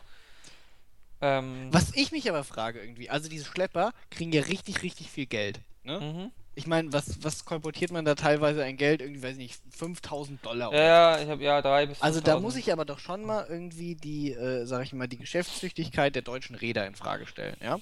Ähm, 1.20 1.68
Was 1.72 1.92
ich 1.94 2.10
mich 2.12 2.28
aber 2.28 2.42
frage 2.44 2.80
irgendwie, 2.80 3.10
also 3.10 3.28
diese 3.28 3.44
Schlepper 3.44 3.92
kriegen 4.10 4.32
ja 4.32 4.42
richtig, 4.42 4.82
richtig 4.82 5.10
viel 5.10 5.26
Geld. 5.26 5.60
Ne? 5.84 6.00
Mhm. 6.00 6.32
Ich 6.58 6.66
meine, 6.66 6.92
was, 6.92 7.22
was 7.22 7.44
kolportiert 7.44 7.92
man 7.92 8.04
da 8.04 8.16
teilweise 8.16 8.64
ein 8.64 8.76
Geld? 8.76 9.00
Irgendwie, 9.00 9.22
weiß 9.22 9.32
ich 9.34 9.38
nicht, 9.38 9.60
5000 9.70 10.44
Dollar. 10.44 10.72
Ja, 10.74 10.80
ja, 11.16 11.22
ich 11.22 11.28
habe 11.28 11.40
ja 11.44 11.62
drei 11.62 11.86
bis 11.86 12.02
Also 12.02 12.18
da 12.18 12.32
5000. 12.32 12.42
muss 12.42 12.56
ich 12.56 12.72
aber 12.72 12.84
doch 12.84 12.98
schon 12.98 13.24
mal 13.24 13.46
irgendwie 13.48 13.94
die, 13.94 14.32
äh, 14.32 14.66
sag 14.66 14.82
ich 14.82 14.92
mal, 14.92 15.06
die 15.06 15.18
Geschäftstüchtigkeit 15.18 16.16
der 16.16 16.22
deutschen 16.22 16.56
Räder 16.56 16.84
in 16.88 16.96
Frage 16.96 17.28
stellen, 17.28 17.56
ja? 17.62 17.78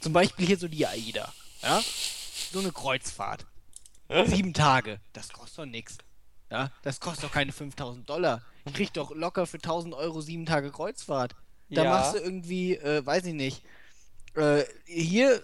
Zum 0.00 0.12
Beispiel 0.12 0.44
hier 0.44 0.58
so 0.58 0.66
die 0.66 0.84
AIDA, 0.84 1.32
ja? 1.62 1.80
So 2.52 2.58
eine 2.58 2.72
Kreuzfahrt. 2.72 3.46
Sieben 4.24 4.52
Tage, 4.52 4.98
das 5.12 5.28
kostet 5.28 5.58
doch 5.60 5.66
nix. 5.66 5.96
Ja? 6.50 6.72
Das 6.82 6.98
kostet 6.98 7.26
doch 7.26 7.32
keine 7.32 7.52
5000 7.52 8.10
Dollar. 8.10 8.42
Ich 8.64 8.74
krieg 8.74 8.92
doch 8.92 9.14
locker 9.14 9.46
für 9.46 9.58
1000 9.58 9.94
Euro 9.94 10.20
sieben 10.20 10.46
Tage 10.46 10.72
Kreuzfahrt. 10.72 11.36
Da 11.70 11.84
Ja. 11.84 11.90
machst 11.90 12.14
du 12.14 12.18
irgendwie, 12.18 12.74
äh, 12.76 13.06
weiß 13.06 13.24
ich 13.26 13.34
nicht, 13.34 13.62
äh, 14.34 14.64
hier 14.84 15.40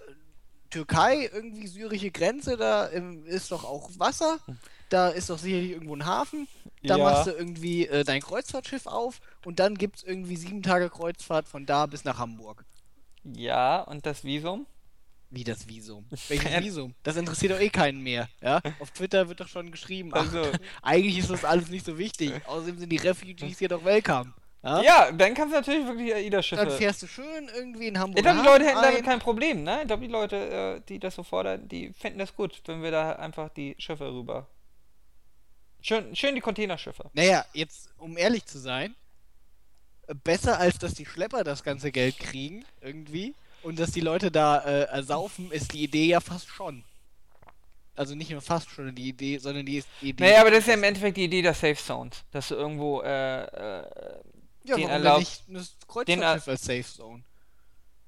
Türkei, 0.72 1.30
irgendwie 1.32 1.66
syrische 1.68 2.10
Grenze, 2.10 2.56
da 2.56 2.90
ähm, 2.90 3.24
ist 3.26 3.52
doch 3.52 3.64
auch 3.64 3.90
Wasser. 3.98 4.38
Da 4.88 5.08
ist 5.08 5.30
doch 5.30 5.38
sicherlich 5.38 5.70
irgendwo 5.70 5.94
ein 5.96 6.04
Hafen. 6.04 6.48
Da 6.82 6.96
Ja. 6.96 7.04
machst 7.04 7.26
du 7.26 7.30
irgendwie 7.30 7.86
äh, 7.86 8.04
dein 8.04 8.20
Kreuzfahrtschiff 8.20 8.86
auf 8.86 9.20
und 9.44 9.58
dann 9.60 9.76
gibt 9.76 9.96
es 9.98 10.02
irgendwie 10.02 10.36
sieben 10.36 10.62
Tage 10.62 10.90
Kreuzfahrt 10.90 11.48
von 11.48 11.64
da 11.66 11.86
bis 11.86 12.04
nach 12.04 12.18
Hamburg. 12.18 12.64
Ja, 13.24 13.82
und 13.82 14.04
das 14.04 14.24
Visum? 14.24 14.66
Wie 15.30 15.44
das 15.44 15.66
Visum? 15.68 16.04
Welches 16.28 16.60
Visum? 16.64 16.94
Das 17.04 17.16
interessiert 17.16 17.52
doch 17.52 17.60
eh 17.60 17.70
keinen 17.70 18.00
mehr. 18.02 18.28
Ja? 18.42 18.60
Auf 18.80 18.90
Twitter 18.90 19.28
wird 19.28 19.40
doch 19.40 19.48
schon 19.48 19.70
geschrieben, 19.70 20.10
ach, 20.12 20.20
Also. 20.20 20.42
eigentlich 20.82 21.18
ist 21.18 21.30
das 21.30 21.44
alles 21.44 21.68
nicht 21.68 21.86
so 21.86 21.96
wichtig. 21.96 22.32
Außerdem 22.46 22.78
sind 22.78 22.90
die 22.90 22.96
Refugees 22.98 23.58
hier 23.58 23.68
doch 23.68 23.84
welcome. 23.84 24.34
Ja? 24.62 24.80
Ja, 24.82 25.12
dann 25.12 25.34
kannst 25.34 25.52
du 25.52 25.58
natürlich 25.58 25.86
wirklich 25.86 26.14
AIDA-Schiffe. 26.14 26.64
Dann 26.64 26.76
fährst 26.78 27.02
du 27.02 27.06
schön 27.08 27.50
irgendwie 27.54 27.88
in 27.88 27.98
Hamburg. 27.98 28.18
Ich 28.18 28.22
glaube, 28.22 28.40
die 28.40 28.46
Leute 28.46 28.64
hätten 28.64 28.80
damit 28.80 28.98
ein. 28.98 29.04
kein 29.04 29.18
Problem, 29.18 29.64
ne? 29.64 29.80
Ich 29.80 29.86
glaube, 29.88 30.06
die 30.06 30.12
Leute, 30.12 30.36
äh, 30.36 30.80
die 30.88 30.98
das 31.00 31.16
so 31.16 31.24
fordern, 31.24 31.68
die 31.68 31.92
finden 31.92 32.20
das 32.20 32.34
gut, 32.34 32.62
wenn 32.66 32.82
wir 32.82 32.92
da 32.92 33.12
einfach 33.12 33.48
die 33.48 33.74
Schiffe 33.78 34.12
rüber. 34.12 34.46
Schön, 35.80 36.14
schön 36.14 36.36
die 36.36 36.40
Containerschiffe. 36.40 37.10
Naja, 37.12 37.44
jetzt, 37.52 37.90
um 37.98 38.16
ehrlich 38.16 38.46
zu 38.46 38.60
sein, 38.60 38.94
besser 40.22 40.58
als 40.58 40.78
dass 40.78 40.94
die 40.94 41.06
Schlepper 41.06 41.42
das 41.42 41.64
ganze 41.64 41.90
Geld 41.90 42.18
kriegen, 42.18 42.64
irgendwie, 42.80 43.34
und 43.64 43.78
dass 43.78 43.90
die 43.90 44.00
Leute 44.00 44.30
da 44.30 44.58
äh, 44.58 44.82
ersaufen, 44.84 45.50
ist 45.50 45.72
die 45.72 45.82
Idee 45.82 46.06
ja 46.06 46.20
fast 46.20 46.48
schon. 46.48 46.84
Also 47.94 48.14
nicht 48.14 48.30
nur 48.30 48.40
fast 48.40 48.70
schon 48.70 48.94
die 48.94 49.08
Idee, 49.08 49.38
sondern 49.38 49.66
die 49.66 49.84
Idee. 50.00 50.24
Naja, 50.24 50.40
aber 50.40 50.50
das 50.50 50.60
ist 50.60 50.68
ja 50.68 50.74
im 50.74 50.82
Endeffekt 50.82 51.16
die 51.16 51.24
Idee 51.24 51.42
der 51.42 51.52
Safe 51.54 51.76
Zones. 51.76 52.24
Dass 52.30 52.48
du 52.48 52.54
irgendwo, 52.54 53.02
äh, 53.02 53.42
äh, 53.42 53.84
ja, 54.64 54.76
den 54.76 54.88
erlaubt- 54.88 55.20
nicht 55.20 55.48
ein 55.48 55.66
Kreuzfahrtschiff 55.88 56.48
als 56.48 56.62
Safe 56.64 56.84
Zone? 56.84 57.22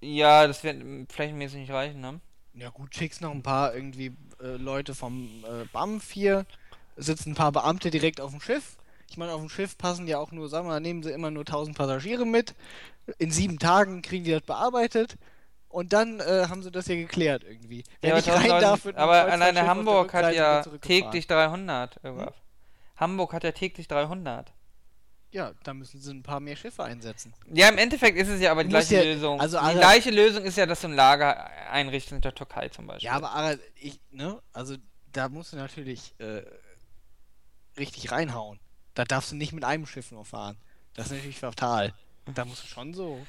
ja, 0.00 0.46
das 0.46 0.62
wird 0.64 1.10
flächenmäßig 1.12 1.60
nicht 1.60 1.70
reichen, 1.70 2.00
ne? 2.00 2.20
Ja 2.54 2.70
gut, 2.70 2.94
schickst 2.94 3.20
noch 3.20 3.32
ein 3.32 3.42
paar 3.42 3.74
irgendwie 3.74 4.16
äh, 4.40 4.56
Leute 4.56 4.94
vom 4.94 5.44
äh, 5.44 5.64
BAMF 5.72 6.10
hier, 6.12 6.46
sitzen 6.96 7.32
ein 7.32 7.34
paar 7.34 7.52
Beamte 7.52 7.90
direkt 7.90 8.20
auf 8.20 8.30
dem 8.30 8.40
Schiff. 8.40 8.76
Ich 9.10 9.16
meine, 9.16 9.32
auf 9.32 9.40
dem 9.40 9.48
Schiff 9.48 9.76
passen 9.78 10.06
ja 10.06 10.18
auch 10.18 10.30
nur, 10.30 10.48
sagen 10.48 10.66
wir 10.66 10.72
mal, 10.72 10.80
nehmen 10.80 11.02
sie 11.02 11.10
immer 11.10 11.30
nur 11.30 11.42
1000 11.42 11.76
Passagiere 11.76 12.26
mit. 12.26 12.54
In 13.18 13.30
sieben 13.30 13.58
Tagen 13.58 14.02
kriegen 14.02 14.24
die 14.24 14.30
das 14.30 14.42
bearbeitet. 14.42 15.16
Und 15.68 15.92
dann 15.92 16.20
äh, 16.20 16.46
haben 16.48 16.62
sie 16.62 16.70
das 16.70 16.86
ja 16.86 16.94
geklärt 16.94 17.42
irgendwie. 17.42 17.82
Wer 18.00 18.10
Ja, 18.10 18.16
nicht 18.16 18.28
aber 18.28 18.40
rein 18.40 18.60
darf, 18.60 18.84
wird 18.84 18.96
aber 18.96 19.24
alleine 19.24 19.54
der 19.54 19.66
Hamburg 19.66 20.12
hat 20.14 20.32
ja 20.32 20.62
täglich 20.80 21.26
300. 21.26 21.98
Irgendwas. 22.04 22.34
Hamburg 22.96 23.32
hat 23.32 23.42
ja 23.42 23.50
täglich 23.50 23.88
300. 23.88 24.52
Ja, 25.34 25.52
da 25.64 25.74
müssen 25.74 26.00
sie 26.00 26.12
ein 26.12 26.22
paar 26.22 26.38
mehr 26.38 26.54
Schiffe 26.54 26.84
einsetzen. 26.84 27.34
Ja, 27.52 27.68
im 27.68 27.76
Endeffekt 27.76 28.16
ist 28.16 28.28
es 28.28 28.40
ja 28.40 28.52
aber 28.52 28.62
die 28.62 28.70
Du 28.70 28.76
musst 28.76 28.88
gleiche 28.90 29.04
ja- 29.04 29.12
Lösung. 29.14 29.40
also 29.40 29.58
die 29.58 29.64
alle- 29.64 29.78
gleiche 29.80 30.10
Lösung 30.12 30.44
ist 30.44 30.56
ja, 30.56 30.64
dass 30.64 30.80
du 30.80 30.86
ein 30.86 30.92
Lager 30.94 31.50
einrichtest 31.72 32.12
in 32.12 32.20
der 32.20 32.34
Türkei 32.36 32.68
zum 32.68 32.86
Beispiel. 32.86 33.06
Ja, 33.06 33.14
aber, 33.14 33.32
aber 33.32 33.58
ich, 33.74 33.98
ne, 34.12 34.40
also 34.52 34.76
da 35.12 35.28
musst 35.28 35.52
du 35.52 35.56
natürlich 35.56 36.14
äh, 36.20 36.42
richtig 37.76 38.12
reinhauen. 38.12 38.60
Da 38.94 39.04
darfst 39.04 39.32
du 39.32 39.36
nicht 39.36 39.52
mit 39.52 39.64
einem 39.64 39.86
Schiff 39.86 40.12
nur 40.12 40.24
fahren. 40.24 40.56
Das 40.94 41.06
ist 41.06 41.12
natürlich 41.12 41.40
fatal. 41.40 41.92
Da 42.32 42.44
musst 42.44 42.62
du 42.62 42.68
schon 42.68 42.94
so. 42.94 43.26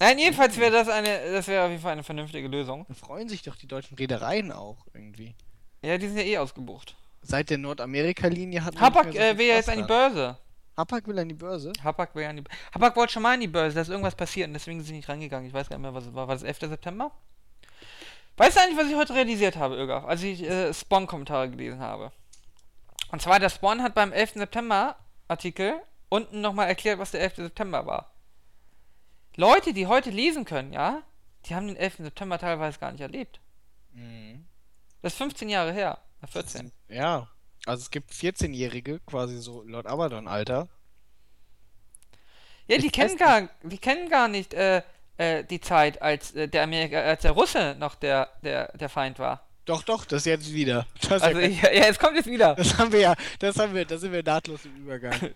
Nein, 0.00 0.18
jedenfalls 0.18 0.56
wäre 0.58 0.72
das 0.72 0.88
eine, 0.88 1.30
das 1.32 1.46
wäre 1.46 1.64
auf 1.66 1.70
jeden 1.70 1.82
Fall 1.82 1.92
eine 1.92 2.02
vernünftige 2.02 2.48
Lösung. 2.48 2.84
Da 2.88 2.94
freuen 2.94 3.28
sich 3.28 3.42
doch 3.42 3.54
die 3.54 3.68
deutschen 3.68 3.96
Reedereien 3.96 4.50
auch 4.50 4.86
irgendwie. 4.92 5.36
Ja, 5.82 5.96
die 5.98 6.08
sind 6.08 6.16
ja 6.16 6.24
eh 6.24 6.38
ausgebucht. 6.38 6.96
Seit 7.22 7.48
der 7.48 7.58
Nordamerika-Linie 7.58 8.64
hat 8.64 8.74
man 8.74 8.82
Hapag 8.82 9.06
nicht 9.06 9.14
mehr 9.18 9.22
so 9.22 9.28
äh, 9.28 9.30
viel 9.30 9.38
will 9.38 9.46
ja 9.46 9.54
Spaß 9.54 9.66
jetzt 9.66 9.68
an 9.68 9.76
die 9.82 9.86
dran. 9.88 10.12
Börse. 10.14 10.38
Hapag 10.76 11.06
will 11.06 11.18
an 11.18 11.28
die 11.28 11.34
Börse? 11.34 11.72
Hapag 11.82 12.14
will 12.14 12.22
ja 12.24 12.30
an 12.30 12.36
die 12.36 12.44
Hapag 12.74 12.96
wollte 12.96 13.12
schon 13.12 13.22
mal 13.22 13.34
an 13.34 13.40
die 13.40 13.48
Börse, 13.48 13.74
da 13.74 13.82
ist 13.82 13.88
irgendwas 13.88 14.16
passiert 14.16 14.48
und 14.48 14.54
deswegen 14.54 14.80
sind 14.80 14.86
sie 14.86 14.92
nicht 14.94 15.08
rangegangen. 15.08 15.46
Ich 15.46 15.54
weiß 15.54 15.68
gar 15.68 15.76
nicht 15.76 15.82
mehr, 15.82 15.94
was 15.94 16.06
es 16.06 16.14
war. 16.14 16.26
War 16.26 16.34
das 16.34 16.42
11. 16.42 16.60
September? 16.60 17.12
Weißt 18.36 18.56
du 18.56 18.60
eigentlich, 18.60 18.78
was 18.78 18.88
ich 18.88 18.96
heute 18.96 19.14
realisiert 19.14 19.56
habe, 19.56 19.76
Irga, 19.76 20.04
als 20.04 20.22
ich 20.22 20.42
äh, 20.42 20.74
Spawn-Kommentare 20.74 21.50
gelesen 21.50 21.78
habe? 21.78 22.10
Und 23.12 23.22
zwar, 23.22 23.38
der 23.38 23.48
Spawn 23.48 23.82
hat 23.82 23.94
beim 23.94 24.12
11. 24.12 24.32
September-Artikel 24.34 25.80
unten 26.08 26.40
nochmal 26.40 26.66
erklärt, 26.66 26.98
was 26.98 27.12
der 27.12 27.20
11. 27.20 27.36
September 27.36 27.86
war. 27.86 28.12
Leute, 29.36 29.72
die 29.72 29.86
heute 29.86 30.10
lesen 30.10 30.44
können, 30.44 30.72
ja, 30.72 31.02
die 31.46 31.54
haben 31.54 31.68
den 31.68 31.76
11. 31.76 31.98
September 31.98 32.38
teilweise 32.38 32.78
gar 32.78 32.90
nicht 32.90 33.00
erlebt. 33.00 33.40
Mhm. 33.92 34.46
Das 35.02 35.12
ist 35.12 35.18
15 35.18 35.48
Jahre 35.48 35.72
her. 35.72 35.98
Äh, 36.22 36.26
14. 36.26 36.72
Ja. 36.88 37.28
Also 37.66 37.82
es 37.82 37.90
gibt 37.90 38.12
14-Jährige, 38.12 39.00
quasi 39.06 39.38
so 39.38 39.62
Lord 39.62 39.86
Abaddon-Alter. 39.86 40.68
Ja, 42.66 42.78
die 42.78 42.86
Ich 42.86 42.92
kennen 42.92 43.16
gar, 43.16 43.48
die 43.62 43.78
kennen 43.78 44.08
gar 44.08 44.28
nicht 44.28 44.54
äh, 44.54 44.82
äh, 45.16 45.44
die 45.44 45.60
Zeit, 45.60 46.00
als 46.02 46.34
äh, 46.34 46.48
der 46.48 46.62
Amerika, 46.62 47.00
als 47.00 47.22
der 47.22 47.32
Russe 47.32 47.76
noch 47.78 47.94
der, 47.94 48.30
der, 48.42 48.76
der 48.76 48.88
Feind 48.88 49.18
war. 49.18 49.46
Doch, 49.64 49.82
doch, 49.82 50.04
das 50.04 50.24
jetzt 50.24 50.52
wieder. 50.52 50.86
Das, 51.08 51.22
Also 51.22 51.40
ja, 51.40 51.48
ja, 51.48 51.72
ja, 51.72 51.84
es 51.86 51.98
kommt 51.98 52.16
jetzt 52.16 52.26
wieder. 52.26 52.54
das 52.54 52.76
haben 52.78 52.92
wir 52.92 53.00
ja, 53.00 53.14
das 53.38 53.58
haben 53.58 53.74
wir, 53.74 53.84
da 53.84 53.96
sind 53.98 54.12
wir 54.12 54.22
nahtlos 54.22 54.64
im 54.64 54.76
Übergang. 54.76 55.18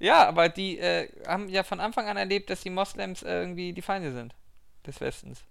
Ja, 0.00 0.28
aber 0.28 0.48
die 0.48 0.78
äh, 0.78 1.08
haben 1.26 1.48
ja 1.48 1.64
von 1.64 1.80
Anfang 1.80 2.06
an 2.06 2.16
erlebt, 2.16 2.50
dass 2.50 2.60
die 2.60 2.70
Moslems 2.70 3.24
äh, 3.24 3.40
irgendwie 3.40 3.72
die 3.72 3.82
Feinde 3.82 4.12
sind 4.12 4.32
des 4.86 5.00
Westens. 5.00 5.42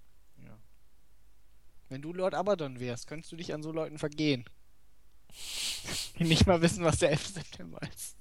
Wenn 1.90 2.02
du 2.02 2.14
Lord 2.14 2.34
Abaddon 2.34 2.80
wärst, 2.80 3.08
könntest 3.08 3.32
du 3.32 3.38
dich 3.38 3.54
an 3.54 3.64
so 3.64 3.72
Leuten 3.72 3.98
vergehen. 3.98 4.46
Die 6.20 6.24
nicht 6.24 6.48
mal 6.48 6.62
wissen, 6.62 6.84
was 6.84 6.98
der 6.98 7.12
11. 7.12 7.28
September 7.28 7.80
ist. 7.94 8.16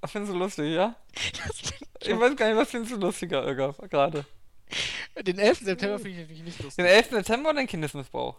Was 0.00 0.12
findest 0.12 0.32
du 0.34 0.38
lustig, 0.38 0.74
ja? 0.74 0.94
Ich 2.00 2.18
weiß 2.18 2.36
gar 2.36 2.48
nicht, 2.48 2.56
was 2.56 2.70
findest 2.70 2.92
du 2.92 2.96
lustiger, 2.98 3.44
Irga, 3.44 3.74
gerade? 3.88 4.24
Den 5.20 5.38
11. 5.38 5.60
September 5.60 5.98
finde 5.98 6.10
ich 6.10 6.18
natürlich 6.18 6.42
nicht 6.42 6.62
lustig. 6.62 6.84
Den 6.84 6.86
11. 6.86 7.10
September 7.10 7.50
oder 7.50 7.60
den 7.60 7.66
Kindesmissbrauch? 7.66 8.36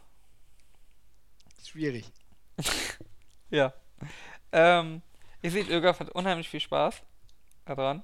Schwierig. 1.64 2.06
Ja. 3.50 3.74
Ähm, 4.52 5.02
ihr 5.42 5.52
seht, 5.52 5.70
Irga 5.70 5.98
hat 5.98 6.10
unheimlich 6.10 6.50
viel 6.50 6.60
Spaß. 6.60 7.02
dran. 7.66 8.04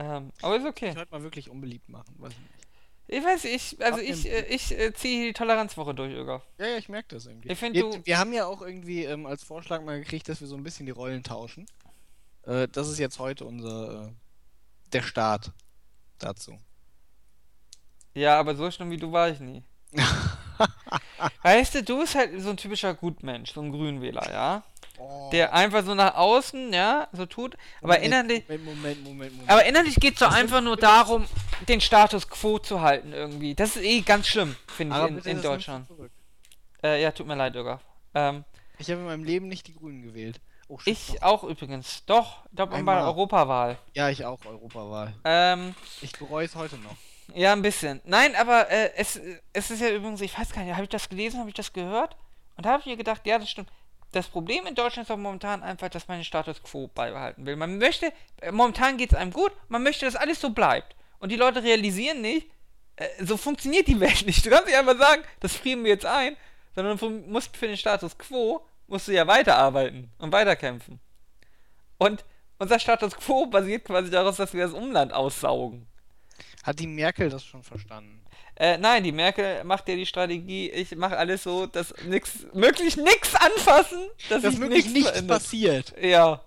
Ähm, 0.00 0.32
aber 0.42 0.56
ist 0.56 0.66
okay. 0.66 0.88
Ich 0.88 0.94
sollte 0.94 1.12
mal 1.12 1.22
wirklich 1.22 1.48
unbeliebt 1.48 1.88
machen, 1.88 2.12
weiß 2.18 2.32
ich 2.32 2.38
nicht. 2.38 2.65
Ich 3.08 3.24
weiß, 3.24 3.44
ich, 3.44 3.76
also 3.84 4.00
ich, 4.00 4.26
äh, 4.28 4.46
ich 4.48 4.72
äh, 4.76 4.92
ziehe 4.92 5.26
die 5.28 5.32
Toleranzwoche 5.32 5.94
durch, 5.94 6.12
Irga. 6.12 6.42
Ja, 6.58 6.66
ja, 6.66 6.76
ich 6.76 6.88
merke 6.88 7.14
das 7.14 7.26
irgendwie. 7.26 7.48
Ich 7.50 7.58
find, 7.58 7.74
wir, 7.76 7.82
du- 7.82 8.00
wir 8.04 8.18
haben 8.18 8.32
ja 8.32 8.46
auch 8.46 8.62
irgendwie 8.62 9.04
ähm, 9.04 9.26
als 9.26 9.44
Vorschlag 9.44 9.82
mal 9.82 10.00
gekriegt, 10.00 10.28
dass 10.28 10.40
wir 10.40 10.48
so 10.48 10.56
ein 10.56 10.64
bisschen 10.64 10.86
die 10.86 10.92
Rollen 10.92 11.22
tauschen. 11.22 11.66
Äh, 12.44 12.66
das 12.68 12.88
ist 12.88 12.98
jetzt 12.98 13.18
heute 13.20 13.44
unser 13.44 14.06
äh, 14.06 14.12
der 14.92 15.02
Start 15.02 15.52
dazu. 16.18 16.58
Ja, 18.14 18.38
aber 18.40 18.56
so 18.56 18.70
schlimm 18.70 18.90
wie 18.90 18.96
du 18.96 19.12
war 19.12 19.28
ich 19.28 19.38
nie. 19.40 19.62
Weißt 21.42 21.74
du, 21.76 21.82
du 21.84 22.00
bist 22.00 22.14
halt 22.14 22.40
so 22.40 22.50
ein 22.50 22.56
typischer 22.56 22.94
Gutmensch, 22.94 23.52
so 23.52 23.60
ein 23.60 23.70
Grünwähler, 23.70 24.28
ja? 24.32 24.62
Oh. 24.98 25.28
Der 25.30 25.52
einfach 25.52 25.84
so 25.84 25.94
nach 25.94 26.14
außen, 26.14 26.72
ja, 26.72 27.08
so 27.12 27.26
tut, 27.26 27.56
aber 27.82 27.98
innerlich, 28.00 28.48
Moment, 28.48 28.64
Moment, 28.64 29.04
Moment, 29.04 29.32
Moment. 29.32 29.50
aber 29.50 29.64
innerlich 29.66 29.96
geht 29.96 30.14
es 30.14 30.20
doch 30.20 30.28
Das 30.30 30.36
einfach 30.36 30.62
nur 30.62 30.78
darum, 30.78 31.26
den 31.68 31.80
Status 31.80 32.28
quo 32.28 32.58
zu 32.58 32.80
halten 32.80 33.12
irgendwie. 33.12 33.54
Das 33.54 33.76
ist 33.76 33.82
eh 33.82 34.00
ganz 34.00 34.26
schlimm, 34.26 34.56
finde 34.66 34.96
ich, 34.96 35.26
in, 35.26 35.36
in 35.38 35.42
Deutschland. 35.42 35.88
Äh, 36.82 37.02
ja, 37.02 37.10
tut 37.12 37.26
mir 37.26 37.34
leid, 37.36 37.54
Irga. 37.54 37.80
Ähm, 38.14 38.44
Ich 38.78 38.90
habe 38.90 39.00
in 39.00 39.06
meinem 39.06 39.24
Leben 39.24 39.48
nicht 39.48 39.66
die 39.66 39.74
Grünen 39.74 40.02
gewählt. 40.02 40.40
Oh, 40.68 40.78
shit, 40.78 40.92
ich 40.92 41.06
doch. 41.14 41.22
auch 41.22 41.44
übrigens. 41.44 42.04
Doch, 42.06 42.44
ich 42.50 42.56
glaube 42.56 42.72
bei 42.72 42.78
Einmal. 42.78 42.96
der 42.96 43.06
Europawahl. 43.06 43.78
Ja, 43.94 44.08
ich 44.10 44.24
auch, 44.24 44.44
Europawahl. 44.44 45.14
Ähm, 45.24 45.74
Ich 46.02 46.12
bereue 46.12 46.44
es 46.44 46.56
heute 46.56 46.76
noch. 46.78 46.96
Ja, 47.34 47.52
ein 47.52 47.62
bisschen. 47.62 48.00
Nein, 48.04 48.34
aber 48.36 48.70
äh, 48.70 48.92
es, 48.96 49.20
es 49.52 49.70
ist 49.70 49.80
ja 49.80 49.90
übrigens, 49.90 50.20
ich 50.20 50.36
weiß 50.38 50.52
gar 50.52 50.62
nicht, 50.62 50.74
habe 50.74 50.84
ich 50.84 50.88
das 50.88 51.08
gelesen, 51.08 51.38
habe 51.40 51.48
ich 51.48 51.54
das 51.54 51.72
gehört? 51.72 52.16
Und 52.56 52.66
da 52.66 52.70
habe 52.70 52.80
ich 52.80 52.86
mir 52.86 52.96
gedacht, 52.96 53.22
ja, 53.26 53.38
das 53.38 53.50
stimmt. 53.50 53.70
Das 54.12 54.28
Problem 54.28 54.66
in 54.66 54.74
Deutschland 54.74 55.04
ist 55.04 55.10
doch 55.10 55.16
momentan 55.16 55.62
einfach, 55.62 55.88
dass 55.88 56.06
man 56.08 56.18
den 56.18 56.24
Status 56.24 56.62
quo 56.62 56.88
beibehalten 56.88 57.44
will. 57.44 57.56
Man 57.56 57.78
möchte, 57.78 58.12
äh, 58.40 58.52
momentan 58.52 58.96
geht 58.96 59.12
es 59.12 59.18
einem 59.18 59.32
gut, 59.32 59.52
man 59.68 59.82
möchte, 59.82 60.04
dass 60.06 60.16
alles 60.16 60.40
so 60.40 60.50
bleibt. 60.50 60.94
Und 61.18 61.30
die 61.30 61.36
Leute 61.36 61.62
realisieren 61.62 62.20
nicht, 62.20 62.46
äh, 62.96 63.06
so 63.24 63.36
funktioniert 63.36 63.86
die 63.88 64.00
Welt 64.00 64.26
nicht. 64.26 64.44
Du 64.44 64.50
kannst 64.50 64.66
nicht 64.66 64.76
einfach 64.76 64.98
sagen, 64.98 65.22
das 65.40 65.54
frieren 65.54 65.84
wir 65.84 65.90
jetzt 65.90 66.06
ein, 66.06 66.36
sondern 66.74 66.98
du 66.98 67.10
musst 67.10 67.56
für 67.56 67.66
den 67.66 67.76
Status 67.76 68.16
quo, 68.18 68.66
musst 68.86 69.08
du 69.08 69.12
ja 69.12 69.26
weiterarbeiten 69.26 70.10
und 70.18 70.32
weiterkämpfen. 70.32 71.00
Und 71.98 72.24
unser 72.58 72.78
Status 72.78 73.14
quo 73.16 73.46
basiert 73.46 73.84
quasi 73.84 74.10
daraus, 74.10 74.36
dass 74.36 74.54
wir 74.54 74.64
das 74.64 74.72
Umland 74.72 75.12
aussaugen. 75.12 75.86
Hat 76.62 76.78
die 76.78 76.86
Merkel 76.86 77.28
das 77.28 77.44
schon 77.44 77.62
verstanden? 77.62 78.22
Äh, 78.58 78.78
nein, 78.78 79.04
die 79.04 79.12
Merkel 79.12 79.62
macht 79.64 79.86
ja 79.88 79.96
die 79.96 80.06
Strategie, 80.06 80.70
ich 80.70 80.96
mache 80.96 81.18
alles 81.18 81.42
so, 81.42 81.66
dass 81.66 81.92
nix, 82.06 82.46
möglich 82.54 82.96
nix 82.96 83.34
anfassen, 83.34 84.08
dass 84.30 84.42
Dass 84.42 84.58
wirklich 84.58 84.86
nichts 84.86 85.12
nichts 85.12 85.26
passiert. 85.26 85.94
Ja, 86.00 86.42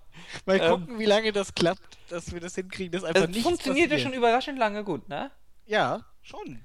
Mal 0.46 0.60
Ähm. 0.60 0.70
gucken, 0.70 0.98
wie 0.98 1.04
lange 1.06 1.32
das 1.32 1.54
klappt, 1.54 1.98
dass 2.08 2.32
wir 2.32 2.40
das 2.40 2.54
hinkriegen, 2.54 2.92
dass 2.92 3.04
einfach 3.04 3.22
das 3.22 3.30
nichts 3.30 3.44
funktioniert 3.44 3.90
ja 3.90 3.98
schon 3.98 4.12
überraschend 4.12 4.58
lange 4.58 4.84
gut, 4.84 5.08
ne? 5.08 5.30
Ja, 5.66 6.04
schon. 6.22 6.60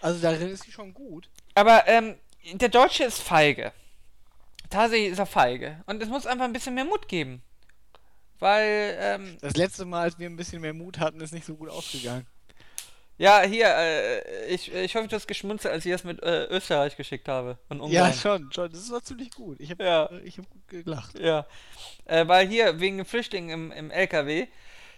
Also 0.00 0.20
darin 0.20 0.48
ist 0.48 0.64
sie 0.64 0.72
schon 0.72 0.92
gut. 0.94 1.28
Aber 1.54 1.86
ähm, 1.88 2.16
der 2.52 2.68
Deutsche 2.68 3.04
ist 3.04 3.20
feige. 3.20 3.72
Tatsächlich 4.70 5.12
ist 5.12 5.18
er 5.18 5.26
feige. 5.26 5.82
Und 5.86 6.02
es 6.02 6.08
muss 6.08 6.26
einfach 6.26 6.44
ein 6.44 6.52
bisschen 6.52 6.74
mehr 6.74 6.84
Mut 6.84 7.08
geben. 7.08 7.42
Weil, 8.38 8.96
ähm, 9.00 9.38
Das 9.40 9.56
letzte 9.56 9.84
Mal, 9.84 10.02
als 10.02 10.18
wir 10.18 10.28
ein 10.28 10.36
bisschen 10.36 10.60
mehr 10.60 10.74
Mut 10.74 10.98
hatten, 10.98 11.20
ist 11.20 11.32
nicht 11.32 11.46
so 11.46 11.54
gut 11.54 11.68
ausgegangen. 11.70 12.26
Ja, 13.16 13.42
hier, 13.42 13.68
äh, 13.76 14.46
ich, 14.46 14.72
ich 14.74 14.94
hoffe, 14.96 15.06
du 15.08 15.16
hast 15.16 15.26
geschmunzelt, 15.28 15.72
als 15.72 15.84
ich 15.86 15.92
das 15.92 16.04
mit 16.04 16.22
äh, 16.22 16.44
Österreich 16.46 16.96
geschickt 16.96 17.28
habe. 17.28 17.58
Und 17.68 17.80
Ungarn. 17.80 17.92
Ja, 17.92 18.12
schon, 18.12 18.50
schon. 18.52 18.70
Das 18.72 18.90
war 18.90 19.02
ziemlich 19.02 19.30
gut. 19.30 19.60
Ich 19.60 19.70
habe 19.70 19.84
Ja. 19.84 20.10
ich 20.24 20.38
hab 20.38 20.48
gut 20.50 20.66
gelacht. 20.68 21.18
Ja. 21.18 21.46
Äh, 22.06 22.26
weil 22.28 22.46
hier 22.48 22.80
wegen 22.80 22.96
den 22.98 23.06
Flüchtlingen 23.06 23.50
im, 23.50 23.72
im 23.72 23.90
LKW 23.90 24.46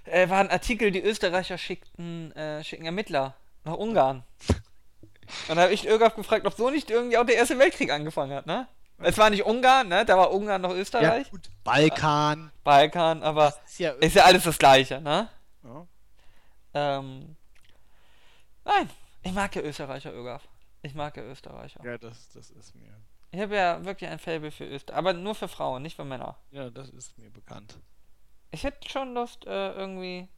äh, 0.04 0.28
war 0.28 0.38
ein 0.40 0.50
Artikel, 0.50 0.90
die 0.90 1.02
Österreicher 1.02 1.58
schickten, 1.58 2.32
äh, 2.36 2.62
schicken 2.64 2.86
Ermittler 2.86 3.34
nach 3.64 3.74
Ungarn. 3.74 4.22
Und 5.48 5.56
da 5.56 5.62
habe 5.62 5.72
ich 5.72 5.86
Irgaf 5.86 6.14
gefragt, 6.14 6.46
ob 6.46 6.54
so 6.54 6.70
nicht 6.70 6.88
irgendwie 6.90 7.18
auch 7.18 7.26
der 7.26 7.34
Erste 7.36 7.58
Weltkrieg 7.58 7.90
angefangen 7.90 8.32
hat, 8.32 8.46
ne? 8.46 8.68
Es 8.98 9.18
war 9.18 9.28
nicht 9.28 9.44
Ungarn, 9.44 9.88
ne? 9.88 10.04
Da 10.06 10.16
war 10.16 10.32
Ungarn 10.32 10.62
noch 10.62 10.70
Ja, 10.70 10.76
Österreich. 10.76 11.30
gut. 11.30 11.50
Balkan. 11.64 12.50
Balkan, 12.64 13.22
aber 13.22 13.54
Ist 13.66 13.78
ja, 13.80 13.90
ist 13.90 14.14
ja 14.16 14.24
alles 14.24 14.44
das 14.44 14.56
Gleiche, 14.58 15.00
ne? 15.02 15.28
ja. 15.64 15.86
Ähm, 16.74 17.36
nein, 18.66 18.90
ich 19.22 19.32
mag 19.32 19.54
ja 19.56 19.62
Österreicher, 19.62 20.12
Irgaf. 20.12 20.46
Ich 20.82 20.94
mag 20.94 21.16
ja 21.16 21.22
Österreicher. 21.24 21.82
ja, 21.84 21.96
das, 21.98 22.28
das 22.30 22.50
ist 22.50 22.74
mir. 22.74 22.94
Ich 23.32 23.40
habe 23.40 23.56
ja 23.56 23.84
wirklich 23.84 24.08
ein 24.08 24.18
Faible 24.18 24.50
für 24.50 24.64
Österreich, 24.64 24.96
aber 24.96 25.12
nur 25.12 25.34
für 25.34 25.48
Frauen, 25.48 25.82
nicht 25.82 25.96
für 25.96 26.04
Männer. 26.04 26.36
Ja, 26.50 26.70
das 26.70 26.90
ist 26.90 27.18
mir 27.18 27.30
bekannt. 27.30 27.78
Ich 28.50 28.64
hätte 28.64 28.88
schon 28.88 29.14
Lust, 29.14 29.44
äh, 29.46 29.72
irgendwie 29.72 30.28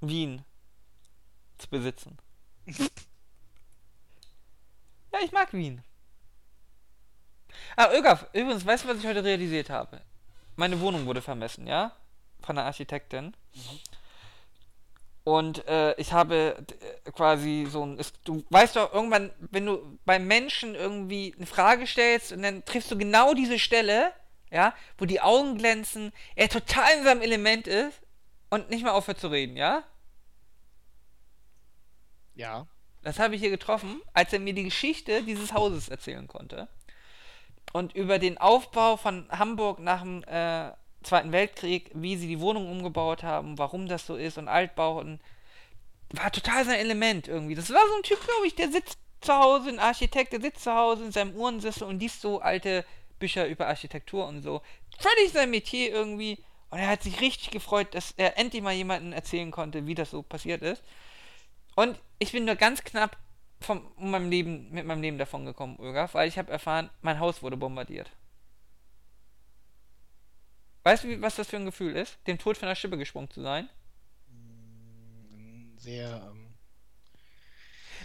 Wien 0.00 0.44
zu 1.58 1.68
besitzen. 1.68 2.18
ja, 2.66 2.78
ich 5.22 5.32
mag 5.32 5.52
Wien. 5.52 5.82
Ah, 7.76 7.92
Ögaf, 7.92 8.26
übrigens, 8.32 8.64
weißt 8.64 8.84
du, 8.84 8.88
was 8.88 8.98
ich 8.98 9.06
heute 9.06 9.22
realisiert 9.22 9.70
habe? 9.70 10.00
Meine 10.56 10.80
Wohnung 10.80 11.06
wurde 11.06 11.22
vermessen, 11.22 11.66
ja? 11.66 11.92
Von 12.40 12.56
der 12.56 12.64
Architektin. 12.64 13.36
Und 15.24 15.66
äh, 15.68 15.94
ich 16.00 16.12
habe 16.12 16.56
äh, 17.04 17.10
quasi 17.12 17.66
so 17.70 17.84
ein. 17.84 17.98
Ist, 17.98 18.18
du 18.24 18.44
weißt 18.50 18.76
doch, 18.76 18.92
irgendwann, 18.92 19.30
wenn 19.38 19.66
du 19.66 19.98
beim 20.04 20.26
Menschen 20.26 20.74
irgendwie 20.74 21.34
eine 21.36 21.46
Frage 21.46 21.86
stellst 21.86 22.32
und 22.32 22.42
dann 22.42 22.64
triffst 22.64 22.90
du 22.90 22.98
genau 22.98 23.32
diese 23.34 23.58
Stelle, 23.58 24.12
ja, 24.50 24.74
wo 24.98 25.04
die 25.04 25.20
Augen 25.20 25.58
glänzen, 25.58 26.12
er 26.34 26.48
total 26.48 26.98
in 26.98 27.04
seinem 27.04 27.22
Element 27.22 27.68
ist 27.68 28.00
und 28.50 28.68
nicht 28.68 28.82
mehr 28.82 28.94
aufhört 28.94 29.20
zu 29.20 29.28
reden, 29.28 29.56
ja? 29.56 29.84
Ja. 32.34 32.66
Das 33.02 33.18
habe 33.18 33.34
ich 33.34 33.40
hier 33.40 33.50
getroffen, 33.50 34.00
als 34.12 34.32
er 34.32 34.38
mir 34.38 34.54
die 34.54 34.64
Geschichte 34.64 35.22
dieses 35.22 35.52
Hauses 35.52 35.88
erzählen 35.88 36.28
konnte. 36.28 36.68
Und 37.72 37.94
über 37.94 38.18
den 38.18 38.38
Aufbau 38.38 38.96
von 38.96 39.28
Hamburg 39.30 39.80
nach 39.80 40.02
dem 40.02 40.22
äh, 40.24 40.72
Zweiten 41.02 41.32
Weltkrieg, 41.32 41.90
wie 41.94 42.16
sie 42.16 42.28
die 42.28 42.40
Wohnung 42.40 42.70
umgebaut 42.70 43.22
haben, 43.22 43.58
warum 43.58 43.88
das 43.88 44.06
so 44.06 44.16
ist 44.16 44.38
und 44.38 44.48
Altbauten. 44.48 45.20
War 46.10 46.30
total 46.30 46.64
sein 46.64 46.78
Element 46.78 47.28
irgendwie. 47.28 47.54
Das 47.54 47.70
war 47.70 47.86
so 47.88 47.96
ein 47.96 48.02
Typ, 48.02 48.20
glaube 48.24 48.46
ich, 48.46 48.54
der 48.54 48.70
sitzt 48.70 48.98
zu 49.20 49.34
Hause, 49.34 49.70
ein 49.70 49.78
Architekt, 49.78 50.32
der 50.32 50.40
sitzt 50.40 50.64
zu 50.64 50.74
Hause 50.74 51.04
in 51.04 51.12
seinem 51.12 51.34
Uhrensessel 51.34 51.86
und 51.86 52.00
liest 52.00 52.20
so 52.20 52.40
alte 52.40 52.84
Bücher 53.18 53.46
über 53.46 53.68
Architektur 53.68 54.26
und 54.26 54.42
so. 54.42 54.62
Völlig 54.98 55.32
sein 55.32 55.50
Metier 55.50 55.90
irgendwie. 55.92 56.38
Und 56.70 56.78
er 56.78 56.88
hat 56.88 57.02
sich 57.02 57.20
richtig 57.20 57.50
gefreut, 57.50 57.94
dass 57.94 58.12
er 58.16 58.38
endlich 58.38 58.62
mal 58.62 58.72
jemandem 58.72 59.12
erzählen 59.12 59.50
konnte, 59.50 59.86
wie 59.86 59.94
das 59.94 60.10
so 60.10 60.22
passiert 60.22 60.62
ist. 60.62 60.82
Und 61.76 61.98
ich 62.18 62.32
bin 62.32 62.44
nur 62.44 62.56
ganz 62.56 62.82
knapp 62.82 63.16
vom 63.60 63.86
um 63.96 64.10
meinem 64.10 64.30
Leben, 64.30 64.70
mit 64.70 64.86
meinem 64.86 65.02
Leben 65.02 65.18
davon 65.18 65.44
gekommen, 65.44 65.78
Ögaf, 65.80 66.14
weil 66.14 66.28
ich 66.28 66.38
habe 66.38 66.50
erfahren, 66.50 66.90
mein 67.00 67.20
Haus 67.20 67.42
wurde 67.42 67.56
bombardiert. 67.56 68.10
Weißt 70.84 71.04
du, 71.04 71.20
was 71.22 71.36
das 71.36 71.48
für 71.48 71.56
ein 71.56 71.64
Gefühl 71.64 71.96
ist, 71.96 72.18
dem 72.26 72.38
Tod 72.38 72.56
von 72.56 72.68
der 72.68 72.74
Schippe 72.74 72.98
gesprungen 72.98 73.30
zu 73.30 73.42
sein? 73.42 73.68
Mm, 74.28 75.76
Sehr. 75.78 76.22
Ähm, 76.32 76.54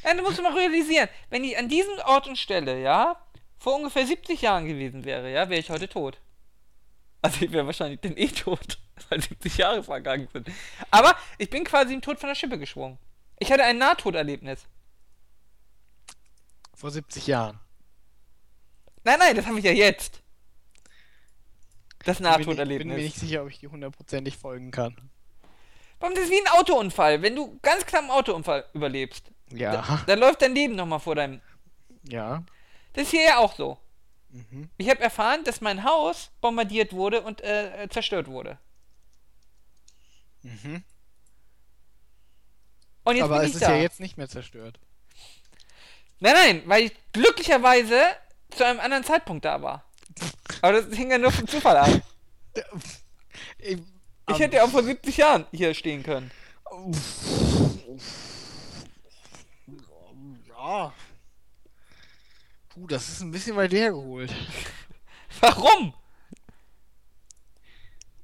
Ja, 0.04 0.14
du 0.14 0.22
musst 0.24 0.42
mal 0.42 0.54
realisieren, 0.54 1.10
wenn 1.30 1.44
ich 1.44 1.58
an 1.58 1.70
diesem 1.70 1.98
Ort 2.06 2.28
und 2.28 2.38
Stelle, 2.38 2.82
ja, 2.82 3.18
vor 3.58 3.76
ungefähr 3.76 4.06
70 4.06 4.42
Jahren 4.42 4.66
gewesen 4.68 5.04
wäre, 5.06 5.32
ja, 5.32 5.50
wäre 5.50 5.60
ich 5.60 5.70
heute 5.70 5.90
tot. 5.90 6.20
Also 7.22 7.44
ich 7.46 7.52
wäre 7.52 7.66
wahrscheinlich 7.66 8.00
dann 8.02 8.16
eh 8.18 8.28
tot, 8.28 8.80
weil 9.10 9.22
70 9.22 9.58
Jahre 9.58 9.84
vergangen 9.84 10.28
sind. 10.32 10.50
Aber 10.92 11.16
ich 11.38 11.50
bin 11.50 11.64
quasi 11.64 11.94
im 11.94 12.02
Tod 12.02 12.20
von 12.20 12.30
der 12.30 12.36
Schippe 12.36 12.60
gesprungen. 12.60 12.98
Ich 13.40 13.52
hatte 13.52 13.64
ein 13.64 13.78
Nahtoderlebnis. 13.78 14.66
vor 16.74 16.92
70 16.92 17.28
Jahren. 17.28 17.60
Nein, 19.04 19.20
nein, 19.20 19.36
das 19.36 19.46
habe 19.48 19.58
ich 19.60 19.66
ja 19.66 19.72
jetzt. 19.72 20.22
Das 22.08 22.18
Bin 22.18 22.24
mir 22.26 22.38
nicht- 22.38 22.46
Bin 22.48 22.56
mir 22.56 22.56
Nahtoderlebnis. 22.66 22.98
nicht 22.98 23.16
sicher, 23.18 23.44
ob 23.44 23.50
ich 23.50 23.60
die 23.60 23.68
hundertprozentig 23.68 24.38
folgen 24.38 24.72
kann. 24.72 24.96
Warum 26.00 26.14
das 26.16 26.26
ist 26.26 26.32
wie 26.32 26.40
ein 26.40 26.60
Autounfall, 26.60 27.22
wenn 27.22 27.36
du 27.36 27.58
ganz 27.62 27.86
knapp 27.86 28.02
einen 28.04 28.12
Autounfall 28.12 28.66
überlebst. 28.74 29.32
Ja. 29.52 30.04
Dann 30.08 30.20
läuft 30.20 30.42
dein 30.42 30.54
Leben 30.56 30.76
nochmal 30.76 31.00
vor 31.00 31.16
deinem. 31.16 31.42
Ja. 32.04 32.44
Das 32.94 33.04
ist 33.06 33.12
hier 33.12 33.24
ja 33.24 33.38
auch 33.38 33.56
so. 33.56 33.78
Mhm. 34.30 34.70
Ich 34.78 34.90
habe 34.90 35.02
erfahren, 35.02 35.44
dass 35.44 35.62
mein 35.62 35.84
Haus 35.84 36.32
bombardiert 36.42 36.94
wurde 36.94 37.22
und 37.22 37.42
äh, 37.42 37.88
zerstört 37.90 38.28
wurde. 38.28 38.58
Mhm. 40.44 40.84
Und 43.04 43.16
jetzt 43.16 43.24
Aber 43.26 43.42
es 43.44 43.50
ich 43.50 43.54
ist 43.56 43.62
da. 43.64 43.72
ja 43.76 43.82
jetzt 43.82 44.00
nicht 44.00 44.18
mehr 44.18 44.28
zerstört. 44.30 44.80
Nein, 46.20 46.34
nein, 46.34 46.62
weil 46.66 46.84
ich 46.86 46.92
glücklicherweise 47.14 48.02
zu 48.52 48.66
einem 48.66 48.80
anderen 48.80 49.04
Zeitpunkt 49.04 49.46
da 49.46 49.62
war. 49.62 49.84
Aber 50.62 50.82
das 50.82 50.96
hing 50.96 51.12
ja 51.12 51.18
nur 51.18 51.32
vom 51.32 51.48
Zufall 51.48 51.78
ab. 51.78 52.02
Ich, 53.60 53.78
Ich 54.30 54.40
hätte 54.40 54.58
ja 54.58 54.64
auch 54.64 54.70
vor 54.70 54.84
70 54.84 55.18
Jahren 55.18 55.46
hier 55.52 55.74
stehen 55.74 56.04
können. 56.04 56.32
Ja. 60.48 60.94
Puh, 62.70 62.88
das 62.88 63.08
ist 63.10 63.22
ein 63.22 63.32
bisschen 63.32 63.56
weit 63.56 63.74
hergeholt. 63.74 64.34
Warum? 65.40 65.94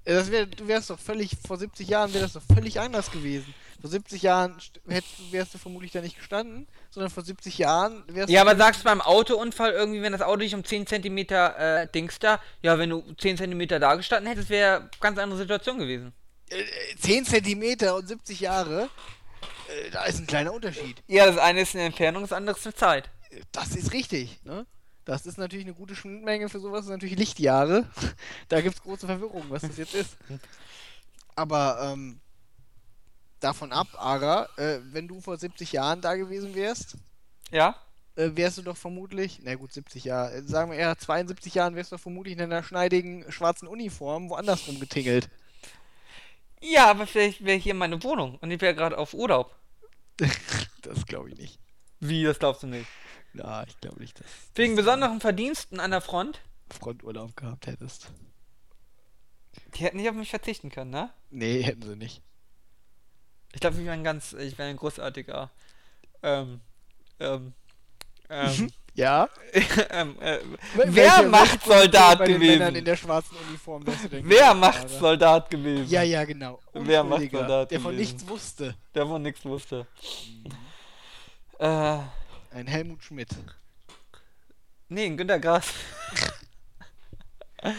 Das 0.06 0.30
wär, 0.32 0.46
du 0.46 0.68
wärst 0.68 0.90
doch 0.90 1.00
völlig, 1.00 1.38
vor 1.48 1.58
70 1.58 1.88
Jahren 1.88 2.14
wäre 2.14 2.24
das 2.24 2.34
doch 2.34 2.44
völlig 2.54 2.80
anders 2.80 3.10
gewesen. 3.12 3.54
Vor 3.80 3.90
70 3.90 4.22
Jahren 4.22 4.58
hättest, 4.88 5.32
wärst 5.32 5.54
du 5.54 5.58
vermutlich 5.58 5.92
da 5.92 6.02
nicht 6.02 6.18
gestanden, 6.18 6.68
sondern 6.94 7.10
vor 7.12 7.24
70 7.24 7.58
Jahren 7.58 8.04
wärst 8.08 8.30
Ja, 8.30 8.42
aber 8.42 8.56
sagst 8.56 8.82
du 8.82 8.86
beim 8.86 9.02
Autounfall 9.02 9.72
irgendwie, 9.72 10.02
wenn 10.02 10.12
das 10.12 10.22
Auto 10.22 10.38
dich 10.38 10.54
um 10.54 10.64
10 10.64 10.86
cm 10.88 11.18
äh, 11.18 11.88
Dings 11.88 12.20
da, 12.20 12.40
ja, 12.62 12.78
wenn 12.78 12.92
du 12.92 13.04
10 13.18 13.38
cm 13.38 13.68
da 13.68 13.96
gestanden 13.96 14.30
hättest, 14.30 14.50
wäre 14.50 14.90
ganz 15.00 15.18
andere 15.18 15.40
Situation 15.40 15.80
gewesen. 15.80 16.14
äh, 16.50 16.64
10 17.00 17.26
Zentimeter 17.26 17.96
und 17.96 18.08
70 18.08 18.40
Jahre, 18.42 18.90
äh, 19.70 19.90
da 19.92 20.04
ist 20.06 20.20
ein 20.20 20.28
kleiner 20.28 20.54
Unterschied. 20.54 21.02
Ja, 21.08 21.26
das 21.26 21.38
eine 21.38 21.62
ist 21.62 21.74
eine 21.76 21.86
Entfernung, 21.86 22.22
das 22.24 22.32
andere 22.34 22.56
ist 22.58 22.66
eine 22.66 22.76
Zeit. 22.76 23.10
Äh, 23.32 23.42
Das 23.52 23.76
ist 23.76 23.92
richtig, 23.94 24.40
ne? 24.44 24.66
Das 25.06 25.26
ist 25.26 25.38
natürlich 25.38 25.66
eine 25.66 25.74
gute 25.74 25.96
Schnittmenge 25.96 26.48
für 26.48 26.60
sowas, 26.60 26.82
das 26.82 26.86
sind 26.86 26.94
natürlich 26.94 27.18
Lichtjahre. 27.18 27.88
da 28.50 28.62
gibt 28.62 28.76
es 28.76 28.82
große 28.84 29.08
Verwirrung, 29.08 29.46
was 29.50 29.64
das 29.64 29.76
jetzt 29.78 29.96
ist. 29.96 30.16
Aber 31.36 31.92
ähm, 31.94 32.20
davon 33.44 33.72
ab, 33.72 33.88
Ara, 33.98 34.48
äh, 34.58 34.80
wenn 34.92 35.08
du 35.08 35.22
vor 35.22 35.38
70 35.38 35.72
Jahren 35.74 36.02
da 36.02 36.16
gewesen 36.16 36.56
wärst, 36.56 36.96
Ja? 37.52 37.76
äh, 38.16 38.30
wärst 38.34 38.58
du 38.58 38.62
doch 38.62 38.78
vermutlich, 38.78 39.40
na 39.44 39.56
gut, 39.56 39.74
70 39.74 40.04
Jahre, 40.06 40.34
äh, 40.34 40.42
sagen 40.44 40.72
wir 40.72 40.78
eher 40.78 40.98
72 40.98 41.54
Jahren, 41.56 41.76
wärst 41.76 41.92
du 41.92 41.96
doch 41.96 42.02
vermutlich 42.02 42.34
in 42.36 42.42
einer 42.42 42.64
schneidigen 42.64 43.32
schwarzen 43.32 43.68
Uniform 43.68 44.30
woanders 44.30 44.68
rumgetingelt. 44.68 45.30
Ja, 46.62 46.90
aber 46.90 47.08
vielleicht 47.08 47.44
wäre 47.44 47.58
hier 47.58 47.74
meine 47.74 48.02
Wohnung 48.04 48.38
und 48.38 48.50
ich 48.52 48.62
wäre 48.62 48.76
gerade 48.76 48.98
auf 48.98 49.14
Urlaub. 49.14 49.56
das 50.82 51.06
glaube 51.06 51.30
ich 51.30 51.38
nicht. 51.38 51.60
Wie, 52.00 52.24
das 52.24 52.40
glaubst 52.40 52.64
du 52.64 52.68
nicht? 52.68 52.88
Na, 53.34 53.66
ich 53.68 53.80
glaube 53.82 54.00
nicht, 54.00 54.20
dass 54.20 54.28
Wegen 54.56 54.76
besonderen 54.76 55.20
Verdiensten 55.20 55.80
an 55.80 55.92
der 55.92 56.02
Front? 56.02 56.42
Fronturlaub 56.70 57.36
gehabt 57.36 57.68
hättest. 57.68 58.12
Die 59.76 59.84
hätten 59.84 59.98
nicht 59.98 60.10
auf 60.10 60.16
mich 60.16 60.30
verzichten 60.30 60.70
können, 60.70 60.92
ne? 60.92 61.12
Nee, 61.32 61.62
hätten 61.64 61.82
sie 61.82 61.96
nicht. 61.96 62.22
Ich 63.54 63.60
glaube, 63.62 63.78
ich 63.78 63.84
wäre 63.84 63.94
ein 63.94 64.04
ganz, 64.04 64.34
ich 64.34 64.58
wäre 64.58 64.70
ein 64.70 64.78
großartiger, 64.78 65.50
ähm, 66.22 66.60
ähm, 67.20 67.54
ähm, 68.30 68.72
Ja? 68.96 69.28
ähm, 69.90 70.16
äh, 70.22 70.38
wer 70.76 71.24
macht 71.24 71.64
Soldat 71.64 72.20
bei 72.20 72.26
den 72.26 72.38
Männern 72.40 72.68
in 72.68 72.74
gewesen? 72.74 72.86
der 72.86 72.96
schwarzen 72.96 73.36
Uniform 73.48 73.88
wärst 73.88 74.04
du 74.06 74.12
Wer 74.12 74.22
gewesen, 74.22 74.60
macht 74.60 74.80
Ara? 74.82 75.00
Soldat 75.00 75.50
gewesen? 75.50 75.90
Ja, 75.90 76.04
ja, 76.04 76.24
genau. 76.26 76.60
Wer 76.74 77.04
macht 77.04 77.32
Soldat 77.32 77.72
Der 77.72 77.80
von 77.80 77.92
gewesen? 77.96 78.12
nichts 78.14 78.28
wusste. 78.30 78.76
Der 78.94 79.08
von 79.08 79.22
nichts 79.24 79.44
wusste. 79.46 79.88
Mhm. 80.44 80.52
Äh, 81.58 82.00
Ein 82.52 82.68
Helmut 82.68 83.04
Schmidt. 83.04 83.30
nee, 84.90 85.06
ein 85.06 85.18
Günter 85.18 85.40
Grass. 85.40 85.74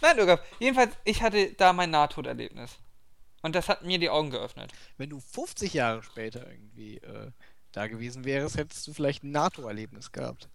Nein, 0.00 0.18
Irgab, 0.18 0.44
jedenfalls, 0.58 0.94
ich 1.04 1.22
hatte 1.22 1.52
da 1.52 1.72
mein 1.72 1.90
Nahtoderlebnis. 1.90 2.72
Und 3.46 3.54
das 3.54 3.68
hat 3.68 3.82
mir 3.84 4.00
die 4.00 4.10
Augen 4.10 4.30
geöffnet. 4.30 4.72
Wenn 4.98 5.08
du 5.10 5.20
50 5.20 5.72
Jahre 5.72 6.02
später 6.02 6.50
irgendwie 6.50 6.96
äh, 6.96 7.30
da 7.70 7.86
gewesen 7.86 8.24
wärst, 8.24 8.56
hättest 8.56 8.84
du 8.88 8.92
vielleicht 8.92 9.22
ein 9.22 9.30
NATO-Erlebnis 9.30 10.10
gehabt. 10.10 10.48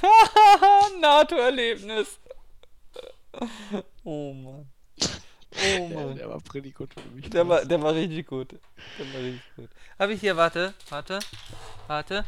NATO-Erlebnis. 1.00 2.20
Oh 4.04 4.32
Mann. 4.34 4.68
Oh 5.00 5.88
Ja, 5.90 6.00
Mann. 6.06 6.14
der 6.14 6.28
war 6.28 6.38
pretty 6.40 6.70
gut 6.70 6.94
für 6.94 7.08
mich. 7.10 7.28
Der 7.28 7.48
war, 7.48 7.64
der 7.64 7.82
war 7.82 7.92
richtig 7.92 8.28
gut. 8.28 8.52
Der 8.52 9.12
war 9.12 9.20
richtig 9.20 9.56
gut. 9.56 9.70
Habe 9.98 10.12
ich 10.12 10.20
hier, 10.20 10.36
warte, 10.36 10.74
warte, 10.90 11.18
warte, 11.88 12.24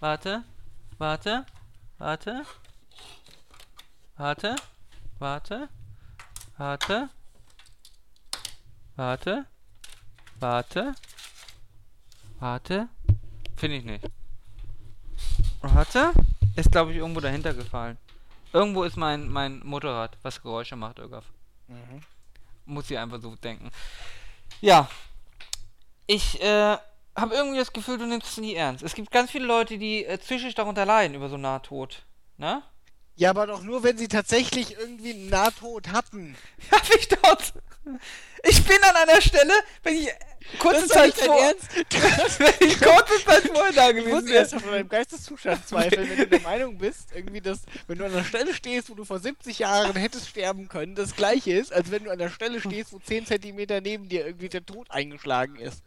warte, 0.00 0.44
warte, 0.98 1.44
warte, 1.98 2.46
warte, 4.16 4.56
warte, 5.18 5.18
warte, 5.18 5.68
warte, 6.56 7.10
warte, 10.38 10.94
warte, 12.38 12.88
finde 13.56 13.76
ich 13.76 13.84
nicht. 13.84 14.04
Warte, 15.60 16.12
ist 16.56 16.72
glaube 16.72 16.92
ich 16.92 16.98
irgendwo 16.98 17.20
dahinter 17.20 17.54
gefallen. 17.54 17.98
Irgendwo 18.52 18.84
ist 18.84 18.96
mein, 18.96 19.28
mein 19.28 19.60
Motorrad, 19.64 20.18
was 20.22 20.42
Geräusche 20.42 20.76
macht, 20.76 20.98
Irgaf. 20.98 21.24
Mhm. 21.68 22.02
Muss 22.66 22.90
ich 22.90 22.98
einfach 22.98 23.20
so 23.20 23.34
denken. 23.36 23.70
Ja. 24.60 24.88
Ich 26.06 26.42
äh, 26.42 26.76
habe 27.16 27.34
irgendwie 27.34 27.58
das 27.58 27.72
Gefühl, 27.72 27.98
du 27.98 28.06
nimmst 28.06 28.28
es 28.28 28.36
nie 28.36 28.54
ernst. 28.54 28.82
Es 28.82 28.94
gibt 28.94 29.10
ganz 29.10 29.30
viele 29.30 29.46
Leute, 29.46 29.78
die 29.78 30.04
äh, 30.04 30.18
psychisch 30.18 30.54
darunter 30.54 30.84
leiden 30.84 31.14
über 31.14 31.28
so 31.28 31.36
Nahtod. 31.36 32.02
Ne? 32.36 32.62
Ja, 33.16 33.30
aber 33.30 33.46
doch 33.46 33.62
nur, 33.62 33.82
wenn 33.82 33.98
sie 33.98 34.08
tatsächlich 34.08 34.76
irgendwie 34.78 35.12
einen 35.12 35.28
Nahtod 35.28 35.88
hatten. 35.88 36.36
Hab 36.70 36.94
ich 36.94 37.08
dort. 37.08 37.54
Ich 38.44 38.64
bin 38.64 38.76
an 38.82 38.96
einer 38.96 39.20
Stelle, 39.20 39.52
wenn 39.82 39.96
ich 39.96 40.08
kurze 40.58 40.86
Zeit 40.88 41.14
vor, 41.14 41.38
Ernst? 41.38 41.68
wenn 42.38 42.68
ich 42.68 42.80
kurze 42.80 43.24
Zeit 43.24 43.42
vorher 43.44 43.72
da 43.72 43.90
Ich 43.90 43.96
muss 44.04 44.20
gewesen 44.24 44.28
erst 44.28 44.52
wäre. 44.52 44.62
von 44.62 44.72
deinem 44.72 44.88
Geisteszustand 44.88 45.66
zweifeln, 45.66 46.10
wenn 46.10 46.16
du 46.18 46.26
der 46.26 46.40
Meinung 46.40 46.78
bist, 46.78 47.08
irgendwie, 47.14 47.40
dass, 47.40 47.60
wenn 47.86 47.98
du 47.98 48.04
an 48.04 48.12
einer 48.12 48.24
Stelle 48.24 48.52
stehst, 48.54 48.90
wo 48.90 48.94
du 48.94 49.04
vor 49.04 49.20
70 49.20 49.60
Jahren 49.60 49.94
hättest 49.94 50.28
sterben 50.28 50.68
können, 50.68 50.94
das 50.94 51.14
gleiche 51.14 51.52
ist, 51.52 51.72
als 51.72 51.90
wenn 51.90 52.04
du 52.04 52.10
an 52.10 52.18
der 52.18 52.30
Stelle 52.30 52.60
stehst, 52.60 52.92
wo 52.92 52.98
10 52.98 53.26
Zentimeter 53.26 53.80
neben 53.80 54.08
dir 54.08 54.26
irgendwie 54.26 54.48
der 54.48 54.66
Tod 54.66 54.90
eingeschlagen 54.90 55.56
ist. 55.56 55.82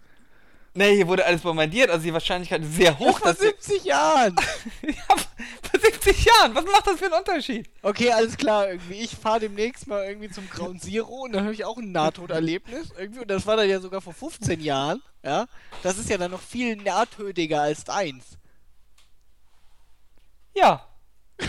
Nee, 0.78 0.98
hier 0.98 1.08
wurde 1.08 1.26
alles 1.26 1.42
bombardiert, 1.42 1.90
also 1.90 2.04
die 2.04 2.12
Wahrscheinlichkeit 2.12 2.62
ist 2.62 2.76
sehr 2.76 3.00
hoch, 3.00 3.20
vor 3.20 3.30
dass 3.30 3.38
du. 3.38 3.46
70 3.46 3.86
Jahren! 3.86 4.36
ja, 4.82 5.16
vor 5.16 5.80
70 5.80 6.26
Jahren, 6.26 6.54
was 6.54 6.66
macht 6.66 6.86
das 6.86 7.00
für 7.00 7.06
einen 7.06 7.14
Unterschied? 7.14 7.70
Okay, 7.82 8.12
alles 8.12 8.36
klar, 8.36 8.68
irgendwie. 8.68 8.96
Ich 8.96 9.16
fahre 9.16 9.40
demnächst 9.40 9.88
mal 9.88 10.04
irgendwie 10.04 10.30
zum 10.30 10.50
Ground 10.50 10.84
Zero 10.84 11.24
und 11.24 11.32
dann 11.32 11.46
habe 11.46 11.54
ich 11.54 11.64
auch 11.64 11.78
ein 11.78 11.94
Nahtoderlebnis. 11.94 12.90
Irgendwie, 12.98 13.22
und 13.22 13.30
das 13.30 13.48
war 13.48 13.56
dann 13.56 13.70
ja 13.70 13.80
sogar 13.80 14.02
vor 14.02 14.14
15 14.14 14.60
Jahren. 14.60 15.02
Ja, 15.24 15.48
das 15.82 15.98
ist 15.98 16.10
ja 16.10 16.18
dann 16.18 16.32
noch 16.32 16.42
viel 16.42 16.76
nahtödiger 16.76 17.62
als 17.62 17.86
deins. 17.86 18.38
Ja. 20.54 20.86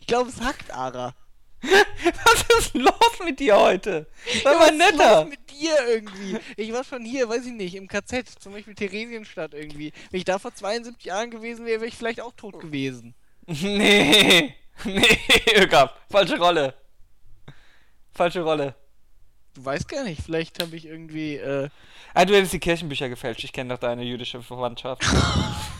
Ich 0.00 0.06
glaube, 0.06 0.28
es 0.28 0.40
hackt, 0.40 0.72
Ara. 0.72 1.14
Was 2.24 2.44
ist 2.58 2.74
los 2.74 3.18
mit 3.24 3.38
dir 3.40 3.58
heute? 3.58 4.06
Sei 4.42 4.50
Ja, 4.50 4.58
mal 4.58 4.60
was 4.60 4.70
ist 4.70 4.78
netter. 4.78 5.20
los 5.22 5.30
mit 5.30 5.50
dir 5.50 5.72
irgendwie? 5.88 6.38
Ich 6.56 6.72
war 6.72 6.82
schon 6.84 7.04
hier, 7.04 7.28
weiß 7.28 7.44
ich 7.46 7.52
nicht, 7.52 7.74
im 7.74 7.86
KZ, 7.88 8.26
zum 8.40 8.52
Beispiel 8.52 8.74
Theresienstadt 8.74 9.52
irgendwie. 9.54 9.92
Wenn 10.10 10.18
ich 10.18 10.24
da 10.24 10.38
vor 10.38 10.54
72 10.54 11.04
Jahren 11.04 11.30
gewesen 11.30 11.66
wäre, 11.66 11.80
wäre 11.80 11.88
ich 11.88 11.96
vielleicht 11.96 12.20
auch 12.20 12.32
tot 12.36 12.58
gewesen. 12.60 13.14
Nee, 13.46 14.54
nee, 14.84 15.18
Ögab. 15.56 15.98
Falsche 16.08 16.38
Rolle. 16.38 16.72
Falsche 18.14 18.42
Rolle. 18.42 18.74
Du 19.54 19.64
weißt 19.64 19.88
gar 19.88 20.04
nicht, 20.04 20.22
vielleicht 20.22 20.62
habe 20.62 20.76
ich 20.76 20.86
irgendwie, 20.86 21.34
äh. 21.34 21.68
Ah, 22.14 22.24
du 22.24 22.34
hättest 22.36 22.52
die 22.52 22.60
Kirchenbücher 22.60 23.08
gefälscht. 23.08 23.42
Ich 23.42 23.52
kenne 23.52 23.74
doch 23.74 23.80
deine 23.80 24.04
jüdische 24.04 24.40
Verwandtschaft. 24.42 25.02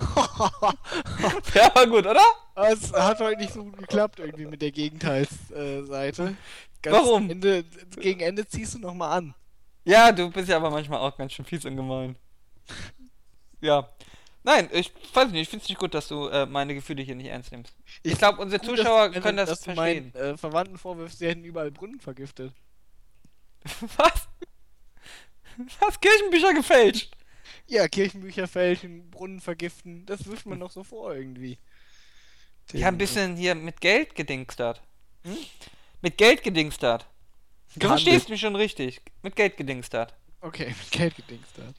ja, 1.54 1.74
war 1.74 1.86
gut, 1.86 2.06
oder? 2.06 2.22
Es 2.70 2.92
hat 2.92 3.20
heute 3.20 3.40
nicht 3.40 3.52
so 3.52 3.64
gut 3.64 3.76
geklappt 3.78 4.18
irgendwie 4.18 4.46
mit 4.46 4.62
der 4.62 4.70
Gegenteilsseite. 4.70 6.36
Ganz 6.82 6.96
Warum? 6.96 7.30
Ende, 7.30 7.64
gegen 7.98 8.20
Ende 8.20 8.46
ziehst 8.46 8.74
du 8.74 8.78
nochmal 8.78 9.18
an. 9.18 9.34
Ja, 9.84 10.12
du 10.12 10.30
bist 10.30 10.48
ja 10.48 10.56
aber 10.56 10.70
manchmal 10.70 11.00
auch 11.00 11.16
ganz 11.16 11.32
schön 11.32 11.44
fies 11.44 11.64
und 11.64 11.76
gemein. 11.76 12.16
Ja. 13.60 13.88
Nein, 14.42 14.68
ich 14.72 14.92
weiß 15.14 15.30
nicht, 15.30 15.40
ich 15.40 15.48
finde 15.48 15.62
es 15.62 15.68
nicht 15.70 15.78
gut, 15.78 15.94
dass 15.94 16.08
du 16.08 16.28
äh, 16.28 16.44
meine 16.44 16.74
Gefühle 16.74 17.02
hier 17.02 17.14
nicht 17.14 17.28
ernst 17.28 17.50
nimmst. 17.50 17.74
Ich 18.02 18.18
glaube, 18.18 18.42
unsere 18.42 18.60
Gut, 18.64 18.76
Zuschauer 18.76 19.08
dass, 19.08 19.22
können 19.22 19.38
das 19.38 19.48
dass 19.48 19.60
du 19.60 19.72
verstehen. 19.74 20.12
meinen 20.14 20.32
äh, 20.34 20.36
Verwandten 20.36 20.76
vorwirfst, 20.76 21.18
sie 21.18 21.28
hätten 21.28 21.44
überall 21.44 21.70
Brunnen 21.70 21.98
vergiftet. 22.00 22.52
Was? 23.96 24.28
Du 25.56 25.86
hast 25.86 26.00
Kirchenbücher 26.02 26.52
gefälscht. 26.52 27.16
Ja, 27.66 27.88
Kirchenbücher 27.88 28.46
fälschen, 28.46 29.10
Brunnen 29.10 29.40
vergiften, 29.40 30.04
das 30.06 30.26
wirft 30.26 30.46
man 30.46 30.58
noch 30.58 30.70
so 30.70 30.84
vor 30.84 31.14
irgendwie. 31.14 31.58
Die 32.72 32.84
haben 32.84 32.94
ein 32.94 32.98
bisschen 32.98 33.36
hier 33.36 33.54
mit 33.54 33.80
Geld 33.80 34.14
gedingstert. 34.14 34.82
Hm? 35.22 35.36
Mit 36.02 36.18
Geld 36.18 36.42
gedingstert. 36.42 37.06
Du 37.76 37.88
verstehst 37.88 38.28
mich 38.28 38.40
schon 38.40 38.56
richtig. 38.56 39.00
Mit 39.22 39.36
Geld 39.36 39.56
gedingstert. 39.56 40.14
Okay, 40.40 40.66
mit 40.66 40.90
Geld 40.90 41.16
gedingst 41.16 41.58
hat. 41.58 41.74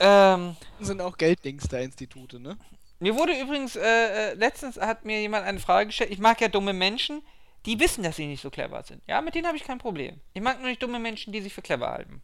Ähm, 0.00 0.56
Sind 0.80 1.00
auch 1.00 1.16
Gelddingster-Institute, 1.16 2.38
ne? 2.38 2.58
mir 3.00 3.14
wurde 3.14 3.38
übrigens, 3.40 3.76
äh, 3.76 4.30
äh, 4.30 4.34
letztens 4.34 4.76
hat 4.76 5.04
mir 5.04 5.20
jemand 5.20 5.46
eine 5.46 5.60
Frage 5.60 5.86
gestellt. 5.86 6.10
Ich 6.10 6.18
mag 6.18 6.40
ja 6.40 6.48
dumme 6.48 6.72
Menschen, 6.72 7.22
die 7.66 7.78
wissen, 7.78 8.02
dass 8.02 8.16
sie 8.16 8.26
nicht 8.26 8.42
so 8.42 8.50
clever 8.50 8.82
sind. 8.82 9.02
Ja, 9.06 9.20
mit 9.20 9.34
denen 9.34 9.46
habe 9.46 9.56
ich 9.56 9.64
kein 9.64 9.78
Problem. 9.78 10.20
Ich 10.34 10.42
mag 10.42 10.58
nur 10.58 10.68
nicht 10.68 10.82
dumme 10.82 10.98
Menschen, 10.98 11.32
die 11.32 11.40
sich 11.40 11.52
für 11.54 11.62
clever 11.62 11.90
halten. 11.90 12.22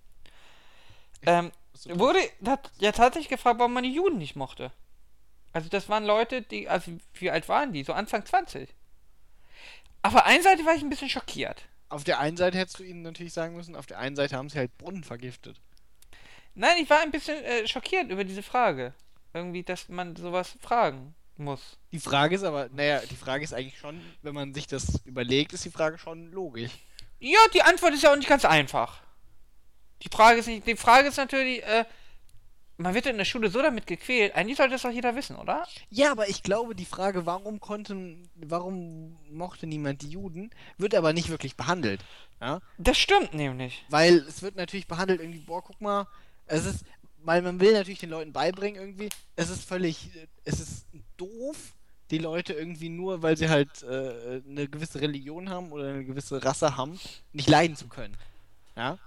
Ähm, 1.27 1.53
wurde 1.89 2.19
hat 2.47 2.71
ja 2.79 2.93
tatsächlich 2.93 3.29
gefragt, 3.29 3.59
warum 3.59 3.73
man 3.73 3.85
die 3.85 3.93
Juden 3.93 4.19
nicht 4.19 4.37
mochte. 4.37 4.73
Also 5.53 5.69
das 5.69 5.89
waren 5.89 6.05
Leute, 6.05 6.43
die, 6.43 6.69
also 6.69 6.93
wie 7.15 7.31
alt 7.31 7.49
waren 7.49 7.73
die? 7.73 7.85
So 7.85 7.93
Anfang 7.93 8.27
20. 8.27 8.69
Auf 10.03 10.13
der 10.13 10.27
einen 10.27 10.43
Seite 10.43 10.67
war 10.67 10.75
ich 10.75 10.83
ein 10.83 10.91
bisschen 10.91 11.09
schockiert. 11.09 11.63
Auf 11.89 12.05
der 12.05 12.19
einen 12.19 12.37
Seite 12.37 12.59
hättest 12.59 12.81
du 12.81 12.83
ihnen 12.83 13.03
natürlich 13.03 13.33
sagen 13.33 13.55
müssen, 13.55 13.77
auf 13.77 13.87
der 13.87 13.99
einen 13.99 14.17
Seite 14.17 14.37
haben 14.37 14.49
sie 14.49 14.59
halt 14.59 14.77
Brunnen 14.79 15.05
vergiftet. 15.05 15.61
Nein, 16.55 16.83
ich 16.83 16.91
war 16.91 17.01
ein 17.01 17.13
bisschen 17.13 17.43
äh, 17.45 17.67
schockiert 17.69 18.11
über 18.11 18.25
diese 18.25 18.43
Frage. 18.43 18.95
Irgendwie, 19.33 19.63
dass 19.63 19.89
man 19.89 20.17
sowas 20.17 20.57
fragen 20.61 21.15
muss. 21.37 21.79
Die 21.93 22.01
Frage 22.01 22.35
ist 22.35 22.43
aber, 22.43 22.69
naja, 22.73 23.01
die 23.09 23.17
Frage 23.17 23.45
ist 23.45 23.55
eigentlich 23.55 23.79
schon, 23.79 24.01
wenn 24.23 24.35
man 24.35 24.55
sich 24.55 24.67
das 24.67 25.01
überlegt, 25.05 25.53
ist 25.53 25.65
die 25.65 25.71
Frage 25.71 25.99
schon 25.99 26.33
logisch. 26.33 26.73
Ja, 27.21 27.39
die 27.55 27.63
Antwort 27.63 27.95
ist 27.95 28.03
ja 28.03 28.13
auch 28.13 28.17
nicht 28.17 28.29
ganz 28.29 28.45
einfach. 28.45 29.04
Die 30.05 30.09
Frage 30.09 30.41
ist 30.41 30.47
nicht, 30.47 30.67
die 30.67 30.77
Frage 30.77 31.09
ist 31.09 31.17
natürlich, 31.17 31.63
äh, 31.65 31.85
man 32.77 32.95
wird 32.95 33.07
in 33.07 33.17
der 33.17 33.25
Schule 33.25 33.51
so 33.51 33.63
damit 33.63 33.87
gequält. 33.87 34.35
Eigentlich 34.35 34.57
sollte 34.57 34.73
das 34.73 34.83
doch 34.83 34.91
jeder 34.91 35.15
wissen, 35.15 35.37
oder? 35.37 35.67
Ja, 35.91 36.11
aber 36.13 36.29
ich 36.29 36.43
glaube, 36.43 36.75
die 36.75 36.85
Frage, 36.85 37.25
warum 37.27 37.61
konnten, 37.61 38.29
warum 38.35 39.17
mochte 39.31 39.67
niemand 39.67 40.03
die 40.03 40.11
Juden, 40.11 40.51
wird 40.77 40.95
aber 40.95 41.13
nicht 41.13 41.31
wirklich 41.31 41.57
behandelt. 41.57 42.01
Ja? 42.41 42.61
Das 42.79 42.99
stimmt 42.99 43.33
nämlich. 43.35 43.85
Weil 43.91 44.19
es 44.19 44.43
wird 44.43 44.57
natürlich 44.57 44.87
behandelt 44.87 45.21
irgendwie, 45.21 45.41
boah, 45.41 45.63
guck 45.63 45.81
mal, 45.81 46.07
es 46.47 46.67
ist, 46.67 46.85
weil 47.23 47.43
man 47.43 47.61
will 47.61 47.73
natürlich 47.73 48.01
den 48.01 48.11
Leuten 48.11 48.33
beibringen 48.33 48.81
irgendwie, 48.81 49.09
es 49.37 49.51
ist 49.51 49.65
völlig, 49.65 50.11
es 50.45 50.61
ist 50.61 50.87
doof, 51.17 51.75
die 52.11 52.19
Leute 52.19 52.53
irgendwie 52.53 52.91
nur, 52.91 53.23
weil 53.23 53.37
sie 53.37 53.49
halt 53.49 53.83
äh, 53.83 54.43
eine 54.47 54.69
gewisse 54.69 55.01
Religion 55.01 55.49
haben 55.49 55.73
oder 55.73 55.89
eine 55.89 56.05
gewisse 56.05 56.45
Rasse 56.45 56.77
haben, 56.77 57.01
nicht 57.33 57.49
leiden 57.49 57.77
zu 57.77 57.89
können. 57.89 58.17
Ja? 58.77 58.99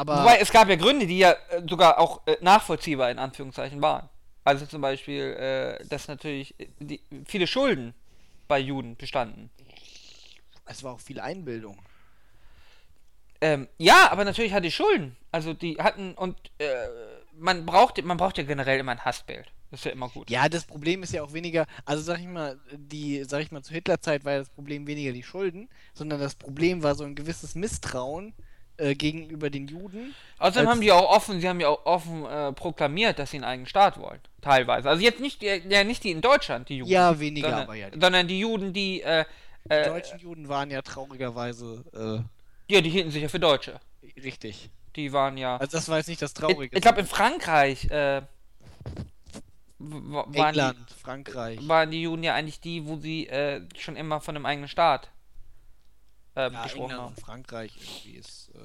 Aber 0.00 0.22
Wobei 0.22 0.38
es 0.38 0.50
gab 0.50 0.66
ja 0.70 0.76
Gründe, 0.76 1.06
die 1.06 1.18
ja 1.18 1.32
äh, 1.32 1.60
sogar 1.68 1.98
auch 1.98 2.26
äh, 2.26 2.38
nachvollziehbar 2.40 3.10
in 3.10 3.18
Anführungszeichen 3.18 3.82
waren. 3.82 4.08
Also 4.44 4.64
zum 4.64 4.80
Beispiel, 4.80 5.34
äh, 5.34 5.84
dass 5.88 6.08
natürlich 6.08 6.54
die, 6.78 7.02
viele 7.26 7.46
Schulden 7.46 7.92
bei 8.48 8.58
Juden 8.58 8.96
bestanden. 8.96 9.50
Es 10.64 10.82
war 10.82 10.94
auch 10.94 11.00
viel 11.00 11.20
Einbildung. 11.20 11.76
Ähm, 13.42 13.68
ja, 13.76 14.10
aber 14.10 14.24
natürlich 14.24 14.54
hatte 14.54 14.62
die 14.62 14.70
Schulden. 14.70 15.18
Also 15.32 15.52
die 15.52 15.76
hatten 15.76 16.14
und 16.14 16.38
äh, 16.56 16.66
man 17.34 17.66
braucht 17.66 18.02
man 18.02 18.16
braucht 18.16 18.38
ja 18.38 18.44
generell 18.44 18.80
immer 18.80 18.92
ein 18.92 19.04
Hassbild. 19.04 19.52
Das 19.70 19.80
ist 19.80 19.84
ja 19.84 19.92
immer 19.92 20.08
gut. 20.08 20.30
Ja, 20.30 20.48
das 20.48 20.64
Problem 20.64 21.02
ist 21.02 21.12
ja 21.12 21.22
auch 21.22 21.34
weniger, 21.34 21.66
also 21.84 22.02
sag 22.02 22.20
ich 22.20 22.26
mal, 22.26 22.58
die, 22.72 23.22
sag 23.24 23.42
ich 23.42 23.52
mal, 23.52 23.62
zu 23.62 23.74
Hitlerzeit 23.74 24.24
war 24.24 24.32
ja 24.32 24.38
das 24.38 24.48
Problem 24.48 24.86
weniger 24.86 25.12
die 25.12 25.22
Schulden, 25.22 25.68
sondern 25.92 26.20
das 26.20 26.36
Problem 26.36 26.82
war 26.82 26.94
so 26.94 27.04
ein 27.04 27.14
gewisses 27.14 27.54
Misstrauen 27.54 28.32
äh, 28.80 28.94
gegenüber 28.94 29.50
den 29.50 29.68
Juden. 29.68 30.14
Außerdem 30.38 30.68
haben 30.68 30.80
die 30.80 30.90
auch 30.90 31.10
offen, 31.10 31.40
sie 31.40 31.48
haben 31.48 31.60
ja 31.60 31.68
auch 31.68 31.84
offen 31.84 32.24
äh, 32.24 32.52
proklamiert, 32.52 33.18
dass 33.18 33.30
sie 33.30 33.36
einen 33.36 33.44
eigenen 33.44 33.66
Staat 33.66 33.98
wollen. 33.98 34.20
Teilweise. 34.40 34.88
Also 34.88 35.02
jetzt 35.02 35.20
nicht, 35.20 35.42
ja, 35.42 35.84
nicht 35.84 36.02
die 36.04 36.10
in 36.10 36.20
Deutschland, 36.20 36.68
die 36.68 36.78
Juden. 36.78 36.90
Ja, 36.90 37.20
weniger, 37.20 37.48
sondern, 37.48 37.64
aber 37.64 37.74
ja. 37.74 37.90
Die 37.90 38.00
sondern 38.00 38.28
die 38.28 38.40
Juden, 38.40 38.72
die. 38.72 39.02
Äh, 39.02 39.24
die 39.66 39.72
äh, 39.72 39.88
deutschen 39.88 40.18
Juden 40.18 40.48
waren 40.48 40.70
ja 40.70 40.80
traurigerweise. 40.80 41.84
Äh, 41.92 42.74
ja, 42.74 42.80
die 42.80 42.90
hielten 42.90 43.10
sich 43.10 43.22
ja 43.22 43.28
für 43.28 43.40
Deutsche. 43.40 43.78
Richtig. 44.16 44.70
Die 44.96 45.12
waren 45.12 45.36
ja. 45.36 45.58
Also 45.58 45.76
das 45.76 45.88
war 45.88 45.98
jetzt 45.98 46.08
nicht 46.08 46.22
das 46.22 46.32
Traurige. 46.32 46.64
Ich, 46.66 46.72
ich 46.72 46.82
glaube 46.82 47.00
in 47.00 47.06
Frankreich. 47.06 47.90
Äh, 47.90 48.22
waren 49.78 50.34
England, 50.34 50.78
die, 50.90 50.94
Frankreich. 50.94 51.68
Waren 51.68 51.90
die 51.90 52.02
Juden 52.02 52.22
ja 52.22 52.34
eigentlich 52.34 52.60
die, 52.60 52.86
wo 52.86 52.96
sie 52.96 53.26
äh, 53.28 53.62
schon 53.78 53.96
immer 53.96 54.20
von 54.20 54.36
einem 54.36 54.46
eigenen 54.46 54.68
Staat 54.68 55.10
äh, 56.34 56.50
ja, 56.52 56.62
gesprochen 56.62 56.90
England 56.90 57.02
haben. 57.02 57.14
Und 57.14 57.20
Frankreich 57.20 57.76
irgendwie 57.76 58.18
ist 58.18 58.50
äh, 58.54 58.58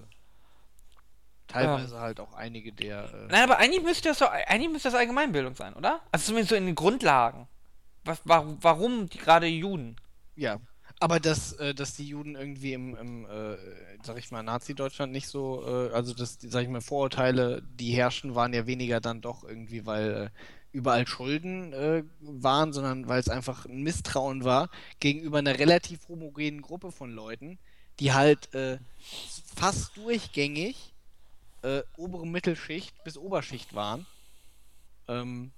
teilweise 1.48 1.96
ja. 1.96 2.02
halt 2.02 2.20
auch 2.20 2.34
einige 2.34 2.72
der. 2.72 3.06
Äh 3.14 3.28
Nein, 3.30 3.44
aber 3.44 3.58
eigentlich 3.58 3.84
müsste 3.84 4.10
das 4.10 4.20
so, 4.20 4.28
eigentlich 4.28 4.72
müsste 4.72 4.90
das 4.90 4.98
Allgemeinbildung 4.98 5.56
sein, 5.56 5.74
oder? 5.74 6.02
Also 6.12 6.28
zumindest 6.28 6.50
so 6.50 6.56
in 6.56 6.66
den 6.66 6.76
Grundlagen. 6.76 7.48
Was, 8.04 8.22
warum, 8.24 8.58
warum 8.62 9.10
die 9.10 9.18
gerade 9.18 9.48
Juden? 9.48 9.96
Ja, 10.36 10.60
aber 11.00 11.20
dass, 11.20 11.54
äh, 11.54 11.74
dass 11.74 11.96
die 11.96 12.08
Juden 12.08 12.36
irgendwie 12.36 12.74
im, 12.74 12.96
im 12.96 13.26
äh, 13.26 13.58
sag 14.04 14.18
ich 14.18 14.32
mal, 14.32 14.44
Nazi-Deutschland 14.44 15.12
nicht 15.12 15.28
so, 15.28 15.64
äh, 15.66 15.94
also 15.94 16.14
dass, 16.14 16.38
sag 16.40 16.64
ich 16.64 16.70
mal, 16.70 16.82
Vorurteile, 16.82 17.62
die 17.64 17.92
herrschen, 17.92 18.36
waren 18.36 18.54
ja 18.54 18.66
weniger 18.66 19.02
dann 19.02 19.22
doch 19.22 19.44
irgendwie, 19.44 19.86
weil 19.86 20.12
äh, 20.12 20.30
überall 20.76 21.07
Schulden 21.07 21.72
äh, 21.73 22.03
waren, 22.19 22.73
sondern 22.73 23.07
weil 23.07 23.19
es 23.19 23.30
einfach 23.30 23.65
ein 23.65 23.81
Misstrauen 23.81 24.43
war 24.43 24.69
gegenüber 24.99 25.39
einer 25.39 25.57
relativ 25.57 26.07
homogenen 26.10 26.61
Gruppe 26.61 26.91
von 26.91 27.11
Leuten, 27.11 27.57
die 27.99 28.14
halt 28.14 28.53
äh, 28.53 28.77
fast 29.56 29.95
durchgängig 29.95 30.93
äh, 31.61 31.81
obere 31.95 32.27
Mittelschicht 32.27 32.93
bis 33.06 33.18
Oberschicht 33.18 33.73
waren. 33.73 34.06
Ähm, 35.07 35.52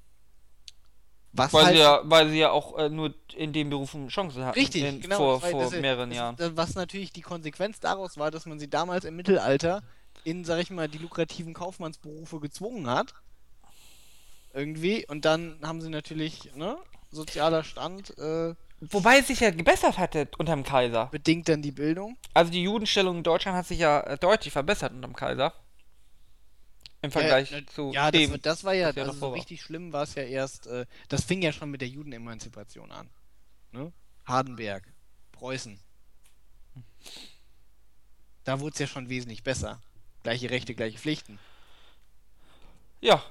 was 1.33 1.51
weil, 1.51 1.65
halt, 1.65 1.75
sie 1.75 1.81
ja, 1.81 2.01
weil 2.03 2.29
sie 2.29 2.39
ja 2.39 2.51
auch 2.51 2.77
äh, 2.77 2.89
nur 2.89 3.13
in 3.35 3.53
den 3.53 3.69
Berufen 3.69 4.07
Chancen 4.09 4.45
hatten. 4.45 4.59
Richtig, 4.59 4.83
in, 4.83 5.01
genau. 5.01 5.17
Vor, 5.17 5.41
vor 5.41 5.63
das, 5.63 5.71
mehreren 5.71 6.09
das, 6.09 6.17
Jahren. 6.17 6.37
was 6.55 6.75
natürlich 6.75 7.11
die 7.11 7.21
Konsequenz 7.21 7.79
daraus 7.79 8.17
war, 8.17 8.29
dass 8.29 8.45
man 8.45 8.59
sie 8.59 8.69
damals 8.69 9.03
im 9.03 9.15
Mittelalter 9.15 9.81
in, 10.23 10.45
sag 10.45 10.59
ich 10.59 10.69
mal, 10.69 10.87
die 10.87 10.97
lukrativen 10.99 11.53
Kaufmannsberufe 11.53 12.39
gezwungen 12.39 12.87
hat 12.87 13.13
irgendwie. 14.53 15.05
Und 15.07 15.25
dann 15.25 15.59
haben 15.63 15.81
sie 15.81 15.89
natürlich, 15.89 16.53
ne, 16.55 16.77
sozialer 17.11 17.63
Stand. 17.63 18.17
Äh, 18.17 18.55
Wobei 18.79 19.19
es 19.19 19.27
sich 19.27 19.39
ja 19.39 19.49
gebessert 19.49 19.97
hatte 19.97 20.29
unter 20.37 20.53
dem 20.53 20.63
Kaiser. 20.63 21.07
Bedingt 21.07 21.49
dann 21.49 21.61
die 21.61 21.71
Bildung? 21.71 22.17
Also 22.33 22.51
die 22.51 22.63
Judenstellung 22.63 23.17
in 23.17 23.23
Deutschland 23.23 23.57
hat 23.57 23.65
sich 23.65 23.79
ja 23.79 24.01
äh, 24.01 24.17
deutlich 24.17 24.53
verbessert 24.53 24.93
unter 24.93 25.07
dem 25.07 25.15
Kaiser. 25.15 25.53
Im 27.01 27.11
Vergleich 27.11 27.51
ja, 27.51 27.65
zu. 27.67 27.91
Ja, 27.93 28.11
dem, 28.11 28.31
das, 28.31 28.41
das 28.41 28.63
war 28.63 28.73
ja, 28.73 28.87
also 28.89 29.11
so 29.11 29.29
richtig 29.29 29.61
schlimm 29.61 29.93
war 29.93 30.03
es 30.03 30.15
ja 30.15 30.23
erst, 30.23 30.67
äh, 30.67 30.85
das 31.09 31.23
fing 31.23 31.41
ja 31.41 31.51
schon 31.51 31.69
mit 31.69 31.81
der 31.81 31.87
Judenemanzipation 31.87 32.91
an. 32.91 33.09
Ne? 33.71 33.91
Hardenberg, 34.25 34.83
Preußen. 35.31 35.79
Da 38.43 38.59
wurde 38.59 38.73
es 38.73 38.79
ja 38.79 38.87
schon 38.87 39.09
wesentlich 39.09 39.43
besser. 39.43 39.81
Gleiche 40.23 40.49
Rechte, 40.49 40.73
gleiche 40.73 40.97
Pflichten. 40.97 41.39
Ja, 42.99 43.23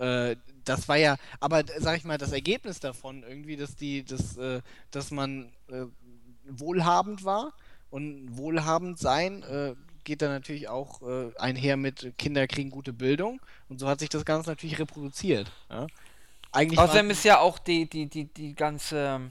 äh, 0.00 0.36
das 0.64 0.88
war 0.88 0.96
ja, 0.96 1.16
aber 1.40 1.62
sag 1.78 1.98
ich 1.98 2.04
mal, 2.04 2.16
das 2.16 2.32
Ergebnis 2.32 2.80
davon 2.80 3.22
irgendwie, 3.22 3.56
dass 3.56 3.76
die, 3.76 4.02
dass, 4.02 4.36
äh, 4.38 4.62
dass 4.90 5.10
man 5.10 5.52
äh, 5.68 5.84
wohlhabend 6.48 7.24
war 7.24 7.52
und 7.90 8.36
wohlhabend 8.36 8.98
sein 8.98 9.42
äh, 9.42 9.74
geht 10.04 10.22
dann 10.22 10.30
natürlich 10.30 10.68
auch 10.68 11.02
äh, 11.02 11.36
einher 11.36 11.76
mit 11.76 12.14
Kinder 12.16 12.46
kriegen 12.46 12.70
gute 12.70 12.94
Bildung 12.94 13.40
und 13.68 13.78
so 13.78 13.88
hat 13.88 14.00
sich 14.00 14.08
das 14.08 14.24
Ganze 14.24 14.48
natürlich 14.48 14.78
reproduziert. 14.78 15.52
Ja? 15.68 15.86
Eigentlich 16.52 16.78
Außerdem 16.78 17.10
ist 17.10 17.24
ja 17.24 17.38
auch 17.38 17.58
die, 17.58 17.88
die, 17.88 18.06
die, 18.06 18.24
die 18.24 18.54
ganze, 18.54 19.30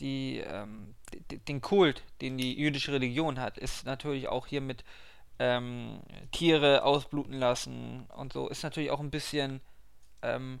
die, 0.00 0.42
ähm, 0.46 0.94
den 1.48 1.62
Kult, 1.62 2.02
den 2.20 2.36
die 2.36 2.54
jüdische 2.58 2.92
Religion 2.92 3.40
hat, 3.40 3.56
ist 3.56 3.86
natürlich 3.86 4.28
auch 4.28 4.46
hier 4.46 4.60
mit 4.60 4.84
ähm, 5.38 6.00
Tiere 6.32 6.82
ausbluten 6.82 7.32
lassen 7.32 8.04
und 8.14 8.34
so, 8.34 8.48
ist 8.48 8.62
natürlich 8.64 8.90
auch 8.90 9.00
ein 9.00 9.10
bisschen 9.10 9.62
ähm, 10.22 10.60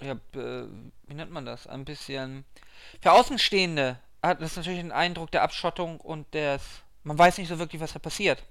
ja, 0.00 0.12
äh, 0.12 0.68
wie 1.06 1.14
nennt 1.14 1.30
man 1.30 1.46
das? 1.46 1.66
Ein 1.66 1.84
bisschen. 1.84 2.44
Für 3.00 3.12
Außenstehende 3.12 3.98
hat 4.22 4.40
das 4.40 4.56
natürlich 4.56 4.80
einen 4.80 4.92
Eindruck 4.92 5.30
der 5.30 5.42
Abschottung 5.42 6.00
und 6.00 6.32
des. 6.34 6.62
Man 7.04 7.18
weiß 7.18 7.38
nicht 7.38 7.48
so 7.48 7.58
wirklich, 7.58 7.80
was 7.80 7.92
da 7.92 7.98
passiert. 7.98 8.42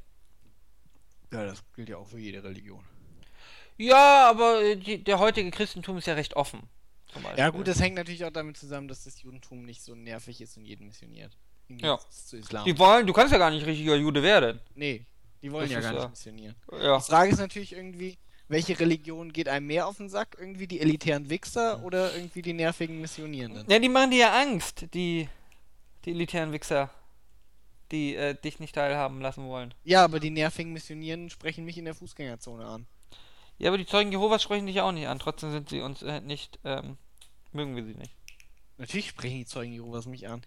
Ja, 1.31 1.45
das 1.45 1.63
gilt 1.75 1.89
ja 1.89 1.97
auch 1.97 2.07
für 2.07 2.19
jede 2.19 2.43
Religion. 2.43 2.83
Ja, 3.77 4.29
aber 4.29 4.75
die, 4.75 5.03
der 5.03 5.19
heutige 5.19 5.51
Christentum 5.51 5.97
ist 5.97 6.07
ja 6.07 6.13
recht 6.13 6.35
offen. 6.35 6.69
Ja, 7.37 7.49
gut, 7.49 7.67
das 7.67 7.79
hängt 7.79 7.95
natürlich 7.95 8.25
auch 8.25 8.31
damit 8.31 8.57
zusammen, 8.57 8.87
dass 8.87 9.03
das 9.03 9.21
Judentum 9.21 9.63
nicht 9.63 9.81
so 9.81 9.95
nervig 9.95 10.41
ist 10.41 10.57
und 10.57 10.65
jeden 10.65 10.87
missioniert. 10.87 11.37
Ja. 11.69 11.97
Zu 12.09 12.37
Islam. 12.37 12.65
Die 12.65 12.77
wollen, 12.77 13.07
du 13.07 13.13
kannst 13.13 13.31
ja 13.31 13.37
gar 13.39 13.51
nicht 13.51 13.65
richtiger 13.65 13.95
Jude 13.95 14.21
werden. 14.21 14.59
Nee, 14.75 15.05
die 15.41 15.51
wollen 15.51 15.63
das 15.63 15.73
ja 15.73 15.79
gar 15.81 15.91
nicht 15.91 16.03
ja. 16.03 16.09
missionieren. 16.09 16.55
Ja. 16.71 16.97
Die 16.97 17.03
Frage 17.03 17.31
ist 17.31 17.39
natürlich 17.39 17.73
irgendwie, 17.73 18.17
welche 18.47 18.79
Religion 18.79 19.33
geht 19.33 19.49
einem 19.49 19.67
mehr 19.67 19.87
auf 19.87 19.97
den 19.97 20.09
Sack? 20.09 20.37
Irgendwie 20.39 20.67
die 20.67 20.79
elitären 20.79 21.29
Wichser 21.29 21.83
oder 21.83 22.15
irgendwie 22.15 22.41
die 22.41 22.53
nervigen 22.53 23.01
Missionierenden? 23.01 23.65
Ja, 23.69 23.79
die 23.79 23.89
machen 23.89 24.11
dir 24.11 24.19
ja 24.19 24.39
Angst, 24.39 24.93
die, 24.93 25.27
die 26.05 26.11
elitären 26.11 26.51
Wichser, 26.51 26.89
die 27.91 28.15
äh, 28.15 28.35
dich 28.35 28.59
nicht 28.59 28.75
teilhaben 28.75 29.21
lassen 29.21 29.47
wollen. 29.47 29.73
Ja, 29.83 30.03
aber 30.03 30.19
die 30.19 30.29
nervigen 30.29 30.73
Missionierenden 30.73 31.29
sprechen 31.29 31.65
mich 31.65 31.77
in 31.77 31.85
der 31.85 31.95
Fußgängerzone 31.95 32.65
an. 32.65 32.85
Ja, 33.57 33.69
aber 33.69 33.77
die 33.77 33.85
Zeugen 33.85 34.11
Jehovas 34.11 34.43
sprechen 34.43 34.67
dich 34.67 34.81
auch 34.81 34.91
nicht 34.91 35.07
an. 35.07 35.19
Trotzdem 35.19 35.51
sind 35.51 35.69
sie 35.69 35.81
uns 35.81 36.01
äh, 36.01 36.21
nicht, 36.21 36.59
ähm, 36.63 36.97
mögen 37.51 37.75
wir 37.75 37.85
sie 37.85 37.95
nicht. 37.95 38.15
Natürlich 38.77 39.09
sprechen 39.09 39.37
die 39.37 39.45
Zeugen 39.45 39.71
Jehovas 39.71 40.05
mich 40.05 40.27
an. 40.27 40.41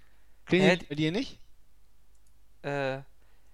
Klingelt 0.45 0.83
äh, 0.83 0.87
bei 0.89 0.95
dir 0.95 1.11
nicht? 1.11 1.39
Äh, 2.63 3.01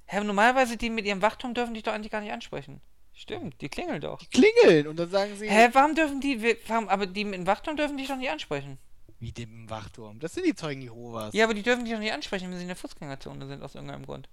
Herr, 0.06 0.24
normalerweise 0.24 0.76
die 0.76 0.90
mit 0.90 1.06
ihrem 1.06 1.22
Wachturm 1.22 1.54
dürfen 1.54 1.74
dich 1.74 1.82
doch 1.82 1.92
eigentlich 1.92 2.10
gar 2.10 2.20
nicht 2.20 2.32
ansprechen. 2.32 2.80
Stimmt, 3.14 3.60
die 3.60 3.68
klingeln 3.68 4.00
doch. 4.00 4.18
Die 4.18 4.26
klingeln 4.26 4.88
und 4.88 4.96
dann 4.96 5.08
sagen 5.08 5.36
sie. 5.36 5.48
Hä, 5.48 5.68
warum 5.72 5.94
dürfen 5.94 6.20
die. 6.20 6.56
Warum, 6.66 6.88
aber 6.88 7.06
die 7.06 7.22
im 7.22 7.46
Wachturm 7.46 7.76
dürfen 7.76 7.96
dich 7.96 8.08
doch 8.08 8.16
nicht 8.16 8.30
ansprechen. 8.30 8.78
Wie 9.20 9.32
dem 9.32 9.50
im 9.50 9.70
Wachturm? 9.70 10.18
Das 10.18 10.34
sind 10.34 10.44
die 10.44 10.54
Zeugen 10.54 10.82
Jehovas. 10.82 11.32
Ja, 11.32 11.44
aber 11.44 11.54
die 11.54 11.62
dürfen 11.62 11.84
dich 11.84 11.94
doch 11.94 12.00
nicht 12.00 12.12
ansprechen, 12.12 12.50
wenn 12.50 12.56
sie 12.56 12.62
in 12.62 12.68
der 12.68 12.76
Fußgängerzone 12.76 13.46
sind, 13.46 13.62
aus 13.62 13.74
irgendeinem 13.74 14.04
Grund. 14.04 14.28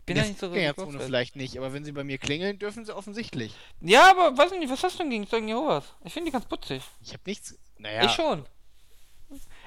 Ich 0.00 0.04
bin 0.04 0.16
in 0.16 0.22
der 0.22 0.28
nicht 0.28 0.40
so 0.40 0.48
Fußgängerzone 0.48 1.00
vielleicht 1.00 1.36
nicht, 1.36 1.56
aber 1.56 1.72
wenn 1.72 1.84
sie 1.84 1.92
bei 1.92 2.04
mir 2.04 2.18
klingeln, 2.18 2.58
dürfen 2.58 2.84
sie 2.84 2.94
offensichtlich. 2.94 3.54
Ja, 3.80 4.10
aber 4.10 4.36
weiß 4.36 4.52
nicht, 4.52 4.70
was 4.70 4.82
hast 4.82 4.94
du 4.94 4.98
denn 5.04 5.10
gegen 5.10 5.26
Zeugen 5.26 5.48
Jehovas? 5.48 5.84
Ich 6.04 6.12
finde 6.12 6.30
die 6.30 6.32
ganz 6.32 6.44
putzig. 6.44 6.82
Ich 7.02 7.14
hab 7.14 7.26
nichts. 7.26 7.56
Naja. 7.78 8.04
Ich 8.04 8.12
schon. 8.12 8.44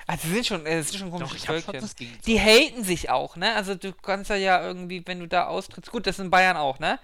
Also 0.08 0.28
sie 0.28 0.36
sind 0.36 0.46
schon, 0.46 0.66
äh, 0.68 0.84
sind 0.84 1.00
schon 1.00 1.10
komische 1.10 1.36
Doch, 1.38 1.46
Völkchen. 1.46 1.90
Die 2.28 2.40
haten 2.40 2.84
sich 2.84 3.10
auch, 3.10 3.36
ne? 3.38 3.56
Also 3.56 3.74
du 3.74 3.92
kannst 3.92 4.30
ja, 4.30 4.36
ja 4.36 4.64
irgendwie, 4.64 5.02
wenn 5.06 5.20
du 5.20 5.28
da 5.28 5.48
austrittst, 5.48 5.92
gut, 5.92 6.06
das 6.06 6.20
ist 6.20 6.24
in 6.24 6.30
Bayern 6.30 6.58
auch, 6.58 6.78
ne? 6.78 7.00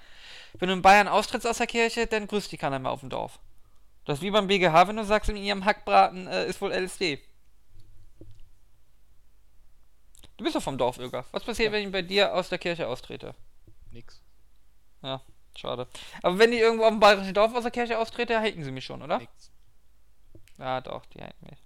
Wenn 0.60 0.68
du 0.69 0.73
in 0.76 0.82
Bayern 0.82 1.07
austrittst 1.07 1.48
aus 1.48 1.57
der 1.57 1.68
Kirche, 1.68 2.07
dann 2.07 2.28
grüßt 2.28 2.52
die 2.52 2.57
keiner 2.57 2.80
mehr 2.80 2.91
auf 2.91 2.99
dem 3.02 3.10
Dorf. 3.10 3.40
Das 4.06 4.18
ist 4.19 4.22
wie 4.23 4.32
beim 4.32 4.48
BGH, 4.48 4.88
wenn 4.88 4.95
du 4.98 5.06
sagst, 5.06 5.30
in 5.30 5.38
ihrem 5.38 5.64
Hackbraten 5.65 6.28
äh, 6.28 6.48
ist 6.48 6.60
wohl 6.61 6.72
LSD. 6.73 7.19
Du 10.38 10.44
bist 10.44 10.56
doch 10.56 10.64
vom 10.64 10.78
Dorf, 10.78 10.98
Öger. 10.98 11.26
Was 11.32 11.44
passiert, 11.44 11.68
Ja. 11.68 11.73
wenn 11.73 11.86
ich 11.86 11.91
bei 11.91 12.02
dir 12.02 12.34
aus 12.34 12.49
der 12.49 12.57
Kirche 12.57 12.88
austrete? 12.88 13.36
Nix. 13.91 14.22
Schade. 15.57 15.88
Aber 16.23 16.40
wenn 16.40 16.53
ich 16.53 16.60
irgendwo 16.60 16.86
auf 16.86 16.91
dem 16.91 16.99
bayerischen 16.99 17.34
Dorf 17.34 17.53
aus 17.53 17.64
der 17.64 17.72
Kirche 17.72 17.99
austrete, 17.99 18.40
haten 18.40 18.64
sie 18.64 18.72
mich 18.72 18.86
schon, 18.86 19.02
oder? 19.02 19.19
Nix. 19.19 19.52
Ja, 20.57 20.80
doch, 20.82 21.06
die 21.07 21.22
haten 21.22 21.45
mich. 21.49 21.60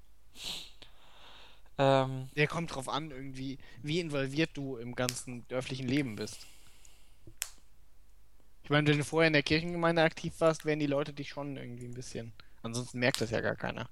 Ähm, 1.77 2.29
Der 2.35 2.47
kommt 2.47 2.73
drauf 2.73 2.89
an, 2.89 3.11
irgendwie, 3.11 3.59
wie 3.83 3.99
involviert 3.99 4.51
du 4.55 4.77
im 4.77 4.95
ganzen 4.95 5.47
dörflichen 5.49 5.87
Leben 5.87 6.15
bist. 6.15 6.47
Ich 8.65 8.71
meine, 8.71 8.87
wenn 8.87 8.97
du 8.97 9.03
vorher 9.03 9.27
in 9.27 9.33
der 9.33 9.43
Kirchengemeinde 9.43 10.01
aktiv 10.01 10.33
warst, 10.39 10.65
werden 10.65 10.79
die 10.79 10.87
Leute 10.87 11.13
dich 11.13 11.29
schon 11.29 11.55
irgendwie 11.55 11.85
ein 11.85 11.93
bisschen. 11.93 12.33
Ansonsten 12.63 12.97
merkt 12.97 13.21
das 13.21 13.29
ja 13.29 13.39
gar 13.39 13.55
keiner. 13.55 13.87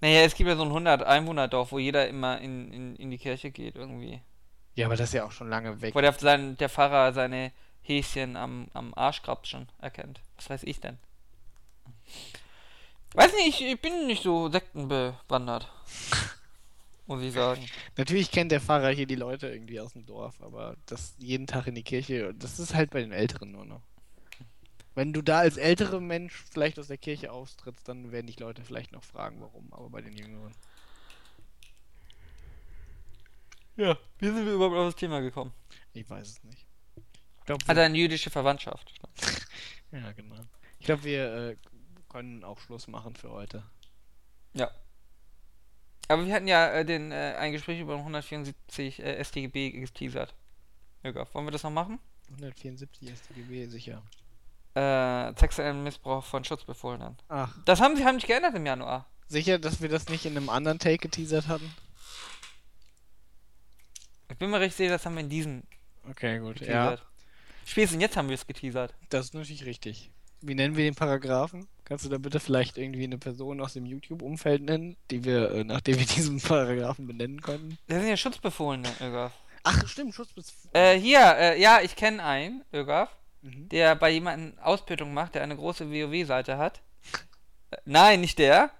naja, 0.00 0.22
es 0.22 0.34
gibt 0.34 0.48
ja 0.48 0.56
so 0.56 0.62
ein 0.62 0.68
100 0.68 1.02
Einwohner-Dorf, 1.02 1.70
wo 1.70 1.78
jeder 1.78 2.08
immer 2.08 2.40
in, 2.40 2.72
in, 2.72 2.96
in 2.96 3.10
die 3.10 3.18
Kirche 3.18 3.50
geht, 3.50 3.76
irgendwie. 3.76 4.22
Ja, 4.74 4.86
aber 4.86 4.96
das 4.96 5.10
ist 5.10 5.12
ja 5.12 5.26
auch 5.26 5.32
schon 5.32 5.50
lange 5.50 5.82
weg. 5.82 5.94
Wo 5.94 6.00
der, 6.00 6.14
sein, 6.14 6.56
der 6.56 6.70
Pfarrer 6.70 7.12
seine 7.12 7.52
Häschen 7.82 8.36
am, 8.36 8.68
am 8.72 8.94
Arschgrab 8.94 9.46
schon 9.46 9.68
erkennt. 9.82 10.22
Was 10.36 10.48
weiß 10.48 10.62
ich 10.62 10.80
denn? 10.80 10.96
Weiß 13.12 13.34
nicht, 13.34 13.60
ich, 13.60 13.66
ich 13.66 13.80
bin 13.82 14.06
nicht 14.06 14.22
so 14.22 14.50
sektenbewandert. 14.50 15.70
Muss 17.08 17.22
ich 17.22 17.32
sagen. 17.32 17.64
Natürlich 17.96 18.30
kennt 18.30 18.52
der 18.52 18.60
Pfarrer 18.60 18.90
hier 18.90 19.06
die 19.06 19.14
Leute 19.14 19.48
irgendwie 19.48 19.80
aus 19.80 19.94
dem 19.94 20.04
Dorf, 20.04 20.42
aber 20.42 20.76
das 20.84 21.14
jeden 21.16 21.46
Tag 21.46 21.66
in 21.66 21.74
die 21.74 21.82
Kirche, 21.82 22.34
das 22.34 22.58
ist 22.58 22.74
halt 22.74 22.90
bei 22.90 23.00
den 23.00 23.12
Älteren 23.12 23.50
nur 23.50 23.64
noch. 23.64 23.80
Wenn 24.94 25.14
du 25.14 25.22
da 25.22 25.38
als 25.38 25.56
älterer 25.56 26.00
Mensch 26.00 26.44
vielleicht 26.50 26.78
aus 26.78 26.88
der 26.88 26.98
Kirche 26.98 27.32
austrittst, 27.32 27.88
dann 27.88 28.12
werden 28.12 28.26
dich 28.26 28.38
Leute 28.38 28.62
vielleicht 28.62 28.92
noch 28.92 29.04
fragen, 29.04 29.40
warum, 29.40 29.72
aber 29.72 29.88
bei 29.88 30.02
den 30.02 30.14
Jüngeren. 30.18 30.52
Ja. 33.76 33.96
Wie 34.18 34.26
sind 34.26 34.44
wir 34.44 34.52
überhaupt 34.52 34.76
auf 34.76 34.88
das 34.88 34.96
Thema 34.96 35.20
gekommen? 35.20 35.52
Ich 35.94 36.10
weiß 36.10 36.28
es 36.28 36.44
nicht. 36.44 36.66
Ich 37.38 37.44
glaube, 37.46 37.64
Hat 37.66 37.76
er 37.78 37.84
eine 37.84 37.96
jüdische 37.96 38.28
Verwandtschaft? 38.28 38.92
ja, 39.92 40.12
genau. 40.12 40.36
Ich 40.78 40.84
glaube, 40.84 41.04
wir 41.04 41.34
äh, 41.34 41.56
können 42.10 42.44
auch 42.44 42.58
Schluss 42.58 42.86
machen 42.86 43.16
für 43.16 43.30
heute. 43.30 43.62
Ja. 44.52 44.70
Aber 46.08 46.26
wir 46.26 46.34
hatten 46.34 46.48
ja 46.48 46.70
äh, 46.72 46.84
den, 46.84 47.12
äh, 47.12 47.34
ein 47.38 47.52
Gespräch 47.52 47.80
über 47.80 47.96
174 47.96 48.98
äh, 49.00 49.22
StGB 49.24 49.70
geteasert. 49.72 50.34
Jürgen, 51.04 51.26
wollen 51.32 51.46
wir 51.46 51.50
das 51.52 51.62
noch 51.62 51.70
machen? 51.70 51.98
174 52.30 53.10
StGB, 53.14 53.66
sicher. 53.66 54.02
Äh, 54.74 55.32
sexuellen 55.38 55.82
Missbrauch 55.82 56.24
von 56.24 56.44
Schutzbefohlenen. 56.44 57.16
Ach, 57.28 57.54
Das 57.64 57.80
haben 57.80 57.96
sie 57.96 58.04
haben 58.04 58.16
nicht 58.16 58.26
geändert 58.26 58.54
im 58.54 58.64
Januar. 58.66 59.06
sicher, 59.28 59.58
dass 59.58 59.80
wir 59.82 59.88
das 59.88 60.08
nicht 60.08 60.24
in 60.24 60.36
einem 60.36 60.48
anderen 60.48 60.78
Take 60.78 60.98
geteasert 60.98 61.48
hatten? 61.48 61.70
Ich 64.30 64.36
bin 64.36 64.50
mir 64.50 64.60
recht 64.60 64.76
sicher, 64.76 64.90
das 64.92 65.04
haben 65.06 65.14
wir 65.14 65.20
in 65.22 65.28
diesem 65.30 65.62
Okay, 66.08 66.38
gut. 66.38 66.60
Ja, 66.60 66.90
geteasert. 66.90 67.06
Spätestens 67.64 68.02
jetzt 68.02 68.16
haben 68.16 68.28
wir 68.28 68.34
es 68.34 68.46
geteasert. 68.46 68.94
das 69.10 69.26
ist 69.26 69.34
natürlich 69.34 69.64
richtig. 69.64 70.10
Wie 70.40 70.54
nennen 70.54 70.76
wir 70.76 70.84
den 70.84 70.94
Paragraphen? 70.94 71.66
Kannst 71.88 72.04
du 72.04 72.08
da 72.10 72.18
bitte 72.18 72.38
vielleicht 72.38 72.76
irgendwie 72.76 73.04
eine 73.04 73.18
Person 73.18 73.60
aus 73.60 73.72
dem 73.72 73.86
YouTube-Umfeld 73.86 74.62
nennen, 74.62 74.96
die 75.10 75.24
wir, 75.24 75.50
äh, 75.50 75.64
nachdem 75.64 75.98
wir 75.98 76.06
diesen 76.16 76.40
Paragraphen 76.40 77.06
benennen 77.06 77.40
können? 77.40 77.78
Das 77.86 77.98
sind 78.00 78.08
ja 78.08 78.16
Schutzbefohlene, 78.16 78.88
Ögaf. 79.00 79.32
Ach, 79.64 79.86
stimmt, 79.88 80.14
Schutzbef... 80.14 80.46
Äh, 80.72 80.98
hier, 80.98 81.34
äh, 81.36 81.60
ja, 81.60 81.80
ich 81.82 81.96
kenne 81.96 82.22
einen, 82.22 82.62
Ögaf, 82.72 83.10
Mhm. 83.42 83.68
der 83.68 83.94
bei 83.94 84.10
jemandem 84.10 84.58
Ausbildung 84.58 85.14
macht, 85.14 85.34
der 85.34 85.42
eine 85.42 85.56
große 85.56 85.90
WoW-Seite 85.90 86.58
hat. 86.58 86.80
Äh, 87.70 87.76
nein, 87.84 88.20
nicht 88.20 88.38
der. 88.38 88.70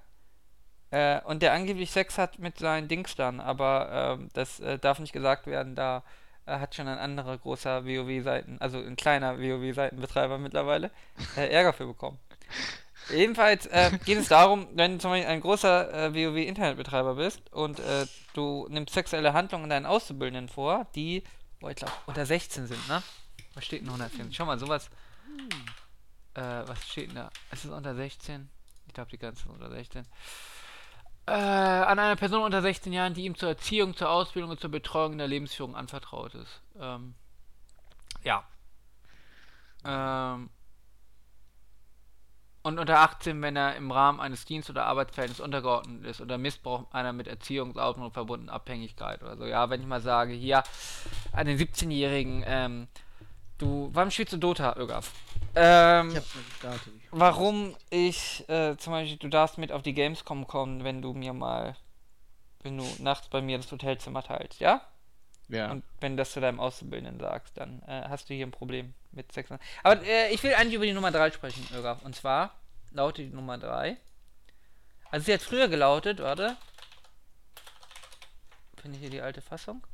Äh, 0.91 1.21
und 1.23 1.43
der 1.43 1.53
angeblich 1.53 1.91
Sex 1.91 2.19
hat 2.19 2.39
mit 2.39 2.59
seinen 2.59 2.89
Dings 2.89 3.15
dann, 3.15 3.41
aber 3.41 4.17
ähm, 4.19 4.29
das 4.33 4.59
äh, 4.61 4.79
darf 4.79 4.99
nicht 4.99 5.13
gesagt 5.13 5.47
werden, 5.47 5.75
da 5.75 6.03
äh, 6.47 6.59
hat 6.59 6.75
schon 6.75 6.89
ein 6.89 6.99
anderer 6.99 7.37
großer 7.37 7.85
WoW-Seiten, 7.85 8.57
also 8.61 8.79
ein 8.79 8.97
kleiner 8.97 9.39
WoW-Seitenbetreiber 9.39 10.39
mittlerweile, 10.39 10.91
äh, 11.37 11.49
Ärger 11.51 11.73
für 11.75 11.87
bekommen. 11.87 12.19
Jedenfalls 13.11 13.67
äh, 13.67 13.91
geht 14.05 14.19
es 14.19 14.29
darum, 14.29 14.67
wenn 14.75 14.93
du 14.93 14.99
zum 14.99 15.11
Beispiel 15.11 15.29
ein 15.29 15.41
großer 15.41 15.93
äh, 15.93 16.15
WoW-Internetbetreiber 16.15 17.15
bist 17.15 17.41
und 17.53 17.79
äh, 17.81 18.07
du 18.35 18.67
nimmst 18.71 18.95
sexuelle 18.95 19.33
Handlungen 19.33 19.71
deinen 19.71 19.87
Auszubildenden 19.87 20.49
vor, 20.49 20.87
die, 20.95 21.23
oh, 21.63 21.69
ich 21.69 21.77
glaube, 21.77 21.93
unter 22.07 22.27
16 22.27 22.67
sind, 22.67 22.89
ne? 22.89 23.03
Was 23.55 23.65
steht 23.65 23.81
denn 23.81 23.89
140? 23.89 24.37
Schau 24.37 24.45
mal, 24.45 24.59
sowas. 24.59 24.91
Äh, 26.35 26.41
was 26.41 26.87
steht 26.87 27.09
denn 27.09 27.17
da? 27.17 27.31
Ist 27.51 27.65
es 27.65 27.71
unter 27.71 27.95
16? 27.95 28.49
Ich 28.87 28.95
glaube, 28.95 29.11
die 29.11 29.19
ganze 29.19 29.43
ist 29.43 29.51
unter 29.51 29.71
16. 29.71 30.07
Äh, 31.27 31.33
an 31.33 31.99
einer 31.99 32.17
Person 32.17 32.43
unter 32.43 32.63
16 32.63 32.93
Jahren, 32.93 33.15
die 33.15 33.25
ihm 33.25 33.37
zur 33.37 33.51
Erziehung, 33.51 33.95
zur 33.97 34.11
Ausbildung 34.11 34.51
und 34.51 34.61
zur 34.61 34.71
Betreuung 34.71 35.13
in 35.13 35.19
der 35.19 35.29
Lebensführung 35.29 35.77
anvertraut 35.77 36.35
ist. 36.35 36.63
Ähm, 36.81 37.15
ja. 38.23 38.45
Ähm, 39.85 40.51
und 42.63 42.79
unter 42.79 42.99
18, 43.01 43.41
wenn 43.41 43.57
er 43.57 43.77
im 43.77 43.91
Rahmen 43.91 44.21
eines 44.21 44.45
Dienst- 44.45 44.69
oder 44.69 44.85
Arbeitsverhältnisses 44.87 45.45
untergeordnet 45.45 46.05
ist 46.07 46.21
oder 46.21 46.39
Missbrauch 46.39 46.93
einer 46.93 47.13
mit 47.13 47.29
Erziehungsausbildung 47.29 48.13
verbundenen 48.13 48.55
Abhängigkeit 48.55 49.23
oder 49.23 49.37
so. 49.37 49.47
Ja, 49.47 49.71
wenn 49.71 49.81
ich 49.81 49.87
mal 49.87 50.01
sage, 50.01 50.33
hier, 50.33 50.63
an 51.33 51.47
den 51.47 51.59
17-Jährigen, 51.59 52.45
ähm, 52.47 52.89
du, 53.59 53.91
warum 53.93 54.11
spielst 54.11 54.33
du 54.33 54.37
Dota, 54.39 54.77
Ögaf? 54.77 55.13
Ähm, 55.55 56.11
Ich 56.11 56.17
hab's 56.17 56.35
mal 56.35 56.43
gestartet. 56.43 56.93
Warum 57.11 57.77
ich, 57.91 58.49
äh, 58.49 58.77
zum 58.77 58.93
Beispiel, 58.93 59.19
du 59.19 59.29
darfst 59.29 59.59
mit 59.59 59.73
auf 59.73 59.83
die 59.83 59.95
Gamescom 59.95 60.47
kommen, 60.47 60.85
wenn 60.85 61.01
du 61.01 61.15
mir 61.15 61.33
mal, 61.33 61.77
wenn 62.63 62.77
du 62.77 62.85
nachts 62.99 63.29
bei 63.29 63.41
mir 63.41 63.57
das 63.57 63.71
Hotelzimmer 63.71 64.23
teilst, 64.23 64.61
ja? 64.61 64.83
Ja. 65.49 65.71
Und 65.71 65.83
wenn 66.01 66.13
du 66.13 66.19
das 66.19 66.33
zu 66.33 66.41
deinem 66.41 66.61
Auszubildenden 66.61 67.19
sagst, 67.21 67.57
dann 67.57 67.83
äh, 67.87 68.05
hast 68.09 68.29
du 68.29 68.35
hier 68.35 68.47
ein 68.47 68.51
Problem 68.51 68.95
mit 69.13 69.33
Sex. 69.33 69.51
Aber 69.83 70.03
äh, 70.05 70.33
ich 70.33 70.43
will 70.43 70.55
eigentlich 70.55 70.75
über 70.75 70.87
die 70.87 70.93
Nummer 70.93 71.11
3 71.11 71.31
sprechen, 71.33 71.67
Ögaf. 71.75 72.03
Und 72.03 72.17
zwar 72.17 72.59
lautet 72.91 73.27
die 73.27 73.35
Nummer 73.35 73.59
3. 73.59 73.97
Also 75.11 75.27
sie 75.27 75.35
hat 75.35 75.43
früher 75.43 75.69
gelautet, 75.69 76.21
warte. 76.21 76.57
Finde 78.81 78.97
ich 78.97 79.03
hier 79.03 79.11
die 79.11 79.21
alte 79.21 79.41
Fassung? 79.41 79.87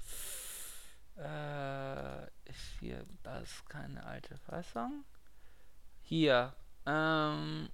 Äh, 1.16 2.24
ist 2.50 2.78
hier, 2.80 3.04
das 3.22 3.42
ist 3.44 3.68
keine 3.68 4.04
alte 4.04 4.36
Fassung. 4.38 5.04
Hier, 6.02 6.52
ähm, 6.86 7.70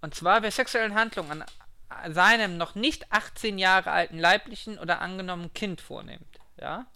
und 0.00 0.14
zwar, 0.14 0.42
wer 0.42 0.50
sexuellen 0.50 0.94
Handlungen 0.94 1.44
an 1.88 2.14
seinem 2.14 2.56
noch 2.56 2.74
nicht 2.74 3.10
18 3.10 3.58
Jahre 3.58 3.90
alten 3.90 4.18
leiblichen 4.18 4.78
oder 4.78 5.00
angenommenen 5.00 5.52
Kind 5.54 5.80
vornimmt, 5.80 6.38
ja? 6.60 6.86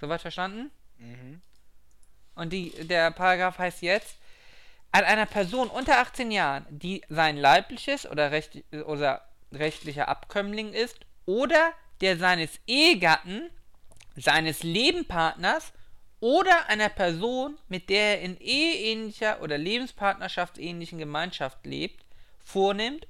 Soweit 0.00 0.20
verstanden? 0.20 0.70
Mhm. 0.98 1.40
Und 2.34 2.52
die, 2.52 2.70
der 2.86 3.10
Paragraph 3.10 3.58
heißt 3.58 3.82
jetzt, 3.82 4.16
an 4.92 5.04
einer 5.04 5.26
Person 5.26 5.68
unter 5.68 5.98
18 5.98 6.30
Jahren, 6.30 6.66
die 6.70 7.02
sein 7.08 7.36
leibliches 7.36 8.06
oder, 8.06 8.30
recht, 8.30 8.62
oder 8.86 9.28
rechtlicher 9.52 10.08
Abkömmling 10.08 10.72
ist, 10.72 11.00
oder 11.26 11.72
der 12.00 12.16
seines 12.16 12.58
Ehegatten, 12.66 13.50
seines 14.16 14.62
Lebenpartners 14.62 15.72
oder 16.20 16.68
einer 16.68 16.88
Person, 16.88 17.58
mit 17.68 17.90
der 17.90 18.18
er 18.18 18.22
in 18.22 18.38
eheähnlicher 18.38 19.42
oder 19.42 19.58
lebenspartnerschaftsähnlichen 19.58 20.98
Gemeinschaft 20.98 21.64
lebt, 21.64 22.04
vornimmt 22.38 23.06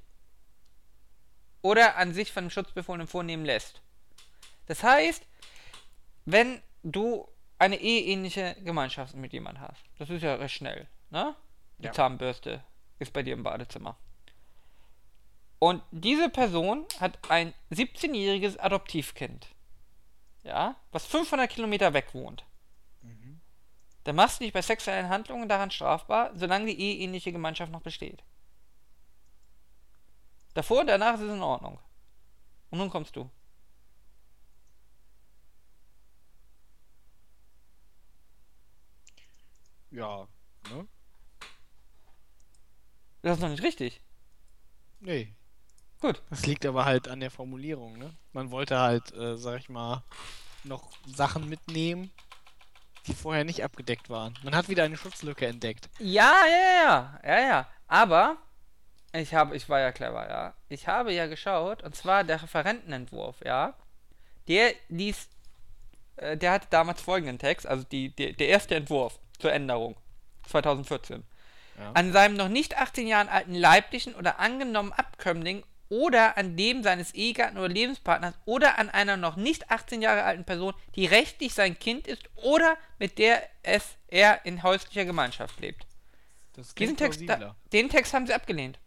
oder 1.61 1.97
an 1.97 2.13
sich 2.13 2.31
von 2.31 2.45
dem 2.45 2.49
Schutzbefohlenen 2.49 3.07
vornehmen 3.07 3.45
lässt. 3.45 3.81
Das 4.67 4.83
heißt, 4.83 5.23
wenn 6.25 6.61
du 6.83 7.27
eine 7.59 7.77
eheähnliche 7.79 8.55
Gemeinschaft 8.63 9.15
mit 9.15 9.33
jemandem 9.33 9.63
hast, 9.63 9.83
das 9.97 10.09
ist 10.09 10.23
ja 10.23 10.35
recht 10.35 10.55
schnell, 10.55 10.87
ne? 11.09 11.35
Die 11.77 11.85
Ja. 11.85 11.91
Zahnbürste 11.91 12.63
ist 12.99 13.13
bei 13.13 13.21
dir 13.23 13.33
im 13.33 13.43
Badezimmer. 13.43 13.97
Und 15.59 15.83
diese 15.91 16.29
Person 16.29 16.85
hat 16.99 17.29
ein 17.29 17.53
17-jähriges 17.71 18.57
Adoptivkind, 18.57 19.47
ja, 20.43 20.75
was 20.91 21.05
500 21.05 21.49
Kilometer 21.49 21.93
weg 21.93 22.13
wohnt. 22.13 22.45
Mhm. 23.01 23.41
Dann 24.05 24.15
machst 24.15 24.39
du 24.39 24.45
dich 24.45 24.53
bei 24.53 24.61
sexuellen 24.61 25.09
Handlungen 25.09 25.49
daran 25.49 25.69
strafbar, 25.71 26.31
solange 26.35 26.67
die 26.67 26.79
eheähnliche 26.79 27.33
Gemeinschaft 27.33 27.71
noch 27.71 27.81
besteht. 27.81 28.23
Davor 30.53 30.81
und 30.81 30.87
danach 30.87 31.15
ist 31.15 31.21
es 31.21 31.33
in 31.33 31.41
Ordnung. 31.41 31.79
Und 32.69 32.79
nun 32.79 32.89
kommst 32.89 33.15
du. 33.15 33.29
Ja. 39.91 40.27
Ne? 40.69 40.87
Das 43.21 43.37
ist 43.37 43.41
noch 43.41 43.49
nicht 43.49 43.63
richtig. 43.63 44.01
Nee. 44.99 45.35
Gut. 46.01 46.21
Das 46.29 46.45
liegt 46.45 46.65
aber 46.65 46.85
halt 46.85 47.07
an 47.07 47.19
der 47.19 47.31
Formulierung, 47.31 47.97
ne? 47.97 48.15
Man 48.31 48.51
wollte 48.51 48.79
halt, 48.79 49.13
äh, 49.13 49.37
sag 49.37 49.59
ich 49.59 49.69
mal, 49.69 50.03
noch 50.63 50.91
Sachen 51.05 51.49
mitnehmen, 51.49 52.11
die 53.07 53.13
vorher 53.13 53.43
nicht 53.43 53.63
abgedeckt 53.63 54.09
waren. 54.09 54.37
Man 54.43 54.55
hat 54.55 54.69
wieder 54.69 54.83
eine 54.83 54.97
Schutzlücke 54.97 55.47
entdeckt. 55.47 55.89
Ja, 55.99 56.33
ja, 56.47 57.19
ja, 57.23 57.37
ja, 57.37 57.39
ja. 57.49 57.67
Aber 57.87 58.37
Ich 59.13 59.33
habe, 59.33 59.55
ich 59.55 59.67
war 59.69 59.79
ja 59.79 59.91
clever, 59.91 60.29
ja. 60.29 60.55
Ich 60.69 60.87
habe 60.87 61.13
ja 61.13 61.27
geschaut, 61.27 61.83
und 61.83 61.95
zwar 61.95 62.23
der 62.23 62.41
Referentenentwurf, 62.43 63.41
ja. 63.45 63.75
Der 64.47 64.73
ließ, 64.89 65.29
äh, 66.17 66.37
der 66.37 66.51
hatte 66.53 66.67
damals 66.69 67.01
folgenden 67.01 67.39
Text, 67.39 67.65
also 67.67 67.83
die, 67.85 68.15
die, 68.15 68.33
der 68.35 68.47
erste 68.49 68.75
Entwurf 68.75 69.19
zur 69.39 69.51
Änderung, 69.51 69.95
2014. 70.47 71.23
Ja. 71.77 71.91
An 71.93 72.11
seinem 72.11 72.35
noch 72.35 72.49
nicht 72.49 72.77
18 72.77 73.07
Jahren 73.07 73.29
alten 73.29 73.55
leiblichen 73.55 74.15
oder 74.15 74.39
angenommenen 74.39 74.97
Abkömmling 74.97 75.63
oder 75.87 76.37
an 76.37 76.55
dem 76.55 76.83
seines 76.83 77.13
Ehegatten 77.13 77.57
oder 77.57 77.69
Lebenspartners 77.69 78.35
oder 78.45 78.77
an 78.77 78.89
einer 78.89 79.17
noch 79.17 79.35
nicht 79.37 79.71
18 79.71 80.01
Jahre 80.01 80.23
alten 80.23 80.43
Person, 80.43 80.73
die 80.95 81.05
rechtlich 81.05 81.53
sein 81.53 81.79
Kind 81.79 82.07
ist 82.07 82.29
oder 82.35 82.77
mit 82.99 83.17
der 83.17 83.41
es 83.63 83.97
er 84.07 84.45
in 84.45 84.61
häuslicher 84.61 85.05
Gemeinschaft 85.05 85.59
lebt. 85.59 85.85
Das 86.53 86.75
Diesen 86.75 86.97
Text, 86.97 87.21
da, 87.27 87.55
den 87.71 87.89
Text 87.89 88.13
haben 88.13 88.27
sie 88.27 88.33
abgelehnt 88.33 88.79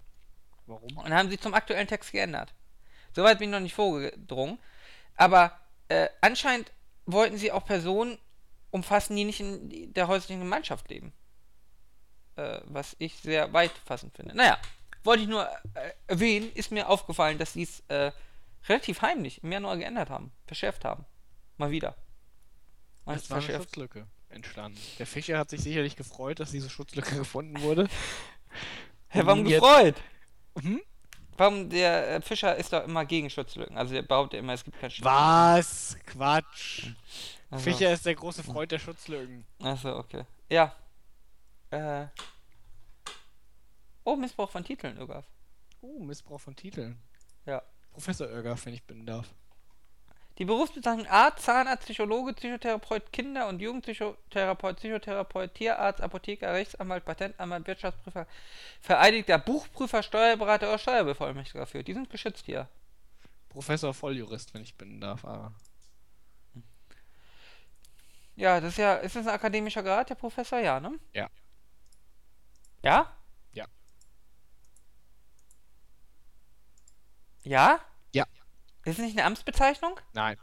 Warum? 0.66 0.96
und 0.96 1.12
haben 1.12 1.30
sie 1.30 1.38
zum 1.38 1.54
aktuellen 1.54 1.88
Text 1.88 2.12
geändert. 2.12 2.52
Soweit 3.14 3.38
bin 3.38 3.48
ich 3.48 3.52
noch 3.52 3.60
nicht 3.60 3.74
vorgedrungen. 3.74 4.58
Aber 5.16 5.58
äh, 5.88 6.08
anscheinend 6.20 6.72
wollten 7.06 7.36
sie 7.36 7.52
auch 7.52 7.64
Personen 7.64 8.18
umfassen, 8.72 9.14
die 9.14 9.24
nicht 9.24 9.38
in 9.38 9.92
der 9.92 10.08
häuslichen 10.08 10.40
Gemeinschaft 10.40 10.90
leben. 10.90 11.12
Äh, 12.34 12.60
was 12.64 12.96
ich 12.98 13.14
sehr 13.16 13.52
weitfassend 13.52 14.16
finde. 14.16 14.34
Naja, 14.34 14.58
wollte 15.04 15.22
ich 15.22 15.28
nur 15.28 15.46
äh, 15.74 15.92
erwähnen, 16.06 16.50
ist 16.54 16.72
mir 16.72 16.88
aufgefallen, 16.88 17.38
dass 17.38 17.52
sie 17.52 17.62
es 17.62 17.80
äh, 17.88 18.10
relativ 18.68 19.02
heimlich 19.02 19.42
im 19.42 19.52
Januar 19.52 19.76
geändert 19.76 20.08
haben, 20.08 20.32
verschärft 20.46 20.84
haben. 20.84 21.04
Mal 21.58 21.70
wieder. 21.70 21.94
Mal 23.04 23.16
Es 23.16 23.30
war 23.30 23.38
eine. 23.38 23.46
Schutzlücke 23.46 24.06
entstanden. 24.30 24.80
Der 24.98 25.06
Fischer 25.06 25.36
hat 25.38 25.50
sich 25.50 25.60
sicherlich 25.60 25.94
gefreut, 25.94 26.40
dass 26.40 26.50
diese 26.50 26.70
Schutzlücke 26.70 27.16
gefunden 27.18 27.60
wurde. 27.60 27.88
Hä, 29.08 29.20
warum 29.24 29.44
gefreut? 29.44 29.96
Hm? 30.58 30.80
Warum 31.36 31.68
der 31.68 32.16
äh, 32.16 32.22
Fischer 32.22 32.56
ist 32.56 32.72
doch 32.72 32.84
immer 32.84 33.04
gegen 33.04 33.28
Schutzlücken. 33.28 33.76
Also 33.76 33.92
der 33.92 34.02
behauptet 34.02 34.40
immer, 34.40 34.54
es 34.54 34.64
gibt 34.64 34.78
keine 34.78 34.90
Schutzlücken. 34.90 35.14
Was? 35.14 35.96
Quatsch. 36.06 36.86
Also, 37.52 37.64
Fischer 37.64 37.92
ist 37.92 38.06
der 38.06 38.14
große 38.14 38.42
Freund 38.42 38.72
der 38.72 38.78
Schutzlücken. 38.78 39.44
Achso, 39.62 39.98
okay. 39.98 40.24
Ja. 40.48 40.74
Äh. 41.70 42.06
Oh, 44.04 44.16
Missbrauch 44.16 44.50
von 44.50 44.64
Titeln, 44.64 44.98
Ögaf. 44.98 45.26
Oh, 45.82 45.98
Missbrauch 46.00 46.40
von 46.40 46.56
Titeln. 46.56 46.98
Ja. 47.44 47.62
Professor 47.92 48.28
Irgaf, 48.30 48.64
wenn 48.64 48.72
ich 48.72 48.82
bitten 48.82 49.04
darf. 49.04 49.28
Die 50.38 50.46
Berufsbezeichnung 50.46 51.06
Arzt, 51.08 51.44
Zahnarzt, 51.44 51.84
Psychologe, 51.84 52.32
Psychotherapeut, 52.32 53.12
Kinder- 53.12 53.48
und 53.48 53.60
Jugendpsychotherapeut, 53.60 54.76
Psychotherapeut, 54.76 55.52
Tierarzt, 55.52 56.00
Apotheker, 56.00 56.54
Rechtsanwalt, 56.54 57.04
Patentanwalt, 57.04 57.66
Wirtschaftsprüfer, 57.66 58.26
Vereidigter, 58.80 59.38
Buchprüfer, 59.38 60.02
Steuerberater 60.02 60.68
oder 60.68 60.78
Steuerbevollmächtiger 60.78 61.66
für. 61.66 61.84
Die 61.84 61.92
sind 61.92 62.08
geschützt 62.08 62.46
hier. 62.46 62.66
Professor 63.50 63.92
Volljurist, 63.92 64.54
wenn 64.54 64.62
ich 64.62 64.74
bitten 64.74 65.02
darf. 65.02 65.26
Aber 65.26 65.52
Ja, 68.36 68.60
das 68.60 68.72
ist 68.72 68.78
ja, 68.78 68.94
ist 68.96 69.16
das 69.16 69.26
ein 69.26 69.34
akademischer 69.34 69.82
Grad, 69.82 70.10
der 70.10 70.14
Professor? 70.14 70.58
Ja, 70.58 70.80
ne? 70.80 70.98
Ja. 71.14 71.28
Ja? 72.82 73.06
Ja. 73.52 73.66
Ja? 77.42 77.80
Ja. 78.12 78.24
Ist 78.84 78.98
es 78.98 79.04
nicht 79.04 79.18
eine 79.18 79.26
Amtsbezeichnung? 79.26 79.98
nein. 80.12 80.36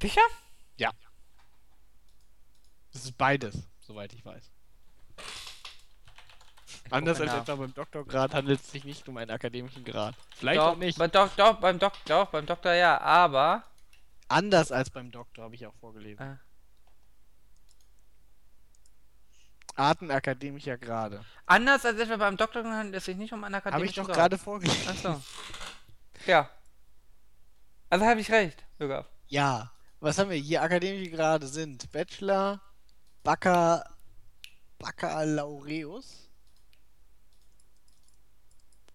Sicher? 0.00 0.22
Das 2.94 3.04
ist 3.04 3.18
beides, 3.18 3.68
soweit 3.80 4.12
ich 4.12 4.24
weiß. 4.24 4.53
Anders 6.94 7.20
als 7.20 7.32
etwa 7.32 7.56
beim 7.56 7.74
Doktorgrad 7.74 8.34
handelt 8.34 8.60
es 8.60 8.70
sich 8.70 8.84
nicht 8.84 9.08
um 9.08 9.16
einen 9.16 9.32
akademischen 9.32 9.84
Grad. 9.84 10.14
Vielleicht 10.36 10.60
doch, 10.60 10.68
auch 10.68 10.76
nicht. 10.76 10.96
Bei, 10.96 11.08
doch, 11.08 11.28
doch, 11.34 11.56
beim 11.58 11.78
Dok 11.78 11.92
doch, 12.06 12.28
beim 12.28 12.46
Doktor 12.46 12.72
ja, 12.72 13.00
aber. 13.00 13.64
Anders 14.28 14.70
als 14.70 14.90
beim 14.90 15.10
Doktor, 15.10 15.44
habe 15.44 15.54
ich 15.56 15.66
auch 15.66 15.74
vorgelesen. 15.74 16.22
Äh. 16.24 16.36
Arten 19.76 20.10
akademischer 20.10 20.78
Grade. 20.78 21.24
Anders 21.46 21.84
als 21.84 21.98
etwa 21.98 22.16
beim 22.16 22.36
Doktor 22.36 22.64
handelt 22.64 22.94
es 22.94 23.06
sich 23.06 23.16
nicht 23.16 23.32
um 23.32 23.42
einen 23.42 23.56
Habe 23.56 23.66
akademischen 23.66 23.90
ich 23.90 23.96
doch 23.96 24.06
Grad. 24.06 24.16
gerade 24.16 24.38
vorgelesen. 24.38 24.88
Achso. 24.88 25.20
Ja. 26.26 26.48
Also 27.90 28.06
habe 28.06 28.20
ich 28.20 28.30
recht, 28.30 28.64
Ögaf. 28.78 29.06
Ja. 29.26 29.72
Was 29.98 30.18
haben 30.18 30.30
wir 30.30 30.36
hier? 30.36 30.62
Akademische 30.62 31.10
Grade 31.10 31.48
sind 31.48 31.90
Bachelor, 31.90 32.60
Bacca, 33.24 33.84
Baccalaureus. 34.78 36.23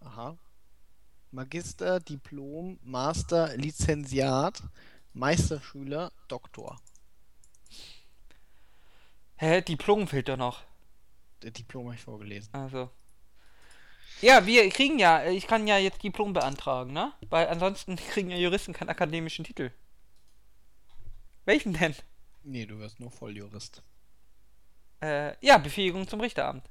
Aha. 0.09 0.35
Magister, 1.29 1.99
Diplom, 1.99 2.79
Master, 2.81 3.55
Lizenziat, 3.55 4.63
Meisterschüler, 5.13 6.11
Doktor. 6.27 6.79
Hä, 9.35 9.61
Diplom 9.61 10.07
fehlt 10.07 10.27
doch 10.27 10.37
noch. 10.37 10.63
Der 11.43 11.51
Diplom 11.51 11.85
habe 11.85 11.95
ich 11.95 12.01
vorgelesen. 12.01 12.51
Also. 12.53 12.89
Ja, 14.21 14.47
wir 14.47 14.67
kriegen 14.71 14.97
ja, 14.97 15.25
ich 15.25 15.45
kann 15.45 15.67
ja 15.67 15.77
jetzt 15.77 16.01
Diplom 16.01 16.33
beantragen, 16.33 16.91
ne? 16.91 17.13
Weil 17.29 17.47
ansonsten 17.47 17.95
kriegen 17.95 18.31
ja 18.31 18.37
Juristen 18.37 18.73
keinen 18.73 18.89
akademischen 18.89 19.45
Titel. 19.45 19.71
Welchen 21.45 21.73
denn? 21.73 21.95
Nee, 22.41 22.65
du 22.65 22.79
wirst 22.79 22.99
nur 22.99 23.11
Volljurist. 23.11 23.83
Äh, 25.01 25.35
ja, 25.45 25.59
Befähigung 25.59 26.07
zum 26.07 26.19
Richteramt. 26.19 26.67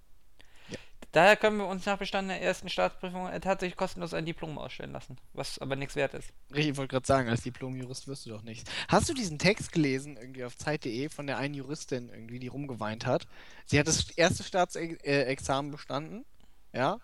Daher 1.13 1.37
können 1.37 1.57
wir 1.57 1.67
uns 1.67 1.87
nach 1.87 1.99
Bestand 1.99 2.29
der 2.29 2.43
ersten 2.43 2.69
Staatsprüfung 2.69 3.29
äh, 3.29 3.41
tatsächlich 3.41 3.77
kostenlos 3.77 4.13
ein 4.13 4.27
Diplom 4.27 4.59
ausstellen 4.59 4.93
lassen, 4.93 5.17
was 5.33 5.59
aber 5.59 5.75
nichts 5.75 5.97
wert 5.97 6.13
ist. 6.15 6.33
Richtig, 6.51 6.73
ich 6.73 6.77
wollte 6.77 6.93
gerade 6.93 7.07
sagen, 7.07 7.29
als 7.31 7.43
Diplom-Jurist 7.43 8.09
wirst 8.09 8.27
du 8.27 8.31
doch 8.31 8.43
nichts. 8.43 8.71
Hast 8.89 9.09
du 9.09 9.15
diesen 9.15 9.39
Text 9.39 9.73
gelesen, 9.73 10.19
irgendwie 10.19 10.45
auf 10.45 10.57
Zeit.de, 10.57 11.09
von 11.09 11.27
der 11.27 11.39
einen 11.39 11.55
Juristin, 11.55 12.11
irgendwie, 12.11 12.39
die 12.39 12.49
rumgeweint 12.49 13.07
hat? 13.07 13.27
Sie 13.65 13.79
hat 13.79 13.89
das 13.89 14.11
erste 14.11 14.43
Staatsexamen 14.43 15.73
bestanden, 15.73 16.27
ja, 16.75 16.99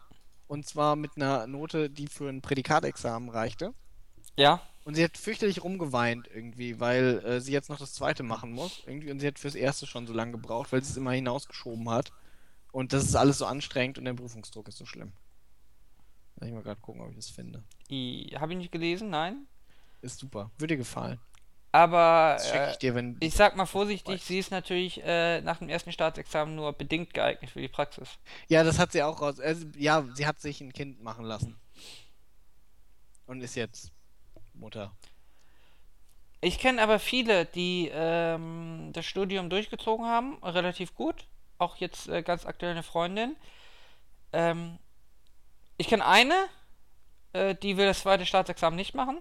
und 0.46 0.66
zwar 0.66 0.96
mit 0.96 1.12
einer 1.16 1.46
Note, 1.46 1.88
die 1.88 2.06
für 2.06 2.28
ein 2.28 2.42
Prädikatexamen 2.42 3.30
reichte. 3.30 3.72
Ja? 4.36 4.60
Und 4.84 4.96
sie 4.96 5.04
hat 5.04 5.16
fürchterlich 5.16 5.64
rumgeweint 5.64 6.28
irgendwie, 6.32 6.78
weil 6.78 7.22
äh, 7.24 7.40
sie 7.40 7.52
jetzt 7.52 7.70
noch 7.70 7.78
das 7.78 7.94
zweite 7.94 8.22
machen 8.22 8.52
muss. 8.52 8.82
Irgendwie, 8.86 9.10
und 9.10 9.20
sie 9.20 9.26
hat 9.26 9.38
fürs 9.38 9.54
erste 9.54 9.86
schon 9.86 10.06
so 10.06 10.12
lange 10.12 10.32
gebraucht, 10.32 10.72
weil 10.72 10.84
sie 10.84 10.90
es 10.90 10.96
immer 10.96 11.12
hinausgeschoben 11.12 11.88
hat. 11.88 12.12
Und 12.74 12.92
das 12.92 13.04
ist 13.04 13.14
alles 13.14 13.38
so 13.38 13.46
anstrengend 13.46 13.98
und 13.98 14.04
der 14.04 14.14
Prüfungsdruck 14.14 14.66
ist 14.66 14.78
so 14.78 14.84
schlimm. 14.84 15.12
Lass 16.34 16.48
ich 16.48 16.52
mal 16.52 16.64
gerade 16.64 16.80
gucken, 16.80 17.02
ob 17.02 17.10
ich 17.10 17.14
das 17.14 17.30
finde. 17.30 17.62
Habe 18.34 18.52
ich 18.52 18.58
nicht 18.58 18.72
gelesen, 18.72 19.10
nein. 19.10 19.46
Ist 20.02 20.18
super. 20.18 20.50
Würde 20.58 20.74
dir 20.74 20.78
gefallen. 20.78 21.20
Aber 21.70 22.36
schicke 22.40 22.58
äh, 22.58 22.70
ich 22.72 22.78
dir, 22.78 22.96
wenn. 22.96 23.16
ich 23.20 23.32
sag 23.34 23.54
mal 23.54 23.66
vorsichtig, 23.66 24.24
sie 24.24 24.40
ist 24.40 24.50
natürlich 24.50 25.00
äh, 25.04 25.40
nach 25.42 25.58
dem 25.58 25.68
ersten 25.68 25.92
Staatsexamen 25.92 26.56
nur 26.56 26.72
bedingt 26.72 27.14
geeignet 27.14 27.48
für 27.48 27.60
die 27.60 27.68
Praxis. 27.68 28.18
Ja, 28.48 28.64
das 28.64 28.80
hat 28.80 28.90
sie 28.90 29.04
auch 29.04 29.20
raus. 29.20 29.38
Also, 29.38 29.68
ja, 29.76 30.04
sie 30.12 30.26
hat 30.26 30.40
sich 30.40 30.60
ein 30.60 30.72
Kind 30.72 31.00
machen 31.00 31.24
lassen. 31.24 31.56
Und 33.26 33.40
ist 33.40 33.54
jetzt 33.54 33.92
Mutter. 34.52 34.96
Ich 36.40 36.58
kenne 36.58 36.82
aber 36.82 36.98
viele, 36.98 37.46
die 37.46 37.88
ähm, 37.92 38.90
das 38.92 39.06
Studium 39.06 39.48
durchgezogen 39.48 40.06
haben, 40.06 40.42
relativ 40.42 40.96
gut. 40.96 41.28
Auch 41.58 41.76
jetzt 41.76 42.08
äh, 42.08 42.22
ganz 42.22 42.46
aktuell 42.46 42.72
eine 42.72 42.82
Freundin. 42.82 43.36
Ähm, 44.32 44.78
ich 45.76 45.88
kenne 45.88 46.06
eine, 46.06 46.34
äh, 47.32 47.54
die 47.54 47.76
will 47.76 47.86
das 47.86 48.00
zweite 48.00 48.26
Staatsexamen 48.26 48.76
nicht 48.76 48.94
machen. 48.94 49.20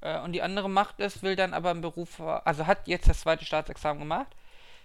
Äh, 0.00 0.20
und 0.20 0.32
die 0.32 0.42
andere 0.42 0.68
macht 0.68 1.00
es, 1.00 1.22
will 1.22 1.36
dann 1.36 1.54
aber 1.54 1.70
einen 1.70 1.80
Beruf, 1.80 2.20
also 2.20 2.66
hat 2.66 2.86
jetzt 2.86 3.08
das 3.08 3.20
zweite 3.20 3.44
Staatsexamen 3.44 4.00
gemacht, 4.00 4.28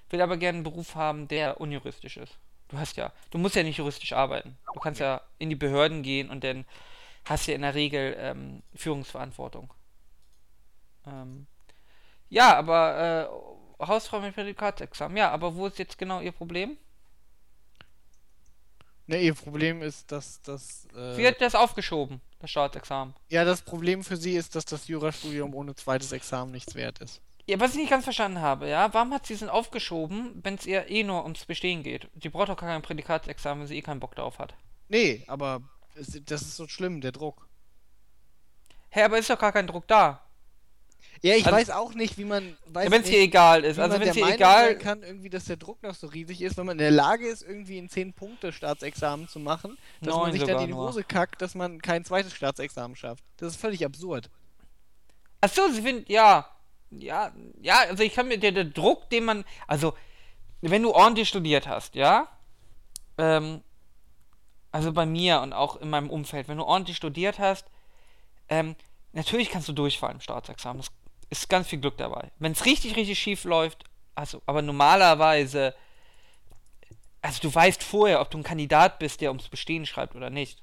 will 0.10 0.22
aber 0.22 0.38
gerne 0.38 0.58
einen 0.58 0.64
Beruf 0.64 0.95
haben, 0.95 1.28
der 1.28 1.60
unjuristisch 1.60 2.18
ist. 2.18 2.38
Du 2.70 2.78
hast 2.78 2.98
ja, 2.98 3.12
du 3.30 3.38
musst 3.38 3.56
ja 3.56 3.64
nicht 3.64 3.78
juristisch 3.78 4.14
arbeiten. 4.14 4.58
Du 4.74 4.80
kannst 4.80 5.00
ja 5.00 5.22
in 5.38 5.50
die 5.50 5.56
Behörden 5.56 6.02
gehen 6.02 6.30
und 6.30 6.44
dann 6.44 6.66
hast 7.26 7.48
ja 7.48 7.54
in 7.54 7.62
der 7.62 7.76
Regel 7.76 8.16
ähm, 8.18 8.64
Führungsverantwortung. 8.76 9.72
Ähm, 11.06 11.48
ja, 12.30 12.56
aber 12.56 13.30
äh, 13.30 13.62
Hausfrau 13.80 14.20
mit 14.22 14.34
Prädikatsexamen. 14.36 15.18
Ja, 15.18 15.32
aber 15.32 15.56
wo 15.56 15.68
ist 15.68 15.80
jetzt 15.80 15.98
genau 15.98 16.22
ihr 16.22 16.32
Problem? 16.32 16.78
Ne, 19.06 19.22
ihr 19.22 19.34
Problem 19.34 19.82
ist, 19.82 20.12
dass 20.12 20.41
das. 20.44 20.84
Sie 20.94 21.24
Äh, 21.24 21.28
hat 21.28 21.41
das 21.41 21.56
aufgeschoben, 21.56 22.22
das 22.40 22.52
Staatsexamen. 22.52 23.14
ja, 23.30 23.44
das 23.44 23.62
Problem 23.62 24.04
für 24.04 24.16
sie 24.18 24.36
ist, 24.36 24.56
dass 24.56 24.66
das 24.66 24.88
Jurastudium 24.88 25.54
ohne 25.54 25.76
zweites 25.76 26.12
Examen 26.14 26.52
nichts 26.52 26.74
wert 26.76 27.00
ist. 27.00 27.22
Ja, 27.45 27.60
was 27.60 27.72
ich 27.72 27.82
nicht 27.82 27.90
ganz 27.90 28.06
verstanden 28.06 28.40
habe, 28.40 28.70
ja, 28.70 28.94
warum 28.94 29.14
hat 29.14 29.26
sie 29.28 29.34
es 29.34 29.41
denn 29.41 29.50
aufgeschoben, 29.50 30.40
wenn 30.44 30.56
es 30.56 30.66
ihr 30.66 30.90
eh 30.90 31.04
nur 31.04 31.24
ums 31.24 31.45
Bestehen 31.45 31.84
geht? 31.84 32.08
Sie 32.22 32.30
braucht 32.30 32.48
doch 32.48 32.56
gar 32.56 32.70
kein 32.70 32.82
Prädikatsexamen, 32.82 33.62
wenn 33.64 33.68
sie 33.68 33.78
eh 33.78 33.82
keinen 33.82 34.00
Bock 34.00 34.16
darauf 34.16 34.40
hat. 34.40 34.56
Nee, 34.88 35.26
aber 35.28 35.62
das 35.95 36.41
ist 36.41 36.56
so 36.56 36.70
schlimm, 36.70 37.02
der 37.02 37.12
Druck. 37.12 37.50
Hä, 38.90 39.04
aber 39.04 39.18
ist 39.18 39.30
doch 39.30 39.38
gar 39.40 39.52
kein 39.52 39.68
Druck 39.68 39.86
da. 39.90 40.23
Ja, 41.22 41.35
ich 41.35 41.45
Also- 41.45 41.56
weiß 41.56 41.69
auch 41.69 41.94
nicht, 41.94 42.18
wie 42.18 42.26
man. 42.26 42.57
Weiß 42.65 42.91
Wenn 42.91 43.02
es 43.02 43.10
dir 43.10 43.19
egal 43.19 43.64
ist. 43.64 43.80
Also 43.80 43.99
wenn 43.99 44.07
es 44.07 44.14
dir 44.14 44.22
Meinung 44.22 44.35
egal 44.35 44.77
kann, 44.77 45.03
irgendwie, 45.03 45.30
dass 45.30 45.45
der 45.45 45.57
Druck 45.57 45.81
noch 45.84 45.95
so 45.95 46.07
riesig 46.07 46.41
ist, 46.41 46.57
wenn 46.57 46.65
man 46.65 46.73
in 46.73 46.80
der 46.80 46.91
Lage 46.91 47.27
ist, 47.27 47.44
irgendwie 47.44 47.77
ein 47.77 47.88
10-Punkte-Staatsexamen 47.90 49.27
zu 49.27 49.40
machen, 49.40 49.77
dass 50.02 50.15
man 50.15 50.31
sich 50.34 50.44
dann 50.44 50.60
in 50.61 50.68
die 50.68 50.73
nur. 50.73 50.88
Hose 50.88 51.03
kackt, 51.03 51.41
dass 51.41 51.56
man 51.56 51.81
kein 51.81 52.03
zweites 52.03 52.34
Staatsexamen 52.34 52.95
schafft. 52.98 53.23
Das 53.38 53.53
ist 53.53 53.61
völlig 53.61 53.85
absurd. 53.85 54.30
Achso, 55.41 55.69
sie 55.69 55.81
finden, 55.81 56.11
ja. 56.11 56.49
Ja, 56.91 57.31
ja, 57.61 57.80
also 57.90 58.03
ich 58.03 58.14
kann 58.14 58.27
mir 58.27 58.38
der, 58.38 58.52
der 58.52 58.65
Druck, 58.65 59.10
den 59.10 59.26
man. 59.26 59.45
Also, 59.68 59.95
wenn 60.61 60.84
du 60.84 60.91
ordentlich 60.91 61.27
studiert 61.30 61.68
hast, 61.68 61.95
ja. 61.95 62.27
Ähm, 63.18 63.61
also 64.72 64.91
bei 64.91 65.06
mir 65.06 65.41
und 65.41 65.53
auch 65.53 65.76
in 65.77 65.90
meinem 65.90 66.10
Umfeld, 66.10 66.48
wenn 66.48 66.57
du 66.57 66.64
ordentlich 66.64 66.98
studiert 66.98 67.40
hast, 67.40 67.65
ähm, 68.49 68.76
natürlich 69.14 69.49
kannst 69.49 69.68
du 69.69 69.73
durchfallen 69.73 70.18
im 70.18 70.22
Staatsexamen. 70.22 70.80
Es 70.81 70.91
ist 71.41 71.49
ganz 71.49 71.68
viel 71.68 71.80
Glück 71.80 71.97
dabei. 71.97 72.31
Wenn 72.39 72.51
es 72.51 72.65
richtig, 72.65 72.95
richtig 72.95 73.19
schief 73.19 73.43
läuft, 73.43 73.84
also, 74.15 74.41
aber 74.45 74.61
normalerweise, 74.61 75.73
also 77.22 77.41
du 77.41 77.53
weißt 77.53 77.84
vorher, 77.84 78.22
ob 78.22 78.30
du 78.30 78.38
ein 78.38 78.43
Kandidat 78.43 78.99
bist, 78.99 79.22
der 79.22 79.30
ums 79.31 79.49
Bestehen 79.49 79.85
schreibt 79.85 80.15
oder 80.15 80.30
nicht. 80.30 80.61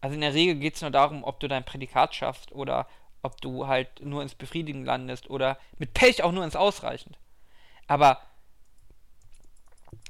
Also 0.00 0.14
in 0.14 0.20
der 0.20 0.34
Regel 0.34 0.56
geht 0.56 0.76
es 0.76 0.82
nur 0.82 0.90
darum, 0.90 1.24
ob 1.24 1.40
du 1.40 1.48
dein 1.48 1.64
Prädikat 1.64 2.14
schaffst 2.14 2.52
oder 2.52 2.86
ob 3.22 3.40
du 3.40 3.66
halt 3.66 4.04
nur 4.04 4.22
ins 4.22 4.34
Befriedigen 4.34 4.84
landest 4.84 5.30
oder 5.30 5.58
mit 5.78 5.94
Pech 5.94 6.22
auch 6.22 6.32
nur 6.32 6.44
ins 6.44 6.56
Ausreichend. 6.56 7.18
Aber, 7.86 8.20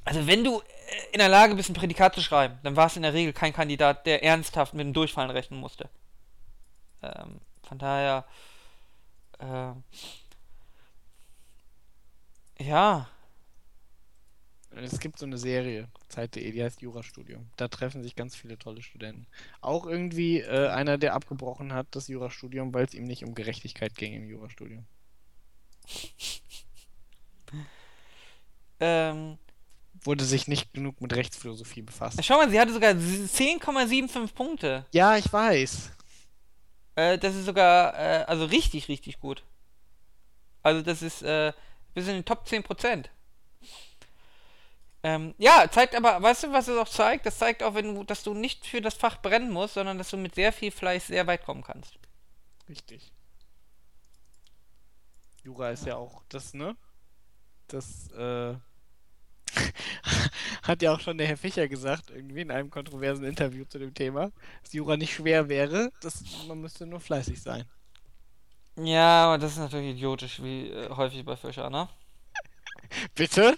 also 0.03 0.27
wenn 0.27 0.43
du 0.43 0.59
äh, 0.59 0.63
in 1.13 1.19
der 1.19 1.29
Lage 1.29 1.55
bist, 1.55 1.69
ein 1.69 1.75
Prädikat 1.75 2.13
zu 2.13 2.21
schreiben, 2.21 2.59
dann 2.63 2.75
war 2.75 2.87
es 2.87 2.97
in 2.97 3.03
der 3.03 3.13
Regel 3.13 3.31
kein 3.31 3.53
Kandidat, 3.53 4.05
der 4.05 4.23
ernsthaft 4.23 4.73
mit 4.73 4.85
dem 4.85 4.93
Durchfallen 4.93 5.31
rechnen 5.31 5.59
musste. 5.59 5.89
Ähm, 7.01 7.39
von 7.63 7.77
daher, 7.77 8.25
äh, 9.39 9.73
ja, 12.59 13.07
Es 14.71 14.99
gibt 14.99 15.19
so 15.19 15.25
eine 15.25 15.37
Serie, 15.37 15.87
Zeit.de, 16.09 16.51
die 16.51 16.63
heißt 16.63 16.81
Jurastudium. 16.81 17.49
Da 17.55 17.67
treffen 17.69 18.03
sich 18.03 18.15
ganz 18.15 18.35
viele 18.35 18.57
tolle 18.57 18.81
Studenten. 18.81 19.25
Auch 19.61 19.85
irgendwie 19.85 20.41
äh, 20.41 20.67
einer, 20.67 20.97
der 20.97 21.13
abgebrochen 21.13 21.71
hat, 21.73 21.87
das 21.91 22.07
Jurastudium, 22.09 22.73
weil 22.73 22.85
es 22.85 22.93
ihm 22.93 23.05
nicht 23.05 23.23
um 23.23 23.35
Gerechtigkeit 23.35 23.95
ging 23.95 24.13
im 24.13 24.27
Jurastudium. 24.27 24.85
ähm, 28.81 29.37
Wurde 30.03 30.25
sich 30.25 30.47
nicht 30.47 30.73
genug 30.73 30.99
mit 31.01 31.15
Rechtsphilosophie 31.15 31.81
befasst. 31.81 32.23
schau 32.23 32.35
mal, 32.37 32.49
sie 32.49 32.59
hatte 32.59 32.73
sogar 32.73 32.91
10,75 32.91 34.33
Punkte. 34.33 34.85
Ja, 34.91 35.17
ich 35.17 35.31
weiß. 35.31 35.94
Äh, 36.95 37.17
das 37.17 37.35
ist 37.35 37.45
sogar, 37.45 37.93
äh, 37.97 38.23
also 38.25 38.45
richtig, 38.45 38.87
richtig 38.87 39.19
gut. 39.19 39.43
Also 40.63 40.81
das 40.81 41.01
ist 41.01 41.21
äh, 41.21 41.53
bis 41.93 42.07
in 42.07 42.15
den 42.15 42.25
Top 42.25 42.45
10%. 42.45 43.09
Ähm, 45.03 45.35
ja, 45.37 45.69
zeigt 45.69 45.95
aber, 45.95 46.19
weißt 46.21 46.45
du, 46.45 46.51
was 46.51 46.67
es 46.67 46.77
auch 46.79 46.89
zeigt? 46.89 47.27
Das 47.27 47.37
zeigt 47.37 47.61
auch, 47.61 47.75
wenn 47.75 47.93
du, 47.93 48.03
dass 48.03 48.23
du 48.23 48.33
nicht 48.33 48.65
für 48.65 48.81
das 48.81 48.95
Fach 48.95 49.21
brennen 49.21 49.51
musst, 49.51 49.75
sondern 49.75 49.99
dass 49.99 50.09
du 50.09 50.17
mit 50.17 50.33
sehr 50.33 50.51
viel 50.51 50.71
Fleiß 50.71 51.05
sehr 51.07 51.27
weit 51.27 51.45
kommen 51.45 51.63
kannst. 51.63 51.99
Richtig. 52.67 53.11
Jura 55.43 55.69
ist 55.69 55.85
ja 55.85 55.95
auch 55.95 56.23
das, 56.29 56.55
ne? 56.55 56.75
Das, 57.67 58.09
äh, 58.13 58.55
hat 60.67 60.81
ja 60.81 60.93
auch 60.93 60.99
schon 60.99 61.17
der 61.17 61.27
Herr 61.27 61.37
Fischer 61.37 61.67
gesagt, 61.67 62.09
irgendwie 62.09 62.41
in 62.41 62.51
einem 62.51 62.69
kontroversen 62.69 63.25
Interview 63.25 63.65
zu 63.65 63.79
dem 63.79 63.93
Thema, 63.93 64.31
dass 64.63 64.73
Jura 64.73 64.97
nicht 64.97 65.13
schwer 65.13 65.47
wäre, 65.47 65.91
dass 66.01 66.23
man 66.47 66.59
müsste 66.61 66.85
nur 66.85 66.99
fleißig 66.99 67.41
sein. 67.41 67.65
Ja, 68.77 69.25
aber 69.25 69.37
das 69.37 69.53
ist 69.53 69.59
natürlich 69.59 69.95
idiotisch, 69.95 70.41
wie 70.41 70.69
äh, 70.69 70.89
häufig 70.89 71.23
bei 71.23 71.35
Fischer, 71.35 71.69
ne? 71.69 71.87
Bitte? 73.15 73.55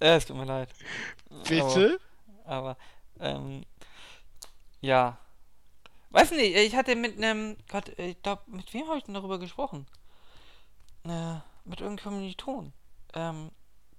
Äh, 0.00 0.16
es 0.16 0.26
tut 0.26 0.36
mir 0.36 0.44
leid. 0.44 0.70
Bitte? 1.48 1.98
Aber, 2.44 2.76
aber 3.20 3.36
ähm, 3.36 3.64
ja. 4.80 5.18
Weiß 6.10 6.30
nicht, 6.30 6.56
ich 6.56 6.74
hatte 6.74 6.96
mit 6.96 7.18
einem, 7.18 7.56
Gott, 7.68 7.90
ich 7.98 8.22
glaube, 8.22 8.42
mit 8.46 8.72
wem 8.72 8.86
habe 8.88 8.98
ich 8.98 9.04
denn 9.04 9.14
darüber 9.14 9.38
gesprochen? 9.38 9.86
Äh, 11.04 11.34
mit 11.64 11.80
irgendeinem 11.80 12.12
Kommiliton. 12.12 12.72
Ähm, 13.14 13.50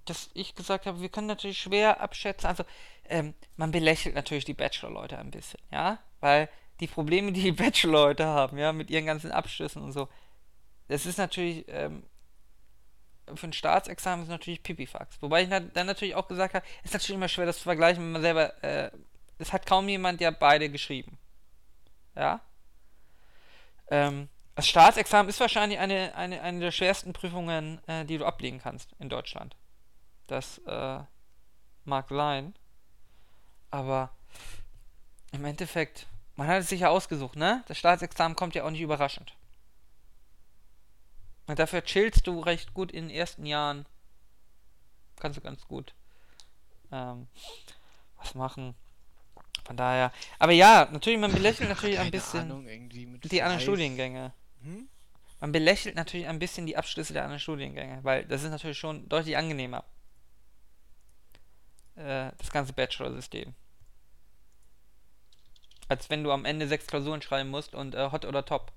dass 0.10 0.30
ich 0.34 0.56
gesagt 0.56 0.86
habe, 0.86 1.02
wir 1.02 1.10
können 1.10 1.28
natürlich 1.28 1.60
schwer 1.60 2.02
abschätzen, 2.02 2.48
also, 2.48 2.64
ähm, 3.06 3.34
man 3.56 3.72
belächelt 3.72 4.16
natürlich 4.16 4.46
die 4.46 4.54
Bachelor-Leute 4.54 5.18
ein 5.18 5.32
bisschen, 5.32 5.60
ja? 5.72 6.00
Weil 6.20 6.50
die 6.80 6.88
Probleme, 6.88 7.32
die 7.32 7.42
die 7.42 7.52
Bachelor-Leute 7.64 8.26
haben, 8.26 8.58
ja, 8.58 8.72
mit 8.74 8.90
ihren 8.90 9.06
ganzen 9.06 9.32
Abschlüssen 9.32 9.84
und 9.84 9.92
so, 9.92 10.08
das 10.88 11.06
ist 11.06 11.18
natürlich, 11.18 11.66
ähm, 11.68 12.04
für 13.36 13.48
ein 13.48 13.54
Staatsexamen 13.54 14.24
ist 14.24 14.30
natürlich 14.30 14.64
Pipifax. 14.64 15.22
Wobei 15.22 15.44
ich 15.44 15.50
dann 15.50 15.86
natürlich 15.86 16.16
auch 16.16 16.28
gesagt 16.28 16.56
habe, 16.56 16.66
ist 16.84 16.94
natürlich 16.94 17.16
immer 17.16 17.28
schwer, 17.28 17.46
das 17.46 17.58
zu 17.58 17.64
vergleichen, 17.64 18.04
wenn 18.04 18.12
man 18.12 18.22
selber, 18.22 18.64
äh, 18.64 18.92
es 19.38 19.54
hat 19.54 19.66
kaum 19.66 19.88
jemand, 19.88 20.20
der 20.20 20.32
beide 20.32 20.70
geschrieben. 20.70 21.20
Ja? 22.16 22.42
Ähm, 23.92 24.30
das 24.56 24.68
Staatsexamen 24.68 25.30
ist 25.30 25.40
wahrscheinlich 25.40 25.80
eine, 25.80 26.16
eine, 26.16 26.42
eine 26.42 26.60
der 26.60 26.72
schwersten 26.72 27.14
Prüfungen, 27.14 27.80
äh, 27.88 28.04
die 28.04 28.18
du 28.18 28.26
ablegen 28.26 28.60
kannst 28.60 28.94
in 29.00 29.10
Deutschland. 29.10 29.56
Das 30.30 30.60
äh, 30.60 31.00
mag 31.86 32.08
sein. 32.10 32.54
Aber 33.72 34.16
im 35.32 35.44
Endeffekt, 35.44 36.08
man 36.36 36.48
hat 36.48 36.62
es 36.62 36.70
sich 36.70 36.82
ja 36.82 36.90
ausgesucht, 36.90 37.36
ne? 37.36 37.64
Das 37.68 37.78
Staatsexamen 37.78 38.36
kommt 38.36 38.54
ja 38.56 38.64
auch 38.64 38.70
nicht 38.70 38.82
überraschend. 38.82 39.36
Und 41.48 41.58
dafür 41.58 41.84
chillst 41.84 42.28
du 42.28 42.40
recht 42.40 42.76
gut 42.76 42.92
in 42.92 43.08
den 43.08 43.16
ersten 43.16 43.46
Jahren. 43.46 43.88
Kannst 45.20 45.38
du 45.38 45.42
ganz 45.42 45.66
gut 45.68 45.96
ähm, 46.92 47.28
was 48.18 48.36
machen. 48.36 48.76
Von 49.66 49.78
daher. 49.78 50.12
Aber 50.38 50.52
ja, 50.52 50.88
natürlich, 50.92 51.20
man 51.20 51.32
belächelt 51.32 51.70
natürlich 51.70 51.98
ein 51.98 52.06
Keine 52.06 52.12
bisschen 52.12 52.42
Ahnung, 52.42 52.66
die 52.66 53.42
anderen. 53.42 53.62
Studiengänge. 53.62 54.34
Hm? 54.62 54.88
Man 55.40 55.52
belächelt 55.52 55.96
natürlich 55.96 56.28
ein 56.28 56.38
bisschen 56.38 56.68
die 56.68 56.78
Abschlüsse 56.78 57.14
der 57.14 57.24
anderen 57.24 57.40
Studiengänge, 57.40 58.04
weil 58.04 58.26
das 58.26 58.44
ist 58.44 58.52
natürlich 58.52 58.78
schon 58.78 59.10
deutlich 59.10 59.36
angenehmer. 59.38 59.86
Äh, 62.00 62.32
das 62.38 62.50
ganze 62.50 62.72
Bachelor-System. 62.72 63.54
Als 65.90 66.10
wenn 66.10 66.24
du 66.24 66.32
am 66.32 66.46
Ende 66.46 66.68
sechs 66.68 66.88
Klausuren 66.88 67.22
schreiben 67.22 67.50
musst 67.50 67.76
und 67.76 67.94
äh, 67.94 68.10
Hot 68.12 68.24
oder 68.24 68.46
Top. 68.46 68.72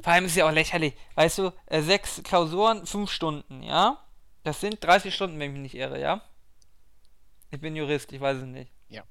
Vor 0.00 0.12
allem 0.12 0.26
ist 0.26 0.32
es 0.32 0.36
ja 0.36 0.48
auch 0.48 0.52
lächerlich. 0.52 0.94
Weißt 1.16 1.38
du, 1.38 1.52
äh, 1.66 1.82
sechs 1.82 2.22
Klausuren, 2.22 2.86
fünf 2.86 3.10
Stunden, 3.10 3.62
ja? 3.64 4.04
Das 4.44 4.60
sind 4.60 4.84
30 4.84 5.12
Stunden, 5.12 5.40
wenn 5.40 5.50
ich 5.50 5.52
mich 5.54 5.72
nicht 5.72 5.74
irre, 5.74 6.00
ja? 6.00 6.22
Ich 7.50 7.60
bin 7.60 7.74
Jurist, 7.74 8.12
ich 8.12 8.20
weiß 8.20 8.38
es 8.38 8.44
nicht. 8.44 8.70
Ja. 8.88 9.02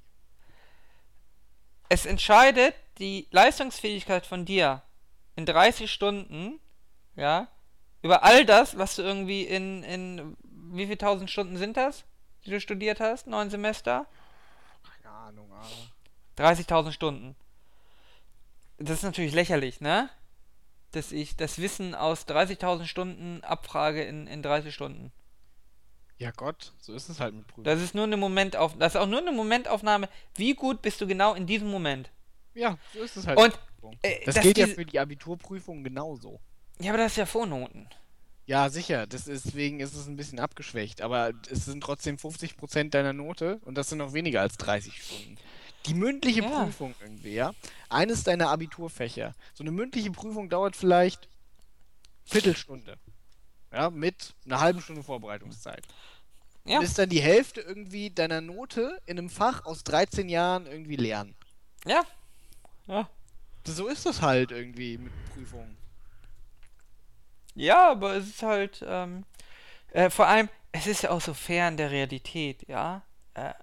Es 1.89 2.05
entscheidet 2.05 2.75
die 2.99 3.27
Leistungsfähigkeit 3.31 4.25
von 4.25 4.45
dir 4.45 4.83
in 5.35 5.45
30 5.45 5.91
Stunden, 5.91 6.61
ja, 7.17 7.49
über 8.01 8.23
all 8.23 8.45
das, 8.45 8.77
was 8.77 8.95
du 8.95 9.01
irgendwie 9.01 9.43
in, 9.43 9.83
in 9.83 10.37
wie 10.71 10.87
viel 10.87 10.97
tausend 10.97 11.29
Stunden 11.29 11.57
sind 11.57 11.75
das, 11.75 12.05
die 12.45 12.51
du 12.51 12.59
studiert 12.61 12.99
hast, 12.99 13.27
neun 13.27 13.49
Semester? 13.49 14.05
Keine 15.01 15.13
Ahnung, 15.13 15.51
aber. 15.51 16.51
30.000 16.51 16.91
Stunden. 16.91 17.35
Das 18.77 18.97
ist 18.97 19.03
natürlich 19.03 19.33
lächerlich, 19.33 19.81
ne? 19.81 20.09
Dass 20.91 21.11
ich 21.11 21.35
das 21.35 21.59
Wissen 21.59 21.95
aus 21.95 22.27
30.000 22.27 22.85
Stunden 22.85 23.43
abfrage 23.43 24.03
in, 24.03 24.27
in 24.27 24.41
30 24.41 24.73
Stunden. 24.73 25.11
Ja 26.17 26.31
Gott, 26.31 26.73
so 26.79 26.93
ist 26.93 27.09
es 27.09 27.19
halt 27.19 27.35
mit 27.35 27.47
Prüfungen. 27.47 27.65
Das 27.65 27.81
ist 27.81 27.93
nur 27.93 28.05
eine 28.05 28.17
Momentaufnahme. 28.17 28.79
Das 28.79 28.95
ist 28.95 29.01
auch 29.01 29.07
nur 29.07 29.19
eine 29.19 29.31
Momentaufnahme. 29.33 30.07
Wie 30.35 30.53
gut 30.53 30.81
bist 30.81 31.01
du 31.01 31.07
genau 31.07 31.33
in 31.33 31.45
diesem 31.45 31.69
Moment? 31.69 32.09
Ja, 32.53 32.77
so 32.93 33.01
ist 33.01 33.17
es 33.17 33.27
halt. 33.27 33.37
Und, 33.37 33.59
äh, 34.01 34.23
das 34.25 34.35
dass 34.35 34.43
gilt 34.43 34.57
ja 34.57 34.67
für 34.67 34.85
die 34.85 34.99
Abiturprüfungen 34.99 35.83
genauso. 35.83 36.39
Ja, 36.79 36.91
aber 36.91 36.99
das 36.99 37.13
ist 37.13 37.17
ja 37.17 37.25
Vornoten. 37.25 37.89
Ja, 38.47 38.69
sicher. 38.69 39.11
Ist, 39.11 39.27
deswegen 39.27 39.79
ist 39.79 39.95
es 39.95 40.07
ein 40.07 40.15
bisschen 40.17 40.39
abgeschwächt. 40.39 41.01
Aber 41.01 41.31
es 41.49 41.65
sind 41.65 41.81
trotzdem 41.81 42.17
50% 42.17 42.89
deiner 42.91 43.13
Note 43.13 43.59
und 43.65 43.75
das 43.75 43.89
sind 43.89 43.97
noch 43.97 44.13
weniger 44.13 44.41
als 44.41 44.57
30 44.57 45.01
Stunden. 45.01 45.37
Die 45.87 45.93
mündliche 45.93 46.41
Ja. 46.41 46.63
Prüfung 46.63 46.95
irgendwie, 47.01 47.33
ja? 47.33 47.53
Eines 47.89 48.23
deiner 48.23 48.49
Abiturfächer. 48.49 49.35
So 49.53 49.63
eine 49.63 49.71
mündliche 49.71 50.11
Prüfung 50.11 50.49
dauert 50.49 50.75
vielleicht 50.75 51.27
Viertelstunde. 52.25 52.97
Ja, 53.71 53.89
mit 53.89 54.33
einer 54.45 54.59
halben 54.59 54.81
Stunde 54.81 55.03
Vorbereitungszeit. 55.03 55.85
Ja. 56.65 56.79
Und 56.79 56.85
ist 56.85 56.97
dann 56.97 57.09
die 57.09 57.21
Hälfte 57.21 57.61
irgendwie 57.61 58.09
deiner 58.09 58.41
Note 58.41 58.99
in 59.05 59.19
einem 59.19 59.29
Fach 59.29 59.65
aus 59.65 59.83
13 59.83 60.29
Jahren 60.29 60.65
irgendwie 60.65 60.95
lernen. 60.95 61.35
Ja. 61.85 62.03
Ja. 62.87 63.09
So 63.67 63.87
ist 63.87 64.05
das 64.05 64.21
halt 64.21 64.51
irgendwie 64.51 64.97
mit 64.97 65.11
Prüfungen. 65.33 65.77
Ja, 67.55 67.91
aber 67.91 68.15
es 68.15 68.27
ist 68.27 68.43
halt, 68.43 68.83
ähm, 68.85 69.25
äh, 69.91 70.09
vor 70.09 70.27
allem, 70.27 70.49
es 70.71 70.87
ist 70.87 71.03
ja 71.03 71.11
auch 71.11 71.21
so 71.21 71.33
fern 71.33 71.77
der 71.77 71.91
Realität, 71.91 72.67
ja. 72.67 73.03
Äh, 73.33 73.53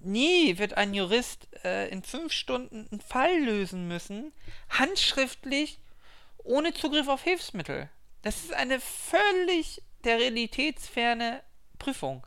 nie 0.00 0.58
wird 0.58 0.74
ein 0.74 0.94
Jurist 0.94 1.48
äh, 1.64 1.88
in 1.88 2.02
fünf 2.02 2.32
Stunden 2.32 2.88
einen 2.90 3.00
Fall 3.00 3.40
lösen 3.40 3.88
müssen, 3.88 4.32
handschriftlich, 4.68 5.80
ohne 6.38 6.74
Zugriff 6.74 7.08
auf 7.08 7.22
Hilfsmittel. 7.22 7.88
Das 8.22 8.44
ist 8.44 8.52
eine 8.52 8.80
völlig 8.80 9.82
der 10.04 10.18
realitätsferne 10.18 11.42
Prüfung. 11.78 12.26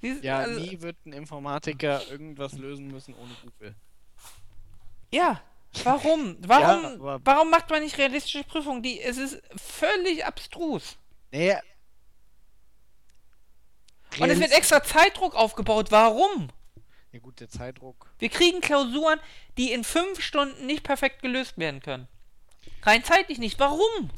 Sie, 0.00 0.18
ja, 0.22 0.38
also, 0.38 0.60
nie 0.60 0.80
wird 0.80 0.96
ein 1.06 1.12
Informatiker 1.12 2.06
irgendwas 2.10 2.52
lösen 2.54 2.88
müssen 2.88 3.14
ohne 3.14 3.34
Google. 3.42 3.74
Ja, 5.10 5.42
warum? 5.82 6.36
Warum, 6.40 7.04
ja, 7.04 7.20
warum 7.24 7.50
macht 7.50 7.70
man 7.70 7.82
nicht 7.82 7.98
realistische 7.98 8.44
Prüfungen? 8.44 8.82
Die, 8.82 9.00
es 9.00 9.16
ist 9.16 9.42
völlig 9.56 10.24
abstrus. 10.24 10.96
Naja. 11.32 11.60
Und 14.18 14.30
es 14.30 14.38
wird 14.38 14.52
extra 14.52 14.82
Zeitdruck 14.82 15.34
aufgebaut. 15.34 15.90
Warum? 15.90 16.50
Ja 17.12 17.20
gut, 17.20 17.40
der 17.40 17.48
Zeitdruck. 17.48 18.12
Wir 18.18 18.28
kriegen 18.28 18.60
Klausuren, 18.60 19.20
die 19.56 19.72
in 19.72 19.84
fünf 19.84 20.20
Stunden 20.20 20.66
nicht 20.66 20.82
perfekt 20.82 21.22
gelöst 21.22 21.58
werden 21.58 21.80
können. 21.80 22.08
Rein 22.82 23.04
zeitlich 23.04 23.38
nicht. 23.38 23.58
Warum? 23.58 24.10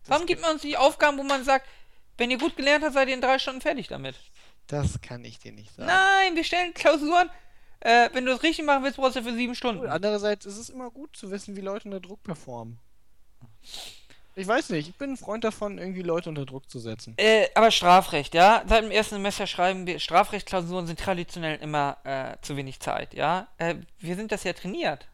Das 0.00 0.10
Warum 0.10 0.26
gibt 0.26 0.42
man 0.42 0.52
uns 0.52 0.62
die 0.62 0.76
Aufgaben, 0.76 1.18
wo 1.18 1.22
man 1.22 1.44
sagt, 1.44 1.68
wenn 2.16 2.30
ihr 2.30 2.38
gut 2.38 2.56
gelernt 2.56 2.84
habt, 2.84 2.94
seid 2.94 3.08
ihr 3.08 3.14
in 3.14 3.20
drei 3.20 3.38
Stunden 3.38 3.60
fertig 3.60 3.88
damit? 3.88 4.16
Das 4.66 5.00
kann 5.00 5.24
ich 5.24 5.38
dir 5.38 5.52
nicht 5.52 5.74
sagen. 5.74 5.86
Nein, 5.86 6.36
wir 6.36 6.44
stellen 6.44 6.74
Klausuren. 6.74 7.28
Äh, 7.84 8.08
wenn 8.14 8.24
du 8.24 8.32
es 8.32 8.42
richtig 8.42 8.64
machen 8.64 8.82
willst, 8.82 8.96
brauchst 8.96 9.16
du 9.16 9.22
für 9.22 9.34
sieben 9.34 9.54
Stunden. 9.54 9.86
Andererseits 9.86 10.46
ist 10.46 10.56
es 10.56 10.70
immer 10.70 10.90
gut 10.90 11.14
zu 11.14 11.30
wissen, 11.30 11.54
wie 11.54 11.60
Leute 11.60 11.84
unter 11.84 12.00
Druck 12.00 12.22
performen. 12.22 12.78
Ich 14.36 14.48
weiß 14.48 14.70
nicht, 14.70 14.88
ich 14.88 14.96
bin 14.96 15.12
ein 15.12 15.16
Freund 15.18 15.44
davon, 15.44 15.78
irgendwie 15.78 16.00
Leute 16.02 16.30
unter 16.30 16.46
Druck 16.46 16.68
zu 16.68 16.78
setzen. 16.78 17.14
Äh, 17.18 17.46
aber 17.54 17.70
Strafrecht, 17.70 18.34
ja. 18.34 18.64
Seit 18.66 18.84
dem 18.84 18.90
ersten 18.90 19.16
Semester 19.16 19.46
schreiben 19.46 19.86
wir, 19.86 20.00
Strafrechtsklausuren 20.00 20.86
sind 20.86 20.98
traditionell 20.98 21.58
immer 21.60 21.98
äh, 22.04 22.36
zu 22.40 22.56
wenig 22.56 22.80
Zeit, 22.80 23.12
ja. 23.12 23.48
Äh, 23.58 23.76
wir 23.98 24.16
sind 24.16 24.32
das 24.32 24.44
ja 24.44 24.54
trainiert. 24.54 25.06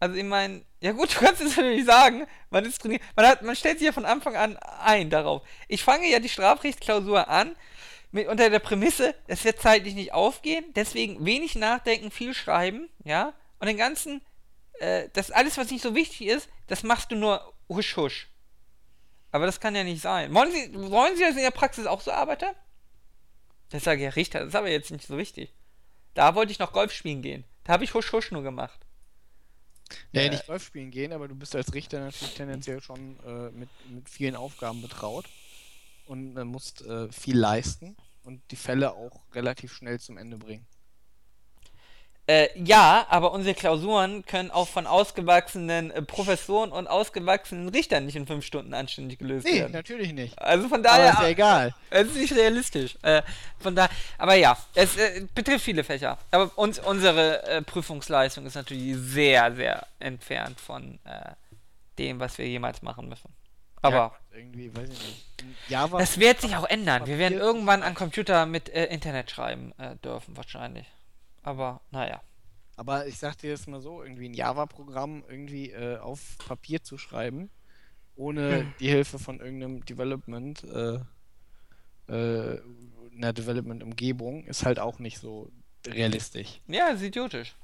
Also 0.00 0.16
ich 0.16 0.24
meine, 0.24 0.62
ja 0.80 0.90
gut, 0.90 1.14
du 1.14 1.24
kannst 1.24 1.40
es 1.40 1.56
natürlich 1.56 1.86
sagen, 1.86 2.26
man 2.50 2.64
ist 2.64 2.80
trainiert. 2.80 3.02
Man, 3.14 3.26
hat, 3.26 3.42
man 3.42 3.54
stellt 3.54 3.78
sich 3.78 3.86
ja 3.86 3.92
von 3.92 4.04
Anfang 4.04 4.34
an 4.34 4.56
ein 4.56 5.08
darauf. 5.08 5.42
Ich 5.68 5.84
fange 5.84 6.10
ja 6.10 6.18
die 6.18 6.28
Strafrechtsklausur 6.28 7.28
an 7.28 7.54
mit, 8.12 8.28
unter 8.28 8.50
der 8.50 8.58
Prämisse, 8.58 9.14
es 9.26 9.44
wird 9.44 9.60
zeitlich 9.60 9.94
nicht 9.94 10.12
aufgehen, 10.12 10.64
deswegen 10.76 11.24
wenig 11.24 11.56
nachdenken, 11.56 12.10
viel 12.10 12.34
schreiben, 12.34 12.88
ja. 13.04 13.34
Und 13.58 13.66
den 13.66 13.76
ganzen, 13.76 14.20
äh, 14.78 15.08
das 15.14 15.30
alles, 15.30 15.56
was 15.56 15.70
nicht 15.70 15.82
so 15.82 15.94
wichtig 15.94 16.28
ist, 16.28 16.48
das 16.66 16.82
machst 16.82 17.10
du 17.10 17.16
nur 17.16 17.52
husch 17.68 17.96
husch. 17.96 18.28
Aber 19.30 19.46
das 19.46 19.60
kann 19.60 19.74
ja 19.74 19.82
nicht 19.82 20.02
sein. 20.02 20.32
Wollen 20.34 20.52
Sie, 20.52 20.90
wollen 20.90 21.16
Sie, 21.16 21.22
dass 21.22 21.36
in 21.36 21.42
der 21.42 21.50
Praxis 21.50 21.86
auch 21.86 22.02
so 22.02 22.12
arbeite? 22.12 22.54
Das 23.70 23.84
sage 23.84 24.00
ich 24.00 24.04
ja 24.04 24.10
Richter, 24.10 24.40
das 24.40 24.48
ist 24.48 24.54
aber 24.54 24.68
jetzt 24.68 24.90
nicht 24.90 25.06
so 25.06 25.16
wichtig. 25.16 25.54
Da 26.12 26.34
wollte 26.34 26.52
ich 26.52 26.58
noch 26.58 26.72
Golf 26.72 26.92
spielen 26.92 27.22
gehen. 27.22 27.44
Da 27.64 27.72
habe 27.72 27.84
ich 27.84 27.94
Husch 27.94 28.12
Husch 28.12 28.30
nur 28.30 28.42
gemacht. 28.42 28.78
Ja, 30.12 30.22
äh, 30.22 30.28
nicht 30.28 30.46
Golf 30.46 30.64
spielen 30.64 30.90
gehen, 30.90 31.14
aber 31.14 31.28
du 31.28 31.34
bist 31.34 31.56
als 31.56 31.72
Richter 31.72 32.00
natürlich 32.00 32.34
tendenziell 32.34 32.82
schon 32.82 33.18
äh, 33.24 33.50
mit, 33.50 33.70
mit 33.88 34.10
vielen 34.10 34.36
Aufgaben 34.36 34.82
betraut 34.82 35.26
und 36.12 36.36
äh, 36.36 36.44
musst 36.44 36.82
äh, 36.82 37.10
viel 37.10 37.38
leisten 37.38 37.96
und 38.22 38.42
die 38.50 38.56
Fälle 38.56 38.92
auch 38.92 39.22
relativ 39.34 39.72
schnell 39.72 39.98
zum 39.98 40.18
Ende 40.18 40.36
bringen. 40.36 40.66
Äh, 42.28 42.48
ja, 42.54 43.04
aber 43.08 43.32
unsere 43.32 43.52
Klausuren 43.52 44.24
können 44.24 44.52
auch 44.52 44.68
von 44.68 44.86
ausgewachsenen 44.86 45.90
äh, 45.90 46.02
Professoren 46.02 46.70
und 46.70 46.86
ausgewachsenen 46.86 47.68
Richtern 47.68 48.06
nicht 48.06 48.14
in 48.14 48.28
fünf 48.28 48.44
Stunden 48.44 48.74
anständig 48.74 49.18
gelöst 49.18 49.44
nee, 49.44 49.54
werden. 49.54 49.72
Nee, 49.72 49.78
natürlich 49.78 50.12
nicht. 50.12 50.38
Also 50.38 50.68
von 50.68 50.84
daher. 50.84 51.10
Aber 51.10 51.12
ist 51.14 51.22
ja 51.22 51.28
egal. 51.28 51.74
Es 51.90 52.06
ist 52.08 52.16
nicht 52.16 52.36
realistisch. 52.36 52.96
Äh, 53.02 53.22
von 53.58 53.74
da, 53.74 53.88
aber 54.18 54.34
ja, 54.34 54.56
es 54.74 54.96
äh, 54.96 55.26
betrifft 55.34 55.64
viele 55.64 55.82
Fächer. 55.82 56.16
Aber 56.30 56.56
uns, 56.56 56.78
unsere 56.78 57.42
äh, 57.44 57.62
Prüfungsleistung 57.62 58.46
ist 58.46 58.54
natürlich 58.54 58.96
sehr, 58.98 59.52
sehr 59.56 59.86
entfernt 59.98 60.60
von 60.60 61.00
äh, 61.04 61.32
dem, 61.98 62.20
was 62.20 62.38
wir 62.38 62.46
jemals 62.46 62.82
machen 62.82 63.08
müssen. 63.08 63.34
Aber. 63.82 63.96
Ja, 63.96 64.12
irgendwie, 64.38 64.74
weiß 64.74 64.88
ich 64.88 64.98
nicht. 64.98 65.26
Java 65.68 65.98
das 65.98 66.18
wird 66.18 66.40
sich 66.40 66.56
auch 66.56 66.64
ändern. 66.64 67.06
Wir 67.06 67.18
werden 67.18 67.38
irgendwann 67.38 67.82
an 67.82 67.94
Computer 67.94 68.46
mit 68.46 68.68
Internet 68.68 69.30
schreiben 69.30 69.74
dürfen, 70.04 70.36
wahrscheinlich. 70.36 70.86
Aber 71.42 71.80
naja. 71.90 72.22
Aber 72.76 73.06
ich 73.06 73.18
sag 73.18 73.36
dir 73.38 73.50
jetzt 73.50 73.68
mal 73.68 73.80
so, 73.80 74.02
irgendwie 74.02 74.28
ein 74.28 74.34
Java-Programm 74.34 75.24
irgendwie 75.28 75.70
äh, 75.70 75.98
auf 75.98 76.38
Papier 76.38 76.82
zu 76.82 76.96
schreiben, 76.96 77.50
ohne 78.16 78.60
hm. 78.60 78.74
die 78.80 78.88
Hilfe 78.88 79.18
von 79.18 79.40
irgendeinem 79.40 79.84
Development, 79.84 80.64
äh, 80.64 80.98
äh, 82.08 82.60
einer 83.14 83.32
Development-Umgebung, 83.32 84.44
ist 84.46 84.64
halt 84.64 84.78
auch 84.78 84.98
nicht 84.98 85.18
so 85.18 85.50
realistisch. 85.86 86.60
Ja, 86.66 86.88
ist 86.88 87.02
idiotisch. 87.02 87.54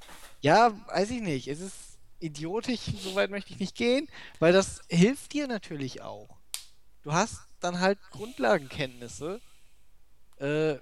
Ja, 0.40 0.72
weiß 0.88 1.10
ich 1.10 1.20
nicht. 1.20 1.48
Es 1.48 1.60
ist 1.60 1.87
idiotisch, 2.20 2.80
soweit 3.02 3.30
möchte 3.30 3.52
ich 3.52 3.60
nicht 3.60 3.76
gehen, 3.76 4.08
weil 4.38 4.52
das 4.52 4.82
hilft 4.88 5.32
dir 5.32 5.46
natürlich 5.46 6.02
auch. 6.02 6.28
Du 7.02 7.12
hast 7.12 7.40
dann 7.60 7.80
halt 7.80 7.98
Grundlagenkenntnisse, 8.10 9.40
äh, 10.38 10.76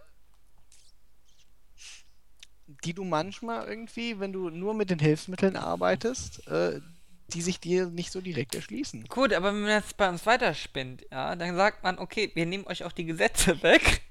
die 2.84 2.94
du 2.94 3.04
manchmal 3.04 3.66
irgendwie, 3.66 4.18
wenn 4.18 4.32
du 4.32 4.50
nur 4.50 4.74
mit 4.74 4.90
den 4.90 4.98
Hilfsmitteln 4.98 5.56
arbeitest, 5.56 6.46
äh, 6.48 6.80
die 7.28 7.42
sich 7.42 7.60
dir 7.60 7.86
nicht 7.86 8.12
so 8.12 8.20
direkt 8.20 8.54
erschließen. 8.54 9.04
Gut, 9.04 9.32
aber 9.32 9.52
wenn 9.52 9.62
man 9.62 9.70
jetzt 9.70 9.96
bei 9.96 10.08
uns 10.08 10.26
weiterspinnt, 10.26 11.06
ja, 11.10 11.34
dann 11.34 11.56
sagt 11.56 11.82
man, 11.82 11.98
okay, 11.98 12.30
wir 12.34 12.46
nehmen 12.46 12.66
euch 12.66 12.84
auch 12.84 12.92
die 12.92 13.04
Gesetze 13.04 13.62
weg. 13.62 14.02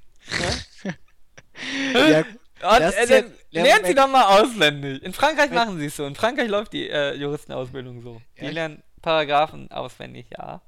ja, 1.94 2.10
ja 2.10 2.26
und, 2.66 2.82
äh, 2.82 3.08
dann 3.08 3.34
lernen 3.52 3.86
sie 3.86 3.96
doch 3.96 4.08
mal 4.08 4.40
ausländisch. 4.40 5.00
In 5.00 5.14
Frankreich 5.14 5.52
machen 5.52 5.80
sie 5.80 5.88
es 5.88 5.96
so. 5.96 6.06
In 6.06 6.16
Frankreich 6.16 6.50
läuft 6.50 6.74
die 6.74 6.90
äh, 6.90 7.14
Juristenausbildung 7.16 8.02
so. 8.02 8.22
Die 8.40 8.48
lernen 8.48 8.84
Paragraphen 9.02 9.72
auswendig, 9.72 10.28
ja. 10.38 10.62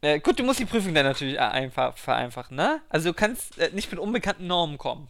Äh, 0.00 0.18
gut, 0.18 0.38
du 0.38 0.42
musst 0.42 0.58
die 0.58 0.64
Prüfung 0.64 0.94
dann 0.94 1.06
natürlich 1.06 1.38
einfach 1.38 1.96
vereinfachen, 1.96 2.56
ne? 2.56 2.82
Also 2.88 3.10
du 3.10 3.14
kannst 3.14 3.58
äh, 3.58 3.70
nicht 3.72 3.90
mit 3.90 4.00
unbekannten 4.00 4.48
Normen 4.48 4.76
kommen. 4.76 5.08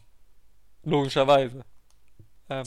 Logischerweise. 0.85 1.65
Ähm, 2.51 2.65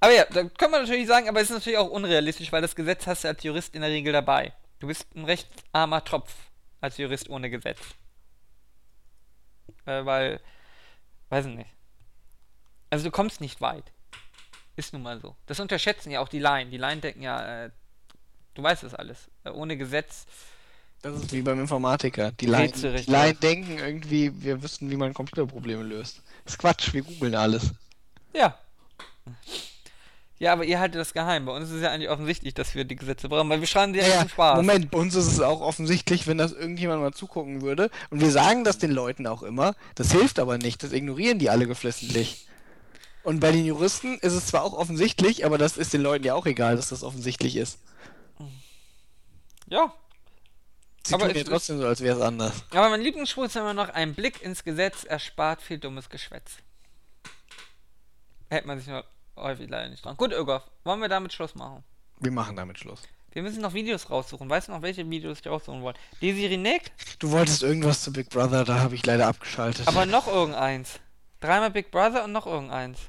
aber 0.00 0.12
ja, 0.12 0.24
da 0.26 0.44
kann 0.44 0.70
man 0.70 0.82
natürlich 0.82 1.06
sagen, 1.06 1.28
aber 1.28 1.40
es 1.40 1.50
ist 1.50 1.56
natürlich 1.56 1.78
auch 1.78 1.90
unrealistisch, 1.90 2.50
weil 2.52 2.62
das 2.62 2.74
Gesetz 2.74 3.06
hast 3.06 3.24
du 3.24 3.28
als 3.28 3.42
Jurist 3.42 3.74
in 3.74 3.82
der 3.82 3.90
Regel 3.90 4.12
dabei. 4.12 4.52
Du 4.78 4.86
bist 4.86 5.06
ein 5.14 5.24
recht 5.24 5.48
armer 5.72 6.04
Tropf 6.04 6.32
als 6.80 6.96
Jurist 6.98 7.28
ohne 7.28 7.50
Gesetz. 7.50 7.80
Äh, 9.86 10.04
weil, 10.04 10.40
weiß 11.34 11.46
ich 11.46 11.56
nicht. 11.56 11.70
Also 12.90 13.06
du 13.06 13.10
kommst 13.10 13.40
nicht 13.40 13.60
weit. 13.60 13.90
Ist 14.76 14.92
nun 14.92 15.02
mal 15.02 15.20
so. 15.20 15.34
Das 15.46 15.58
unterschätzen 15.58 16.12
ja 16.12 16.20
auch 16.20 16.28
die 16.28 16.38
Laien. 16.38 16.70
Die 16.70 16.76
Laien 16.76 17.00
denken 17.00 17.22
ja, 17.22 17.64
äh, 17.64 17.70
du 18.54 18.62
weißt 18.62 18.84
das 18.84 18.94
alles. 18.94 19.28
Äh, 19.42 19.50
ohne 19.50 19.76
Gesetz. 19.76 20.26
Das 21.02 21.16
ist 21.16 21.32
wie 21.32 21.42
beim 21.42 21.58
Informatiker. 21.58 22.30
Die 22.30 22.46
Laien, 22.46 22.72
die 22.72 23.10
Laien 23.10 23.38
denken 23.40 23.78
irgendwie, 23.78 24.32
wir 24.42 24.62
wüssten, 24.62 24.90
wie 24.90 24.96
man 24.96 25.12
Computerprobleme 25.12 25.82
löst. 25.82 26.22
Das 26.44 26.54
ist 26.54 26.58
Quatsch, 26.58 26.92
wir 26.92 27.02
googeln 27.02 27.34
alles. 27.34 27.72
Ja. 28.32 28.56
Ja, 30.38 30.52
aber 30.52 30.64
ihr 30.64 30.80
haltet 30.80 31.00
das 31.00 31.14
geheim. 31.14 31.46
Bei 31.46 31.52
uns 31.52 31.68
ist 31.68 31.76
es 31.76 31.82
ja 31.82 31.90
eigentlich 31.90 32.10
offensichtlich, 32.10 32.54
dass 32.54 32.74
wir 32.74 32.84
die 32.84 32.96
Gesetze 32.96 33.28
brauchen, 33.28 33.48
weil 33.48 33.60
wir 33.60 33.66
schreiben 33.66 33.92
die 33.92 34.00
ja, 34.00 34.08
ja 34.08 34.20
zum 34.20 34.30
Spaß. 34.30 34.56
Moment, 34.56 34.90
bei 34.90 34.98
uns 34.98 35.14
ist 35.14 35.26
es 35.26 35.40
auch 35.40 35.60
offensichtlich, 35.60 36.26
wenn 36.26 36.38
das 36.38 36.52
irgendjemand 36.52 37.00
mal 37.00 37.12
zugucken 37.12 37.62
würde. 37.62 37.90
Und 38.10 38.20
wir 38.20 38.30
sagen 38.30 38.64
das 38.64 38.78
den 38.78 38.90
Leuten 38.90 39.26
auch 39.26 39.42
immer. 39.42 39.74
Das 39.94 40.10
hilft 40.10 40.38
aber 40.38 40.58
nicht. 40.58 40.82
Das 40.82 40.92
ignorieren 40.92 41.38
die 41.38 41.50
alle 41.50 41.66
geflissentlich. 41.66 42.48
Und 43.22 43.40
bei 43.40 43.52
den 43.52 43.64
Juristen 43.64 44.18
ist 44.18 44.32
es 44.32 44.48
zwar 44.48 44.64
auch 44.64 44.74
offensichtlich, 44.74 45.46
aber 45.46 45.56
das 45.56 45.76
ist 45.76 45.92
den 45.92 46.02
Leuten 46.02 46.24
ja 46.24 46.34
auch 46.34 46.46
egal, 46.46 46.76
dass 46.76 46.88
das 46.88 47.04
offensichtlich 47.04 47.56
ist. 47.56 47.78
Ja, 49.66 49.94
Sie 51.06 51.14
aber 51.14 51.28
tun 51.28 51.36
ja 51.36 51.44
trotzdem 51.44 51.78
so, 51.78 51.86
als 51.86 52.00
wäre 52.00 52.16
es 52.16 52.22
anders. 52.22 52.64
Aber 52.70 52.88
mein 52.88 53.02
Lieblingsspruch 53.02 53.44
ist 53.44 53.56
immer 53.56 53.74
noch, 53.74 53.90
ein 53.90 54.14
Blick 54.14 54.42
ins 54.42 54.64
Gesetz 54.64 55.04
erspart 55.04 55.60
viel 55.60 55.78
dummes 55.78 56.08
Geschwätz. 56.08 56.56
Hält 58.48 58.64
man 58.64 58.78
sich 58.78 58.88
nur 58.88 59.04
häufig 59.36 59.68
leider 59.68 59.88
nicht 59.88 60.04
dran. 60.04 60.16
Gut, 60.16 60.32
Ögoff, 60.32 60.62
wollen 60.84 61.00
wir 61.00 61.08
damit 61.08 61.32
Schluss 61.32 61.54
machen? 61.54 61.84
Wir 62.20 62.30
machen 62.30 62.56
damit 62.56 62.78
Schluss. 62.78 63.02
Wir 63.32 63.42
müssen 63.42 63.60
noch 63.60 63.74
Videos 63.74 64.10
raussuchen. 64.10 64.48
Weißt 64.48 64.68
du 64.68 64.72
noch, 64.72 64.82
welche 64.82 65.08
Videos 65.10 65.40
ich 65.40 65.46
raussuchen 65.46 65.82
wollte? 65.82 65.98
Desiree 66.22 66.56
Nick? 66.56 66.92
Du 67.18 67.32
wolltest 67.32 67.62
irgendwas 67.62 68.02
zu 68.02 68.12
Big 68.12 68.30
Brother, 68.30 68.64
da 68.64 68.78
habe 68.78 68.94
ich 68.94 69.04
leider 69.04 69.26
abgeschaltet. 69.26 69.88
Aber 69.88 70.06
noch 70.06 70.28
irgendeins. 70.28 71.00
Dreimal 71.40 71.70
Big 71.70 71.90
Brother 71.90 72.24
und 72.24 72.32
noch 72.32 72.46
irgendeins. 72.46 73.00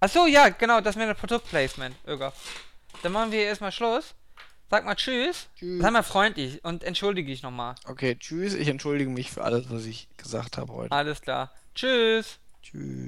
Achso, 0.00 0.26
ja, 0.26 0.48
genau, 0.48 0.80
das 0.80 0.96
wäre 0.96 1.10
ein 1.10 1.16
Produktplacement, 1.16 1.94
Ögoff. 2.06 2.34
Dann 3.02 3.12
machen 3.12 3.30
wir 3.30 3.44
erstmal 3.44 3.72
Schluss. 3.72 4.14
Sag 4.70 4.84
mal 4.84 4.96
Tschüss. 4.96 5.48
Tschüss. 5.56 5.80
Sei 5.80 5.90
mal 5.90 6.02
freundlich 6.02 6.62
und 6.64 6.84
entschuldige 6.84 7.30
dich 7.30 7.42
nochmal. 7.42 7.74
Okay, 7.86 8.16
Tschüss. 8.16 8.54
Ich 8.54 8.68
entschuldige 8.68 9.08
mich 9.08 9.30
für 9.30 9.42
alles, 9.42 9.70
was 9.70 9.86
ich 9.86 10.08
gesagt 10.16 10.58
habe 10.58 10.72
heute. 10.72 10.92
Alles 10.92 11.22
klar. 11.22 11.52
Tschüss. 11.74 12.38
Tschüss. 12.62 13.06